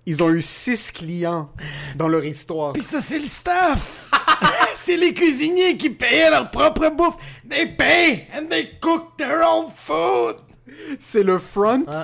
ils 0.06 0.22
ont 0.22 0.30
eu 0.30 0.42
six 0.42 0.92
clients 0.92 1.50
dans 1.96 2.08
leur 2.08 2.24
histoire. 2.26 2.74
Pis 2.74 2.82
ça, 2.82 3.00
c'est 3.00 3.18
le 3.18 3.24
staff. 3.24 4.10
c'est 4.74 4.98
les 4.98 5.14
cuisiniers 5.14 5.78
qui 5.78 5.88
payaient 5.88 6.28
leur 6.28 6.50
propre 6.50 6.90
bouffe. 6.90 7.16
They 7.48 7.66
pay 7.74 8.26
and 8.36 8.48
they 8.50 8.78
cook 8.80 9.16
their 9.16 9.40
own 9.48 9.68
food. 9.74 10.36
C'est 10.98 11.22
le 11.22 11.38
front 11.38 11.80
Ouais. 11.86 11.94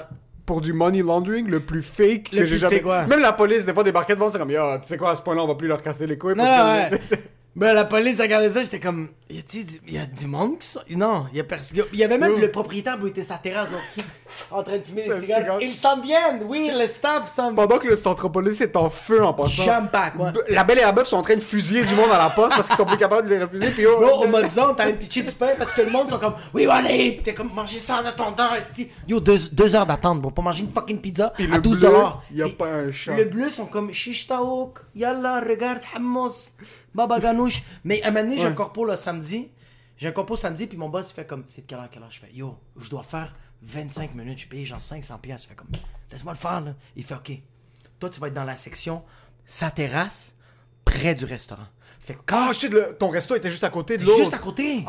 pour 0.46 0.60
du 0.60 0.72
money 0.72 1.02
laundering 1.02 1.48
le 1.48 1.60
plus 1.60 1.82
fake 1.82 2.32
Le 2.32 2.38
que 2.40 2.44
j'ai 2.46 2.56
jamais. 2.58 2.82
ouais. 2.82 3.06
Même 3.06 3.20
la 3.20 3.32
police, 3.32 3.64
des 3.66 3.72
fois, 3.74 3.84
débarquait 3.84 4.14
devant, 4.14 4.30
c'est 4.30 4.38
comme, 4.38 4.50
tu 4.50 4.56
sais 4.82 4.96
quoi, 4.98 5.10
à 5.10 5.14
ce 5.14 5.22
point-là, 5.22 5.42
on 5.44 5.46
va 5.46 5.54
plus 5.54 5.68
leur 5.68 5.82
casser 5.82 6.06
les 6.06 6.18
couilles. 6.18 6.34
Non, 6.36 6.44
parce 6.44 6.98
que- 7.08 7.14
ouais. 7.14 7.20
Ben, 7.56 7.74
la 7.74 7.84
police 7.84 8.20
regardait 8.20 8.48
ça, 8.48 8.62
j'étais 8.62 8.78
comme, 8.78 9.08
y 9.28 9.38
a-t-il 9.40 9.66
du, 9.66 9.80
y 9.92 9.98
a 9.98 10.06
du 10.06 10.26
monde 10.28 10.60
qui 10.60 10.68
sort? 10.68 10.84
Non, 10.88 11.26
y 11.34 11.40
a 11.40 11.44
personne. 11.44 11.82
Y 11.92 12.04
avait 12.04 12.16
même 12.16 12.38
le 12.40 12.48
propriétaire 12.52 12.96
était 13.04 13.24
sa 13.24 13.38
terrasse. 13.38 13.68
en 14.50 14.62
train 14.62 14.78
de 14.78 14.82
fumer 14.82 15.02
des 15.08 15.20
cigares. 15.20 15.38
cigare. 15.40 15.62
Ils 15.62 15.74
s'en 15.74 16.00
viennent, 16.00 16.44
oui, 16.46 16.70
le 16.74 16.86
staff 16.86 17.28
s'en 17.28 17.52
vient. 17.52 17.54
Pendant 17.54 17.78
que 17.78 17.88
le 17.88 17.96
Centropolis 17.96 18.60
est 18.60 18.76
en 18.76 18.90
feu 18.90 19.22
en 19.24 19.32
passant. 19.34 19.62
Champagne, 19.62 20.12
ouais. 20.18 20.30
B- 20.32 20.42
La 20.52 20.64
belle 20.64 20.78
et 20.78 20.82
la 20.82 20.92
bœuf 20.92 21.08
sont 21.08 21.16
en 21.16 21.22
train 21.22 21.34
de 21.36 21.40
fusiller 21.40 21.84
du 21.84 21.94
monde 21.94 22.10
à 22.12 22.18
la 22.18 22.30
porte 22.30 22.50
parce 22.50 22.66
qu'ils 22.68 22.76
sont 22.76 22.86
plus 22.86 22.96
capables 22.98 23.28
de 23.28 23.34
les 23.34 23.42
refuser. 23.42 23.70
Puis 23.70 23.86
oh, 23.86 23.98
Bro, 24.00 24.24
au 24.24 24.28
Mozart, 24.28 24.74
t'as 24.76 24.86
un 24.86 24.92
pitcher 24.92 25.22
du 25.22 25.32
pain 25.32 25.50
parce 25.58 25.72
que 25.72 25.82
le 25.82 25.90
monde 25.90 26.10
sont 26.10 26.18
comme 26.18 26.34
it! 26.54 27.16
Pis 27.18 27.22
t'es 27.22 27.34
comme 27.34 27.52
manger 27.52 27.78
ça 27.80 28.00
en 28.00 28.04
attendant, 28.06 28.54
esti. 28.54 28.88
Yo, 29.08 29.20
deux, 29.20 29.38
deux 29.52 29.74
heures 29.74 29.86
d'attente, 29.86 30.20
bro, 30.20 30.30
pour 30.30 30.44
manger 30.44 30.62
une 30.64 30.70
fucking 30.70 30.98
pizza 31.00 31.30
Puis 31.36 31.44
à 31.50 31.56
le 31.56 31.62
12 31.62 31.78
bleu, 31.78 31.88
dollars. 31.88 32.22
y 32.32 32.42
a 32.42 32.48
pas 32.48 32.66
un 32.68 32.90
chat. 32.92 33.16
Le 33.16 33.24
bleu 33.24 33.50
sont 33.50 33.66
comme 33.66 33.92
Shish 33.92 34.26
taouk, 34.26 34.78
yalla, 34.94 35.40
regarde, 35.40 35.80
hammus, 35.94 36.54
baba 36.94 37.18
ganouche. 37.20 37.62
Mais 37.84 38.02
à 38.02 38.08
un 38.08 38.10
moment 38.10 38.24
donné, 38.24 38.38
j'ai 38.38 38.46
un 38.46 38.52
corpo 38.52 38.84
le 38.84 38.96
samedi. 38.96 39.48
J'ai 39.96 40.08
un 40.08 40.12
corpo 40.12 40.34
samedi, 40.34 40.66
puis 40.66 40.78
mon 40.78 40.88
boss 40.88 41.10
il 41.10 41.14
fait 41.14 41.26
comme 41.26 41.44
C'est 41.46 41.62
de 41.62 41.66
quelle 41.66 41.78
heure, 41.78 41.88
quelle 41.90 42.02
heure? 42.02 42.10
Je 42.10 42.20
fais? 42.20 42.30
Yo, 42.32 42.56
je 42.78 42.88
dois 42.88 43.02
faire 43.02 43.34
25 43.62 44.14
minutes, 44.14 44.38
je 44.40 44.48
paye 44.48 44.64
genre 44.64 44.80
500 44.80 45.18
pièces. 45.18 45.44
Fait 45.44 45.54
comme 45.54 45.68
Laisse-moi 46.10 46.32
le 46.32 46.38
faire, 46.38 46.60
là. 46.60 46.74
Il 46.96 47.04
fait 47.04 47.14
Ok. 47.14 47.32
Toi, 47.98 48.08
tu 48.10 48.18
vas 48.20 48.28
être 48.28 48.34
dans 48.34 48.44
la 48.44 48.56
section 48.56 49.02
sa 49.44 49.70
terrasse, 49.70 50.34
près 50.84 51.14
du 51.14 51.24
restaurant. 51.24 51.66
Fait 51.98 52.14
que 52.14 52.20
quand 52.24 52.48
Ah, 52.48 52.52
shit, 52.52 52.72
le- 52.72 52.96
ton 52.98 53.08
resto 53.10 53.34
était 53.36 53.50
juste 53.50 53.64
à 53.64 53.70
côté 53.70 53.98
de 53.98 54.04
l'autre. 54.04 54.18
juste 54.18 54.34
à 54.34 54.38
côté. 54.38 54.84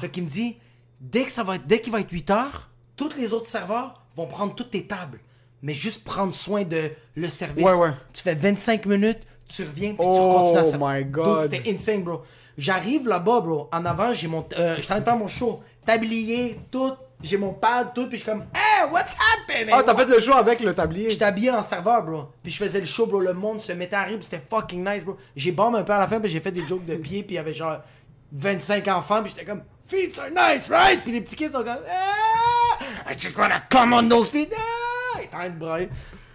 Fait 0.00 0.08
qu'il 0.10 0.22
me 0.24 0.28
dit, 0.28 0.58
dès 1.00 1.24
que 1.24 1.32
ça 1.32 1.42
va 1.42 1.56
être, 1.56 1.66
dès 1.66 1.80
qu'il 1.80 1.92
va 1.92 2.00
être 2.00 2.10
8 2.10 2.30
heures, 2.30 2.70
tous 2.96 3.16
les 3.16 3.32
autres 3.32 3.48
serveurs 3.48 4.02
vont 4.16 4.26
prendre 4.26 4.54
toutes 4.54 4.70
tes 4.70 4.86
tables. 4.86 5.20
Mais 5.62 5.74
juste 5.74 6.04
prendre 6.04 6.32
soin 6.34 6.62
de 6.64 6.90
le 7.16 7.28
service. 7.30 7.64
Ouais, 7.64 7.72
ouais. 7.72 7.90
Tu 8.12 8.22
fais 8.22 8.34
25 8.34 8.84
minutes, 8.86 9.18
tu 9.48 9.62
reviens, 9.62 9.88
puis 9.94 9.98
tu 9.98 10.04
Oh 10.06 10.34
continues 10.38 10.58
à 10.58 10.64
servir. 10.64 10.86
my 10.88 11.04
God. 11.06 11.42
Dude, 11.50 11.52
C'était 11.54 11.70
insane, 11.74 12.02
bro. 12.04 12.22
J'arrive 12.58 13.08
là-bas, 13.08 13.40
bro. 13.40 13.68
En 13.72 13.84
avant, 13.86 14.12
j'ai 14.14 14.28
mon. 14.28 14.46
Euh, 14.58 14.76
J'étais 14.76 14.84
en 14.92 14.96
train 14.96 15.00
de 15.00 15.04
faire 15.04 15.16
mon 15.16 15.28
show. 15.28 15.62
Tablier, 15.84 16.60
tout. 16.70 16.92
J'ai 17.24 17.38
mon 17.38 17.54
pad, 17.54 17.92
tout. 17.94 18.06
Puis 18.06 18.18
je 18.18 18.22
suis 18.24 18.30
comme, 18.30 18.44
hey, 18.54 18.90
what's 18.90 19.14
happening? 19.14 19.72
Ah, 19.72 19.82
t'as 19.82 19.94
fait 19.94 20.04
le 20.06 20.20
show 20.20 20.34
avec 20.34 20.60
le 20.60 20.74
tablier. 20.74 21.10
J'étais 21.10 21.24
habillé 21.24 21.50
en 21.50 21.62
serveur, 21.62 22.02
bro. 22.02 22.28
Puis 22.42 22.52
je 22.52 22.58
faisais 22.58 22.80
le 22.80 22.86
show, 22.86 23.06
bro. 23.06 23.20
Le 23.20 23.32
monde 23.32 23.60
se 23.60 23.72
mettait 23.72 23.96
à 23.96 24.02
rire, 24.04 24.18
c'était 24.20 24.42
fucking 24.48 24.86
nice, 24.86 25.04
bro. 25.04 25.16
J'ai 25.34 25.52
bombé 25.52 25.78
un 25.78 25.82
peu 25.82 25.92
à 25.92 25.98
la 25.98 26.06
fin, 26.06 26.20
puis 26.20 26.30
j'ai 26.30 26.40
fait 26.40 26.52
des 26.52 26.62
jokes 26.62 26.84
de 26.84 26.96
pied, 26.96 27.22
puis 27.22 27.34
il 27.34 27.36
y 27.36 27.38
avait 27.38 27.54
genre 27.54 27.78
25 28.32 28.86
enfants, 28.88 29.22
puis 29.22 29.32
j'étais 29.34 29.46
comme, 29.46 29.62
feet 29.86 30.18
are 30.18 30.30
nice, 30.30 30.68
right? 30.68 31.02
Puis 31.02 31.12
les 31.12 31.20
petits 31.20 31.36
kids 31.36 31.52
sont 31.52 31.64
comme, 31.64 31.78
ah, 31.88 33.10
I 33.10 33.18
just 33.18 33.36
wanna 33.36 33.62
come 33.70 33.92
on 33.92 34.08
those 34.08 34.28
feet. 34.30 34.52
Ah! 34.56 35.18
Il 35.20 35.24
est 35.24 35.34
en 35.34 35.38
train 35.38 35.48
de 35.48 35.58
brailler. 35.58 35.88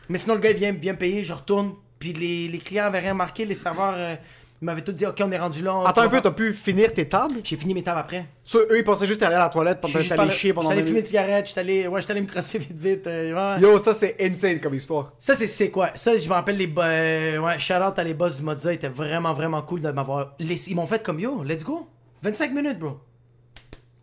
Mais 0.08 0.18
sinon, 0.18 0.36
le 0.36 0.40
gars, 0.40 0.52
il 0.52 0.58
vient, 0.58 0.72
vient 0.72 0.96
payer, 0.96 1.24
je 1.24 1.34
retourne, 1.34 1.76
puis 2.00 2.14
les, 2.14 2.48
les 2.48 2.58
clients 2.60 2.86
avaient 2.86 3.00
rien 3.00 3.14
marqué, 3.14 3.46
les 3.46 3.56
serveurs, 3.56 3.94
euh, 3.96 4.16
ils 4.62 4.66
m'avaient 4.66 4.82
tout 4.82 4.92
dit, 4.92 5.06
ok, 5.06 5.22
on 5.26 5.32
est 5.32 5.38
rendu 5.38 5.62
là. 5.64 5.74
on- 5.76 5.86
Attends 5.86 6.02
un 6.02 6.10
peu, 6.10 6.20
t'as 6.22 6.32
pu 6.32 6.54
finir 6.54 6.94
tes 6.94 7.08
tables? 7.08 7.36
J'ai 7.44 7.56
fini 7.56 7.74
mes 7.74 7.82
tables 7.84 8.00
après. 8.00 8.26
Ça, 8.44 8.58
eux, 8.60 8.78
ils 8.78 8.84
pensaient 8.84 9.08
juste 9.08 9.24
aller 9.24 9.36
à 9.36 9.40
la 9.40 9.50
toilette 9.50 9.80
pendant 9.80 9.94
que 10.00 10.08
t'allais 10.08 10.30
chier 10.32 10.54
pendant 10.54 10.70
J'étais 10.70 10.74
allé 10.74 10.82
20 10.82 10.88
fumer 10.88 10.90
une 10.90 10.94
minutes. 10.96 11.08
cigarette, 11.08 11.48
j'étais 11.48 11.60
allé, 11.62 11.88
ouais, 11.88 12.02
j'étais 12.02 12.12
allé 12.12 12.22
me 12.22 12.28
crosser 12.28 12.58
vite, 12.60 12.72
vite. 12.74 13.08
euh, 13.08 13.56
ouais. 13.56 13.62
Yo, 13.62 13.80
ça, 13.80 13.94
c'est 13.94 14.16
insane 14.22 14.60
comme 14.60 14.74
histoire. 14.76 15.14
Ça, 15.20 15.34
c'est 15.36 15.48
c'est 15.48 15.70
quoi? 15.70 15.92
Ça, 15.96 16.18
je 16.18 16.28
me 16.28 16.34
rappelle 16.34 16.58
les. 16.58 16.68
bo- 16.68 16.82
euh, 16.82 17.38
ouais, 17.40 17.58
shout 17.60 17.74
out 17.76 17.98
à 17.98 18.04
les 18.04 18.14
boss 18.14 18.38
du 18.38 18.44
Mozza. 18.44 18.72
Ils 18.74 18.76
étaient 18.76 18.90
vraiment, 18.90 19.34
vraiment 19.34 19.62
cool 19.62 19.82
de 19.82 19.92
m'avoir. 19.92 20.34
laissé- 20.40 20.72
Ils 20.72 20.76
m'ont 20.76 20.86
fait 20.88 21.02
comme 21.02 21.20
yo, 21.20 21.44
let's 21.44 21.64
go. 21.64 21.88
25 22.22 22.52
minutes, 22.54 22.80
bro. 22.80 23.00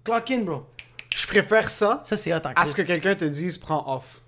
Clock 0.04 0.30
in, 0.30 0.38
bro. 0.40 0.62
Je 1.14 1.26
préfère 1.26 1.68
ça 1.70 2.02
Ça, 2.04 2.16
c'est 2.16 2.32
hot 2.32 2.38
en 2.44 2.52
à 2.54 2.64
ce 2.66 2.74
que 2.74 2.82
quelqu'un 2.82 3.14
te 3.14 3.24
dise 3.24 3.58
prends 3.58 3.84
off. 3.96 4.20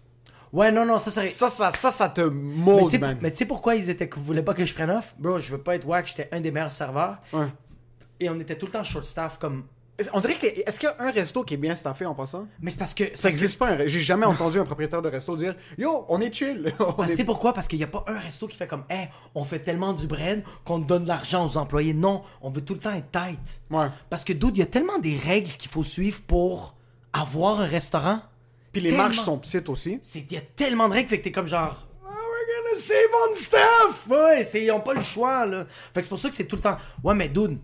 Ouais, 0.52 0.70
non, 0.72 0.84
non, 0.86 0.98
ça 0.98 1.10
serait. 1.10 1.26
Ça, 1.26 1.48
ça, 1.48 1.70
ça, 1.70 1.90
ça 1.90 2.08
te 2.08 2.20
mais 2.22 2.30
mold, 2.30 3.00
man. 3.00 3.18
mais 3.20 3.30
tu 3.30 3.38
sais 3.38 3.46
pourquoi 3.46 3.74
ils 3.74 3.90
étaient, 3.90 4.08
voulaient 4.16 4.42
pas 4.42 4.54
que 4.54 4.64
je 4.64 4.72
prenne 4.74 4.90
off? 4.90 5.14
Bro, 5.18 5.40
je 5.40 5.50
veux 5.50 5.58
pas 5.58 5.74
être 5.76 5.86
wack, 5.86 6.06
j'étais 6.06 6.28
un 6.32 6.40
des 6.40 6.50
meilleurs 6.50 6.70
serveurs. 6.70 7.18
Ouais. 7.32 7.46
Et 8.20 8.28
on 8.30 8.38
était 8.40 8.56
tout 8.56 8.66
le 8.66 8.72
temps 8.72 8.84
short 8.84 9.04
staff 9.04 9.38
comme. 9.38 9.64
On 10.12 10.20
dirait 10.20 10.34
que. 10.34 10.42
les- 10.46 10.62
Est-ce 10.64 10.78
qu'il 10.78 10.88
y 10.88 10.92
a 10.92 10.96
un 11.04 11.10
resto 11.10 11.42
qui 11.42 11.54
est 11.54 11.58
bien 11.58 11.74
staffé 11.74 12.06
en 12.06 12.14
passant? 12.14 12.46
Mais 12.60 12.70
c'est 12.70 12.78
parce 12.78 12.94
que. 12.94 13.04
Ça 13.04 13.10
parce 13.10 13.22
que- 13.22 13.28
existe 13.28 13.58
pas. 13.58 13.70
un 13.70 13.78
J'ai 13.86 13.98
jamais 14.00 14.26
entendu 14.26 14.58
un 14.60 14.64
propriétaire 14.64 15.02
de 15.02 15.08
resto 15.08 15.36
dire 15.36 15.56
Yo, 15.76 16.04
on 16.08 16.20
est 16.20 16.32
chill. 16.32 16.72
On 16.98 17.04
est- 17.04 17.16
c'est 17.16 17.24
pourquoi? 17.24 17.52
Parce 17.52 17.66
qu'il 17.66 17.78
n'y 17.78 17.84
a 17.84 17.88
pas 17.88 18.04
un 18.06 18.18
resto 18.18 18.46
qui 18.46 18.56
fait 18.56 18.68
comme, 18.68 18.84
hey, 18.90 19.08
on 19.34 19.42
fait 19.44 19.58
tellement 19.58 19.92
du 19.94 20.06
bread 20.06 20.44
qu'on 20.64 20.78
donne 20.78 21.02
de 21.02 21.08
l'argent 21.08 21.44
aux 21.44 21.56
employés. 21.56 21.94
Non, 21.94 22.22
on 22.42 22.50
veut 22.50 22.60
tout 22.64 22.74
le 22.74 22.80
temps 22.80 22.92
être 22.94 23.10
tight. 23.10 23.60
Ouais. 23.70 23.88
Parce 24.08 24.22
que, 24.24 24.32
dude, 24.32 24.56
il 24.56 24.60
y 24.60 24.62
a 24.62 24.66
tellement 24.66 24.98
des 24.98 25.16
règles 25.16 25.50
qu'il 25.50 25.70
faut 25.70 25.82
suivre 25.82 26.20
pour 26.28 26.76
avoir 27.12 27.60
un 27.60 27.66
restaurant. 27.66 28.20
Puis 28.78 28.84
les 28.84 28.90
Tellement. 28.90 29.04
marches 29.04 29.20
sont 29.20 29.38
petites 29.38 29.68
aussi. 29.68 30.00
Il 30.14 30.32
y 30.32 30.36
a 30.36 30.40
tellement 30.54 30.88
de 30.88 30.94
règles, 30.94 31.08
fait 31.08 31.18
que 31.18 31.24
t'es 31.24 31.32
comme 31.32 31.48
genre, 31.48 31.86
oh, 32.04 32.08
we're 32.08 32.46
gonna 32.64 32.76
save 32.80 33.10
on 33.30 33.34
stuff! 33.34 34.06
Ouais, 34.08 34.62
ils 34.64 34.70
ont 34.70 34.80
pas 34.80 34.94
le 34.94 35.02
choix, 35.02 35.46
là. 35.46 35.66
Fait 35.92 36.00
que 36.00 36.02
c'est 36.02 36.08
pour 36.08 36.18
ça 36.18 36.28
que 36.28 36.34
c'est 36.36 36.44
tout 36.46 36.56
le 36.56 36.62
temps, 36.62 36.76
ouais, 37.02 37.14
mais 37.14 37.28
dude, 37.28 37.58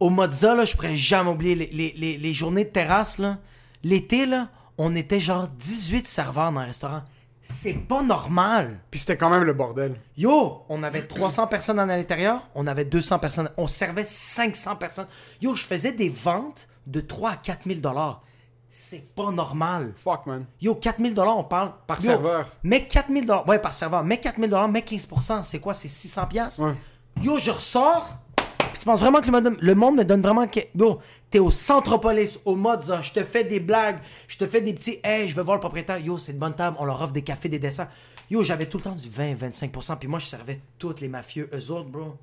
au 0.00 0.10
Mozza, 0.10 0.54
là, 0.54 0.64
je 0.64 0.74
pourrais 0.74 0.96
jamais 0.96 1.30
oublier 1.30 1.54
les, 1.54 1.66
les, 1.66 1.94
les, 1.96 2.16
les 2.18 2.34
journées 2.34 2.64
de 2.64 2.70
terrasse, 2.70 3.18
là. 3.18 3.38
L'été, 3.82 4.26
là, 4.26 4.48
on 4.78 4.94
était 4.96 5.20
genre 5.20 5.48
18 5.48 6.08
serveurs 6.08 6.52
dans 6.52 6.60
un 6.60 6.66
restaurant. 6.66 7.02
C'est 7.48 7.74
pas 7.74 8.02
normal. 8.02 8.80
Puis 8.90 9.00
c'était 9.00 9.16
quand 9.16 9.30
même 9.30 9.44
le 9.44 9.52
bordel. 9.52 9.94
Yo, 10.16 10.64
on 10.68 10.82
avait 10.82 11.06
300 11.06 11.46
personnes 11.46 11.78
à 11.78 11.86
l'intérieur, 11.86 12.48
on 12.56 12.66
avait 12.66 12.84
200 12.84 13.20
personnes, 13.20 13.50
on 13.56 13.68
servait 13.68 14.04
500 14.04 14.76
personnes. 14.76 15.06
Yo, 15.40 15.54
je 15.54 15.62
faisais 15.62 15.92
des 15.92 16.08
ventes 16.08 16.66
de 16.86 17.00
3 17.00 17.30
à 17.30 17.36
4 17.36 17.60
000 17.68 17.80
dollars. 17.80 18.22
C'est 18.68 19.14
pas 19.14 19.30
normal. 19.30 19.94
Fuck, 19.96 20.26
man. 20.26 20.44
Yo, 20.60 20.74
4 20.74 21.00
000 21.00 21.14
dollars, 21.14 21.38
on 21.38 21.44
parle. 21.44 21.72
Par 21.86 21.98
Yo, 22.00 22.10
serveur. 22.10 22.48
Mais 22.62 22.86
4 22.86 23.10
000 23.10 23.24
dollars, 23.24 23.48
ouais, 23.48 23.58
par 23.58 23.72
serveur. 23.72 24.04
Mais 24.04 24.18
4 24.18 24.36
000 24.36 24.48
dollars, 24.48 24.68
mais 24.68 24.80
15% 24.80 25.42
c'est 25.44 25.60
quoi 25.60 25.72
C'est 25.72 25.88
600 25.88 26.26
piastres? 26.26 26.62
Ouais. 26.62 26.74
Yo, 27.22 27.38
je 27.38 27.50
ressors. 27.50 28.16
Tu 28.78 28.84
penses 28.84 29.00
vraiment 29.00 29.20
que 29.20 29.30
le 29.30 29.74
monde, 29.74 29.96
me 29.96 30.04
donne 30.04 30.20
vraiment 30.20 30.46
que. 30.46 30.60
Yo, 30.74 31.00
t'es 31.30 31.38
au 31.38 31.50
Centropolis, 31.50 32.38
au 32.44 32.54
Mozza, 32.54 33.02
je 33.02 33.12
te 33.12 33.24
fais 33.24 33.44
des 33.44 33.60
blagues, 33.60 33.98
je 34.28 34.36
te 34.36 34.46
fais 34.46 34.60
des 34.60 34.74
petits. 34.74 34.98
Hey, 35.02 35.28
je 35.28 35.34
vais 35.34 35.42
voir 35.42 35.56
le 35.56 35.60
propriétaire. 35.60 35.98
Yo, 35.98 36.18
c'est 36.18 36.32
une 36.32 36.38
bonne 36.38 36.54
table, 36.54 36.76
on 36.78 36.84
leur 36.84 37.00
offre 37.00 37.12
des 37.12 37.22
cafés, 37.22 37.48
des 37.48 37.58
desserts. 37.58 37.88
Yo, 38.30 38.42
j'avais 38.42 38.66
tout 38.66 38.78
le 38.78 38.84
temps 38.84 38.94
du 38.94 39.08
20-25%, 39.08 39.96
puis 39.98 40.08
moi, 40.08 40.18
je 40.18 40.26
servais 40.26 40.60
tous 40.78 41.00
les 41.00 41.08
mafieux, 41.08 41.48
eux 41.54 41.70
autres, 41.70 41.88
bro. 41.88 42.16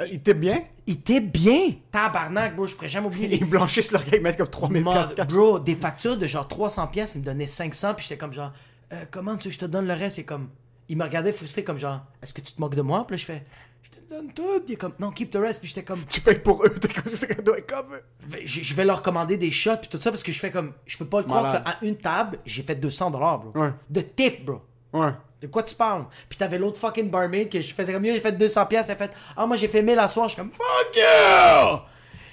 Euh, 0.00 0.06
il 0.08 0.14
était 0.16 0.34
bien? 0.34 0.62
Ils 0.86 0.94
étaient 0.94 1.20
bien. 1.20 1.72
Tabarnak, 1.90 2.54
bro, 2.56 2.66
je 2.66 2.74
pourrais 2.74 2.88
jamais 2.88 3.06
oublier 3.08 3.26
les. 3.28 3.36
Ils 3.38 3.44
blanchissent 3.48 3.92
leur 3.92 4.04
gars, 4.04 4.16
ils 4.16 4.22
mettent 4.22 4.38
comme 4.38 4.48
3000 4.48 4.82
Mod- 4.82 4.94
piastres 4.94 5.14
cash. 5.16 5.26
Bro, 5.26 5.58
des 5.60 5.74
factures 5.74 6.16
de 6.16 6.26
genre 6.26 6.46
300 6.46 6.86
pièces, 6.88 7.14
il 7.16 7.20
me 7.20 7.24
donnait 7.26 7.46
500 7.46 7.94
puis 7.94 8.04
j'étais 8.08 8.18
comme 8.18 8.32
genre 8.32 8.52
Euh, 8.92 9.04
comment 9.10 9.36
tu 9.36 9.44
veux 9.44 9.50
que 9.50 9.54
je 9.54 9.60
te 9.60 9.66
donne 9.66 9.86
le 9.86 9.94
reste 9.94 10.16
C'est 10.16 10.24
comme 10.24 10.48
il 10.88 10.96
me 10.96 11.04
regardait 11.04 11.32
frustré 11.34 11.62
comme 11.64 11.78
genre 11.78 12.00
est-ce 12.22 12.32
que 12.32 12.40
tu 12.40 12.52
te 12.52 12.60
moques 12.60 12.74
de 12.74 12.80
moi 12.82 13.06
Puis 13.06 13.16
là 13.16 13.20
je 13.20 13.24
fais 13.26 13.44
je 13.82 13.90
te 13.90 14.08
donne 14.14 14.32
tout. 14.32 14.62
Il 14.66 14.72
est 14.72 14.76
comme 14.76 14.94
non, 14.98 15.10
keep 15.10 15.30
the 15.30 15.36
rest 15.36 15.60
puis 15.60 15.68
j'étais 15.68 15.82
comme 15.82 16.00
Tu 16.08 16.20
payes 16.22 16.38
pour 16.38 16.64
eux. 16.64 16.70
T'es 16.80 16.88
comme 16.88 17.12
ça, 17.12 17.26
doit 17.42 17.58
être 17.58 17.68
comme. 17.68 17.98
je, 18.44 18.62
je 18.62 18.74
vais 18.74 18.84
leur 18.86 19.02
commander 19.02 19.36
des 19.36 19.50
shots 19.50 19.76
puis 19.78 19.88
tout 19.88 20.00
ça 20.00 20.10
parce 20.10 20.22
que 20.22 20.32
je 20.32 20.38
fais 20.38 20.50
comme 20.50 20.72
je 20.86 20.96
peux 20.96 21.04
pas 21.06 21.18
le 21.18 21.24
croire 21.24 21.42
Malade. 21.42 21.64
qu'à 21.64 21.86
une 21.86 21.96
table, 21.96 22.38
j'ai 22.46 22.62
fait 22.62 22.76
200 22.76 23.10
dollars, 23.10 23.40
bro. 23.40 23.60
Ouais. 23.62 23.72
De 23.90 24.00
tip, 24.00 24.44
bro. 24.46 24.60
Ouais. 24.94 25.10
De 25.40 25.46
quoi 25.46 25.62
tu 25.62 25.74
parles? 25.74 26.04
Puis 26.28 26.36
t'avais 26.38 26.58
l'autre 26.58 26.78
fucking 26.78 27.10
barmaid 27.10 27.48
que 27.48 27.60
je 27.60 27.72
faisais 27.72 27.92
comme 27.92 28.04
yo, 28.04 28.12
j'ai 28.14 28.20
fait 28.20 28.32
200 28.32 28.66
pièces, 28.66 28.88
elle 28.88 28.96
fait 28.96 29.10
ah 29.36 29.46
moi 29.46 29.56
j'ai 29.56 29.68
fait 29.68 29.82
1000 29.82 29.98
à 29.98 30.08
soir, 30.08 30.28
je 30.28 30.34
suis 30.34 30.42
comme 30.42 30.50
fuck 30.50 30.96
you! 30.96 31.78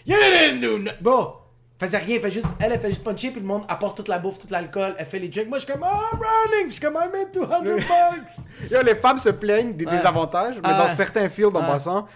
You 0.07 0.15
didn't 0.17 0.59
do 0.61 0.77
no... 0.79 0.91
Bro, 1.01 1.35
faisait 1.79 1.97
rien, 1.97 2.15
elle 2.15 2.21
fait 2.21 2.31
juste 2.31 2.47
elle, 2.59 2.71
elle 2.71 2.79
fait 2.79 2.89
juste 2.89 3.03
puncher 3.03 3.29
puis 3.31 3.41
le 3.41 3.45
monde 3.45 3.63
apporte 3.67 3.97
toute 3.97 4.07
la 4.07 4.17
bouffe, 4.19 4.39
tout 4.39 4.47
l'alcool, 4.49 4.95
elle 4.97 5.05
fait 5.05 5.19
les 5.19 5.27
drinks. 5.29 5.47
Moi 5.49 5.59
je 5.59 5.65
suis 5.65 5.73
comme 5.73 5.83
oh 5.83 5.95
I'm 6.13 6.19
running, 6.19 6.67
je 6.67 6.71
suis 6.73 6.81
comme 6.81 6.95
I 6.95 7.07
made 7.11 7.31
200 7.31 7.61
bucks. 7.63 8.71
Yo, 8.71 8.81
les 8.81 8.95
femmes 8.95 9.17
se 9.19 9.29
plaignent 9.29 9.73
des 9.73 9.85
Ouais. 9.85 9.91
désavantages, 9.97 10.55
mais 10.55 10.61
Ah. 10.71 10.87
dans 10.87 10.95
certains 10.95 11.29
fields 11.29 11.55
en 11.55 11.63
passant, 11.63 12.07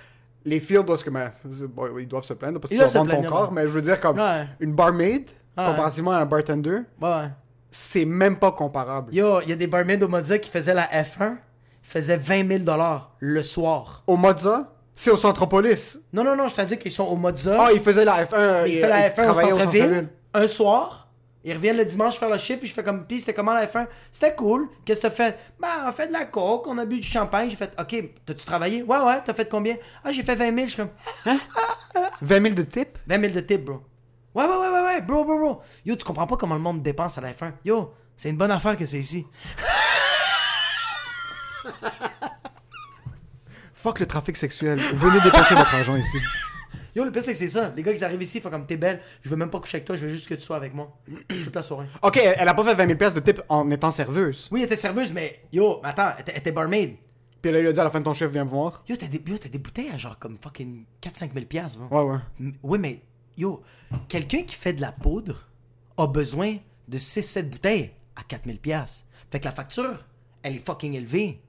les 0.45 0.59
fields 0.59 0.83
doivent 0.85 0.97
se 0.99 1.05
c'est- 1.51 1.67
bon, 1.67 1.97
ils 1.99 2.07
doivent 2.07 2.23
se 2.23 2.33
plaindre 2.33 2.59
parce 2.59 2.71
Ils 2.71 2.77
qu'ils 2.77 2.79
doivent 2.91 2.93
vendre 3.07 3.11
ton 3.21 3.23
corps, 3.23 3.49
ouais. 3.49 3.55
mais 3.55 3.61
je 3.63 3.67
veux 3.67 3.81
dire 3.81 3.99
comme 3.99 4.19
une 4.59 4.73
barmaid 4.73 5.29
comparativement 5.55 6.11
à 6.11 6.17
un 6.19 6.25
bartender, 6.25 6.79
ouais. 7.01 7.29
C'est 7.71 8.05
même 8.05 8.37
pas 8.39 8.51
comparable. 8.51 9.13
Yo, 9.13 9.41
il 9.41 9.49
y 9.49 9.53
a 9.53 9.55
des 9.55 9.67
barmaids 9.67 10.01
au 10.03 10.07
Mozza 10.07 10.37
qui 10.39 10.49
faisaient 10.49 10.73
la 10.73 10.87
F1, 10.87 11.37
faisaient 11.81 12.17
20 12.17 12.47
000 12.47 12.59
dollars 12.59 13.15
le 13.19 13.43
soir. 13.43 14.03
Au 14.07 14.17
Mozza, 14.17 14.73
c'est 14.95 15.11
au 15.11 15.17
Centropolis. 15.17 15.99
Non 16.13 16.23
non 16.23 16.35
non, 16.35 16.47
je 16.47 16.55
t'ai 16.55 16.65
dit 16.65 16.77
qu'ils 16.77 16.91
sont 16.91 17.05
au 17.05 17.15
Mozza. 17.15 17.55
Ah, 17.59 17.69
ils 17.73 17.79
faisaient 17.81 18.05
la 18.05 18.23
F1. 18.25 18.33
euh, 18.33 18.63
il 18.67 18.73
ils- 18.75 18.79
fait 18.81 18.89
la 18.89 19.07
ils 19.07 19.11
F1 19.11 19.29
au 19.31 19.33
centre-ville, 19.35 20.07
un 20.33 20.47
soir. 20.47 21.05
Ils 21.45 21.53
reviennent 21.53 21.77
le 21.77 21.85
dimanche 21.85 22.17
faire 22.19 22.29
le 22.29 22.37
shit, 22.37 22.59
puis 22.59 22.67
je 22.67 22.73
fais 22.73 22.83
comme, 22.83 23.05
puis 23.05 23.21
c'était 23.21 23.33
comment 23.33 23.53
la 23.53 23.65
F1? 23.65 23.87
C'était 24.11 24.35
cool. 24.35 24.67
Qu'est-ce 24.83 24.99
que 24.99 25.07
t'as 25.07 25.13
fait? 25.13 25.37
Ben, 25.57 25.69
on 25.85 25.87
a 25.87 25.91
fait 25.93 26.07
de 26.07 26.11
la 26.11 26.25
coke, 26.25 26.67
on 26.67 26.77
a 26.77 26.85
bu 26.85 26.99
du 26.99 27.07
champagne. 27.07 27.49
J'ai 27.49 27.55
fait, 27.55 27.71
ok, 27.79 28.03
t'as-tu 28.25 28.45
travaillé? 28.45 28.83
Ouais, 28.83 28.97
ouais, 28.99 29.21
t'as 29.23 29.33
fait 29.33 29.47
combien? 29.49 29.77
Ah, 30.03 30.11
j'ai 30.11 30.21
fait 30.23 30.35
20 30.35 30.53
000. 30.53 30.67
Je 30.67 30.73
suis 30.73 30.77
comme, 30.83 30.89
20 32.21 32.41
000 32.43 32.55
de 32.55 32.63
tip? 32.63 32.97
20 33.07 33.21
000 33.21 33.33
de 33.33 33.39
tip, 33.39 33.63
bro. 33.63 33.79
Ouais, 34.39 34.45
ouais, 34.45 34.57
ouais, 34.57 34.69
ouais, 34.69 34.83
ouais, 34.85 35.01
bro, 35.01 35.25
bro, 35.25 35.37
bro. 35.37 35.61
Yo, 35.85 35.95
tu 35.97 36.05
comprends 36.05 36.25
pas 36.27 36.37
comment 36.37 36.55
le 36.55 36.61
monde 36.61 36.81
dépense 36.81 37.17
à 37.17 37.21
la 37.21 37.33
F1. 37.33 37.51
Yo, 37.65 37.93
c'est 38.15 38.29
une 38.29 38.37
bonne 38.37 38.51
affaire 38.51 38.77
que 38.77 38.85
c'est 38.85 38.99
ici. 38.99 39.25
Fuck 43.73 43.99
le 43.99 44.05
trafic 44.05 44.35
sexuel. 44.37 44.79
Venez 44.79 45.21
dépenser 45.21 45.55
votre 45.55 45.73
argent 45.73 45.95
ici. 45.95 46.17
Yo, 46.95 47.05
le 47.05 47.11
pire, 47.11 47.23
c'est 47.23 47.31
que 47.33 47.37
c'est 47.37 47.49
ça. 47.49 47.71
Les 47.75 47.83
gars, 47.83 47.91
ils 47.91 48.03
arrivent 48.03 48.21
ici, 48.21 48.39
ils 48.39 48.41
font 48.41 48.49
comme, 48.49 48.65
t'es 48.65 48.77
belle, 48.77 48.99
je 49.21 49.29
veux 49.29 49.35
même 49.35 49.49
pas 49.49 49.59
coucher 49.59 49.77
avec 49.77 49.85
toi, 49.85 49.95
je 49.95 50.05
veux 50.05 50.11
juste 50.11 50.27
que 50.27 50.33
tu 50.35 50.41
sois 50.41 50.57
avec 50.57 50.73
moi. 50.73 50.97
Toute 51.27 51.55
la 51.55 51.61
soirée. 51.61 51.87
Ok, 52.01 52.17
elle, 52.17 52.35
elle 52.39 52.47
a 52.47 52.53
pas 52.53 52.63
fait 52.63 52.73
20 52.75 52.85
000 52.87 52.97
piastres 52.97 53.21
de 53.21 53.31
tip 53.31 53.41
en 53.47 53.69
étant 53.71 53.91
serveuse. 53.91 54.49
Oui, 54.51 54.59
elle 54.61 54.65
était 54.65 54.75
serveuse, 54.75 55.11
mais 55.11 55.41
yo, 55.53 55.79
mais 55.83 55.89
attends, 55.89 56.09
elle 56.15 56.21
était- 56.21 56.31
elle 56.33 56.37
était 56.39 56.51
barmaid. 56.51 56.95
Puis 57.41 57.51
elle 57.51 57.61
lui 57.61 57.67
a 57.67 57.71
dit 57.71 57.79
à 57.79 57.83
la 57.85 57.91
fin 57.91 57.99
de 57.99 58.05
ton 58.05 58.13
chef, 58.13 58.31
viens 58.31 58.43
me 58.43 58.49
voir. 58.49 58.83
Yo, 58.89 58.95
t'as 58.97 59.07
des, 59.07 59.21
yo, 59.25 59.37
t'as 59.37 59.47
des 59.49 59.59
bouteilles 59.59 59.91
à 59.93 59.97
genre 59.97 60.17
comme 60.19 60.37
fucking 60.43 60.83
4-5 61.01 61.31
000 61.33 61.45
piastres, 61.45 61.79
bro. 61.79 62.03
Ouais, 62.05 62.11
ouais. 62.13 62.19
M- 62.41 62.53
Oui, 62.63 62.79
mais 62.79 63.01
yo, 63.39 63.61
quelqu'un 64.07 64.43
qui 64.43 64.55
fait 64.55 64.73
de 64.73 64.81
la 64.81 64.91
poudre 64.91 65.47
a 65.97 66.07
besoin 66.07 66.57
de 66.87 66.97
6-7 66.97 67.49
bouteilles 67.49 67.91
à 68.15 68.23
4000 68.23 68.59
pièces. 68.59 69.05
Fait 69.31 69.39
que 69.39 69.45
la 69.45 69.51
facture, 69.51 70.05
elle 70.43 70.55
est 70.55 70.65
fucking 70.65 70.93
élevée. 70.93 71.41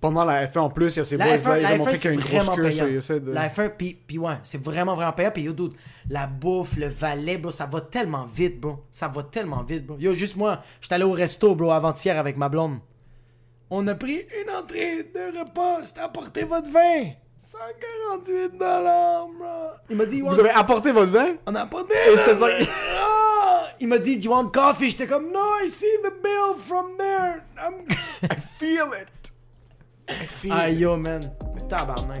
Pendant 0.00 0.24
la 0.24 0.46
F1 0.46 0.58
en 0.58 0.70
plus, 0.70 0.96
il 0.96 0.98
y 0.98 1.00
a 1.00 1.04
ces 1.04 1.16
La 1.16 1.24
boys 1.24 1.36
F1, 1.36 1.48
là, 1.48 1.58
ils 1.58 1.64
ont 1.64 1.68
F1, 1.68 1.78
montré 1.78 1.94
c'est 1.94 2.00
qu'il 2.00 2.10
y 2.10 2.12
a 2.12 2.14
une 2.14 2.20
grosse 2.20 2.44
vraiment 2.44 2.56
queue, 2.56 2.70
ça, 2.70 2.88
ils 2.88 2.96
essaient 2.96 3.20
de... 3.20 3.32
La 3.32 3.48
F1, 3.48 3.70
puis, 3.70 3.98
puis 4.06 4.18
ouais, 4.18 4.34
c'est 4.42 4.62
vraiment, 4.62 4.94
vraiment 4.94 5.12
payant. 5.12 5.30
Puis 5.30 5.44
yo, 5.44 5.52
dude, 5.54 5.72
la 6.10 6.26
bouffe, 6.26 6.76
le 6.76 6.88
valet, 6.88 7.38
bro, 7.38 7.50
ça 7.50 7.64
va 7.64 7.80
tellement 7.80 8.26
vite, 8.26 8.60
bro. 8.60 8.84
Ça 8.90 9.08
va 9.08 9.22
tellement 9.22 9.62
vite, 9.62 9.86
bro. 9.86 9.96
Yo, 9.98 10.12
juste 10.12 10.36
moi, 10.36 10.62
j'étais 10.82 10.96
allé 10.96 11.04
au 11.04 11.12
resto, 11.12 11.54
bro, 11.54 11.70
avant-hier 11.70 12.18
avec 12.18 12.36
ma 12.36 12.50
blonde. 12.50 12.80
On 13.70 13.86
a 13.88 13.94
pris 13.94 14.26
une 14.42 14.54
entrée, 14.54 15.04
deux 15.04 15.38
repas, 15.38 15.84
c'était 15.84 16.00
apporté 16.00 16.44
votre 16.44 16.70
vin. 16.70 17.12
148 17.54 18.58
dollars, 18.58 19.28
bro. 19.38 19.70
Il 19.90 19.96
m'a 19.96 20.06
dit, 20.06 20.20
Vous 20.20 20.38
avez 20.40 20.50
apporté 20.50 20.92
votre 20.92 21.12
vin? 21.12 21.34
on 21.46 21.54
a 21.54 21.60
apporté. 21.62 21.94
c'était 22.16 22.34
ça. 22.34 22.46
Ah! 22.98 23.62
Il 23.80 23.88
m'a 23.88 23.98
dit, 23.98 24.16
do 24.16 24.24
you 24.24 24.30
want 24.30 24.48
coffee? 24.50 24.90
J'étais 24.90 25.06
comme, 25.06 25.30
no, 25.32 25.40
I 25.64 25.68
see 25.68 25.86
the 26.02 26.12
bill 26.22 26.54
from 26.58 26.96
there. 26.98 27.44
I'm... 27.58 27.86
I 28.30 28.36
feel 28.36 28.86
it. 29.00 29.08
I 30.08 30.26
feel 30.26 30.52
Ah, 30.52 30.68
it. 30.68 30.78
yo, 30.78 30.96
man. 30.96 31.20
Tabarnak. 31.68 32.20